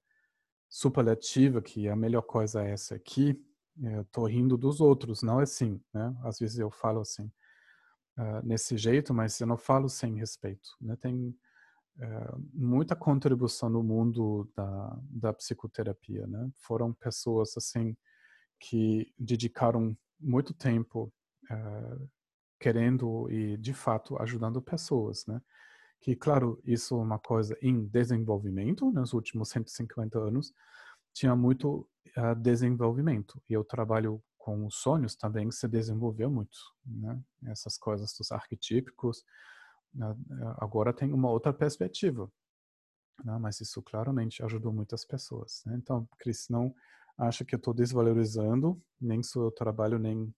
superlativa, 0.68 1.62
que 1.62 1.88
a 1.88 1.96
melhor 1.96 2.24
coisa 2.24 2.64
é 2.64 2.72
essa 2.72 2.96
aqui, 2.96 3.40
eu 3.82 4.04
tô 4.06 4.26
rindo 4.26 4.58
dos 4.58 4.82
outros, 4.82 5.22
não 5.22 5.40
é 5.40 5.44
assim, 5.44 5.80
né? 5.94 6.16
Às 6.24 6.40
vezes 6.40 6.58
eu 6.58 6.72
falo 6.72 7.02
assim, 7.02 7.32
uh, 8.18 8.44
nesse 8.44 8.76
jeito, 8.78 9.14
mas 9.14 9.40
eu 9.40 9.46
não 9.46 9.58
falo 9.58 9.88
sem 9.88 10.16
respeito, 10.16 10.70
né? 10.82 10.96
Tem 10.96 11.30
uh, 12.00 12.50
muita 12.52 12.96
contribuição 12.96 13.70
no 13.70 13.84
mundo 13.84 14.52
da, 14.56 15.00
da 15.04 15.34
psicoterapia, 15.34 16.26
né? 16.26 16.50
Foram 16.56 16.92
pessoas, 16.92 17.56
assim, 17.56 17.96
que 18.60 19.14
dedicaram 19.20 19.96
muito 20.20 20.52
tempo 20.52 21.14
uh, 21.52 22.10
querendo 22.60 23.30
e, 23.32 23.56
de 23.58 23.74
fato, 23.76 24.20
ajudando 24.20 24.60
pessoas, 24.60 25.28
né? 25.28 25.40
Que, 26.02 26.16
claro, 26.16 26.62
isso 26.64 26.96
é 26.96 27.04
uma 27.04 27.20
coisa 27.20 27.58
em 27.62 27.86
desenvolvimento, 27.86 28.92
nos 28.92 29.14
últimos 29.14 29.50
150 29.50 30.20
anos, 30.20 30.54
tinha 31.14 31.36
muito 31.36 31.88
uh, 32.18 32.36
desenvolvimento. 32.36 33.42
E 33.50 33.54
eu 33.54 33.64
trabalho 33.64 34.22
com 34.38 34.66
os 34.66 34.76
sonhos 34.76 35.16
também 35.16 35.52
se 35.52 35.68
desenvolveu 35.68 36.30
muito, 36.30 36.58
né? 36.86 37.22
Essas 37.48 37.78
coisas 37.78 38.14
dos 38.18 38.32
arquetípicos. 38.32 39.26
Uh, 39.96 40.16
agora 40.60 40.94
tem 40.94 41.12
uma 41.12 41.30
outra 41.30 41.52
perspectiva, 41.52 42.32
né? 43.24 43.38
mas 43.40 43.60
isso 43.60 43.82
claramente 43.82 44.44
ajudou 44.44 44.72
muitas 44.72 45.04
pessoas. 45.04 45.64
Né? 45.66 45.76
Então, 45.76 46.08
Cris, 46.20 46.48
não 46.50 46.74
acha 47.18 47.44
que 47.44 47.56
eu 47.56 47.58
estou 47.58 47.74
desvalorizando 47.74 48.82
nem 49.02 49.24
seu 49.24 49.52
trabalho, 49.52 49.98
nem 49.98 50.34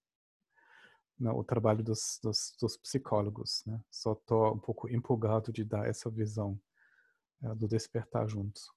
né, 1.19 1.29
o 1.31 1.43
trabalho 1.43 1.83
dos, 1.83 2.19
dos, 2.23 2.55
dos 2.59 2.77
psicólogos. 2.77 3.63
Né? 3.65 3.79
Só 3.91 4.13
estou 4.13 4.53
um 4.53 4.59
pouco 4.59 4.89
empolgado 4.89 5.51
de 5.51 5.63
dar 5.63 5.87
essa 5.87 6.09
visão 6.09 6.59
é, 7.43 7.53
do 7.53 7.67
despertar 7.67 8.27
juntos. 8.27 8.69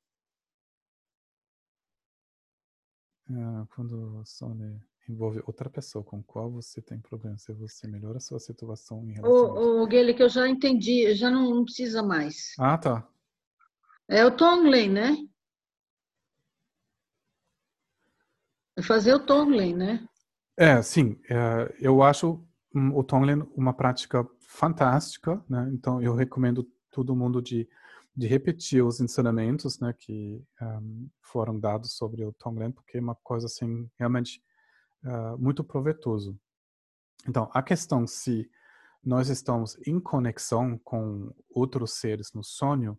É, 3.31 3.67
quando 3.75 4.23
Sônia 4.27 4.81
envolve 5.09 5.43
outra 5.47 5.71
pessoa 5.71 6.05
com 6.05 6.23
qual 6.23 6.51
você 6.51 6.81
tem 6.81 7.01
problema, 7.01 7.39
se 7.39 7.53
você 7.53 7.87
melhora 7.87 8.19
a 8.19 8.21
sua 8.21 8.39
situação 8.39 9.05
em 9.09 9.13
relação 9.13 9.55
Ô, 9.55 9.83
ô 9.83 9.87
Guilherme, 9.87 10.15
que 10.15 10.23
eu 10.23 10.29
já 10.29 10.49
entendi, 10.49 11.15
já 11.15 11.31
não, 11.31 11.55
não, 11.55 11.65
precisa 11.65 12.03
mais. 12.03 12.55
Ah, 12.59 12.79
tá. 12.79 13.09
É 14.09 14.25
o 14.25 14.37
Tonglen, 14.37 14.91
né? 14.91 15.17
É 18.77 18.83
fazer 18.83 19.15
o 19.15 19.25
Tonglen, 19.25 19.75
né? 19.77 20.09
É, 20.63 20.81
sim. 20.81 21.19
É, 21.29 21.75
eu 21.81 22.03
acho 22.05 22.41
o 22.73 23.03
Tonglen 23.03 23.43
uma 23.57 23.75
prática 23.75 24.25
fantástica, 24.39 25.43
né? 25.49 25.69
Então 25.75 26.01
eu 26.01 26.15
recomendo 26.15 26.65
todo 26.91 27.17
mundo 27.17 27.43
de 27.43 27.69
de 28.15 28.27
repetir 28.27 28.85
os 28.85 29.01
ensinamentos, 29.01 29.81
né, 29.81 29.95
que 29.99 30.45
um, 30.61 31.09
foram 31.23 31.59
dados 31.59 31.97
sobre 31.97 32.25
o 32.25 32.33
Tonglen, 32.33 32.71
porque 32.71 32.99
é 32.99 33.01
uma 33.01 33.15
coisa 33.15 33.47
assim 33.47 33.89
realmente 33.99 34.43
uh, 35.05 35.39
muito 35.39 35.65
proveitoso. 35.65 36.39
Então, 37.27 37.51
a 37.55 37.63
questão 37.63 38.07
se 38.07 38.51
nós 39.03 39.29
estamos 39.31 39.79
em 39.87 39.99
conexão 39.99 40.79
com 40.85 41.35
outros 41.51 41.95
seres 41.95 42.33
no 42.35 42.45
sonho, 42.45 42.99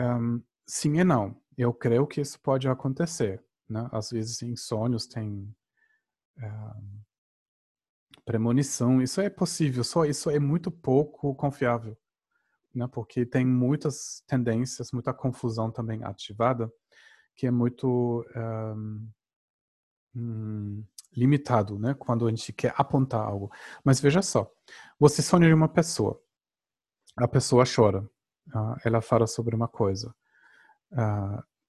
um, 0.00 0.42
sim 0.66 0.98
e 0.98 1.04
não. 1.04 1.40
Eu 1.56 1.72
creio 1.72 2.06
que 2.06 2.20
isso 2.20 2.40
pode 2.40 2.68
acontecer. 2.68 3.42
Né? 3.68 3.88
Às 3.92 4.10
vezes, 4.10 4.42
em 4.42 4.56
sonhos, 4.56 5.06
tem 5.06 5.54
premonição, 8.24 9.02
isso 9.02 9.20
é 9.20 9.28
possível, 9.28 9.82
só 9.82 10.04
isso 10.04 10.30
é 10.30 10.38
muito 10.38 10.70
pouco 10.70 11.34
confiável, 11.34 11.96
né? 12.74 12.86
Porque 12.86 13.26
tem 13.26 13.44
muitas 13.44 14.22
tendências, 14.26 14.92
muita 14.92 15.12
confusão 15.12 15.70
também 15.70 16.04
ativada, 16.04 16.72
que 17.34 17.46
é 17.46 17.50
muito 17.50 18.24
um, 20.14 20.84
limitado, 21.14 21.78
né? 21.78 21.94
Quando 21.94 22.26
a 22.26 22.30
gente 22.30 22.52
quer 22.52 22.74
apontar 22.76 23.20
algo. 23.20 23.50
Mas 23.84 24.00
veja 24.00 24.22
só, 24.22 24.50
você 24.98 25.22
sonha 25.22 25.48
em 25.48 25.52
uma 25.52 25.68
pessoa, 25.68 26.20
a 27.16 27.28
pessoa 27.28 27.64
chora, 27.64 28.02
uh, 28.54 28.76
ela 28.84 29.00
fala 29.00 29.26
sobre 29.26 29.54
uma 29.54 29.68
coisa, 29.68 30.14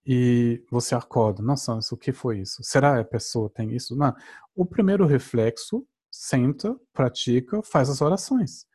e 0.06 0.64
você 0.70 0.96
acorda, 0.96 1.42
nossa, 1.42 1.78
isso, 1.78 1.96
o 1.96 1.98
que 1.98 2.12
foi 2.12 2.40
isso? 2.40 2.62
Será 2.64 2.96
que 2.96 3.02
a 3.02 3.06
pessoa 3.06 3.50
tem 3.50 3.74
isso? 3.74 3.96
Não. 3.96 4.14
O 4.56 4.66
primeiro 4.66 5.06
reflexo, 5.06 5.86
senta, 6.12 6.76
pratica, 6.92 7.62
faz 7.64 7.90
as 7.90 8.02
orações. 8.02 8.66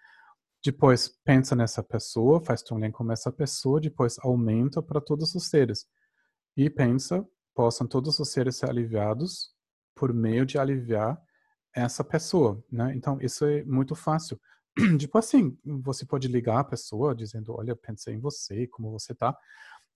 Depois 0.64 1.08
pensa 1.24 1.54
nessa 1.54 1.82
pessoa, 1.82 2.40
faz 2.40 2.62
também 2.62 2.90
com 2.90 3.10
essa 3.12 3.30
pessoa, 3.30 3.80
depois 3.80 4.16
aumenta 4.20 4.82
para 4.82 5.00
todos 5.00 5.34
os 5.34 5.48
seres. 5.48 5.86
E 6.56 6.68
pensa, 6.68 7.24
possam 7.54 7.86
todos 7.86 8.18
os 8.18 8.30
seres 8.30 8.56
ser 8.56 8.68
aliviados 8.68 9.52
por 9.94 10.12
meio 10.12 10.46
de 10.46 10.58
aliviar 10.58 11.20
essa 11.74 12.02
pessoa, 12.02 12.62
né? 12.70 12.92
Então, 12.96 13.18
isso 13.20 13.44
é 13.44 13.62
muito 13.64 13.94
fácil. 13.94 14.40
Tipo 14.98 15.18
assim, 15.18 15.56
você 15.64 16.06
pode 16.06 16.28
ligar 16.28 16.60
a 16.60 16.64
pessoa 16.64 17.14
dizendo, 17.14 17.54
olha, 17.54 17.76
pensei 17.76 18.14
em 18.14 18.20
você, 18.20 18.66
como 18.68 18.90
você 18.90 19.14
tá. 19.14 19.36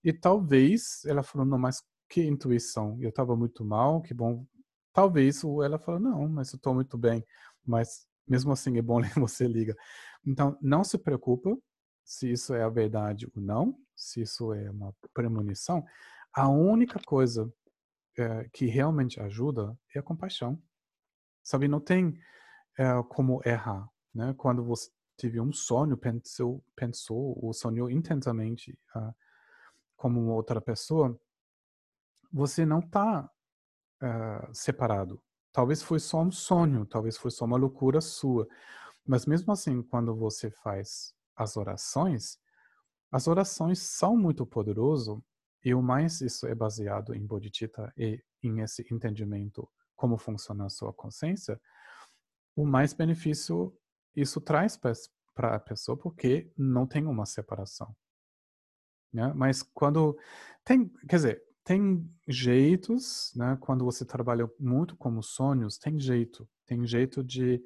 E 0.04 0.12
talvez 0.12 1.04
ela 1.06 1.22
falou, 1.22 1.46
não, 1.46 1.58
mas 1.58 1.82
que 2.08 2.22
intuição, 2.22 2.98
eu 3.00 3.08
estava 3.08 3.36
muito 3.36 3.64
mal, 3.64 4.02
que 4.02 4.12
bom. 4.12 4.46
Talvez 4.92 5.42
ela 5.64 5.78
falou, 5.78 6.00
não, 6.00 6.28
mas 6.28 6.52
eu 6.52 6.56
estou 6.56 6.74
muito 6.74 6.98
bem. 6.98 7.24
Mas 7.64 8.06
mesmo 8.26 8.52
assim 8.52 8.76
é 8.76 8.82
bom 8.82 9.00
você 9.16 9.46
liga. 9.46 9.74
Então, 10.26 10.56
não 10.60 10.84
se 10.84 10.98
preocupa 10.98 11.56
se 12.04 12.30
isso 12.30 12.54
é 12.54 12.62
a 12.62 12.68
verdade 12.68 13.26
ou 13.34 13.42
não, 13.42 13.78
se 13.96 14.22
isso 14.22 14.52
é 14.52 14.70
uma 14.70 14.94
premonição. 15.14 15.84
A 16.34 16.48
única 16.48 17.00
coisa 17.06 17.52
é, 18.18 18.48
que 18.52 18.66
realmente 18.66 19.20
ajuda 19.20 19.76
é 19.94 19.98
a 19.98 20.02
compaixão. 20.02 20.60
Sabe, 21.42 21.68
não 21.68 21.80
tem 21.80 22.14
é, 22.78 22.84
como 23.08 23.40
errar, 23.44 23.88
né? 24.14 24.34
Quando 24.36 24.64
você 24.64 24.90
teve 25.16 25.40
um 25.40 25.52
sonho, 25.52 25.96
pensou, 25.96 26.64
pensou 26.74 27.38
ou 27.42 27.52
sonhou 27.52 27.90
intensamente 27.90 28.78
uh, 28.96 29.14
como 30.02 30.32
outra 30.32 30.60
pessoa, 30.60 31.16
você 32.32 32.66
não 32.66 32.80
está 32.80 33.30
uh, 34.02 34.52
separado. 34.52 35.22
Talvez 35.52 35.80
foi 35.80 36.00
só 36.00 36.22
um 36.22 36.32
sonho, 36.32 36.84
talvez 36.84 37.16
foi 37.16 37.30
só 37.30 37.44
uma 37.44 37.56
loucura 37.56 38.00
sua. 38.00 38.48
Mas 39.06 39.26
mesmo 39.26 39.52
assim, 39.52 39.80
quando 39.80 40.12
você 40.12 40.50
faz 40.50 41.14
as 41.36 41.56
orações, 41.56 42.36
as 43.12 43.28
orações 43.28 43.78
são 43.78 44.16
muito 44.16 44.44
poderosas 44.44 45.16
e 45.64 45.72
o 45.72 45.80
mais 45.80 46.20
isso 46.20 46.48
é 46.48 46.54
baseado 46.54 47.14
em 47.14 47.24
bodhicitta 47.24 47.92
e 47.96 48.20
em 48.42 48.58
esse 48.58 48.84
entendimento 48.92 49.70
como 49.94 50.18
funciona 50.18 50.66
a 50.66 50.68
sua 50.68 50.92
consciência, 50.92 51.60
o 52.56 52.66
mais 52.66 52.92
benefício 52.92 53.72
isso 54.16 54.40
traz 54.40 54.76
para 55.32 55.54
a 55.54 55.60
pessoa 55.60 55.96
porque 55.96 56.50
não 56.58 56.88
tem 56.88 57.06
uma 57.06 57.24
separação. 57.24 57.94
Né? 59.12 59.32
Mas 59.34 59.62
quando 59.62 60.16
tem, 60.64 60.88
quer 61.08 61.16
dizer, 61.16 61.42
tem 61.64 62.08
jeitos, 62.26 63.32
né? 63.36 63.56
Quando 63.60 63.84
você 63.84 64.04
trabalha 64.04 64.50
muito 64.58 64.96
como 64.96 65.22
sonhos, 65.22 65.78
tem 65.78 65.98
jeito, 66.00 66.48
tem 66.66 66.86
jeito 66.86 67.22
de 67.22 67.62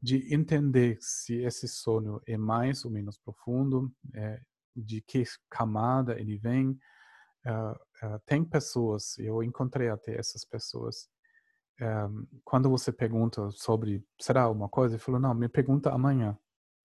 de 0.00 0.32
entender 0.32 0.98
se 1.00 1.36
esse 1.42 1.66
sonho 1.66 2.20
é 2.26 2.36
mais 2.36 2.84
ou 2.84 2.90
menos 2.90 3.18
profundo, 3.18 3.90
é, 4.14 4.40
de 4.76 5.00
que 5.00 5.24
camada 5.48 6.20
ele 6.20 6.36
vem, 6.36 6.78
Uh, 7.46 8.06
uh, 8.06 8.18
tem 8.26 8.44
pessoas, 8.44 9.16
eu 9.18 9.40
encontrei 9.40 9.88
até 9.88 10.18
essas 10.18 10.44
pessoas, 10.44 11.08
um, 11.80 11.84
eh, 11.84 12.08
quando 12.42 12.68
você 12.68 12.90
pergunta 12.90 13.50
sobre, 13.52 14.04
será 14.20 14.50
uma 14.50 14.68
coisa? 14.68 14.94
Ele 14.96 15.02
falou, 15.02 15.20
não, 15.20 15.32
me 15.34 15.48
pergunta 15.48 15.90
amanhã. 15.90 16.36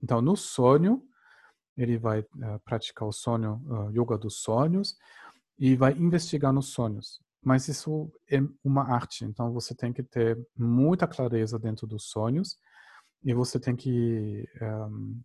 Então, 0.03 0.21
no 0.21 0.35
sonho, 0.35 1.01
ele 1.81 1.97
vai 1.97 2.19
uh, 2.21 2.59
praticar 2.63 3.07
o 3.07 3.11
sonho, 3.11 3.61
yoga 3.91 4.17
dos 4.17 4.41
sonhos, 4.41 4.97
e 5.57 5.75
vai 5.75 5.93
investigar 5.93 6.51
nos 6.51 6.69
sonhos. 6.69 7.21
Mas 7.43 7.67
isso 7.67 8.11
é 8.29 8.39
uma 8.63 8.83
arte, 8.83 9.25
então 9.25 9.51
você 9.51 9.73
tem 9.73 9.91
que 9.91 10.03
ter 10.03 10.37
muita 10.55 11.07
clareza 11.07 11.57
dentro 11.57 11.87
dos 11.87 12.05
sonhos, 12.09 12.57
e 13.23 13.33
você 13.33 13.59
tem 13.59 13.75
que 13.75 14.47
um, 14.61 15.21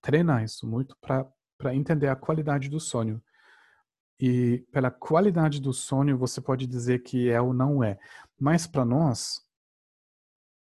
treinar 0.00 0.44
isso 0.44 0.66
muito 0.66 0.96
para 1.00 1.74
entender 1.74 2.08
a 2.08 2.16
qualidade 2.16 2.68
do 2.68 2.78
sonho. 2.78 3.22
E 4.20 4.64
pela 4.70 4.90
qualidade 4.90 5.60
do 5.60 5.72
sonho, 5.72 6.16
você 6.16 6.40
pode 6.40 6.66
dizer 6.66 7.02
que 7.02 7.28
é 7.28 7.40
ou 7.40 7.52
não 7.52 7.82
é. 7.82 7.98
Mas 8.38 8.66
para 8.66 8.84
nós, 8.84 9.42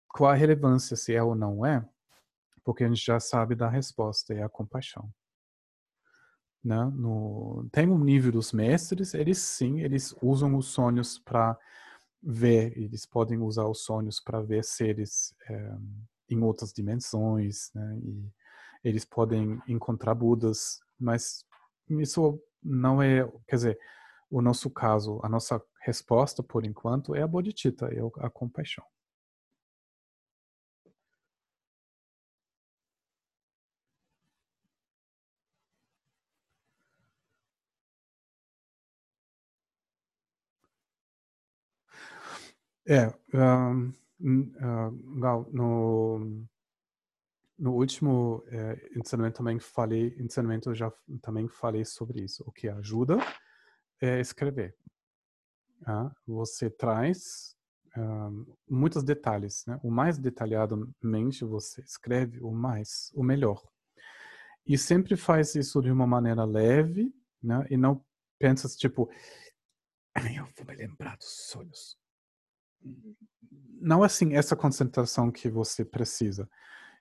qual 0.08 0.30
a 0.30 0.34
relevância 0.34 0.96
se 0.96 1.14
é 1.14 1.22
ou 1.22 1.34
não 1.34 1.64
é? 1.64 1.86
Porque 2.66 2.82
a 2.82 2.88
gente 2.88 3.06
já 3.06 3.20
sabe 3.20 3.54
da 3.54 3.70
resposta, 3.70 4.34
é 4.34 4.42
a 4.42 4.48
compaixão. 4.48 5.08
Né? 6.64 6.84
No, 6.96 7.68
tem 7.70 7.88
um 7.88 7.96
nível 7.96 8.32
dos 8.32 8.52
mestres, 8.52 9.14
eles 9.14 9.38
sim, 9.38 9.82
eles 9.82 10.12
usam 10.20 10.56
os 10.56 10.66
sonhos 10.66 11.16
para 11.16 11.56
ver, 12.20 12.76
eles 12.76 13.06
podem 13.06 13.38
usar 13.38 13.68
os 13.68 13.84
sonhos 13.84 14.18
para 14.18 14.42
ver 14.42 14.64
seres 14.64 15.32
é, 15.48 15.76
em 16.28 16.42
outras 16.42 16.72
dimensões, 16.72 17.70
né? 17.72 18.00
E 18.02 18.32
eles 18.82 19.04
podem 19.04 19.62
encontrar 19.68 20.16
Budas, 20.16 20.80
mas 20.98 21.44
isso 21.88 22.42
não 22.60 23.00
é, 23.00 23.24
quer 23.46 23.56
dizer, 23.56 23.78
o 24.28 24.42
nosso 24.42 24.68
caso, 24.70 25.20
a 25.22 25.28
nossa 25.28 25.62
resposta 25.82 26.42
por 26.42 26.66
enquanto 26.66 27.14
é 27.14 27.22
a 27.22 27.28
bodhicitta, 27.28 27.86
é 27.94 28.00
a 28.26 28.28
compaixão. 28.28 28.84
É, 42.88 43.12
um, 43.34 43.92
uh, 44.20 45.18
Gal, 45.20 45.48
no, 45.52 46.46
no 47.58 47.72
último 47.74 48.44
é, 48.48 48.90
ensinamento 48.96 49.38
também 49.38 49.58
falei, 49.58 50.14
ensinamento 50.18 50.70
eu 50.70 50.74
já 50.74 50.92
também 51.20 51.48
falei 51.48 51.84
sobre 51.84 52.22
isso. 52.22 52.44
O 52.46 52.52
que 52.52 52.68
ajuda 52.68 53.18
é 54.00 54.20
escrever. 54.20 54.76
Tá? 55.82 56.14
Você 56.26 56.70
traz 56.70 57.56
um, 57.96 58.46
muitos 58.68 59.02
detalhes, 59.02 59.64
né? 59.66 59.80
O 59.82 59.90
mais 59.90 60.18
detalhadamente 60.18 61.44
você 61.44 61.80
escreve, 61.80 62.40
o 62.40 62.50
mais, 62.50 63.10
o 63.14 63.22
melhor. 63.22 63.62
E 64.66 64.76
sempre 64.76 65.16
faz 65.16 65.54
isso 65.54 65.80
de 65.80 65.90
uma 65.90 66.06
maneira 66.06 66.44
leve, 66.44 67.12
né? 67.42 67.66
E 67.70 67.76
não 67.76 68.04
pensa 68.38 68.68
tipo, 68.68 69.10
eu 70.14 70.46
vou 70.56 70.66
me 70.66 70.74
lembrar 70.74 71.16
dos 71.16 71.48
sonhos. 71.48 71.96
Não 73.80 74.02
é 74.02 74.06
assim 74.06 74.34
essa 74.34 74.56
concentração 74.56 75.30
que 75.30 75.48
você 75.48 75.84
precisa. 75.84 76.48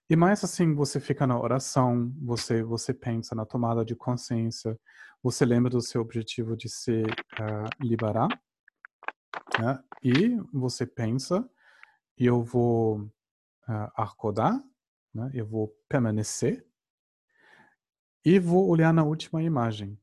E 0.09 0.15
mais 0.15 0.43
assim, 0.43 0.75
você 0.75 0.99
fica 0.99 1.25
na 1.25 1.39
oração, 1.39 2.13
você 2.21 2.61
você 2.61 2.93
pensa 2.93 3.33
na 3.33 3.45
tomada 3.45 3.83
de 3.83 3.95
consciência, 3.95 4.79
você 5.23 5.43
lembra 5.45 5.71
do 5.71 5.81
seu 5.81 6.01
objetivo 6.01 6.55
de 6.55 6.69
se 6.69 7.01
uh, 7.01 7.83
liberar, 7.83 8.27
né? 9.59 9.83
e 10.03 10.37
você 10.53 10.85
pensa, 10.85 11.49
eu 12.15 12.43
vou 12.43 12.99
uh, 12.99 13.91
acordar, 13.95 14.63
né? 15.11 15.31
eu 15.33 15.47
vou 15.47 15.75
permanecer, 15.89 16.63
e 18.23 18.39
vou 18.39 18.67
olhar 18.67 18.93
na 18.93 19.03
última 19.03 19.41
imagem. 19.41 19.99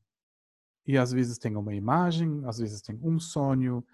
E 0.85 0.97
às 0.97 1.13
vezes 1.13 1.37
tem 1.37 1.55
uma 1.55 1.73
imagem, 1.73 2.41
às 2.45 2.57
vezes 2.57 2.81
tem 2.81 2.99
um 3.01 3.19
sonho, 3.19 3.85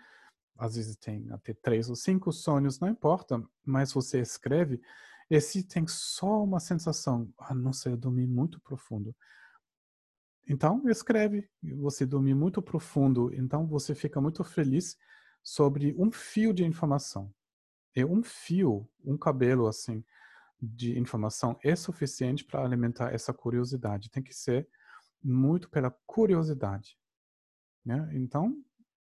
às 0.60 0.76
vezes 0.76 0.96
tem 0.98 1.28
até 1.32 1.54
três 1.54 1.90
ou 1.90 1.96
cinco 1.96 2.32
sonhos, 2.32 2.80
não 2.80 2.90
importa, 2.90 3.42
mas 3.66 3.94
você 3.94 4.20
escreve 4.20 4.82
e 5.30 5.40
se 5.40 5.64
tem 5.64 5.88
só 5.88 6.44
uma 6.44 6.60
sensação, 6.60 7.32
ah, 7.38 7.54
não 7.54 7.72
sei, 7.72 7.94
eu 7.94 7.98
dormi 7.98 8.26
muito 8.26 8.60
profundo. 8.60 9.16
Então, 10.48 10.82
escreve, 10.90 11.48
você 11.78 12.04
dormiu 12.06 12.36
muito 12.36 12.62
profundo, 12.62 13.32
então 13.36 13.68
você 13.68 13.94
fica 13.94 14.20
muito 14.20 14.44
feliz 14.44 14.98
sobre 15.44 15.96
um 16.00 16.12
fio 16.12 16.52
de 16.52 16.66
informação. 16.66 17.32
E 17.96 18.04
um 18.04 18.24
fio, 18.24 18.90
um 19.06 19.16
cabelo 19.16 19.68
assim, 19.68 20.04
de 20.60 20.98
informação 20.98 21.58
é 21.64 21.76
suficiente 21.76 22.44
para 22.44 22.64
alimentar 22.64 23.14
essa 23.14 23.32
curiosidade. 23.32 24.10
Tem 24.10 24.24
que 24.24 24.34
ser 24.34 24.68
muito 25.24 25.70
pela 25.70 25.92
curiosidade. 26.08 26.98
Né? 27.86 28.10
Então, 28.14 28.60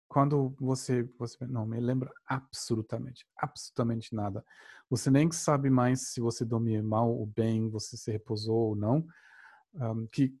quando 0.08 0.54
você, 0.60 1.02
você 1.18 1.46
não 1.46 1.66
me 1.66 1.80
lembra 1.80 2.10
absolutamente, 2.26 3.26
absolutamente 3.36 4.14
nada. 4.14 4.44
Você 4.88 5.10
nem 5.10 5.30
sabe 5.32 5.68
mais 5.68 6.12
se 6.12 6.20
você 6.20 6.44
dormiu 6.44 6.82
mal 6.82 7.10
ou 7.10 7.26
bem, 7.26 7.68
você 7.68 7.96
se 7.96 8.10
repousou 8.12 8.68
ou 8.68 8.76
não. 8.76 9.06
Um, 9.74 10.06
que 10.06 10.34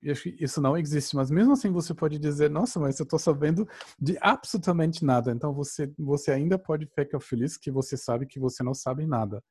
isso 0.00 0.60
não 0.60 0.76
existe, 0.76 1.16
mas 1.16 1.30
mesmo 1.30 1.52
assim 1.52 1.72
você 1.72 1.92
pode 1.92 2.18
dizer, 2.18 2.48
nossa, 2.48 2.78
mas 2.78 2.98
eu 3.00 3.04
estou 3.04 3.18
sabendo 3.18 3.68
de 3.98 4.16
absolutamente 4.20 5.04
nada. 5.04 5.32
Então 5.32 5.52
você, 5.52 5.92
você 5.98 6.30
ainda 6.30 6.56
pode 6.58 6.86
ficar 6.86 7.20
feliz 7.20 7.56
que 7.56 7.70
você 7.70 7.96
sabe 7.96 8.26
que 8.26 8.38
você 8.38 8.62
não 8.62 8.74
sabe 8.74 9.06
nada, 9.06 9.42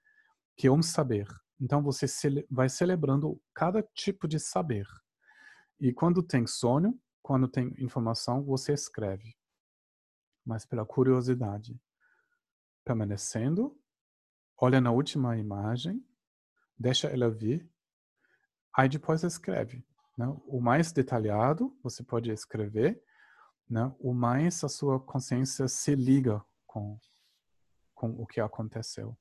que 0.55 0.67
é 0.67 0.71
um 0.71 0.81
saber. 0.81 1.27
Então 1.59 1.83
você 1.83 2.07
cele 2.07 2.45
vai 2.49 2.69
celebrando 2.69 3.39
cada 3.53 3.83
tipo 3.93 4.27
de 4.27 4.39
saber. 4.39 4.87
E 5.79 5.91
quando 5.91 6.23
tem 6.23 6.47
sonho, 6.47 6.97
quando 7.21 7.47
tem 7.47 7.73
informação, 7.77 8.43
você 8.43 8.73
escreve. 8.73 9.36
Mas 10.47 10.65
pela 10.65 10.85
curiosidade. 10.85 11.77
Permanecendo, 12.85 13.77
olha 14.57 14.79
na 14.79 14.91
última 14.91 15.37
imagem, 15.37 16.01
deixa 16.79 17.09
ela 17.09 17.29
vir, 17.29 17.69
aí 18.73 18.87
depois 18.87 19.23
escreve. 19.23 19.85
Né? 20.17 20.25
O 20.47 20.61
mais 20.61 20.93
detalhado 20.93 21.77
você 21.83 22.01
pode 22.01 22.31
escrever, 22.31 23.03
né? 23.69 23.93
o 23.99 24.13
mais 24.13 24.63
a 24.63 24.69
sua 24.69 24.97
consciência 25.01 25.67
se 25.67 25.93
liga 25.95 26.41
com, 26.65 26.97
com 27.93 28.11
o 28.11 28.25
que 28.25 28.39
aconteceu. 28.39 29.17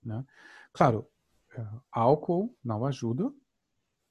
Né? 0.00 0.24
Claro, 0.72 1.10
é, 1.56 1.66
álcool 1.90 2.56
não 2.62 2.86
ajuda, 2.86 3.34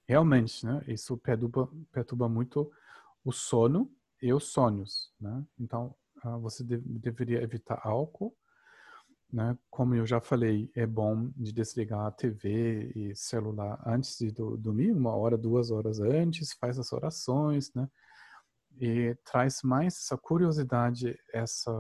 realmente, 0.05 0.65
né? 0.65 0.83
Isso 0.87 1.17
perturba, 1.17 1.69
perturba 1.91 2.27
muito 2.27 2.69
o 3.23 3.31
sono 3.31 3.89
e 4.21 4.33
os 4.33 4.51
sonhos, 4.51 5.13
né? 5.19 5.45
Então, 5.59 5.95
você 6.37 6.63
de, 6.63 6.77
deveria 6.77 7.41
evitar 7.41 7.79
álcool, 7.83 8.35
né? 9.31 9.57
Como 9.69 9.93
eu 9.95 10.05
já 10.05 10.19
falei, 10.19 10.71
é 10.75 10.85
bom 10.85 11.29
de 11.35 11.51
desligar 11.51 12.05
a 12.05 12.11
TV 12.11 12.91
e 12.95 13.15
celular 13.15 13.81
antes 13.85 14.17
de 14.17 14.31
do, 14.31 14.57
dormir, 14.57 14.91
uma 14.91 15.15
hora, 15.15 15.37
duas 15.37 15.69
horas 15.71 15.99
antes, 15.99 16.53
faz 16.53 16.79
as 16.79 16.91
orações, 16.91 17.73
né? 17.73 17.89
E 18.79 19.15
traz 19.25 19.61
mais 19.63 19.95
essa 19.95 20.17
curiosidade, 20.17 21.17
essa 21.33 21.71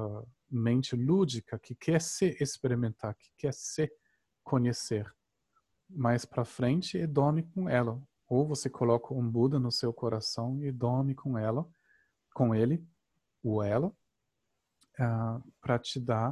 mente 0.49 0.95
lúdica 0.95 1.59
que 1.59 1.75
quer 1.75 2.01
se 2.01 2.35
experimentar, 2.39 3.15
que 3.15 3.29
quer 3.37 3.53
se 3.53 3.91
conhecer 4.43 5.11
mais 5.89 6.25
para 6.25 6.43
frente 6.43 6.97
e 6.97 7.07
dorme 7.07 7.43
com 7.43 7.69
ela. 7.69 8.01
Ou 8.27 8.45
você 8.45 8.69
coloca 8.69 9.13
um 9.13 9.29
Buda 9.29 9.59
no 9.59 9.71
seu 9.71 9.93
coração 9.93 10.61
e 10.63 10.71
dorme 10.71 11.15
com 11.15 11.37
ela, 11.37 11.67
com 12.33 12.53
ele, 12.53 12.85
ou 13.43 13.63
ela, 13.63 13.93
uh, 14.99 15.03
ah, 15.03 15.41
para 15.61 15.79
te 15.79 15.99
dar 15.99 16.31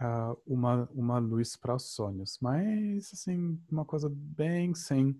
uh, 0.00 0.40
uma, 0.46 0.88
uma 0.92 1.18
luz 1.18 1.56
para 1.56 1.74
os 1.74 1.94
sonhos. 1.94 2.38
Mas, 2.40 3.12
assim, 3.12 3.60
uma 3.70 3.84
coisa 3.84 4.08
bem 4.10 4.74
sem 4.74 5.10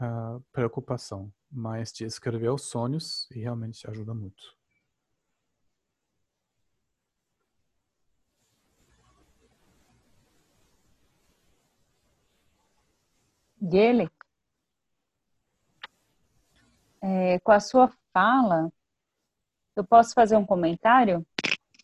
uh, 0.00 0.40
preocupação. 0.52 1.32
Mas 1.50 1.92
de 1.92 2.04
escrever 2.04 2.50
os 2.50 2.62
sonhos 2.62 3.28
e 3.30 3.40
realmente 3.40 3.88
ajuda 3.88 4.14
muito. 4.14 4.56
Dele? 13.58 14.10
É, 17.02 17.38
com 17.40 17.52
a 17.52 17.60
sua 17.60 17.90
fala, 18.12 18.70
eu 19.76 19.84
posso 19.84 20.14
fazer 20.14 20.36
um 20.36 20.44
comentário? 20.44 21.24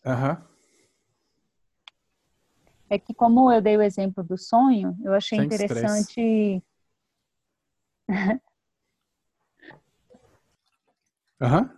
Uhum. 0.05 0.37
É 2.89 2.99
que 2.99 3.13
como 3.13 3.51
eu 3.51 3.61
dei 3.61 3.77
o 3.77 3.81
exemplo 3.81 4.23
do 4.23 4.37
sonho, 4.37 4.95
eu 5.03 5.13
achei 5.13 5.39
Sem 5.39 5.45
interessante. 5.45 6.63
Uhum. 11.41 11.69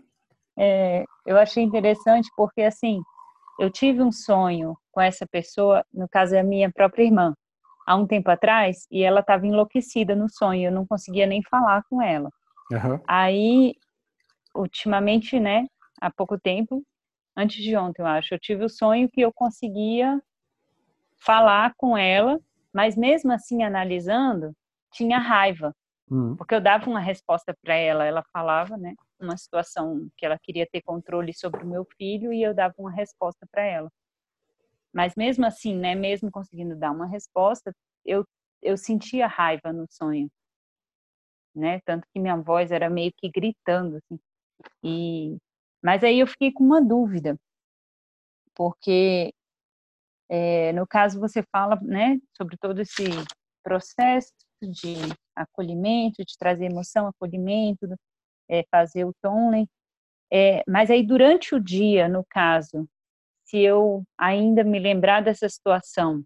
é, 0.59 1.05
eu 1.25 1.39
achei 1.39 1.63
interessante 1.63 2.29
porque 2.37 2.61
assim, 2.61 3.01
eu 3.59 3.71
tive 3.71 4.03
um 4.03 4.11
sonho 4.11 4.77
com 4.91 5.01
essa 5.01 5.25
pessoa, 5.25 5.83
no 5.91 6.07
caso 6.07 6.35
é 6.35 6.39
a 6.39 6.43
minha 6.43 6.71
própria 6.71 7.03
irmã, 7.03 7.33
há 7.87 7.95
um 7.95 8.05
tempo 8.05 8.29
atrás, 8.29 8.85
e 8.91 9.01
ela 9.01 9.21
estava 9.21 9.47
enlouquecida 9.47 10.15
no 10.15 10.29
sonho, 10.29 10.67
eu 10.67 10.71
não 10.71 10.85
conseguia 10.85 11.25
nem 11.25 11.41
falar 11.49 11.83
com 11.89 11.99
ela. 12.01 12.29
Uhum. 12.71 12.99
Aí, 13.07 13.73
ultimamente, 14.53 15.39
né, 15.39 15.65
há 15.99 16.11
pouco 16.11 16.39
tempo, 16.39 16.83
antes 17.35 17.63
de 17.63 17.75
ontem, 17.77 18.01
eu 18.01 18.07
acho, 18.07 18.33
eu 18.33 18.39
tive 18.39 18.63
o 18.65 18.69
sonho 18.69 19.09
que 19.09 19.21
eu 19.21 19.31
conseguia 19.33 20.21
falar 21.17 21.73
com 21.77 21.97
ela, 21.97 22.39
mas 22.73 22.95
mesmo 22.95 23.31
assim, 23.31 23.63
analisando, 23.63 24.53
tinha 24.91 25.17
raiva. 25.19 25.73
Uhum. 26.09 26.35
Porque 26.35 26.53
eu 26.55 26.61
dava 26.61 26.89
uma 26.89 26.99
resposta 26.99 27.55
para 27.63 27.75
ela, 27.75 28.05
ela 28.05 28.23
falava, 28.31 28.77
né, 28.77 28.93
uma 29.19 29.37
situação 29.37 30.07
que 30.17 30.25
ela 30.25 30.37
queria 30.41 30.67
ter 30.71 30.81
controle 30.81 31.33
sobre 31.33 31.63
o 31.63 31.67
meu 31.67 31.85
filho 31.97 32.31
e 32.33 32.43
eu 32.43 32.53
dava 32.53 32.73
uma 32.77 32.91
resposta 32.91 33.45
para 33.51 33.63
ela. 33.63 33.89
Mas 34.93 35.15
mesmo 35.15 35.45
assim, 35.45 35.75
né, 35.75 35.95
mesmo 35.95 36.31
conseguindo 36.31 36.75
dar 36.75 36.91
uma 36.91 37.07
resposta, 37.07 37.73
eu 38.05 38.25
eu 38.61 38.75
sentia 38.77 39.27
raiva 39.27 39.71
no 39.71 39.85
sonho 39.91 40.27
né? 41.55 41.79
Tanto 41.85 42.05
que 42.13 42.19
minha 42.19 42.35
voz 42.35 42.71
era 42.71 42.89
meio 42.89 43.11
que 43.17 43.29
gritando, 43.29 43.97
assim. 43.97 44.19
E, 44.83 45.37
mas 45.85 46.03
aí 46.03 46.19
eu 46.19 46.25
fiquei 46.25 46.51
com 46.51 46.63
uma 46.63 46.81
dúvida, 46.81 47.37
porque 48.55 49.31
é, 50.27 50.73
no 50.73 50.87
caso 50.87 51.19
você 51.19 51.43
fala, 51.51 51.79
né, 51.83 52.17
sobre 52.35 52.57
todo 52.57 52.81
esse 52.81 53.03
processo 53.63 54.33
de 54.63 54.95
acolhimento, 55.35 56.25
de 56.25 56.35
trazer 56.39 56.65
emoção, 56.65 57.07
acolhimento, 57.07 57.87
é, 58.49 58.63
fazer 58.71 59.05
o 59.05 59.13
tonley, 59.21 59.67
é, 60.33 60.63
mas 60.67 60.89
aí 60.89 61.05
durante 61.05 61.53
o 61.53 61.59
dia, 61.59 62.09
no 62.09 62.25
caso, 62.27 62.89
se 63.45 63.59
eu 63.59 64.03
ainda 64.17 64.63
me 64.63 64.79
lembrar 64.79 65.21
dessa 65.21 65.47
situação 65.47 66.23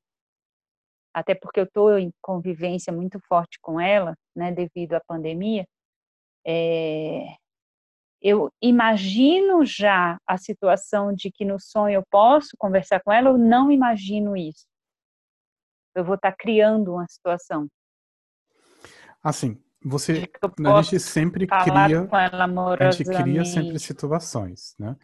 até 1.14 1.36
porque 1.36 1.60
eu 1.60 1.66
estou 1.66 2.00
em 2.00 2.14
convivência 2.22 2.94
muito 2.94 3.20
forte 3.28 3.60
com 3.62 3.78
ela, 3.82 4.16
né, 4.34 4.54
devido 4.54 4.94
à 4.94 5.02
pandemia, 5.06 5.66
é, 6.48 7.36
eu 8.22 8.52
imagino 8.62 9.66
já 9.66 10.18
a 10.28 10.38
situação 10.38 11.14
de 11.14 11.32
que 11.32 11.46
no 11.46 11.60
sonho 11.60 11.96
eu 11.96 12.04
posso 12.10 12.50
conversar 12.58 13.02
com 13.02 13.12
ela, 13.12 13.32
ou 13.32 13.38
não 13.38 13.72
imagino 13.72 14.36
isso. 14.36 14.66
Eu 15.96 16.04
vou 16.04 16.16
estar 16.16 16.32
tá 16.32 16.38
criando 16.38 16.94
uma 16.94 17.08
situação. 17.08 17.68
Assim, 19.24 19.62
você, 19.84 20.30
a 20.66 20.82
gente 20.82 21.00
sempre 21.00 21.48
cria, 21.48 22.08
a 22.80 22.92
gente 22.92 23.10
cria 23.10 23.46
sempre 23.46 23.80
situações, 23.80 24.76
né? 24.78 24.96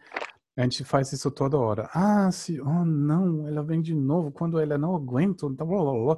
A 0.56 0.62
gente 0.62 0.84
faz 0.84 1.12
isso 1.12 1.30
toda 1.30 1.58
hora. 1.58 1.88
Ah, 1.92 2.30
se, 2.32 2.58
oh 2.62 2.84
não, 2.84 3.46
ela 3.46 3.62
vem 3.62 3.82
de 3.82 3.94
novo 3.94 4.32
quando 4.32 4.58
ela 4.58 4.78
não 4.78 4.96
aguenta. 4.96 5.46
Blá, 5.50 5.66
blá, 5.66 5.92
blá. 5.92 6.16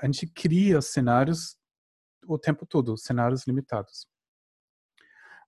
A 0.00 0.06
gente 0.06 0.26
cria 0.26 0.80
cenários 0.80 1.58
o 2.26 2.38
tempo 2.38 2.64
todo, 2.64 2.96
cenários 2.96 3.46
limitados. 3.46 4.06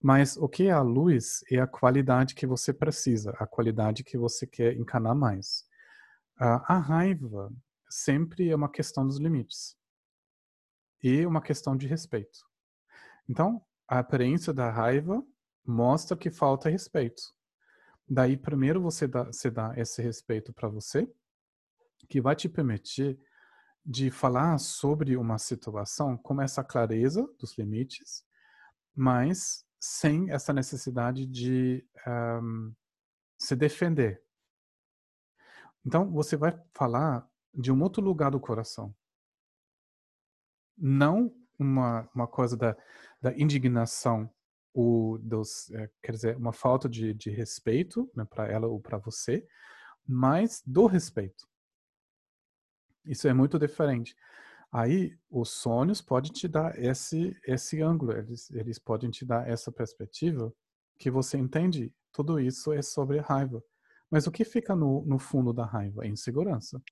Mas 0.02 0.36
o 0.36 0.48
que 0.48 0.66
é 0.66 0.72
a 0.72 0.82
luz 0.82 1.44
é 1.50 1.60
a 1.60 1.66
qualidade 1.66 2.34
que 2.34 2.46
você 2.46 2.72
precisa, 2.72 3.30
a 3.38 3.46
qualidade 3.46 4.02
que 4.02 4.18
você 4.18 4.46
quer 4.46 4.76
encanar 4.76 5.14
mais. 5.14 5.64
a 6.36 6.78
raiva 6.78 7.52
sempre 7.88 8.50
é 8.50 8.56
uma 8.56 8.68
questão 8.68 9.06
dos 9.06 9.18
limites 9.18 9.76
e 11.02 11.24
uma 11.24 11.40
questão 11.40 11.76
de 11.76 11.86
respeito. 11.86 12.40
Então, 13.28 13.64
a 13.86 14.00
aparência 14.00 14.52
da 14.52 14.70
raiva 14.70 15.22
mostra 15.64 16.16
que 16.16 16.30
falta 16.30 16.68
respeito. 16.68 17.22
Daí, 18.08 18.36
primeiro 18.36 18.80
você 18.80 19.06
dá, 19.06 19.24
você 19.24 19.50
dá 19.50 19.72
esse 19.76 20.02
respeito 20.02 20.52
para 20.52 20.68
você, 20.68 21.08
que 22.08 22.20
vai 22.20 22.34
te 22.34 22.48
permitir 22.48 23.18
de 23.84 24.10
falar 24.10 24.58
sobre 24.58 25.16
uma 25.16 25.38
situação 25.38 26.16
com 26.16 26.40
essa 26.40 26.62
clareza 26.62 27.28
dos 27.38 27.56
limites, 27.56 28.24
mas 28.94 29.61
sem 29.82 30.30
essa 30.30 30.52
necessidade 30.52 31.26
de 31.26 31.84
um, 32.06 32.72
se 33.36 33.56
defender. 33.56 34.22
Então, 35.84 36.08
você 36.12 36.36
vai 36.36 36.56
falar 36.72 37.28
de 37.52 37.72
um 37.72 37.82
outro 37.82 38.00
lugar 38.00 38.30
do 38.30 38.38
coração. 38.38 38.94
Não 40.78 41.34
uma, 41.58 42.08
uma 42.14 42.28
coisa 42.28 42.56
da, 42.56 42.76
da 43.20 43.36
indignação 43.36 44.32
o 44.72 45.18
dos, 45.20 45.68
é, 45.72 45.90
quer 46.00 46.12
dizer, 46.12 46.36
uma 46.36 46.52
falta 46.52 46.88
de, 46.88 47.12
de 47.12 47.30
respeito 47.30 48.08
né, 48.14 48.24
para 48.24 48.46
ela 48.46 48.68
ou 48.68 48.80
para 48.80 48.98
você, 48.98 49.44
mas 50.06 50.62
do 50.64 50.86
respeito. 50.86 51.44
Isso 53.04 53.26
é 53.26 53.34
muito 53.34 53.58
diferente. 53.58 54.14
Aí, 54.72 55.14
os 55.30 55.50
sonhos 55.50 56.00
podem 56.00 56.32
te 56.32 56.48
dar 56.48 56.78
esse, 56.78 57.38
esse 57.46 57.82
ângulo, 57.82 58.12
eles, 58.12 58.50
eles 58.52 58.78
podem 58.78 59.10
te 59.10 59.22
dar 59.22 59.46
essa 59.46 59.70
perspectiva 59.70 60.50
que 60.98 61.10
você 61.10 61.36
entende 61.36 61.94
tudo 62.10 62.40
isso 62.40 62.72
é 62.72 62.80
sobre 62.80 63.18
raiva. 63.18 63.62
Mas 64.10 64.26
o 64.26 64.30
que 64.30 64.44
fica 64.44 64.74
no, 64.74 65.04
no 65.04 65.18
fundo 65.18 65.52
da 65.52 65.64
raiva? 65.64 66.06
Insegurança. 66.06 66.82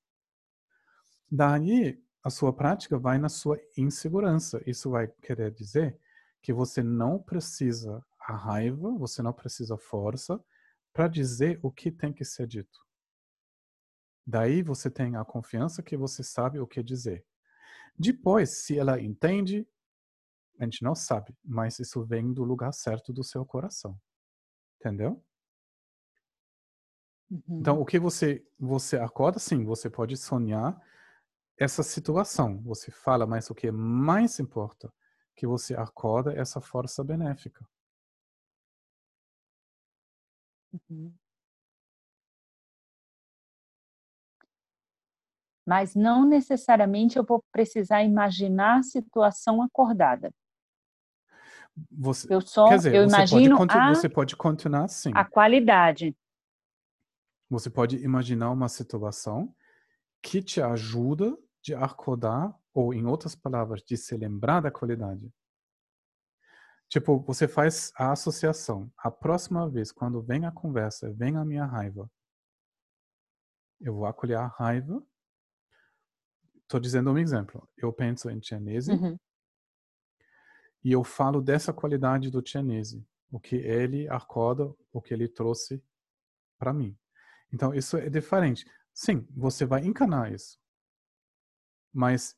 Daí, 1.30 2.02
a 2.22 2.28
sua 2.28 2.52
prática 2.52 2.98
vai 2.98 3.18
na 3.18 3.28
sua 3.28 3.58
insegurança. 3.76 4.62
Isso 4.66 4.90
vai 4.90 5.08
querer 5.08 5.50
dizer 5.50 5.98
que 6.42 6.52
você 6.52 6.82
não 6.82 7.18
precisa 7.18 8.04
a 8.20 8.34
raiva, 8.34 8.90
você 8.92 9.22
não 9.22 9.32
precisa 9.32 9.76
força 9.76 10.42
para 10.92 11.08
dizer 11.08 11.58
o 11.62 11.70
que 11.70 11.90
tem 11.90 12.12
que 12.12 12.24
ser 12.24 12.46
dito. 12.46 12.78
Daí 14.26 14.62
você 14.62 14.90
tem 14.90 15.16
a 15.16 15.24
confiança 15.24 15.82
que 15.82 15.96
você 15.96 16.22
sabe 16.22 16.58
o 16.58 16.66
que 16.66 16.82
dizer. 16.82 17.24
Depois, 18.00 18.64
se 18.64 18.78
ela 18.78 18.98
entende, 18.98 19.68
a 20.58 20.64
gente 20.64 20.82
não 20.82 20.94
sabe, 20.94 21.36
mas 21.44 21.78
isso 21.78 22.02
vem 22.02 22.32
do 22.32 22.42
lugar 22.44 22.72
certo 22.72 23.12
do 23.12 23.22
seu 23.22 23.44
coração. 23.44 23.94
Entendeu? 24.80 25.22
Uhum. 27.30 27.60
Então, 27.60 27.80
o 27.80 27.84
que 27.84 27.98
você 27.98 28.42
você 28.58 28.96
acorda, 28.96 29.38
sim, 29.38 29.64
você 29.64 29.90
pode 29.90 30.16
sonhar 30.16 30.80
essa 31.58 31.82
situação. 31.82 32.62
Você 32.62 32.90
fala, 32.90 33.26
mas 33.26 33.50
o 33.50 33.54
que 33.54 33.70
mais 33.70 34.38
importa 34.40 34.92
que 35.36 35.46
você 35.46 35.74
acorda 35.74 36.32
essa 36.32 36.60
força 36.60 37.04
benéfica. 37.04 37.66
Uhum. 40.72 41.19
Mas 45.70 45.94
não 45.94 46.26
necessariamente 46.26 47.16
eu 47.16 47.22
vou 47.22 47.44
precisar 47.52 48.02
imaginar 48.02 48.80
a 48.80 48.82
situação 48.82 49.62
acordada. 49.62 50.34
Você, 51.92 52.26
Eu 52.28 52.40
só, 52.40 52.66
dizer, 52.70 52.92
eu 52.92 53.04
imagino 53.04 53.56
pode, 53.56 53.78
a, 53.78 53.94
você 53.94 54.08
pode 54.08 54.34
continuar 54.34 54.86
assim. 54.86 55.12
a 55.14 55.24
qualidade. 55.24 56.12
Você 57.48 57.70
pode 57.70 57.98
imaginar 57.98 58.50
uma 58.50 58.68
situação 58.68 59.54
que 60.20 60.42
te 60.42 60.60
ajuda 60.60 61.38
de 61.62 61.72
acordar, 61.72 62.52
ou 62.74 62.92
em 62.92 63.06
outras 63.06 63.36
palavras, 63.36 63.80
de 63.80 63.96
se 63.96 64.16
lembrar 64.16 64.58
da 64.58 64.72
qualidade. 64.72 65.32
Tipo, 66.88 67.20
você 67.20 67.46
faz 67.46 67.92
a 67.94 68.10
associação. 68.10 68.90
A 68.98 69.08
próxima 69.08 69.70
vez, 69.70 69.92
quando 69.92 70.20
vem 70.20 70.46
a 70.46 70.50
conversa, 70.50 71.12
vem 71.12 71.36
a 71.36 71.44
minha 71.44 71.64
raiva, 71.64 72.10
eu 73.80 73.94
vou 73.94 74.04
acolher 74.04 74.34
a 74.34 74.48
raiva. 74.48 75.00
Estou 76.70 76.78
dizendo 76.78 77.10
um 77.10 77.18
exemplo. 77.18 77.68
Eu 77.76 77.92
penso 77.92 78.30
em 78.30 78.38
Tianese 78.38 78.92
Uhum. 78.92 79.18
e 80.84 80.92
eu 80.92 81.02
falo 81.02 81.42
dessa 81.42 81.72
qualidade 81.72 82.30
do 82.30 82.40
Tianese, 82.40 83.04
o 83.28 83.40
que 83.40 83.56
ele 83.56 84.08
acorda, 84.08 84.72
o 84.92 85.02
que 85.02 85.12
ele 85.12 85.26
trouxe 85.26 85.82
para 86.60 86.72
mim. 86.72 86.96
Então, 87.52 87.74
isso 87.74 87.96
é 87.96 88.08
diferente. 88.08 88.64
Sim, 88.94 89.26
você 89.36 89.66
vai 89.66 89.84
encanar 89.84 90.32
isso. 90.32 90.60
Mas 91.92 92.36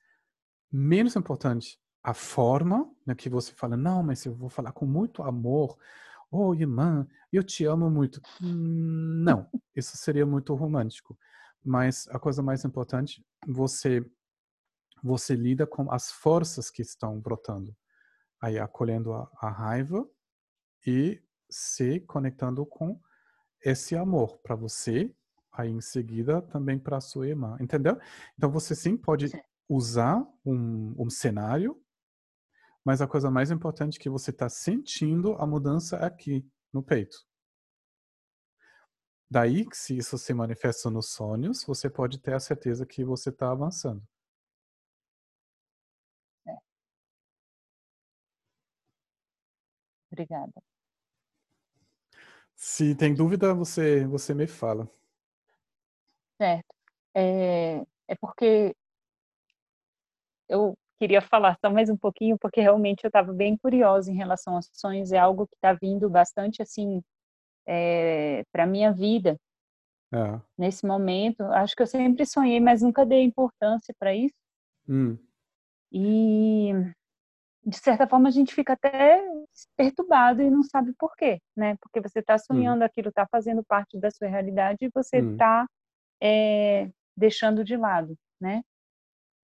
menos 0.73 1.15
importante 1.15 1.79
a 2.03 2.15
forma 2.15 2.91
né, 3.07 3.15
que 3.15 3.29
você 3.29 3.53
fala, 3.53 3.77
não, 3.77 4.03
mas 4.03 4.25
eu 4.25 4.35
vou 4.35 4.49
falar 4.49 4.73
com 4.73 4.87
muito 4.87 5.23
amor. 5.23 5.77
Oh, 6.31 6.55
irmã, 6.55 7.07
eu 7.31 7.43
te 7.43 7.67
amo 7.67 7.91
muito. 7.91 8.19
Hum, 8.41 9.23
Não, 9.23 9.47
isso 9.77 9.95
seria 9.99 10.25
muito 10.25 10.55
romântico. 10.55 11.19
Mas 11.63 12.09
a 12.09 12.19
coisa 12.19 12.43
mais 12.43 12.65
importante, 12.65 13.23
você 13.47 14.03
você 15.03 15.35
lida 15.35 15.67
com 15.67 15.91
as 15.91 16.11
forças 16.11 16.71
que 16.71 16.83
estão 16.83 17.19
brotando. 17.19 17.77
Aí 18.41 18.59
acolhendo 18.59 19.13
a, 19.13 19.31
a 19.41 19.51
raiva 19.51 20.09
e 20.87 21.23
se 21.51 22.01
conectando 22.01 22.65
com 22.65 23.01
esse 23.61 23.97
amor 23.97 24.39
para 24.39 24.55
você, 24.55 25.15
aí 25.53 25.71
em 25.71 25.81
seguida 25.81 26.43
também 26.43 26.79
para 26.79 26.97
a 26.97 27.01
sua 27.01 27.29
irmã, 27.29 27.57
entendeu? 27.61 27.99
Então 28.37 28.51
você 28.51 28.75
sim 28.75 28.97
pode 28.97 29.29
Sim. 29.29 29.41
usar 29.69 30.27
um, 30.45 30.95
um 30.99 31.11
cenário, 31.11 31.81
mas 32.85 33.01
a 33.01 33.07
coisa 33.07 33.31
mais 33.31 33.51
importante 33.51 33.99
é 33.99 34.03
que 34.03 34.11
você 34.11 34.31
está 34.31 34.49
sentindo 34.49 35.35
a 35.35 35.47
mudança 35.47 35.99
aqui 35.99 36.45
no 36.73 36.83
peito. 36.83 37.17
Daí, 39.31 39.65
que 39.65 39.77
se 39.77 39.97
isso 39.97 40.19
se 40.19 40.35
manifesta 40.35 40.91
nos 40.91 41.13
sonhos, 41.13 41.65
você 41.65 41.89
pode 41.89 42.19
ter 42.19 42.35
a 42.35 42.41
certeza 42.41 42.85
que 42.85 43.03
você 43.03 43.31
está 43.31 43.51
avançando. 43.51 44.03
Obrigada. 50.13 50.63
Se 52.57 52.95
tem 52.95 53.13
dúvida, 53.15 53.53
você 53.55 54.07
você 54.07 54.33
me 54.35 54.47
fala. 54.47 54.89
Certo. 56.41 56.75
É, 57.15 57.83
é 58.09 58.15
porque 58.21 58.75
eu 60.49 60.75
queria 60.99 61.21
falar 61.21 61.57
só 61.61 61.71
mais 61.71 61.89
um 61.91 61.97
pouquinho, 61.97 62.39
porque 62.39 62.61
realmente 62.61 63.05
eu 63.05 63.09
estava 63.09 63.33
bem 63.33 63.57
curiosa 63.57 64.11
em 64.11 64.17
relação 64.17 64.55
aos 64.57 64.69
sonhos. 64.73 65.13
É 65.13 65.19
algo 65.19 65.47
que 65.47 65.55
está 65.57 65.73
vindo 65.73 66.09
bastante 66.09 66.63
assim 66.63 67.03
é, 67.67 68.45
para 68.53 68.67
minha 68.67 68.93
vida 68.93 69.39
É. 70.13 70.43
nesse 70.59 70.87
momento. 70.87 71.43
Acho 71.45 71.75
que 71.77 71.83
eu 71.83 71.87
sempre 71.87 72.25
sonhei, 72.27 72.61
mas 72.61 72.83
nunca 72.83 73.05
dei 73.07 73.23
importância 73.23 73.95
para 73.99 74.15
isso. 74.15 74.35
Hum, 74.89 75.19
E 75.93 76.73
de 77.65 77.77
certa 77.77 78.07
forma 78.09 78.29
a 78.29 78.33
gente 78.33 78.55
fica 78.55 78.73
até 78.73 79.23
perturbado 79.77 80.43
e 80.43 80.51
não 80.51 80.63
sabe 80.63 80.93
por 80.99 81.15
quê, 81.17 81.41
né? 81.57 81.77
Porque 81.81 82.01
você 82.01 82.19
está 82.19 82.37
sonhando 82.37 82.83
aquilo, 82.83 83.09
está 83.09 83.27
fazendo 83.31 83.63
parte 83.65 83.99
da 83.99 84.11
sua 84.11 84.27
realidade 84.27 84.85
e 84.85 84.91
você 84.93 85.19
está 85.19 85.67
deixando 87.17 87.65
de 87.65 87.77
lado, 87.77 88.17
né? 88.41 88.63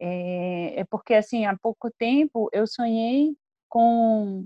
É, 0.01 0.80
é 0.80 0.85
porque 0.85 1.14
assim 1.14 1.44
há 1.44 1.56
pouco 1.59 1.90
tempo 1.98 2.48
eu 2.52 2.66
sonhei 2.66 3.36
com 3.68 4.44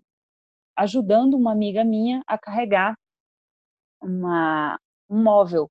ajudando 0.76 1.34
uma 1.34 1.52
amiga 1.52 1.84
minha 1.84 2.22
a 2.26 2.38
carregar 2.38 2.96
uma 4.00 4.78
um 5.10 5.22
móvel 5.22 5.70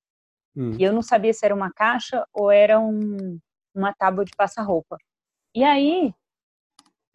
hum, 0.55 0.77
e 0.79 0.83
eu 0.83 0.93
não 0.93 1.01
sabia 1.01 1.33
se 1.33 1.43
era 1.43 1.55
uma 1.55 1.71
caixa 1.73 2.23
ou 2.31 2.51
era 2.51 2.79
um, 2.79 3.39
uma 3.73 3.93
tábua 3.93 4.23
de 4.23 4.31
passar 4.37 4.61
roupa. 4.61 4.97
E 5.55 5.63
aí, 5.63 6.13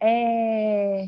é, 0.01 1.07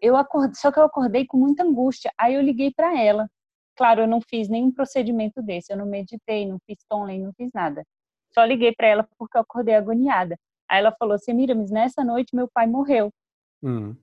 eu 0.00 0.16
acordei, 0.16 0.54
só 0.54 0.70
que 0.70 0.78
eu 0.78 0.84
acordei 0.84 1.26
com 1.26 1.36
muita 1.38 1.64
angústia. 1.64 2.12
Aí 2.18 2.34
eu 2.34 2.42
liguei 2.42 2.72
para 2.72 2.98
ela. 3.00 3.28
Claro, 3.76 4.02
eu 4.02 4.06
não 4.06 4.20
fiz 4.20 4.48
nenhum 4.48 4.70
procedimento 4.72 5.42
desse, 5.42 5.72
eu 5.72 5.76
não 5.76 5.86
meditei, 5.86 6.46
não 6.46 6.58
fiz 6.66 6.78
tonley, 6.88 7.18
não 7.18 7.32
fiz 7.32 7.50
nada. 7.52 7.84
Só 8.32 8.44
liguei 8.44 8.72
para 8.72 8.86
ela 8.86 9.08
porque 9.18 9.36
eu 9.36 9.42
acordei 9.42 9.74
agoniada. 9.74 10.36
Aí 10.68 10.78
ela 10.78 10.94
falou 10.98 11.14
assim, 11.14 11.32
Miramis, 11.32 11.70
nessa 11.70 12.04
noite 12.04 12.34
meu 12.34 12.48
pai 12.52 12.66
morreu. 12.66 13.10
hum. 13.62 13.96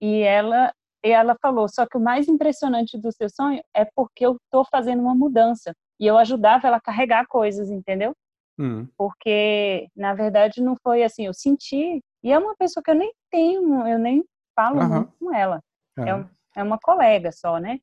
E 0.00 0.20
ela, 0.22 0.72
e 1.04 1.10
ela 1.10 1.36
falou, 1.40 1.68
só 1.68 1.86
que 1.86 1.96
o 1.96 2.00
mais 2.00 2.26
impressionante 2.26 2.98
do 2.98 3.12
seu 3.12 3.30
sonho 3.30 3.62
é 3.72 3.84
porque 3.84 4.26
eu 4.26 4.36
estou 4.44 4.64
fazendo 4.64 5.00
uma 5.00 5.14
mudança. 5.14 5.72
E 6.00 6.06
eu 6.06 6.18
ajudava 6.18 6.66
ela 6.66 6.78
a 6.78 6.80
carregar 6.80 7.26
coisas, 7.28 7.70
entendeu? 7.70 8.12
Hum, 8.58 8.86
porque 8.96 9.88
na 9.96 10.12
verdade 10.12 10.60
não 10.60 10.76
foi 10.82 11.02
assim, 11.02 11.26
eu 11.26 11.32
senti, 11.32 12.02
e 12.22 12.30
é 12.32 12.38
uma 12.38 12.54
pessoa 12.56 12.82
que 12.82 12.90
eu 12.90 12.94
nem 12.94 13.12
tenho, 13.30 13.86
eu 13.86 13.98
nem 13.98 14.24
falo 14.54 14.80
Aham. 14.80 14.96
muito 15.00 15.12
com 15.18 15.34
ela, 15.34 15.60
é. 15.98 16.08
é, 16.10 16.14
um- 16.14 16.28
é 16.56 16.62
uma 16.62 16.78
colega 16.78 17.32
só, 17.32 17.58
né? 17.58 17.78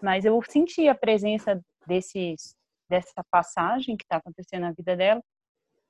Mas 0.00 0.24
eu 0.24 0.40
senti 0.42 0.88
a 0.88 0.94
presença 0.94 1.60
desses, 1.86 2.54
dessa 2.88 3.22
passagem 3.30 3.96
que 3.96 4.04
está 4.04 4.16
acontecendo 4.16 4.62
na 4.62 4.72
vida 4.72 4.96
dela, 4.96 5.20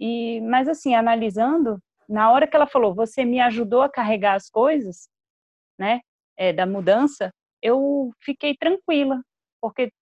e 0.00 0.40
mas 0.42 0.68
assim, 0.68 0.94
analisando, 0.94 1.78
na 2.08 2.30
hora 2.30 2.46
que 2.46 2.56
ela 2.56 2.66
falou, 2.66 2.94
você 2.94 3.24
me 3.24 3.40
ajudou 3.40 3.82
a 3.82 3.88
carregar 3.90 4.34
as 4.34 4.48
coisas, 4.50 5.08
né, 5.78 6.00
é, 6.36 6.52
da 6.52 6.66
mudança, 6.66 7.30
eu 7.62 8.10
fiquei 8.20 8.56
tranquila, 8.56 9.22
porque 9.60 9.92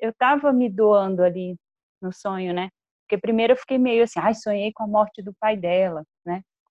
eu 0.00 0.10
estava 0.10 0.52
me 0.52 0.68
doando 0.70 1.22
ali 1.22 1.56
no 2.00 2.12
sonho, 2.12 2.52
né? 2.54 2.68
Porque 3.02 3.18
primeiro 3.20 3.52
eu 3.52 3.56
fiquei 3.56 3.78
meio 3.78 4.04
assim, 4.04 4.18
ai, 4.18 4.34
sonhei 4.34 4.72
com 4.72 4.84
a 4.84 4.86
morte 4.86 5.22
do 5.22 5.34
pai 5.34 5.56
dela? 5.56 6.02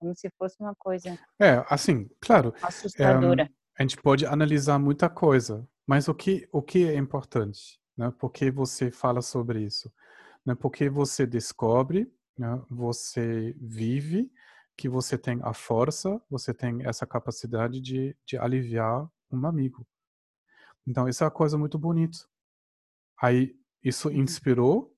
Como 0.03 0.13
se 0.13 0.29
fosse 0.37 0.57
uma 0.59 0.75
coisa 0.75 1.17
É, 1.39 1.63
assim, 1.69 2.09
claro, 2.19 2.53
assustadora. 2.61 3.49
a 3.79 3.81
gente 3.83 3.95
pode 4.01 4.25
analisar 4.25 4.77
muita 4.77 5.09
coisa, 5.09 5.65
mas 5.87 6.09
o 6.09 6.13
que, 6.13 6.45
o 6.51 6.61
que 6.61 6.85
é 6.89 6.97
importante? 6.97 7.79
Né? 7.97 8.11
Por 8.19 8.29
que 8.31 8.51
você 8.51 8.91
fala 8.91 9.21
sobre 9.21 9.61
isso? 9.63 9.89
Né? 10.45 10.55
Porque 10.55 10.89
você 10.89 11.25
descobre, 11.25 12.11
né? 12.37 12.61
você 12.69 13.55
vive, 13.61 14.29
que 14.75 14.89
você 14.89 15.17
tem 15.17 15.39
a 15.41 15.53
força, 15.53 16.21
você 16.29 16.53
tem 16.53 16.85
essa 16.85 17.05
capacidade 17.07 17.79
de, 17.79 18.13
de 18.25 18.37
aliviar 18.37 19.09
um 19.31 19.47
amigo. 19.47 19.87
Então, 20.85 21.07
isso 21.07 21.23
é 21.23 21.27
uma 21.27 21.31
coisa 21.31 21.57
muito 21.57 21.79
bonita. 21.79 22.17
Aí, 23.21 23.55
isso 23.83 24.09
Uhum. 24.09 24.21
inspirou 24.21 24.93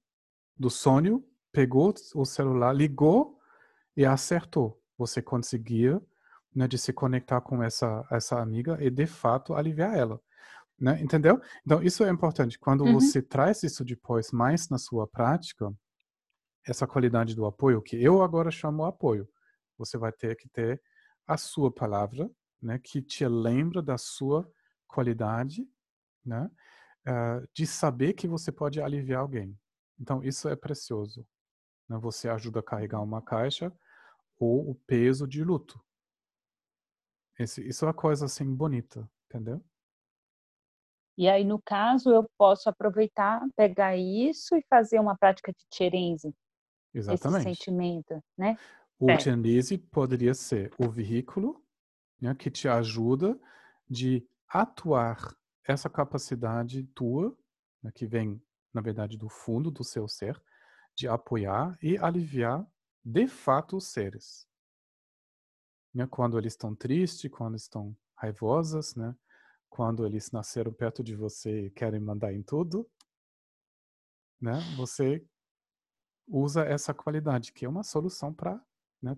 do 0.57 0.69
sonho, 0.69 1.23
pegou 1.51 1.93
o 2.15 2.25
celular, 2.25 2.73
ligou 2.73 3.39
e 3.95 4.05
acertou. 4.05 4.81
Você 4.97 5.21
conseguia 5.21 6.01
né, 6.53 6.67
de 6.67 6.77
se 6.77 6.93
conectar 6.93 7.41
com 7.41 7.61
essa, 7.61 8.05
essa 8.09 8.39
amiga 8.39 8.77
e, 8.81 8.89
de 8.89 9.05
fato, 9.05 9.53
aliviar 9.53 9.97
ela. 9.97 10.21
Né? 10.79 11.01
Entendeu? 11.01 11.41
Então, 11.65 11.81
isso 11.83 12.03
é 12.03 12.09
importante. 12.09 12.57
Quando 12.57 12.83
Uhum. 12.85 12.93
você 12.93 13.21
traz 13.21 13.63
isso 13.63 13.83
depois 13.83 14.31
mais 14.31 14.69
na 14.69 14.77
sua 14.77 15.07
prática, 15.07 15.73
essa 16.65 16.87
qualidade 16.87 17.35
do 17.35 17.45
apoio, 17.45 17.81
que 17.81 18.01
eu 18.01 18.21
agora 18.21 18.49
chamo 18.49 18.85
apoio, 18.85 19.27
você 19.77 19.97
vai 19.97 20.11
ter 20.11 20.35
que 20.35 20.49
ter 20.49 20.81
a 21.27 21.37
sua 21.37 21.71
palavra, 21.71 22.29
né, 22.61 22.79
que 22.79 23.01
te 23.01 23.27
lembra 23.27 23.81
da 23.81 23.97
sua 23.97 24.49
qualidade, 24.87 25.67
né, 26.25 26.49
uh, 27.07 27.47
de 27.53 27.67
saber 27.67 28.13
que 28.13 28.27
você 28.27 28.51
pode 28.51 28.81
aliviar 28.81 29.21
alguém. 29.21 29.57
Então, 29.99 30.23
isso 30.23 30.49
é 30.49 30.55
precioso. 30.55 31.25
Né? 31.87 31.97
Você 32.01 32.27
ajuda 32.29 32.59
a 32.59 32.63
carregar 32.63 33.01
uma 33.01 33.21
caixa 33.21 33.71
ou 34.39 34.69
o 34.69 34.75
peso 34.75 35.27
de 35.27 35.43
luto. 35.43 35.83
Esse, 37.37 37.67
isso 37.67 37.85
é 37.85 37.87
uma 37.87 37.93
coisa 37.93 38.25
assim 38.25 38.53
bonita, 38.53 39.09
entendeu? 39.25 39.63
E 41.17 41.29
aí, 41.29 41.43
no 41.43 41.61
caso, 41.61 42.09
eu 42.09 42.29
posso 42.37 42.69
aproveitar, 42.69 43.41
pegar 43.55 43.95
isso 43.95 44.55
e 44.55 44.65
fazer 44.69 44.99
uma 44.99 45.17
prática 45.17 45.51
de 45.51 45.65
Cherenzi. 45.73 46.33
Exatamente. 46.93 47.49
Esse 47.49 47.55
sentimento, 47.57 48.21
né? 48.37 48.57
O 48.99 49.07
Cherenzi 49.17 49.77
poderia 49.77 50.33
ser 50.33 50.73
o 50.77 50.89
veículo 50.89 51.61
né, 52.21 52.33
que 52.33 52.49
te 52.49 52.67
ajuda 52.67 53.39
de 53.89 54.25
atuar 54.47 55.35
essa 55.63 55.89
capacidade 55.89 56.83
tua, 56.87 57.35
né, 57.83 57.91
que 57.93 58.05
vem, 58.05 58.41
na 58.73 58.81
verdade, 58.81 59.17
do 59.17 59.27
fundo 59.27 59.69
do 59.69 59.83
seu 59.83 60.07
ser, 60.07 60.41
de 60.95 61.07
apoiar 61.07 61.77
e 61.81 61.97
aliviar 61.97 62.65
de 63.05 63.27
fato 63.27 63.77
os 63.77 63.87
seres. 63.87 64.47
Né, 65.93 66.07
quando 66.07 66.37
eles 66.39 66.53
estão 66.53 66.75
tristes, 66.75 67.31
quando 67.31 67.55
estão 67.55 67.95
raivosas, 68.15 68.95
né, 68.95 69.15
quando 69.69 70.05
eles 70.05 70.31
nasceram 70.31 70.73
perto 70.73 71.03
de 71.03 71.15
você 71.15 71.67
e 71.67 71.71
querem 71.71 71.99
mandar 71.99 72.33
em 72.33 72.41
tudo, 72.41 72.89
né, 74.41 74.59
você 74.75 75.25
usa 76.27 76.65
essa 76.65 76.93
qualidade, 76.93 77.53
que 77.53 77.65
é 77.65 77.69
uma 77.69 77.83
solução 77.83 78.33
para 78.33 78.59
né, 79.01 79.15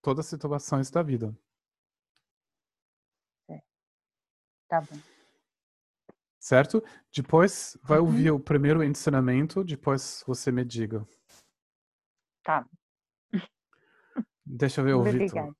todas 0.00 0.24
as 0.24 0.30
situações 0.30 0.90
da 0.90 1.02
vida. 1.02 1.36
É. 3.48 3.62
Tá 4.66 4.80
bom. 4.80 4.98
Certo? 6.40 6.82
Depois 7.14 7.76
vai 7.82 7.98
uhum. 7.98 8.06
ouvir 8.06 8.30
o 8.30 8.40
primeiro 8.40 8.82
ensinamento, 8.82 9.62
depois 9.62 10.24
você 10.26 10.50
me 10.50 10.64
diga. 10.64 11.06
Tá. 12.42 12.66
Deixa 14.50 14.80
eu 14.80 15.02
ver, 15.02 15.18
Vitor. 15.18 15.54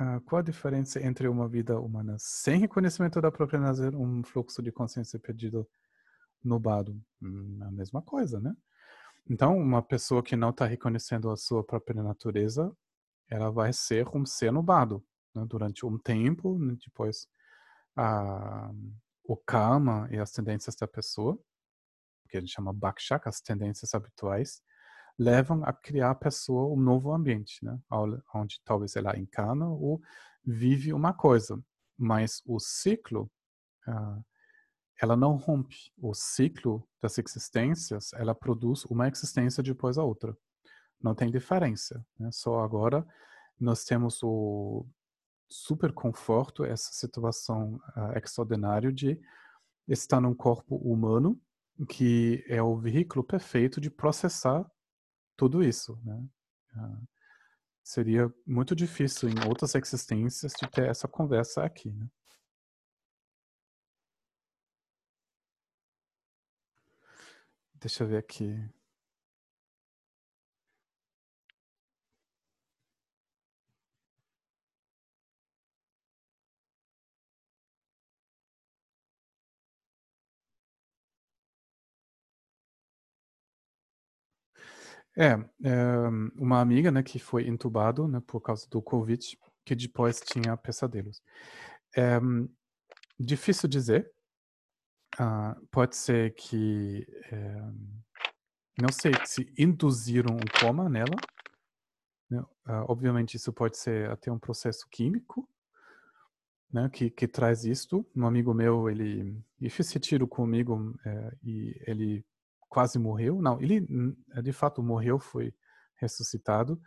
Uh, 0.00 0.20
qual 0.24 0.38
a 0.38 0.42
diferença 0.42 0.98
entre 1.04 1.28
uma 1.28 1.46
vida 1.46 1.78
humana 1.78 2.16
sem 2.18 2.58
reconhecimento 2.58 3.20
da 3.20 3.30
própria 3.30 3.60
natureza 3.60 3.90
e 3.94 3.96
um 3.96 4.22
fluxo 4.22 4.62
de 4.62 4.72
consciência 4.72 5.18
perdido 5.18 5.68
nubado? 6.42 6.98
Hum, 7.20 7.58
a 7.60 7.70
mesma 7.70 8.00
coisa, 8.00 8.40
né? 8.40 8.54
Então, 9.28 9.58
uma 9.58 9.82
pessoa 9.82 10.22
que 10.22 10.36
não 10.36 10.50
está 10.50 10.64
reconhecendo 10.64 11.30
a 11.30 11.36
sua 11.36 11.62
própria 11.62 12.02
natureza, 12.02 12.74
ela 13.28 13.50
vai 13.50 13.72
ser 13.74 14.08
um 14.16 14.24
ser 14.24 14.50
nubado 14.50 15.04
né? 15.34 15.44
durante 15.46 15.84
um 15.84 15.98
tempo, 15.98 16.58
né? 16.58 16.76
depois 16.82 17.28
a, 17.94 18.70
o 19.22 19.36
karma 19.36 20.08
e 20.10 20.18
as 20.18 20.32
tendências 20.32 20.74
da 20.76 20.88
pessoa, 20.88 21.38
que 22.30 22.38
a 22.38 22.40
gente 22.40 22.52
chama 22.52 22.72
bhakshak, 22.72 23.28
as 23.28 23.40
tendências 23.40 23.94
habituais, 23.94 24.62
levam 25.20 25.62
a 25.64 25.72
criar 25.72 26.12
a 26.12 26.14
pessoa 26.14 26.72
um 26.72 26.80
novo 26.80 27.12
ambiente, 27.12 27.62
né? 27.62 27.78
onde 28.34 28.58
talvez 28.64 28.96
ela 28.96 29.18
encarna 29.18 29.68
ou 29.68 30.00
vive 30.42 30.94
uma 30.94 31.12
coisa, 31.12 31.62
mas 31.94 32.40
o 32.46 32.58
ciclo 32.58 33.30
uh, 33.86 34.24
ela 34.98 35.16
não 35.16 35.36
rompe. 35.36 35.76
O 35.98 36.14
ciclo 36.14 36.88
das 37.02 37.18
existências 37.18 38.14
ela 38.14 38.34
produz 38.34 38.86
uma 38.86 39.08
existência 39.08 39.62
depois 39.62 39.98
a 39.98 40.02
outra. 40.02 40.34
Não 40.98 41.14
tem 41.14 41.30
diferença. 41.30 42.02
Né? 42.18 42.30
Só 42.32 42.60
agora 42.60 43.06
nós 43.60 43.84
temos 43.84 44.22
o 44.22 44.86
super 45.50 45.92
conforto, 45.92 46.64
essa 46.64 46.94
situação 46.94 47.74
uh, 47.94 48.16
extraordinária 48.16 48.90
de 48.90 49.20
estar 49.86 50.18
num 50.18 50.34
corpo 50.34 50.76
humano 50.76 51.38
que 51.90 52.42
é 52.48 52.62
o 52.62 52.78
veículo 52.78 53.22
perfeito 53.22 53.82
de 53.82 53.90
processar 53.90 54.66
tudo 55.40 55.62
isso, 55.62 55.98
né? 56.04 56.22
Uh, 56.76 57.08
seria 57.82 58.30
muito 58.46 58.76
difícil 58.76 59.30
em 59.30 59.48
outras 59.48 59.74
existências 59.74 60.52
de 60.52 60.70
ter 60.70 60.86
essa 60.86 61.08
conversa 61.08 61.64
aqui, 61.64 61.90
né? 61.90 62.06
Deixa 67.76 68.04
eu 68.04 68.08
ver 68.08 68.18
aqui. 68.18 68.54
É, 85.16 85.32
é, 85.64 86.08
uma 86.36 86.60
amiga, 86.60 86.90
né, 86.90 87.02
que 87.02 87.18
foi 87.18 87.48
entubado, 87.48 88.06
né, 88.06 88.22
por 88.26 88.40
causa 88.40 88.68
do 88.70 88.80
Covid, 88.80 89.38
que 89.64 89.74
depois 89.74 90.20
tinha 90.20 90.56
pesadelos. 90.56 91.22
É, 91.96 92.18
difícil 93.18 93.68
dizer. 93.68 94.10
Ah, 95.18 95.56
pode 95.70 95.96
ser 95.96 96.34
que, 96.34 97.06
é, 97.30 97.60
não 98.80 98.92
sei 98.92 99.12
se 99.24 99.52
induziram 99.58 100.36
um 100.36 100.60
coma 100.60 100.88
nela. 100.88 101.16
Né? 102.30 102.42
Ah, 102.64 102.84
obviamente 102.88 103.36
isso 103.36 103.52
pode 103.52 103.76
ser 103.76 104.08
até 104.10 104.30
um 104.30 104.38
processo 104.38 104.86
químico, 104.90 105.48
né, 106.72 106.88
que, 106.88 107.10
que 107.10 107.26
traz 107.26 107.64
isto. 107.64 108.06
Um 108.14 108.26
amigo 108.26 108.54
meu, 108.54 108.88
ele, 108.88 109.44
ele 109.60 109.70
fez 109.70 109.92
retiro 109.92 110.26
comigo 110.28 110.94
é, 111.04 111.36
e 111.42 111.82
ele 111.86 112.24
quase 112.70 112.98
morreu. 112.98 113.42
Não, 113.42 113.60
ele 113.60 113.86
de 114.42 114.52
fato 114.52 114.82
morreu, 114.82 115.18
foi 115.18 115.52
ressuscitado. 115.96 116.80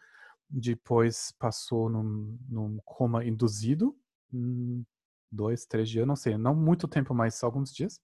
Depois 0.49 1.31
passou 1.37 1.89
num, 1.89 2.37
num 2.49 2.79
coma 2.85 3.23
induzido, 3.25 3.95
um, 4.33 4.83
dois, 5.31 5.65
três 5.65 5.89
dias, 5.89 6.07
não 6.07 6.15
sei, 6.15 6.37
não 6.37 6.55
muito 6.55 6.87
tempo, 6.87 7.13
mas 7.13 7.43
alguns 7.43 7.71
dias. 7.71 7.99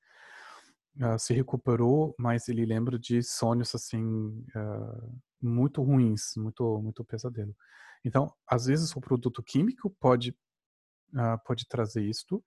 Uh, 0.98 1.18
se 1.18 1.34
recuperou, 1.34 2.14
mas 2.20 2.50
ele 2.50 2.66
lembra 2.66 3.00
de 3.00 3.24
sonhos 3.24 3.74
assim 3.74 4.04
uh, 4.56 5.20
muito 5.42 5.82
ruins, 5.82 6.34
muito 6.36 6.82
muito 6.82 7.06
pesadelo. 7.06 7.56
Então, 8.04 8.34
às 8.48 8.66
vezes 8.66 8.94
o 8.96 9.00
produto 9.00 9.42
químico 9.44 9.96
pode 10.00 10.32
uh, 11.14 11.40
pode 11.46 11.68
trazer 11.68 12.04
isto. 12.04 12.44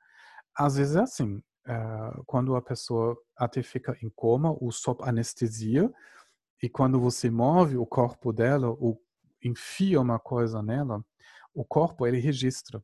Às 0.57 0.77
vezes 0.77 0.97
é 0.97 1.01
assim, 1.01 1.43
uh, 1.67 2.23
quando 2.27 2.55
a 2.57 2.63
pessoa 2.63 3.17
até 3.37 3.63
fica 3.63 3.97
em 4.03 4.11
coma, 4.11 4.57
o 4.61 4.71
sob 4.71 5.03
anestesia, 5.03 5.93
e 6.63 6.69
quando 6.69 7.01
você 7.01 7.31
move 7.31 7.77
o 7.77 7.87
corpo 7.87 8.33
dela, 8.33 8.69
ou 8.69 9.01
enfia 9.43 10.01
uma 10.01 10.19
coisa 10.19 10.63
nela, 10.63 11.05
o 11.53 11.65
corpo 11.65 12.07
ele 12.07 12.19
registra. 12.19 12.83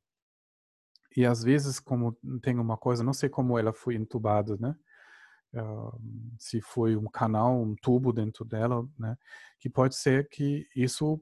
E 1.17 1.25
às 1.25 1.43
vezes, 1.43 1.81
como 1.81 2.17
tem 2.43 2.59
uma 2.59 2.77
coisa, 2.77 3.03
não 3.03 3.13
sei 3.13 3.29
como 3.29 3.59
ela 3.59 3.73
foi 3.73 3.95
entubada, 3.95 4.57
né? 4.59 4.77
Uh, 5.55 5.99
se 6.39 6.61
foi 6.61 6.95
um 6.97 7.07
canal, 7.07 7.61
um 7.61 7.75
tubo 7.75 8.13
dentro 8.13 8.45
dela, 8.45 8.87
né? 8.99 9.17
Que 9.59 9.71
pode 9.71 9.97
ser 9.97 10.29
que 10.29 10.69
isso 10.77 11.21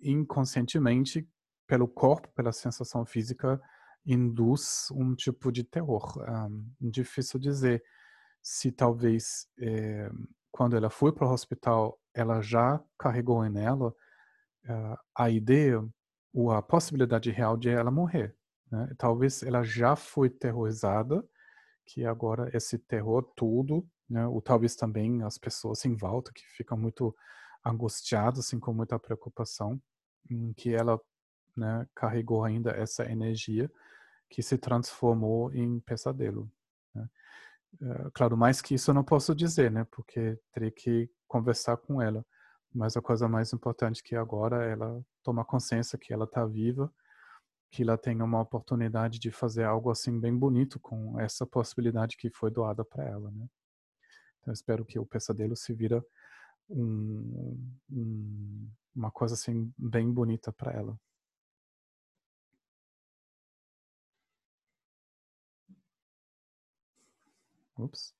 inconscientemente, 0.00 1.28
pelo 1.66 1.88
corpo, 1.88 2.28
pela 2.34 2.52
sensação 2.52 3.04
física, 3.04 3.60
induz 4.06 4.88
um 4.92 5.14
tipo 5.14 5.50
de 5.50 5.64
terror. 5.64 6.16
Um, 6.28 6.70
difícil 6.80 7.40
dizer 7.40 7.82
se 8.42 8.70
talvez 8.70 9.48
é, 9.58 10.08
quando 10.52 10.76
ela 10.76 10.88
foi 10.88 11.12
para 11.12 11.26
o 11.26 11.32
hospital 11.32 11.98
ela 12.14 12.40
já 12.40 12.82
carregou 12.98 13.44
em 13.44 13.58
ela 13.58 13.88
uh, 13.88 14.96
a 15.14 15.28
ideia 15.28 15.86
ou 16.32 16.50
a 16.50 16.62
possibilidade 16.62 17.30
real 17.30 17.56
de 17.56 17.68
ela 17.68 17.90
morrer. 17.90 18.34
Né? 18.70 18.94
Talvez 18.96 19.42
ela 19.42 19.62
já 19.62 19.96
foi 19.96 20.30
terrorizada, 20.30 21.22
que 21.84 22.04
agora 22.04 22.50
esse 22.54 22.78
terror 22.78 23.22
todo, 23.36 23.86
né? 24.08 24.26
ou 24.26 24.40
talvez 24.40 24.74
também 24.76 25.22
as 25.22 25.36
pessoas 25.36 25.84
em 25.84 25.94
volta 25.94 26.32
que 26.32 26.42
ficam 26.56 26.76
muito 26.78 27.14
angustiadas, 27.64 28.40
assim, 28.40 28.58
com 28.58 28.72
muita 28.72 28.98
preocupação, 28.98 29.80
que 30.56 30.74
ela 30.74 31.00
né, 31.56 31.86
carregou 31.94 32.44
ainda 32.44 32.70
essa 32.70 33.10
energia 33.10 33.70
que 34.28 34.42
se 34.42 34.58
transformou 34.58 35.52
em 35.54 35.80
pesadelo. 35.80 36.50
Né? 36.94 37.08
Uh, 37.80 38.10
claro, 38.12 38.36
mais 38.36 38.60
que 38.60 38.74
isso 38.74 38.90
eu 38.90 38.94
não 38.94 39.04
posso 39.04 39.34
dizer, 39.34 39.70
né? 39.70 39.86
Porque 39.90 40.38
teria 40.52 40.70
que 40.70 41.10
conversar 41.28 41.76
com 41.76 42.00
ela. 42.00 42.24
Mas 42.74 42.96
a 42.96 43.02
coisa 43.02 43.28
mais 43.28 43.52
importante 43.52 44.02
que 44.02 44.14
agora 44.14 44.66
é 44.66 44.72
ela 44.72 45.02
tomar 45.22 45.44
consciência 45.44 45.98
que 45.98 46.12
ela 46.12 46.24
está 46.24 46.44
viva, 46.44 46.92
que 47.70 47.82
ela 47.82 47.96
tem 47.96 48.20
uma 48.22 48.40
oportunidade 48.40 49.18
de 49.18 49.30
fazer 49.30 49.64
algo 49.64 49.90
assim 49.90 50.18
bem 50.20 50.36
bonito 50.36 50.78
com 50.80 51.18
essa 51.20 51.46
possibilidade 51.46 52.16
que 52.16 52.30
foi 52.30 52.50
doada 52.50 52.84
para 52.84 53.04
ela, 53.04 53.30
né? 53.30 53.46
Então 54.40 54.52
eu 54.52 54.54
espero 54.54 54.84
que 54.84 54.98
o 54.98 55.06
pesadelo 55.06 55.56
se 55.56 55.72
vira 55.74 56.04
um, 56.68 57.58
um, 57.90 58.70
uma 58.94 59.10
coisa 59.10 59.34
assim 59.34 59.72
bem 59.76 60.10
bonita 60.12 60.52
para 60.52 60.72
ela. 60.72 60.98
Ups. 67.78 68.14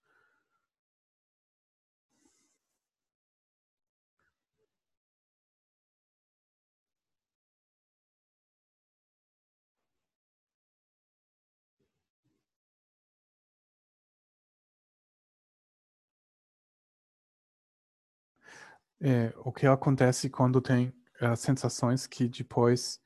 É, 19.01 19.33
o 19.39 19.53
que 19.53 19.67
acontece 19.67 20.31
quando 20.31 20.61
tem 20.61 20.89
uh, 21.21 21.37
sensações 21.37 22.07
que 22.07 22.29
depois 22.29 23.01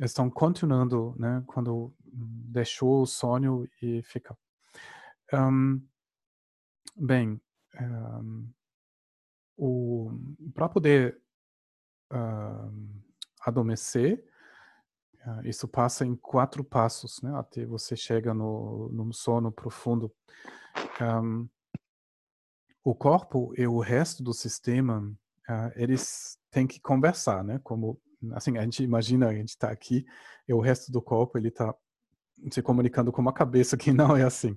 estão 0.00 0.30
continuando, 0.30 1.14
né? 1.18 1.42
Quando 1.46 1.92
deixou 2.04 3.02
o 3.02 3.06
sonho 3.06 3.68
e 3.82 4.02
fica. 4.02 4.36
Um, 5.32 5.86
bem, 6.96 7.40
um, 7.80 8.48
para 10.54 10.68
poder 10.68 11.20
uh, 12.12 13.02
adormecer, 13.40 14.24
uh, 15.26 15.46
isso 15.46 15.68
passa 15.68 16.06
em 16.06 16.14
quatro 16.16 16.64
passos, 16.64 17.20
né? 17.22 17.32
Até 17.36 17.66
você 17.66 17.96
chega 17.96 18.32
no, 18.32 18.88
no 18.90 19.12
sono 19.12 19.52
profundo. 19.52 20.12
Um, 21.00 21.48
o 22.84 22.94
corpo 22.94 23.52
e 23.56 23.66
o 23.66 23.80
resto 23.80 24.22
do 24.22 24.32
sistema, 24.32 25.00
uh, 25.48 25.72
eles 25.74 26.38
têm 26.50 26.66
que 26.66 26.80
conversar, 26.80 27.44
né? 27.44 27.60
Como, 27.62 28.00
assim, 28.32 28.56
a 28.56 28.62
gente 28.62 28.82
imagina, 28.82 29.28
a 29.28 29.34
gente 29.34 29.50
está 29.50 29.70
aqui 29.70 30.06
e 30.46 30.54
o 30.54 30.60
resto 30.60 30.90
do 30.90 31.02
corpo, 31.02 31.36
ele 31.36 31.48
está 31.48 31.74
se 32.50 32.62
comunicando 32.62 33.12
com 33.12 33.20
uma 33.20 33.32
cabeça 33.32 33.76
que 33.76 33.92
não 33.92 34.16
é 34.16 34.22
assim. 34.22 34.56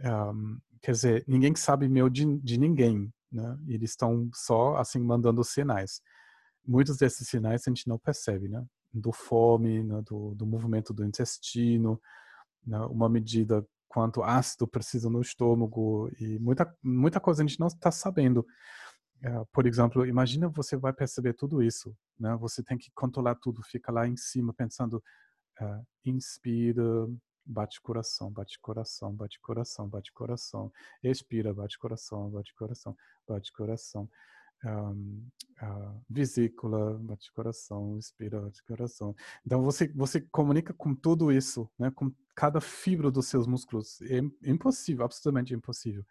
Um, 0.00 0.58
quer 0.80 0.92
dizer, 0.92 1.24
ninguém 1.26 1.54
sabe 1.54 1.88
meu 1.88 2.08
de, 2.08 2.38
de 2.38 2.58
ninguém, 2.58 3.12
né? 3.30 3.58
Eles 3.66 3.90
estão 3.90 4.28
só, 4.34 4.76
assim, 4.76 5.00
mandando 5.00 5.42
sinais. 5.44 6.00
Muitos 6.66 6.96
desses 6.96 7.28
sinais 7.28 7.62
a 7.66 7.70
gente 7.70 7.88
não 7.88 7.98
percebe, 7.98 8.48
né? 8.48 8.64
Do 8.92 9.12
fome, 9.12 9.82
né? 9.82 10.02
do, 10.02 10.34
do 10.34 10.46
movimento 10.46 10.92
do 10.92 11.04
intestino, 11.04 12.00
né? 12.66 12.78
uma 12.86 13.08
medida 13.08 13.66
quanto 13.88 14.22
ácido 14.22 14.66
precisa 14.66 15.10
no 15.10 15.20
estômago 15.20 16.10
e 16.18 16.38
muita 16.38 16.74
muita 16.82 17.20
coisa 17.20 17.42
a 17.42 17.46
gente 17.46 17.60
não 17.60 17.66
está 17.66 17.90
sabendo. 17.90 18.40
Uh, 19.24 19.46
por 19.52 19.66
exemplo, 19.66 20.06
imagina 20.06 20.48
você 20.48 20.76
vai 20.76 20.92
perceber 20.92 21.34
tudo 21.34 21.62
isso, 21.62 21.94
né? 22.18 22.36
Você 22.40 22.62
tem 22.62 22.76
que 22.78 22.90
controlar 22.94 23.36
tudo, 23.36 23.62
fica 23.62 23.92
lá 23.92 24.08
em 24.08 24.16
cima 24.16 24.52
pensando, 24.52 25.02
uh, 25.60 25.86
inspira, 26.04 26.82
bate 27.44 27.80
coração, 27.80 28.30
bate 28.30 28.58
coração, 28.60 29.14
bate 29.14 29.40
coração, 29.40 29.88
bate 29.88 30.12
coração, 30.12 30.72
expira, 31.02 31.52
bate 31.52 31.78
coração, 31.78 32.30
bate 32.30 32.54
coração, 32.54 32.96
bate 33.26 33.52
coração. 33.52 34.08
Um, 34.64 35.26
uh, 35.60 36.00
vesícula, 36.08 36.96
bate 36.98 37.32
coração, 37.32 37.98
expira, 37.98 38.40
bate 38.40 38.62
coração. 38.62 39.14
Então 39.44 39.62
você 39.62 39.88
você 39.88 40.20
comunica 40.20 40.72
com 40.72 40.94
tudo 40.94 41.32
isso, 41.32 41.68
né? 41.76 41.90
Com 41.90 42.12
cada 42.34 42.60
fibra 42.60 43.10
dos 43.10 43.26
seus 43.26 43.46
músculos. 43.46 44.00
É 44.02 44.18
impossível, 44.48 45.04
absolutamente 45.04 45.52
impossível. 45.52 46.04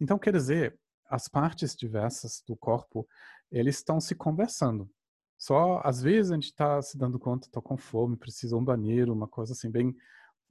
Então 0.00 0.18
quer 0.18 0.32
dizer, 0.32 0.78
as 1.08 1.26
partes 1.26 1.74
diversas 1.74 2.42
do 2.46 2.56
corpo, 2.56 3.08
eles 3.50 3.76
estão 3.76 4.00
se 4.00 4.14
conversando. 4.14 4.88
Só 5.36 5.80
às 5.84 6.02
vezes 6.02 6.30
a 6.30 6.34
gente 6.34 6.46
está 6.46 6.80
se 6.82 6.98
dando 6.98 7.18
conta, 7.18 7.48
está 7.48 7.60
com 7.60 7.76
fome, 7.76 8.16
precisa 8.16 8.56
um 8.56 8.64
banheiro, 8.64 9.12
uma 9.12 9.28
coisa 9.28 9.52
assim 9.52 9.70
bem 9.70 9.94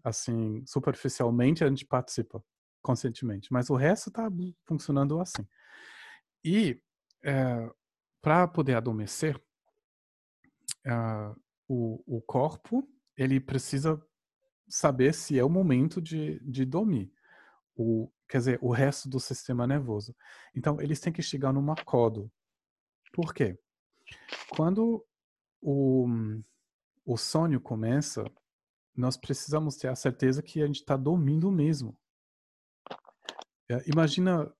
assim 0.07 0.63
superficialmente 0.65 1.63
a 1.63 1.69
gente 1.69 1.85
participa 1.85 2.43
conscientemente, 2.81 3.51
mas 3.51 3.69
o 3.69 3.75
resto 3.75 4.09
está 4.09 4.29
funcionando 4.65 5.19
assim. 5.19 5.45
E 6.43 6.81
é, 7.23 7.31
eh, 7.31 7.71
para 8.21 8.47
poder 8.47 8.75
adormecer, 8.75 9.35
uh, 10.85 11.35
o, 11.67 12.17
o 12.17 12.21
corpo 12.21 12.87
ele 13.15 13.39
precisa 13.39 14.01
saber 14.69 15.13
se 15.13 15.37
é 15.37 15.43
o 15.43 15.49
momento 15.49 16.01
de, 16.01 16.39
de 16.39 16.65
dormir. 16.65 17.11
O, 17.75 18.11
quer 18.27 18.37
dizer, 18.39 18.59
o 18.61 18.71
resto 18.71 19.09
do 19.09 19.19
sistema 19.19 19.67
nervoso. 19.67 20.15
Então, 20.55 20.81
eles 20.81 20.99
têm 20.99 21.13
que 21.13 21.21
chegar 21.21 21.53
num 21.53 21.71
acordo. 21.71 22.31
Por 23.13 23.33
quê? 23.33 23.57
Quando 24.49 25.05
o, 25.61 26.07
o 27.05 27.17
sonho 27.17 27.61
começa, 27.61 28.25
nós 28.97 29.15
precisamos 29.15 29.77
ter 29.77 29.87
a 29.87 29.95
certeza 29.95 30.41
que 30.41 30.61
a 30.61 30.65
gente 30.65 30.81
está 30.81 30.97
dormindo 30.97 31.51
mesmo. 31.51 31.95
É, 33.69 33.83
imagina 33.87 34.51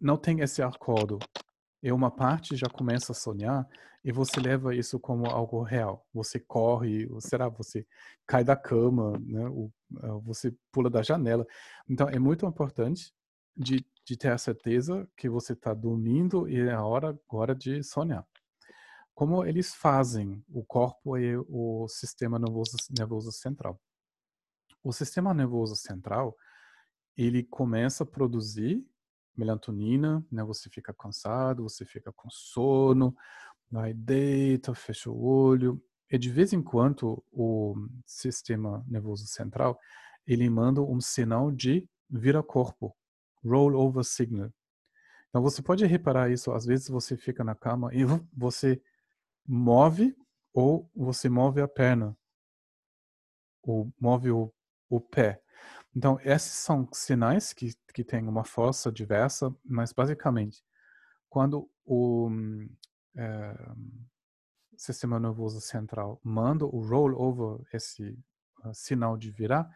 não 0.00 0.16
tem 0.16 0.40
esse 0.40 0.62
acordo. 0.62 1.18
E 1.82 1.92
uma 1.92 2.10
parte 2.10 2.56
já 2.56 2.68
começa 2.68 3.12
a 3.12 3.14
sonhar 3.14 3.68
e 4.04 4.12
você 4.12 4.40
leva 4.40 4.74
isso 4.74 4.98
como 4.98 5.26
algo 5.26 5.62
real. 5.62 6.06
Você 6.12 6.38
corre, 6.38 7.08
será 7.20 7.48
você 7.48 7.86
cai 8.26 8.44
da 8.44 8.56
cama, 8.56 9.18
né? 9.18 9.44
Ah, 10.02 10.18
você 10.22 10.54
pula 10.72 10.90
da 10.90 11.02
janela. 11.02 11.46
Então 11.88 12.08
é 12.08 12.18
muito 12.18 12.46
importante 12.46 13.12
de, 13.56 13.84
de 14.04 14.16
ter 14.16 14.32
a 14.32 14.38
certeza 14.38 15.08
que 15.16 15.28
você 15.28 15.52
está 15.52 15.74
dormindo 15.74 16.48
e 16.48 16.58
é 16.58 16.72
a 16.72 16.84
hora 16.84 17.18
agora 17.28 17.54
de 17.54 17.82
sonhar. 17.82 18.26
Como 19.16 19.46
eles 19.46 19.74
fazem 19.74 20.44
o 20.46 20.62
corpo 20.62 21.16
e 21.16 21.38
o 21.48 21.88
sistema 21.88 22.38
nervoso, 22.38 22.76
nervoso 22.90 23.32
central. 23.32 23.80
O 24.84 24.92
sistema 24.92 25.32
nervoso 25.32 25.74
central 25.74 26.36
ele 27.16 27.42
começa 27.42 28.04
a 28.04 28.06
produzir 28.06 28.86
melatonina, 29.34 30.22
né? 30.30 30.44
Você 30.44 30.68
fica 30.68 30.92
cansado, 30.92 31.62
você 31.62 31.86
fica 31.86 32.12
com 32.12 32.28
sono, 32.28 33.16
vai 33.70 33.94
deita, 33.94 34.74
fecha 34.74 35.10
o 35.10 35.18
olho. 35.24 35.82
E 36.10 36.18
de 36.18 36.30
vez 36.30 36.52
em 36.52 36.62
quando 36.62 37.24
o 37.32 37.74
sistema 38.04 38.84
nervoso 38.86 39.26
central 39.26 39.80
ele 40.26 40.50
manda 40.50 40.82
um 40.82 41.00
sinal 41.00 41.50
de 41.50 41.88
vira-corpo, 42.10 42.94
roll-over 43.42 44.04
signal. 44.04 44.52
Então 45.30 45.40
você 45.40 45.62
pode 45.62 45.86
reparar 45.86 46.30
isso. 46.30 46.52
Às 46.52 46.66
vezes 46.66 46.88
você 46.88 47.16
fica 47.16 47.42
na 47.42 47.54
cama 47.54 47.94
e 47.94 48.04
você 48.36 48.78
move 49.46 50.16
ou 50.52 50.90
você 50.94 51.28
move 51.28 51.60
a 51.60 51.68
perna 51.68 52.16
ou 53.62 53.92
move 54.00 54.30
o, 54.30 54.52
o 54.88 55.00
pé. 55.00 55.42
Então, 55.94 56.18
esses 56.22 56.52
são 56.52 56.88
sinais 56.92 57.52
que, 57.52 57.74
que 57.94 58.04
têm 58.04 58.28
uma 58.28 58.44
força 58.44 58.92
diversa, 58.92 59.54
mas 59.64 59.92
basicamente, 59.92 60.62
quando 61.28 61.68
o 61.84 62.30
é, 63.16 63.54
sistema 64.76 65.18
nervoso 65.18 65.60
central 65.60 66.20
manda 66.22 66.64
o 66.64 66.86
rollover, 66.86 67.66
esse 67.72 68.18
uh, 68.64 68.74
sinal 68.74 69.16
de 69.16 69.30
virar, 69.30 69.68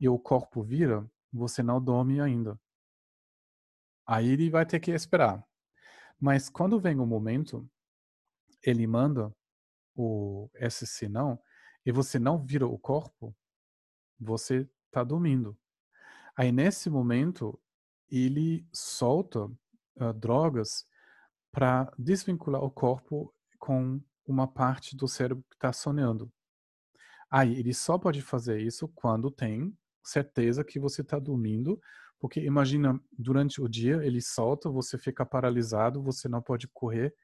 e 0.00 0.08
o 0.08 0.18
corpo 0.18 0.62
vira, 0.62 1.06
você 1.32 1.62
não 1.62 1.82
dorme 1.82 2.20
ainda. 2.20 2.58
Aí 4.06 4.28
ele 4.28 4.50
vai 4.50 4.64
ter 4.64 4.80
que 4.80 4.90
esperar. 4.92 5.44
Mas 6.20 6.48
quando 6.48 6.80
vem 6.80 7.00
o 7.00 7.06
momento, 7.06 7.68
ele 8.64 8.86
manda 8.86 9.34
o, 9.94 10.50
esse 10.54 10.86
sinal 10.86 11.42
e 11.84 11.92
você 11.92 12.18
não 12.18 12.44
vira 12.44 12.66
o 12.66 12.78
corpo, 12.78 13.36
você 14.18 14.68
está 14.86 15.04
dormindo. 15.04 15.56
Aí 16.36 16.50
nesse 16.50 16.88
momento 16.88 17.60
ele 18.10 18.66
solta 18.72 19.44
uh, 19.44 20.12
drogas 20.14 20.86
para 21.52 21.92
desvincular 21.98 22.62
o 22.62 22.70
corpo 22.70 23.32
com 23.58 24.00
uma 24.26 24.48
parte 24.48 24.96
do 24.96 25.06
cérebro 25.06 25.44
que 25.48 25.56
está 25.56 25.72
sonhando. 25.72 26.32
Aí 27.30 27.58
ele 27.58 27.72
só 27.72 27.98
pode 27.98 28.22
fazer 28.22 28.60
isso 28.60 28.88
quando 28.88 29.30
tem 29.30 29.76
certeza 30.02 30.64
que 30.64 30.78
você 30.78 31.02
está 31.02 31.18
dormindo, 31.18 31.80
porque 32.18 32.40
imagina 32.40 33.00
durante 33.18 33.60
o 33.60 33.68
dia 33.68 34.04
ele 34.04 34.20
solta, 34.20 34.68
você 34.70 34.98
fica 34.98 35.24
paralisado, 35.24 36.02
você 36.02 36.28
não 36.28 36.42
pode 36.42 36.68
correr, 36.68 37.14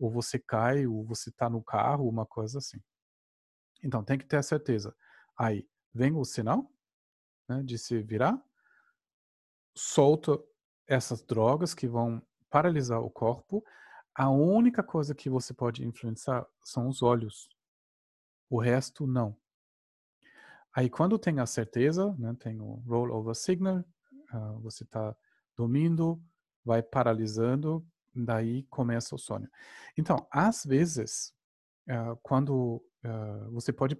ou 0.00 0.10
você 0.10 0.38
cai, 0.38 0.86
ou 0.86 1.04
você 1.04 1.28
está 1.28 1.48
no 1.50 1.62
carro, 1.62 2.08
uma 2.08 2.24
coisa 2.24 2.58
assim. 2.58 2.80
Então 3.84 4.02
tem 4.02 4.18
que 4.18 4.26
ter 4.26 4.38
a 4.38 4.42
certeza. 4.42 4.96
Aí 5.38 5.68
vem 5.92 6.14
o 6.14 6.24
sinal 6.24 6.72
né, 7.46 7.62
de 7.62 7.78
se 7.78 8.02
virar, 8.02 8.42
solta 9.76 10.42
essas 10.86 11.22
drogas 11.22 11.74
que 11.74 11.86
vão 11.86 12.22
paralisar 12.48 13.00
o 13.00 13.10
corpo, 13.10 13.62
a 14.14 14.28
única 14.28 14.82
coisa 14.82 15.14
que 15.14 15.30
você 15.30 15.54
pode 15.54 15.86
influenciar 15.86 16.46
são 16.64 16.88
os 16.88 17.02
olhos. 17.02 17.48
O 18.48 18.58
resto, 18.58 19.06
não. 19.06 19.36
Aí, 20.74 20.88
quando 20.88 21.18
tem 21.18 21.38
a 21.40 21.46
certeza, 21.46 22.14
né, 22.18 22.34
tem 22.38 22.60
o 22.60 22.74
rollover 22.86 23.34
signal, 23.34 23.84
uh, 24.32 24.60
você 24.60 24.84
está 24.84 25.16
dormindo, 25.56 26.20
vai 26.64 26.82
paralisando, 26.82 27.86
daí 28.14 28.64
começa 28.64 29.14
o 29.14 29.18
sono. 29.18 29.48
Então, 29.96 30.26
às 30.30 30.64
vezes, 30.64 31.32
uh, 31.88 32.16
quando 32.22 32.82
uh, 33.04 33.50
você 33.52 33.72
pode 33.72 33.96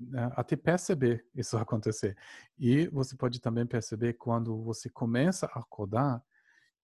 né, 0.00 0.30
até 0.34 0.56
perceber 0.56 1.24
isso 1.34 1.56
acontecer. 1.58 2.16
E 2.58 2.88
você 2.88 3.16
pode 3.16 3.40
também 3.40 3.66
perceber 3.66 4.14
quando 4.14 4.62
você 4.62 4.88
começa 4.88 5.46
a 5.46 5.60
acordar 5.60 6.22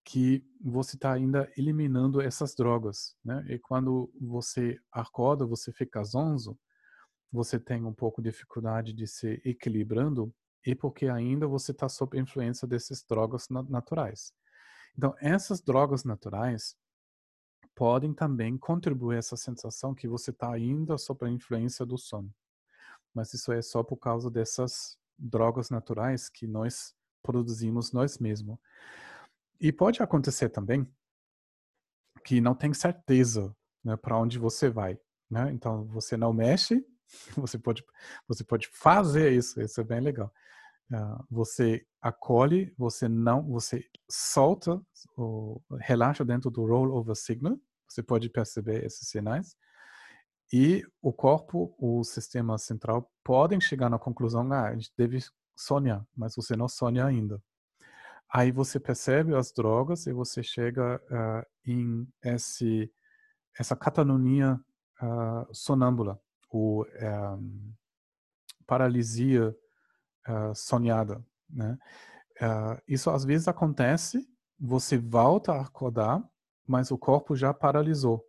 que 0.03 0.45
você 0.63 0.95
está 0.95 1.11
ainda 1.11 1.51
eliminando 1.57 2.21
essas 2.21 2.55
drogas, 2.55 3.13
né? 3.25 3.43
E 3.49 3.59
quando 3.59 4.09
você 4.21 4.79
acorda, 4.89 5.45
você 5.45 5.73
fica 5.73 6.01
zonzo, 6.01 6.57
você 7.29 7.59
tem 7.59 7.83
um 7.83 7.93
pouco 7.93 8.21
de 8.21 8.29
dificuldade 8.29 8.93
de 8.93 9.05
se 9.05 9.41
equilibrando 9.43 10.33
e 10.65 10.73
porque 10.73 11.07
ainda 11.07 11.45
você 11.45 11.71
está 11.71 11.89
sob 11.89 12.17
influência 12.17 12.65
dessas 12.65 13.03
drogas 13.03 13.49
naturais. 13.49 14.31
Então, 14.97 15.15
essas 15.19 15.61
drogas 15.61 16.03
naturais 16.03 16.75
podem 17.75 18.13
também 18.13 18.57
contribuir 18.57 19.17
essa 19.17 19.37
sensação 19.37 19.93
que 19.93 20.07
você 20.07 20.31
está 20.31 20.51
ainda 20.51 20.97
sob 20.97 21.25
a 21.25 21.29
influência 21.29 21.85
do 21.85 21.97
sono. 21.97 22.33
Mas 23.13 23.33
isso 23.33 23.51
é 23.51 23.61
só 23.61 23.83
por 23.83 23.97
causa 23.97 24.31
dessas 24.31 24.97
drogas 25.17 25.69
naturais 25.69 26.29
que 26.29 26.47
nós 26.47 26.95
produzimos 27.21 27.91
nós 27.91 28.17
mesmos. 28.17 28.57
E 29.59 29.71
pode 29.71 30.01
acontecer 30.01 30.49
também 30.49 30.87
que 32.23 32.41
não 32.41 32.55
tem 32.55 32.73
certeza 32.73 33.55
né, 33.83 33.95
para 33.95 34.17
onde 34.17 34.39
você 34.39 34.69
vai. 34.69 34.99
Né? 35.29 35.51
Então, 35.51 35.85
você 35.85 36.17
não 36.17 36.33
mexe, 36.33 36.85
você 37.37 37.59
pode, 37.59 37.83
você 38.27 38.43
pode 38.43 38.67
fazer 38.67 39.31
isso, 39.33 39.61
isso 39.61 39.79
é 39.79 39.83
bem 39.83 39.99
legal. 39.99 40.33
Uh, 40.91 41.25
você 41.29 41.85
acolhe, 42.01 42.73
você 42.77 43.09
não, 43.09 43.43
você 43.43 43.83
solta, 44.09 44.81
ou 45.15 45.61
relaxa 45.79 46.23
dentro 46.23 46.49
do 46.49 46.65
rollover 46.65 47.15
signal, 47.15 47.59
você 47.87 48.01
pode 48.01 48.29
perceber 48.29 48.85
esses 48.85 49.09
sinais, 49.09 49.55
e 50.51 50.81
o 51.01 51.11
corpo, 51.11 51.75
o 51.77 52.03
sistema 52.05 52.57
central 52.57 53.11
podem 53.23 53.59
chegar 53.59 53.89
na 53.89 53.99
conclusão, 53.99 54.49
ah, 54.53 54.69
a 54.69 54.73
gente 54.73 54.93
deve 54.97 55.19
sonhar, 55.57 56.05
mas 56.15 56.35
você 56.35 56.55
não 56.55 56.69
sonha 56.69 57.05
ainda. 57.05 57.41
Aí 58.31 58.51
você 58.51 58.79
percebe 58.79 59.35
as 59.35 59.51
drogas 59.51 60.05
e 60.07 60.13
você 60.13 60.41
chega 60.41 61.01
uh, 61.11 61.45
em 61.69 62.07
esse, 62.23 62.91
essa 63.57 63.75
catatonia 63.75 64.59
uh, 65.01 65.53
sonâmbula, 65.53 66.19
ou 66.49 66.85
um, 66.85 67.73
paralisia 68.65 69.55
uh, 70.27 70.55
sonhada. 70.55 71.23
Né? 71.49 71.77
isso 72.87 73.09
às 73.09 73.23
vezes 73.23 73.47
acontece, 73.47 74.27
você 74.59 74.97
volta 74.97 75.53
a 75.53 75.61
acordar, 75.61 76.21
mas 76.67 76.91
o 76.91 76.97
corpo 76.97 77.35
já 77.35 77.53
paralisou. 77.53 78.23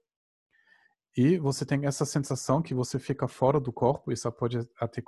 E 1.16 1.36
você 1.36 1.66
tem 1.66 1.84
essa 1.84 2.06
sensação 2.06 2.62
que 2.62 2.72
você 2.72 2.98
fica 2.98 3.26
fora 3.26 3.58
do 3.58 3.72
corpo, 3.72 4.12
isso 4.12 4.30
pode 4.30 4.58
até 4.80 5.02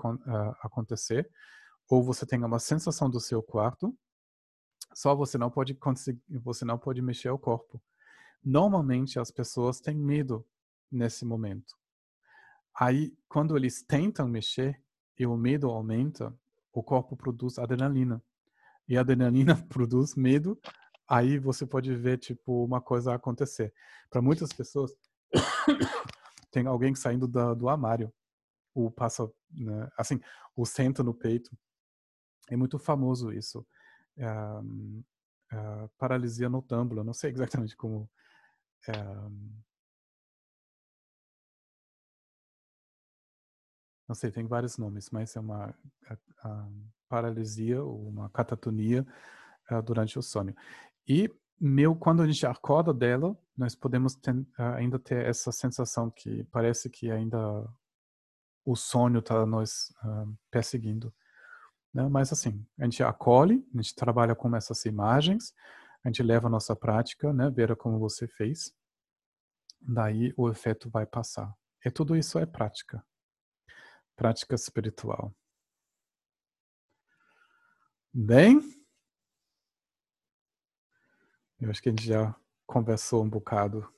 acontecer. 0.60 1.30
Ou 1.88 2.02
você 2.02 2.26
tem 2.26 2.42
uma 2.42 2.58
sensação 2.58 3.08
do 3.08 3.20
seu 3.20 3.42
quarto, 3.42 3.96
só 4.92 5.14
você 5.14 5.38
não 5.38 5.50
pode 5.50 5.74
conseguir, 5.74 6.20
você 6.42 6.64
não 6.64 6.78
pode 6.78 7.00
mexer 7.00 7.30
o 7.30 7.38
corpo. 7.38 7.80
Normalmente 8.44 9.18
as 9.18 9.30
pessoas 9.30 9.80
têm 9.80 9.96
medo 9.96 10.44
nesse 10.90 11.24
momento. 11.24 11.76
Aí, 12.74 13.16
quando 13.28 13.56
eles 13.56 13.82
tentam 13.82 14.26
mexer 14.26 14.82
e 15.18 15.26
o 15.26 15.36
medo 15.36 15.68
aumenta, 15.68 16.36
o 16.72 16.82
corpo 16.82 17.16
produz 17.16 17.58
adrenalina. 17.58 18.22
E 18.88 18.96
a 18.96 19.00
adrenalina 19.00 19.56
produz 19.68 20.14
medo, 20.14 20.58
aí 21.08 21.38
você 21.38 21.66
pode 21.66 21.94
ver 21.94 22.18
tipo 22.18 22.64
uma 22.64 22.80
coisa 22.80 23.14
acontecer. 23.14 23.72
Para 24.08 24.22
muitas 24.22 24.52
pessoas 24.52 24.94
tem 26.50 26.66
alguém 26.66 26.94
saindo 26.94 27.28
do 27.28 27.68
armário, 27.68 28.12
ou 28.74 28.90
passa, 28.90 29.30
né, 29.50 29.88
assim, 29.96 30.20
o 30.56 30.64
senta 30.64 31.02
no 31.02 31.14
peito. 31.14 31.50
É 32.48 32.56
muito 32.56 32.78
famoso 32.78 33.32
isso 33.32 33.64
uh, 34.18 35.04
uh, 35.52 35.90
paralisia 35.98 36.48
notâmbula, 36.48 37.04
não 37.04 37.14
sei 37.14 37.30
exatamente 37.32 37.76
como. 37.76 38.10
Uh, 38.88 39.69
não 44.10 44.14
sei, 44.16 44.32
tem 44.32 44.44
vários 44.44 44.76
nomes, 44.76 45.08
mas 45.10 45.36
é 45.36 45.40
uma 45.40 45.72
paralisia 47.08 47.80
ou 47.80 48.08
uma 48.08 48.28
catatonia 48.30 49.06
durante 49.84 50.18
o 50.18 50.22
sono. 50.22 50.52
E 51.06 51.32
meu, 51.60 51.94
quando 51.94 52.20
a 52.20 52.26
gente 52.26 52.44
acorda 52.44 52.92
dela, 52.92 53.38
nós 53.56 53.76
podemos 53.76 54.16
ter, 54.16 54.34
ainda 54.58 54.98
ter 54.98 55.24
essa 55.24 55.52
sensação 55.52 56.10
que 56.10 56.42
parece 56.50 56.90
que 56.90 57.08
ainda 57.08 57.64
o 58.64 58.74
sonho 58.74 59.20
está 59.20 59.46
nos 59.46 59.94
perseguindo. 60.50 61.14
Né? 61.94 62.08
Mas 62.08 62.32
assim, 62.32 62.66
a 62.80 62.84
gente 62.86 63.04
acolhe, 63.04 63.64
a 63.72 63.76
gente 63.76 63.94
trabalha 63.94 64.34
com 64.34 64.56
essas 64.56 64.84
imagens, 64.86 65.54
a 66.04 66.08
gente 66.08 66.20
leva 66.20 66.48
a 66.48 66.50
nossa 66.50 66.74
prática, 66.74 67.32
né? 67.32 67.48
Ver 67.48 67.76
como 67.76 67.96
você 68.00 68.26
fez. 68.26 68.74
Daí 69.80 70.34
o 70.36 70.48
efeito 70.48 70.90
vai 70.90 71.06
passar. 71.06 71.54
E 71.84 71.92
tudo 71.92 72.16
isso 72.16 72.40
é 72.40 72.44
prática. 72.44 73.04
Prática 74.20 74.54
espiritual. 74.54 75.34
Bem, 78.12 78.60
eu 81.58 81.70
acho 81.70 81.80
que 81.80 81.88
a 81.88 81.92
gente 81.92 82.06
já 82.06 82.36
conversou 82.66 83.24
um 83.24 83.30
bocado 83.30 83.90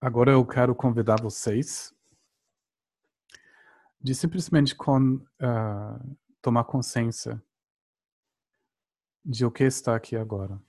Agora 0.00 0.32
eu 0.32 0.44
quero 0.44 0.74
convidar 0.74 1.22
vocês 1.22 1.94
de 4.00 4.12
simplesmente 4.12 4.74
uh, 4.74 6.16
tomar 6.42 6.64
consciência 6.64 7.40
de 9.24 9.46
o 9.46 9.50
que 9.50 9.64
está 9.64 9.96
aqui 9.96 10.16
agora. 10.16 10.60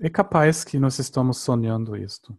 É 0.00 0.08
capaz 0.08 0.64
que 0.64 0.78
nós 0.78 0.98
estamos 0.98 1.38
sonhando 1.38 1.96
isto. 1.96 2.38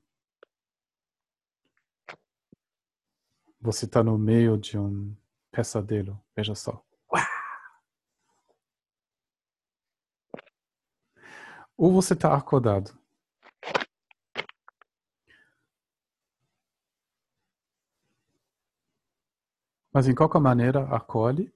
Você 3.61 3.85
está 3.85 4.01
no 4.01 4.17
meio 4.17 4.57
de 4.57 4.77
um 4.79 5.15
pesadelo, 5.51 6.19
veja 6.35 6.55
só. 6.55 6.83
Ou 11.77 11.91
você 11.93 12.13
está 12.13 12.35
acordado. 12.35 12.97
Mas, 19.91 20.07
em 20.07 20.15
qualquer 20.15 20.39
maneira, 20.39 20.83
acolhe 20.95 21.53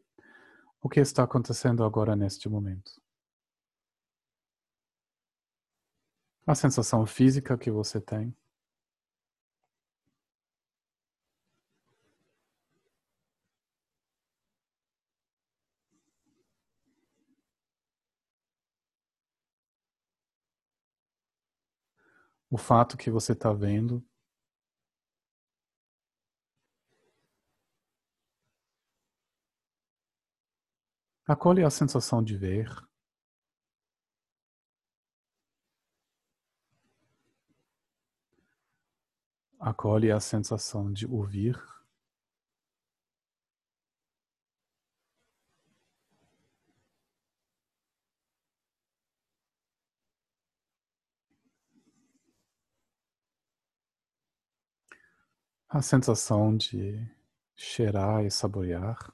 o 0.83 0.89
que 0.89 0.99
está 0.99 1.23
acontecendo 1.23 1.81
agora 1.85 2.13
neste 2.13 2.49
momento. 2.49 2.91
A 6.45 6.53
sensação 6.53 7.05
física 7.05 7.57
que 7.57 7.71
você 7.71 8.01
tem. 8.01 8.35
O 22.51 22.57
fato 22.57 22.97
que 22.97 23.09
você 23.09 23.31
está 23.31 23.53
vendo 23.53 24.05
Acolhe 31.25 31.63
a 31.63 31.69
sensação 31.69 32.21
de 32.21 32.35
ver. 32.35 32.67
Acolhe 39.57 40.11
a 40.11 40.19
sensação 40.19 40.91
de 40.91 41.07
ouvir. 41.07 41.57
A 55.69 55.81
sensação 55.81 56.55
de 56.55 57.09
cheirar 57.55 58.25
e 58.25 58.29
saborear. 58.29 59.13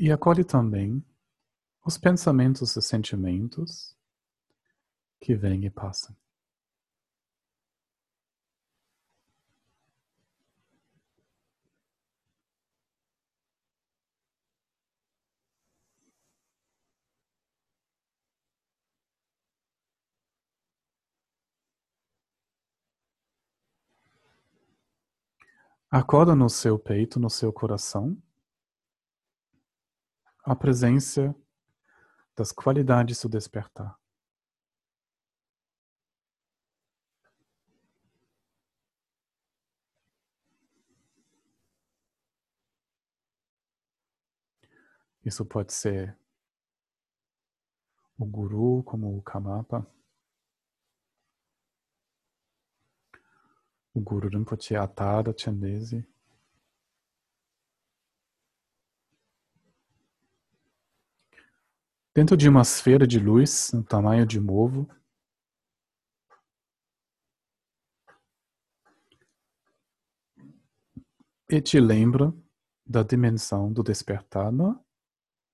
E 0.00 0.12
acolhe 0.12 0.44
também 0.44 1.04
os 1.84 1.98
pensamentos 1.98 2.76
e 2.76 2.80
sentimentos 2.80 3.96
que 5.20 5.34
vêm 5.34 5.64
e 5.64 5.70
passam. 5.70 6.14
Acorda 25.90 26.36
no 26.36 26.48
seu 26.48 26.78
peito, 26.78 27.18
no 27.18 27.28
seu 27.28 27.52
coração, 27.52 28.16
a 30.48 30.56
presença 30.56 31.36
das 32.34 32.52
qualidades 32.52 33.20
do 33.20 33.28
despertar. 33.28 34.00
Isso 45.22 45.44
pode 45.44 45.74
ser 45.74 46.18
o 48.16 48.24
guru, 48.24 48.82
como 48.84 49.18
o 49.18 49.22
Kamapa, 49.22 49.86
o 53.92 54.00
Guru 54.00 54.30
Rinpoche 54.30 54.74
Atada 54.74 55.34
Chandese, 55.36 56.08
dentro 62.18 62.36
de 62.36 62.48
uma 62.48 62.62
esfera 62.62 63.06
de 63.06 63.20
luz 63.20 63.70
no 63.72 63.84
tamanho 63.84 64.26
de 64.26 64.40
um 64.40 64.50
ovo, 64.50 64.90
e 71.48 71.60
te 71.60 71.78
lembra 71.78 72.34
da 72.84 73.04
dimensão 73.04 73.72
do 73.72 73.84
despertar 73.84 74.50
na 74.50 74.76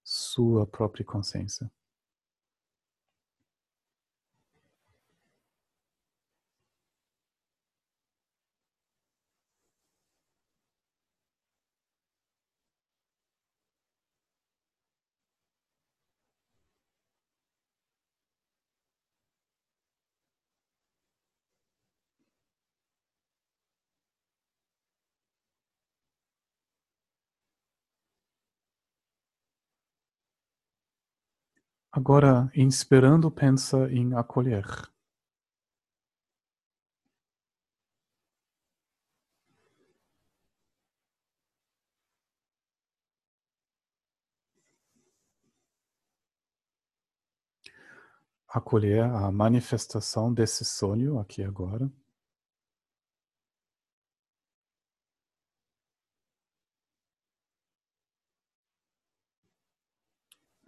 sua 0.03 0.67
própria 0.67 1.05
consciência. 1.05 1.71
Agora, 31.97 32.51
inspirando, 32.57 33.31
pensa 33.31 33.89
em 33.89 34.15
acolher. 34.15 34.67
Acolher 48.49 49.03
a 49.03 49.31
manifestação 49.31 50.33
desse 50.33 50.65
sonho 50.65 51.19
aqui 51.19 51.43
agora. 51.43 51.91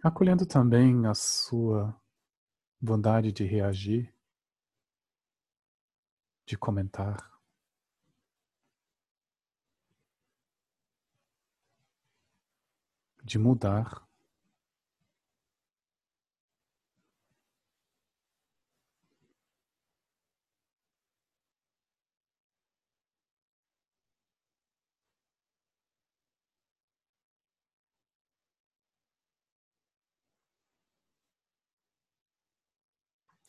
Acolhendo 0.07 0.45
também 0.45 1.05
a 1.05 1.13
sua 1.13 1.95
vontade 2.81 3.31
de 3.31 3.43
reagir, 3.43 4.13
de 6.45 6.57
comentar. 6.57 7.37
De 13.23 13.37
mudar. 13.37 14.06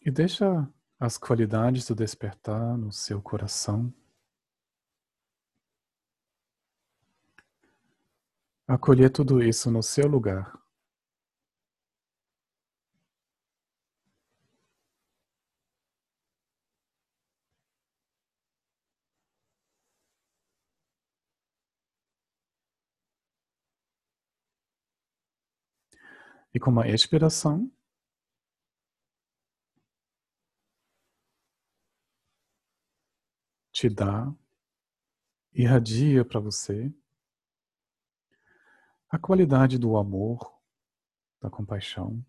E 0.08 0.10
deixa 0.10 0.66
as 0.98 1.18
qualidades 1.18 1.86
do 1.86 1.94
despertar 1.94 2.78
no 2.78 2.90
seu 2.90 3.20
coração. 3.20 3.92
Acolher 8.66 9.10
tudo 9.10 9.42
isso 9.42 9.70
no 9.70 9.82
seu 9.82 10.08
lugar. 10.08 10.58
E 26.54 26.58
com 26.58 26.70
uma 26.70 26.88
expiração, 26.88 27.70
te 33.78 33.88
dá, 33.88 34.34
irradia 35.52 36.24
para 36.24 36.40
você 36.40 36.92
a 39.08 39.16
qualidade 39.16 39.78
do 39.78 39.96
amor, 39.96 40.52
da 41.40 41.48
compaixão 41.48 42.26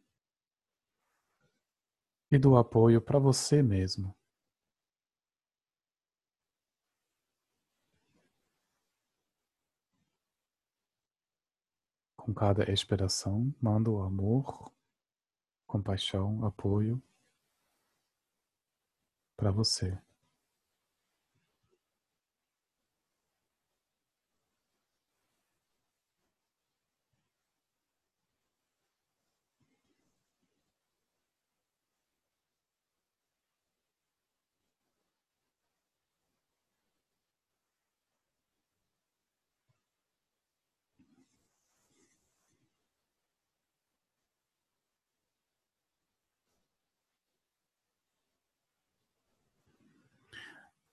e 2.30 2.38
do 2.38 2.56
apoio 2.56 3.02
para 3.02 3.18
você 3.18 3.64
mesmo. 3.64 4.16
Com 12.16 12.32
cada 12.32 12.72
expiração, 12.72 13.52
manda 13.60 13.90
o 13.90 14.04
amor, 14.04 14.72
compaixão, 15.66 16.46
apoio 16.46 17.02
para 19.36 19.50
você. 19.50 20.00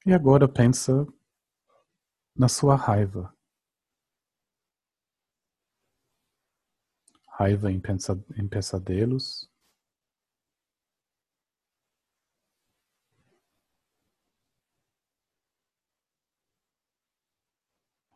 E 0.08 0.14
agora 0.14 0.46
pensa 0.46 1.04
na 2.36 2.48
sua 2.48 2.76
raiva. 2.76 3.34
Raiva 7.26 7.72
em, 7.72 7.82
em 8.36 8.46
pesadelos. 8.46 9.50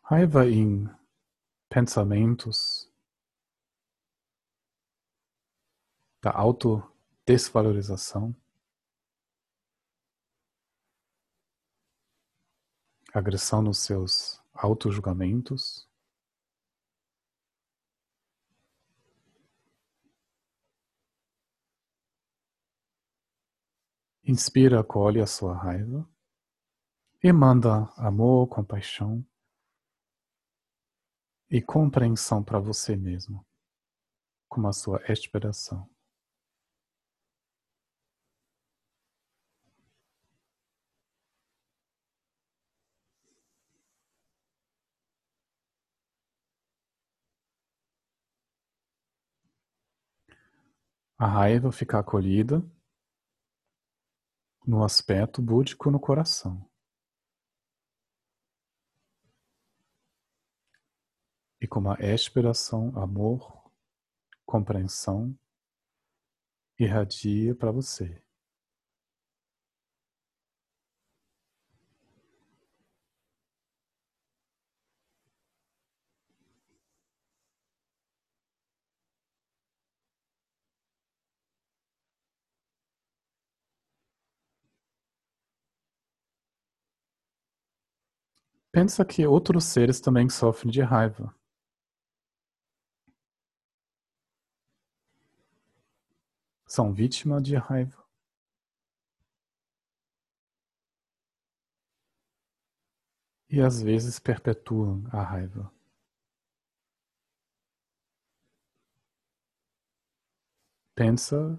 Raiva 0.05 0.47
em 0.47 0.89
pensamentos 1.69 2.89
da 6.23 6.31
autodesvalorização. 6.31 8.33
Agressão 13.13 13.63
nos 13.63 13.79
seus 13.79 14.41
auto-julgamentos. 14.53 15.89
Inspira, 24.23 24.81
acolhe 24.81 25.21
a 25.21 25.27
sua 25.27 25.57
raiva 25.57 26.09
e 27.23 27.33
manda 27.33 27.93
amor, 27.97 28.47
compaixão 28.49 29.27
e 31.51 31.61
compreensão 31.61 32.43
para 32.43 32.61
você 32.61 32.95
mesmo, 32.95 33.45
com 34.49 34.67
a 34.69 34.73
sua 34.73 35.03
expiração. 35.09 35.91
A 51.23 51.27
raiva 51.27 51.71
fica 51.71 51.99
acolhida 51.99 52.65
no 54.67 54.83
aspecto 54.83 55.43
búdico 55.43 55.91
no 55.91 56.01
coração. 56.01 56.67
E 61.61 61.67
com 61.67 61.91
a 61.91 61.99
expiração, 62.01 62.99
amor, 62.99 63.71
compreensão, 64.47 65.39
irradia 66.79 67.55
para 67.55 67.71
você. 67.71 68.25
Pensa 88.73 89.05
que 89.05 89.27
outros 89.27 89.65
seres 89.65 90.01
também 90.01 90.29
sofrem 90.29 90.71
de 90.71 90.81
raiva. 90.81 91.35
São 96.67 96.93
vítimas 96.93 97.43
de 97.43 97.57
raiva. 97.57 98.01
E 103.51 103.61
às 103.61 103.83
vezes 103.83 104.21
perpetuam 104.21 105.05
a 105.11 105.21
raiva. 105.21 105.73
Pensa 110.95 111.59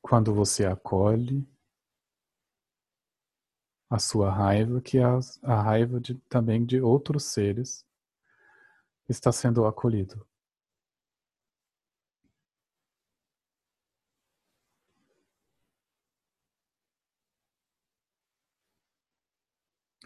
quando 0.00 0.32
você 0.32 0.64
acolhe 0.64 1.44
a 3.92 3.98
sua 3.98 4.30
raiva, 4.30 4.80
que 4.80 4.96
é 4.96 5.04
a 5.42 5.62
raiva 5.62 6.00
de, 6.00 6.14
também 6.26 6.64
de 6.64 6.80
outros 6.80 7.24
seres 7.24 7.86
está 9.06 9.30
sendo 9.30 9.66
acolhido. 9.66 10.26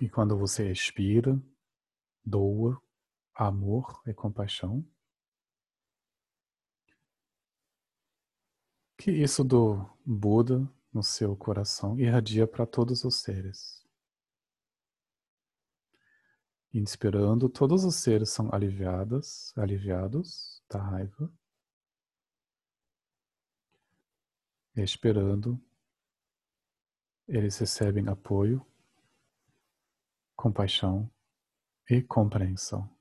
E 0.00 0.08
quando 0.10 0.36
você 0.36 0.72
expira, 0.72 1.40
doa 2.24 2.82
amor 3.36 4.02
e 4.04 4.12
compaixão, 4.12 4.84
que 8.98 9.12
isso 9.12 9.44
do 9.44 9.88
Buda 10.04 10.68
no 10.96 11.02
seu 11.02 11.36
coração 11.36 12.00
irradia 12.00 12.46
para 12.46 12.64
todos 12.64 13.04
os 13.04 13.20
seres. 13.20 13.86
Inspirando, 16.72 17.50
todos 17.50 17.84
os 17.84 17.96
seres 17.96 18.30
são 18.30 18.48
aliviados, 18.50 19.52
aliviados 19.58 20.62
da 20.70 20.80
raiva. 20.80 21.30
Expirando, 24.74 25.62
eles 27.28 27.58
recebem 27.58 28.08
apoio, 28.08 28.64
compaixão 30.34 31.10
e 31.90 32.00
compreensão. 32.00 32.95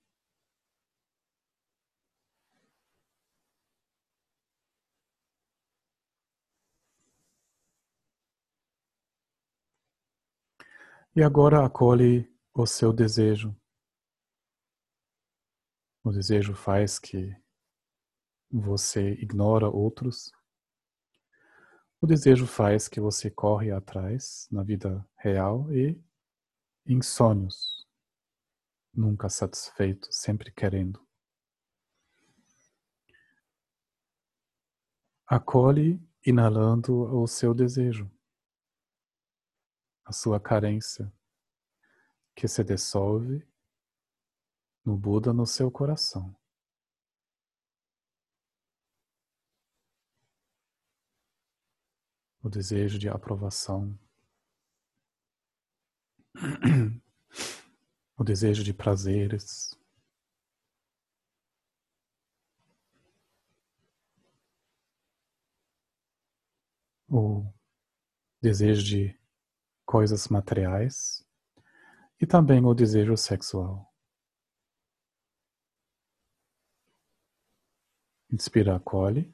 E 11.18 11.24
agora 11.24 11.66
acolhe 11.66 12.30
o 12.54 12.68
seu 12.68 12.92
desejo. 12.92 13.56
O 16.04 16.12
desejo 16.12 16.54
faz 16.54 17.00
que 17.00 17.34
você 18.52 19.14
ignora 19.14 19.70
outros. 19.70 20.30
O 22.02 22.06
desejo 22.06 22.46
faz 22.46 22.90
que 22.90 23.00
você 23.00 23.32
corre 23.32 23.72
atrás 23.72 24.46
na 24.52 24.62
vida 24.62 25.08
real 25.16 25.72
e 25.72 25.98
em 26.86 27.02
sonhos, 27.02 27.88
nunca 28.94 29.30
satisfeito, 29.30 30.10
sempre 30.12 30.52
querendo. 30.52 31.00
Acolhe 35.26 35.98
inalando 36.26 36.94
o 36.94 37.26
seu 37.26 37.54
desejo 37.54 38.15
a 40.06 40.14
sua 40.14 40.40
carência, 40.40 41.12
que 42.36 42.48
se 42.48 42.64
dissolve 42.64 43.44
no 44.86 44.96
Buda 44.96 45.34
no 45.34 45.48
seu 45.48 45.72
coração. 45.72 46.36
O 52.44 52.50
desejo 52.50 53.00
de 53.00 53.10
aprovação, 53.10 53.98
o 58.16 58.24
desejo 58.24 58.64
de 58.64 58.72
prazeres, 58.72 59.76
o 67.10 67.52
desejo 68.40 68.84
de 68.84 69.15
coisas 69.86 70.28
materiais 70.28 71.26
e 72.20 72.26
também 72.26 72.64
o 72.66 72.74
desejo 72.74 73.16
sexual. 73.16 73.94
Inspira, 78.32 78.76
acolhe. 78.76 79.34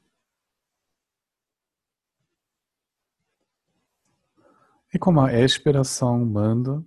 E 4.94 4.98
como 4.98 5.20
a 5.20 5.32
expiração 5.32 6.24
manda 6.24 6.84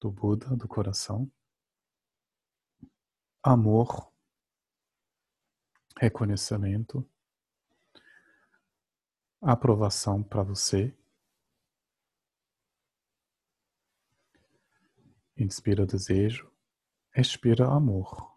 do 0.00 0.10
Buda, 0.10 0.56
do 0.56 0.66
coração, 0.66 1.30
amor, 3.42 4.12
reconhecimento, 5.98 7.08
aprovação 9.40 10.22
para 10.22 10.42
você 10.42 10.92
Inspira 15.36 15.84
desejo, 15.84 16.48
expira 17.16 17.66
amor. 17.66 18.32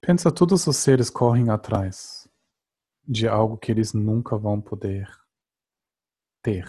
Pensa 0.00 0.32
todos 0.32 0.66
os 0.66 0.76
seres 0.76 1.10
correm 1.10 1.50
atrás 1.50 2.26
de 3.06 3.28
algo 3.28 3.58
que 3.58 3.70
eles 3.70 3.92
nunca 3.92 4.36
vão 4.38 4.60
poder 4.60 5.06
ter. 6.40 6.66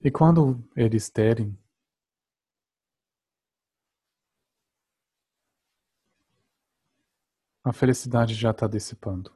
E 0.00 0.10
quando 0.10 0.62
eles 0.76 1.10
terem, 1.10 1.58
A 7.68 7.72
felicidade 7.72 8.34
já 8.34 8.50
está 8.50 8.66
dissipando. 8.66 9.30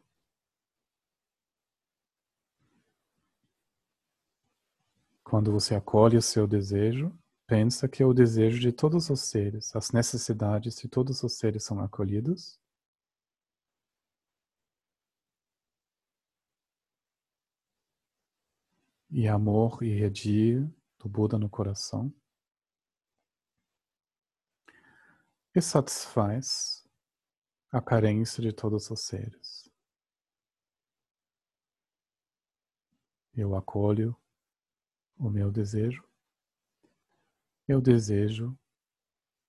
Quando 5.22 5.52
você 5.52 5.74
acolhe 5.74 6.16
o 6.16 6.22
seu 6.22 6.46
desejo, 6.46 7.14
pensa 7.46 7.86
que 7.86 8.02
é 8.02 8.06
o 8.06 8.14
desejo 8.14 8.59
de 8.59 8.72
todos 8.72 9.10
os 9.10 9.20
seres, 9.20 9.76
as 9.76 9.90
necessidades 9.92 10.76
de 10.76 10.88
todos 10.88 11.22
os 11.22 11.36
seres 11.36 11.62
são 11.62 11.78
acolhidos. 11.80 12.59
E 19.10 19.28
amor 19.28 19.82
irradia 19.82 20.66
do 20.98 21.06
Buda 21.06 21.36
no 21.36 21.50
coração. 21.50 22.10
E 25.54 25.60
satisfaz 25.60 26.81
a 27.73 27.81
carência 27.81 28.43
de 28.43 28.53
todos 28.53 28.90
os 28.90 29.01
seres. 29.01 29.70
Eu 33.35 33.57
acolho 33.57 34.15
o 35.16 35.31
meu 35.31 35.51
desejo 35.51 36.07
e 37.66 37.74
o 37.74 37.81
desejo 37.81 38.55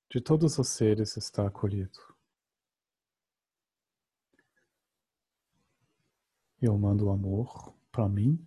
de 0.09 0.21
todos 0.21 0.57
os 0.57 0.69
seres 0.69 1.17
está 1.17 1.45
acolhido. 1.45 1.99
Eu 6.61 6.77
mando 6.77 7.09
amor 7.09 7.75
para 7.91 8.07
mim 8.07 8.39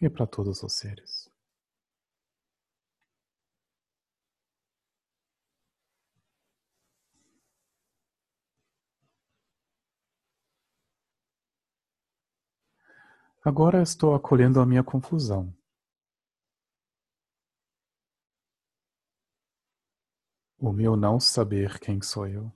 e 0.00 0.08
para 0.08 0.26
todos 0.26 0.62
os 0.62 0.72
seres. 0.72 1.31
Agora 13.44 13.82
estou 13.82 14.14
acolhendo 14.14 14.60
a 14.60 14.66
minha 14.66 14.84
confusão. 14.84 15.52
O 20.58 20.72
meu 20.72 20.96
não 20.96 21.18
saber 21.18 21.80
quem 21.80 22.00
sou 22.00 22.28
eu. 22.28 22.52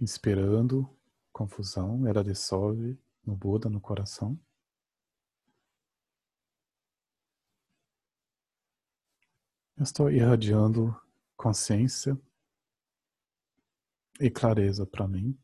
Inspirando, 0.00 0.88
confusão, 1.30 2.06
ela 2.06 2.24
dissolve 2.24 2.98
no 3.24 3.36
Buda, 3.36 3.68
no 3.68 3.80
coração. 3.80 4.38
estou 9.78 10.10
irradiando 10.10 10.98
consciência 11.36 12.18
e 14.18 14.30
clareza 14.30 14.86
para 14.86 15.06
mim. 15.06 15.38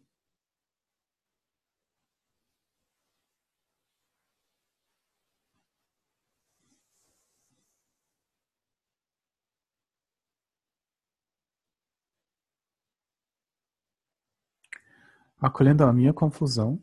Acolhendo 15.43 15.83
a 15.83 15.93
minha 15.93 16.13
confusão. 16.15 16.81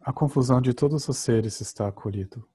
A 0.00 0.12
confusão 0.12 0.60
de 0.60 0.74
todos 0.74 1.08
os 1.08 1.16
seres 1.18 1.60
está 1.60 1.86
acolhido. 1.86 2.46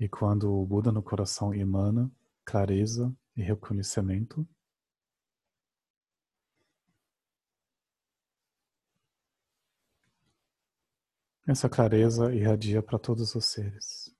E 0.00 0.08
quando 0.08 0.52
o 0.52 0.66
Buda 0.66 0.90
no 0.90 1.02
coração 1.02 1.54
emana 1.54 2.10
clareza 2.44 3.14
e 3.36 3.42
reconhecimento, 3.42 4.46
Essa 11.50 11.66
clareza 11.66 12.30
irradia 12.34 12.82
para 12.82 12.98
todos 12.98 13.34
os 13.34 13.46
seres. 13.46 14.14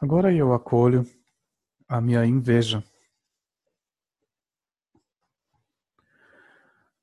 Agora 0.00 0.34
eu 0.34 0.52
acolho 0.52 1.06
a 1.86 2.00
minha 2.00 2.26
inveja, 2.26 2.82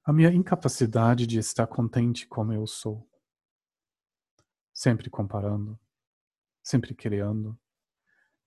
a 0.04 0.12
minha 0.12 0.34
incapacidade 0.34 1.26
de 1.26 1.40
estar 1.40 1.66
contente 1.66 2.28
como 2.28 2.52
eu 2.52 2.68
sou 2.68 3.08
sempre 4.78 5.10
comparando, 5.10 5.80
sempre 6.62 6.94
criando, 6.94 7.58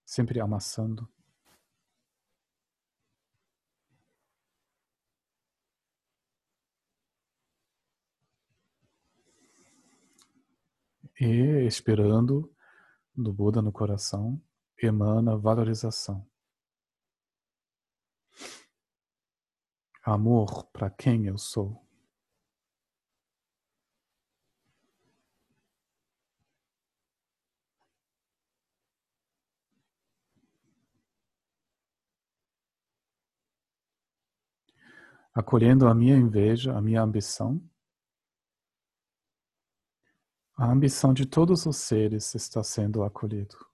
sempre 0.04 0.38
amassando. 0.38 1.12
E 11.20 11.66
esperando 11.66 12.54
do 13.12 13.32
Buda 13.32 13.60
no 13.60 13.72
coração 13.72 14.40
emana 14.80 15.36
valorização. 15.36 16.24
Amor 20.04 20.64
para 20.66 20.88
quem 20.90 21.26
eu 21.26 21.36
sou. 21.36 21.89
Acolhendo 35.34 35.86
a 35.86 35.94
minha 35.94 36.16
inveja, 36.16 36.76
a 36.76 36.80
minha 36.80 37.02
ambição. 37.02 37.62
A 40.56 40.70
ambição 40.70 41.14
de 41.14 41.24
todos 41.24 41.64
os 41.66 41.76
seres 41.76 42.34
está 42.34 42.62
sendo 42.62 43.02
acolhido. 43.02 43.69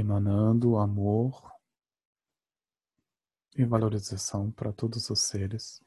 Emanando 0.00 0.76
amor 0.76 1.50
e 3.56 3.64
valorização 3.64 4.50
para 4.50 4.72
todos 4.72 5.08
os 5.08 5.22
seres 5.22 5.82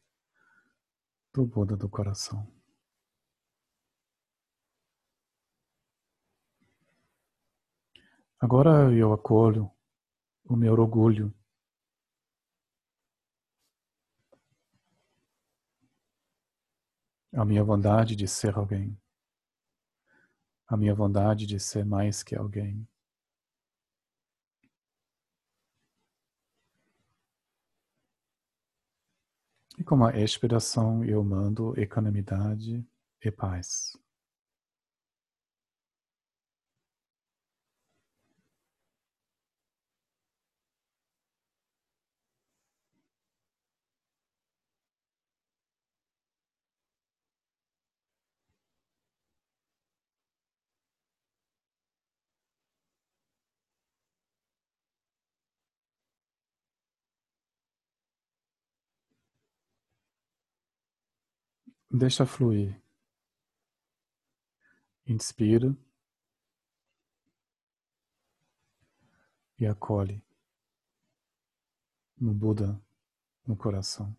do 1.31 1.45
Buda 1.45 1.77
do 1.77 1.87
coração. 1.87 2.51
Agora 8.39 8.91
eu 8.91 9.13
acolho 9.13 9.69
o 10.45 10.55
meu 10.55 10.73
orgulho. 10.73 11.33
A 17.33 17.45
minha 17.45 17.63
vontade 17.63 18.15
de 18.15 18.27
ser 18.27 18.55
alguém. 18.57 18.99
A 20.67 20.75
minha 20.75 20.95
vontade 20.95 21.45
de 21.45 21.59
ser 21.59 21.85
mais 21.85 22.23
que 22.23 22.35
alguém. 22.35 22.87
E 29.79 29.83
como 29.83 30.03
a 30.03 30.19
expiração 30.19 31.05
eu 31.05 31.23
mando 31.23 31.73
equanimidade 31.79 32.85
e 33.23 33.31
paz. 33.31 33.93
Deixa 61.91 62.23
fluir. 62.23 62.79
Inspira 65.07 65.75
e 69.57 69.65
acolhe 69.65 70.23
no 72.15 72.31
Buda 72.31 72.79
no 73.47 73.55
coração. 73.55 74.15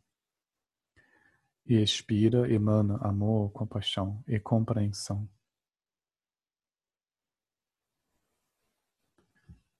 E 1.64 1.80
expira, 1.80 2.52
emana 2.52 2.96
amor, 2.96 3.52
compaixão 3.52 4.24
e 4.26 4.40
compreensão. 4.40 5.28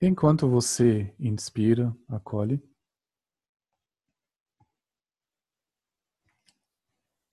Enquanto 0.01 0.49
você 0.49 1.13
inspira, 1.19 1.93
acolhe. 2.07 2.70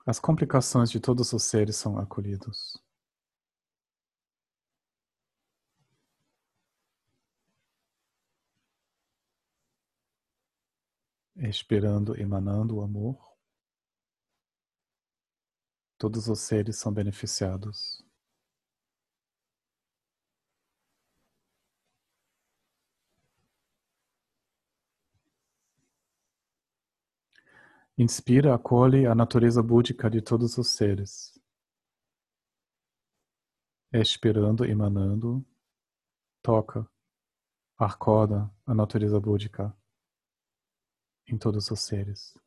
As 0.09 0.19
complicações 0.19 0.91
de 0.91 0.99
todos 0.99 1.35
os 1.35 1.43
seres 1.43 1.77
são 1.77 1.99
acolhidos. 1.99 2.83
Respirando, 11.37 12.19
emanando 12.19 12.77
o 12.77 12.81
amor, 12.81 13.19
todos 15.99 16.27
os 16.27 16.41
seres 16.41 16.77
são 16.77 16.91
beneficiados. 16.91 18.03
Inspira, 28.01 28.55
acolhe 28.55 29.07
a 29.07 29.13
natureza 29.13 29.61
búdica 29.61 30.09
de 30.09 30.23
todos 30.23 30.57
os 30.57 30.69
seres. 30.69 31.37
Expirando, 33.93 34.65
emanando, 34.65 35.45
toca, 36.41 36.89
arcoda 37.77 38.49
a 38.65 38.73
natureza 38.73 39.19
búdica 39.19 39.77
em 41.27 41.37
todos 41.37 41.73
os 41.73 41.81
seres. 41.81 42.39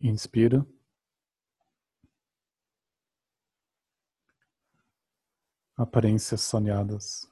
Inspira. 0.00 0.64
Aparências 5.76 6.40
sonhadas. 6.42 7.28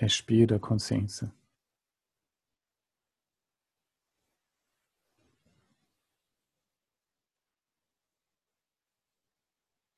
Expira 0.00 0.58
consciência. 0.58 1.32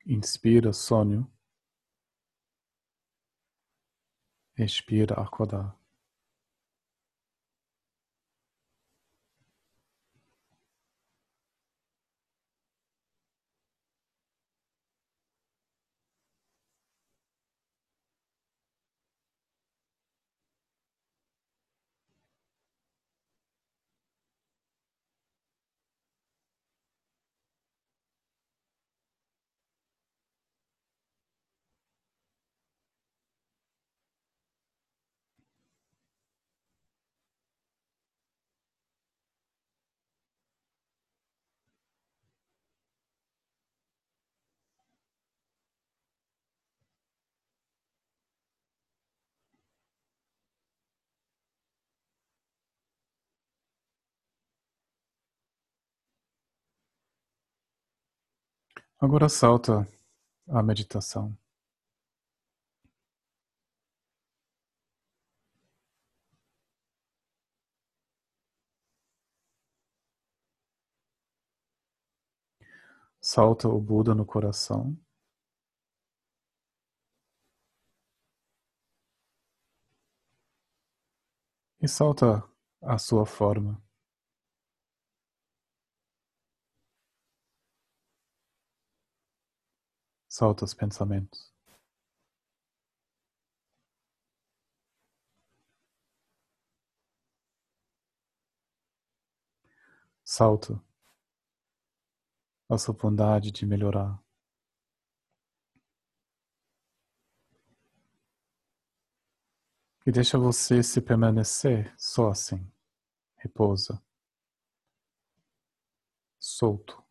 Inspira 0.05 0.73
sonho. 0.73 1.31
Expira 4.57 5.15
acordar. 5.15 5.78
Agora 59.01 59.29
salta 59.29 59.87
a 60.49 60.61
meditação. 60.61 61.37
Salta 73.21 73.69
o 73.69 73.79
Buda 73.79 74.13
no 74.13 74.25
coração. 74.25 74.97
E 81.81 81.87
salta 81.87 82.43
a 82.81 82.97
sua 82.97 83.25
forma. 83.25 83.81
Solta 90.29 90.63
os 90.63 90.73
pensamentos. 90.73 91.51
Salta 100.23 100.79
a 102.69 102.77
sua 102.77 102.93
vontade 102.93 103.51
de 103.51 103.65
melhorar. 103.65 104.23
E 110.05 110.11
deixa 110.11 110.37
você 110.37 110.83
se 110.83 111.01
permanecer 111.01 111.93
só 111.97 112.29
assim. 112.29 112.71
Repousa. 113.37 113.99
Solto. 116.39 117.08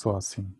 Só 0.00 0.16
assim. 0.16 0.59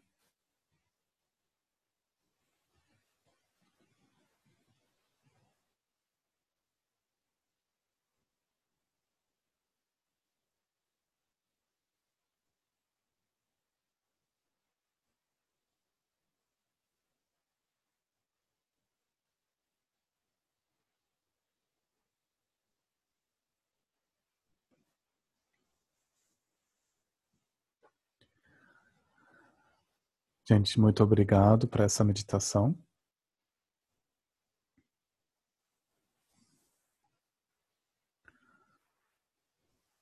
Gente, 30.51 30.81
muito 30.81 31.01
obrigado 31.05 31.69
por 31.69 31.81
essa 31.81 32.03
meditação. 32.03 32.77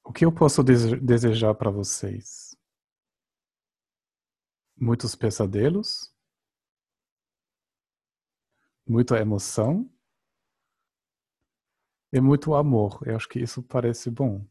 O 0.03 0.11
que 0.11 0.25
eu 0.25 0.33
posso 0.35 0.63
desejar 0.65 1.55
para 1.55 1.71
vocês? 1.71 2.57
Muitos 4.75 5.15
pesadelos? 5.15 6.15
Muita 8.87 9.19
emoção? 9.19 9.87
E 12.11 12.23
muito 12.23 12.55
amor. 12.55 13.03
Eu 13.07 13.17
acho 13.17 13.29
que 13.29 13.39
isso 13.39 13.63
parece 13.63 14.11
bom. 14.11 14.47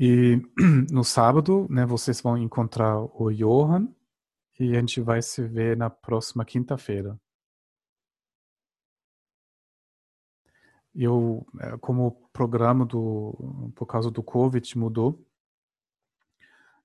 E 0.00 0.40
no 0.92 1.02
sábado, 1.02 1.66
né, 1.68 1.84
vocês 1.84 2.20
vão 2.20 2.38
encontrar 2.38 2.96
o 3.00 3.32
Johan 3.32 3.88
e 4.60 4.76
a 4.76 4.80
gente 4.80 5.00
vai 5.00 5.20
se 5.20 5.42
ver 5.42 5.76
na 5.76 5.90
próxima 5.90 6.44
quinta-feira. 6.44 7.20
Eu, 10.94 11.44
é, 11.60 11.76
como 11.78 12.06
o 12.06 12.10
programa 12.32 12.86
do, 12.86 13.72
por 13.74 13.86
causa 13.86 14.08
do 14.08 14.22
Covid 14.22 14.78
mudou, 14.78 15.20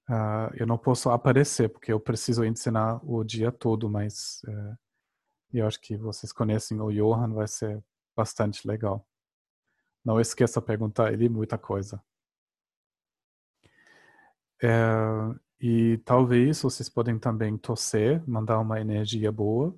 uh, 0.09 0.49
eu 0.55 0.65
não 0.65 0.77
posso 0.77 1.09
aparecer 1.11 1.69
porque 1.69 1.93
eu 1.93 1.99
preciso 1.99 2.43
ensinar 2.43 2.99
o 3.03 3.23
dia 3.23 3.51
todo, 3.51 3.87
mas 3.87 4.41
uh, 4.47 4.77
eu 5.53 5.67
acho 5.67 5.79
que 5.79 5.95
vocês 5.97 6.33
conhecem 6.33 6.81
o 6.81 6.91
Johan, 6.91 7.33
vai 7.33 7.47
ser 7.47 7.83
bastante 8.15 8.67
legal. 8.67 9.07
Não 10.03 10.19
esqueça 10.19 10.59
de 10.59 10.65
perguntar 10.65 11.13
ele 11.13 11.29
muita 11.29 11.57
coisa. 11.59 12.03
É, 14.63 14.69
e 15.59 15.97
talvez 16.05 16.61
vocês 16.61 16.87
podem 16.87 17.19
também 17.19 17.57
torcer, 17.57 18.23
mandar 18.25 18.59
uma 18.59 18.79
energia 18.79 19.29
boa, 19.29 19.77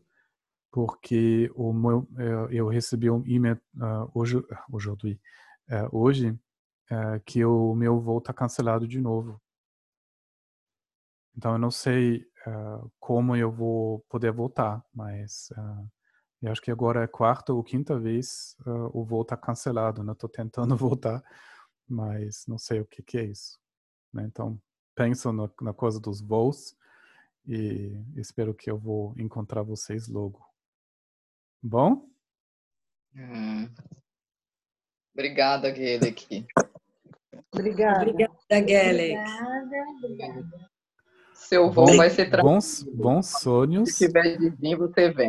porque 0.71 1.51
o 1.55 1.73
meu, 1.73 2.07
é, 2.19 2.59
eu 2.59 2.67
recebi 2.67 3.09
um 3.09 3.25
e-mail 3.25 3.59
uh, 3.77 4.11
hoje, 4.13 4.37
hoje, 4.71 4.89
uh, 4.89 4.99
hoje 5.91 6.29
uh, 6.91 7.19
que 7.25 7.43
o 7.43 7.73
meu 7.73 7.99
voo 7.99 8.19
está 8.19 8.31
cancelado 8.31 8.87
de 8.87 9.01
novo. 9.01 9.41
Então 11.35 11.53
eu 11.53 11.59
não 11.59 11.71
sei 11.71 12.25
como 12.99 13.35
eu 13.35 13.51
vou 13.51 14.01
poder 14.07 14.31
voltar, 14.31 14.85
mas 14.93 15.49
eu 16.41 16.51
acho 16.51 16.61
que 16.61 16.69
agora 16.71 17.03
é 17.03 17.07
quarta 17.07 17.51
ou 17.51 17.63
quinta 17.63 17.99
vez 17.99 18.55
o 18.93 19.03
voo 19.03 19.23
está 19.23 19.35
cancelado. 19.35 20.03
Né? 20.03 20.13
Estou 20.13 20.29
tentando 20.29 20.77
voltar, 20.77 21.23
mas 21.87 22.45
não 22.47 22.57
sei 22.57 22.81
o 22.81 22.85
que, 22.85 23.01
que 23.03 23.17
é 23.17 23.25
isso. 23.25 23.59
Né? 24.13 24.25
Então 24.27 24.61
pensam 24.95 25.33
na, 25.33 25.49
na 25.61 25.73
coisa 25.73 25.99
dos 25.99 26.21
voos 26.21 26.75
e 27.47 28.01
espero 28.15 28.53
que 28.53 28.71
eu 28.71 28.77
vou 28.77 29.13
encontrar 29.17 29.61
vocês 29.61 30.07
logo. 30.07 30.43
Bom? 31.61 32.09
Hum. 33.15 33.69
Obrigada, 35.13 35.73
Gelec. 35.73 36.45
Obrigada. 37.51 38.09
Obrigada, 38.09 38.67
Gelec. 38.67 39.17
Obrigada, 39.17 39.75
obrigada. 39.97 40.75
Seu 41.33 41.69
voo 41.69 41.95
vai 41.95 42.09
ser 42.09 42.29
bons, 42.41 42.83
bons 42.83 43.27
sonhos. 43.39 43.93
Se 43.93 44.07
tiver 44.07 44.37
de 44.37 44.49
vir, 44.49 44.75
você 44.75 45.11
vem. 45.11 45.23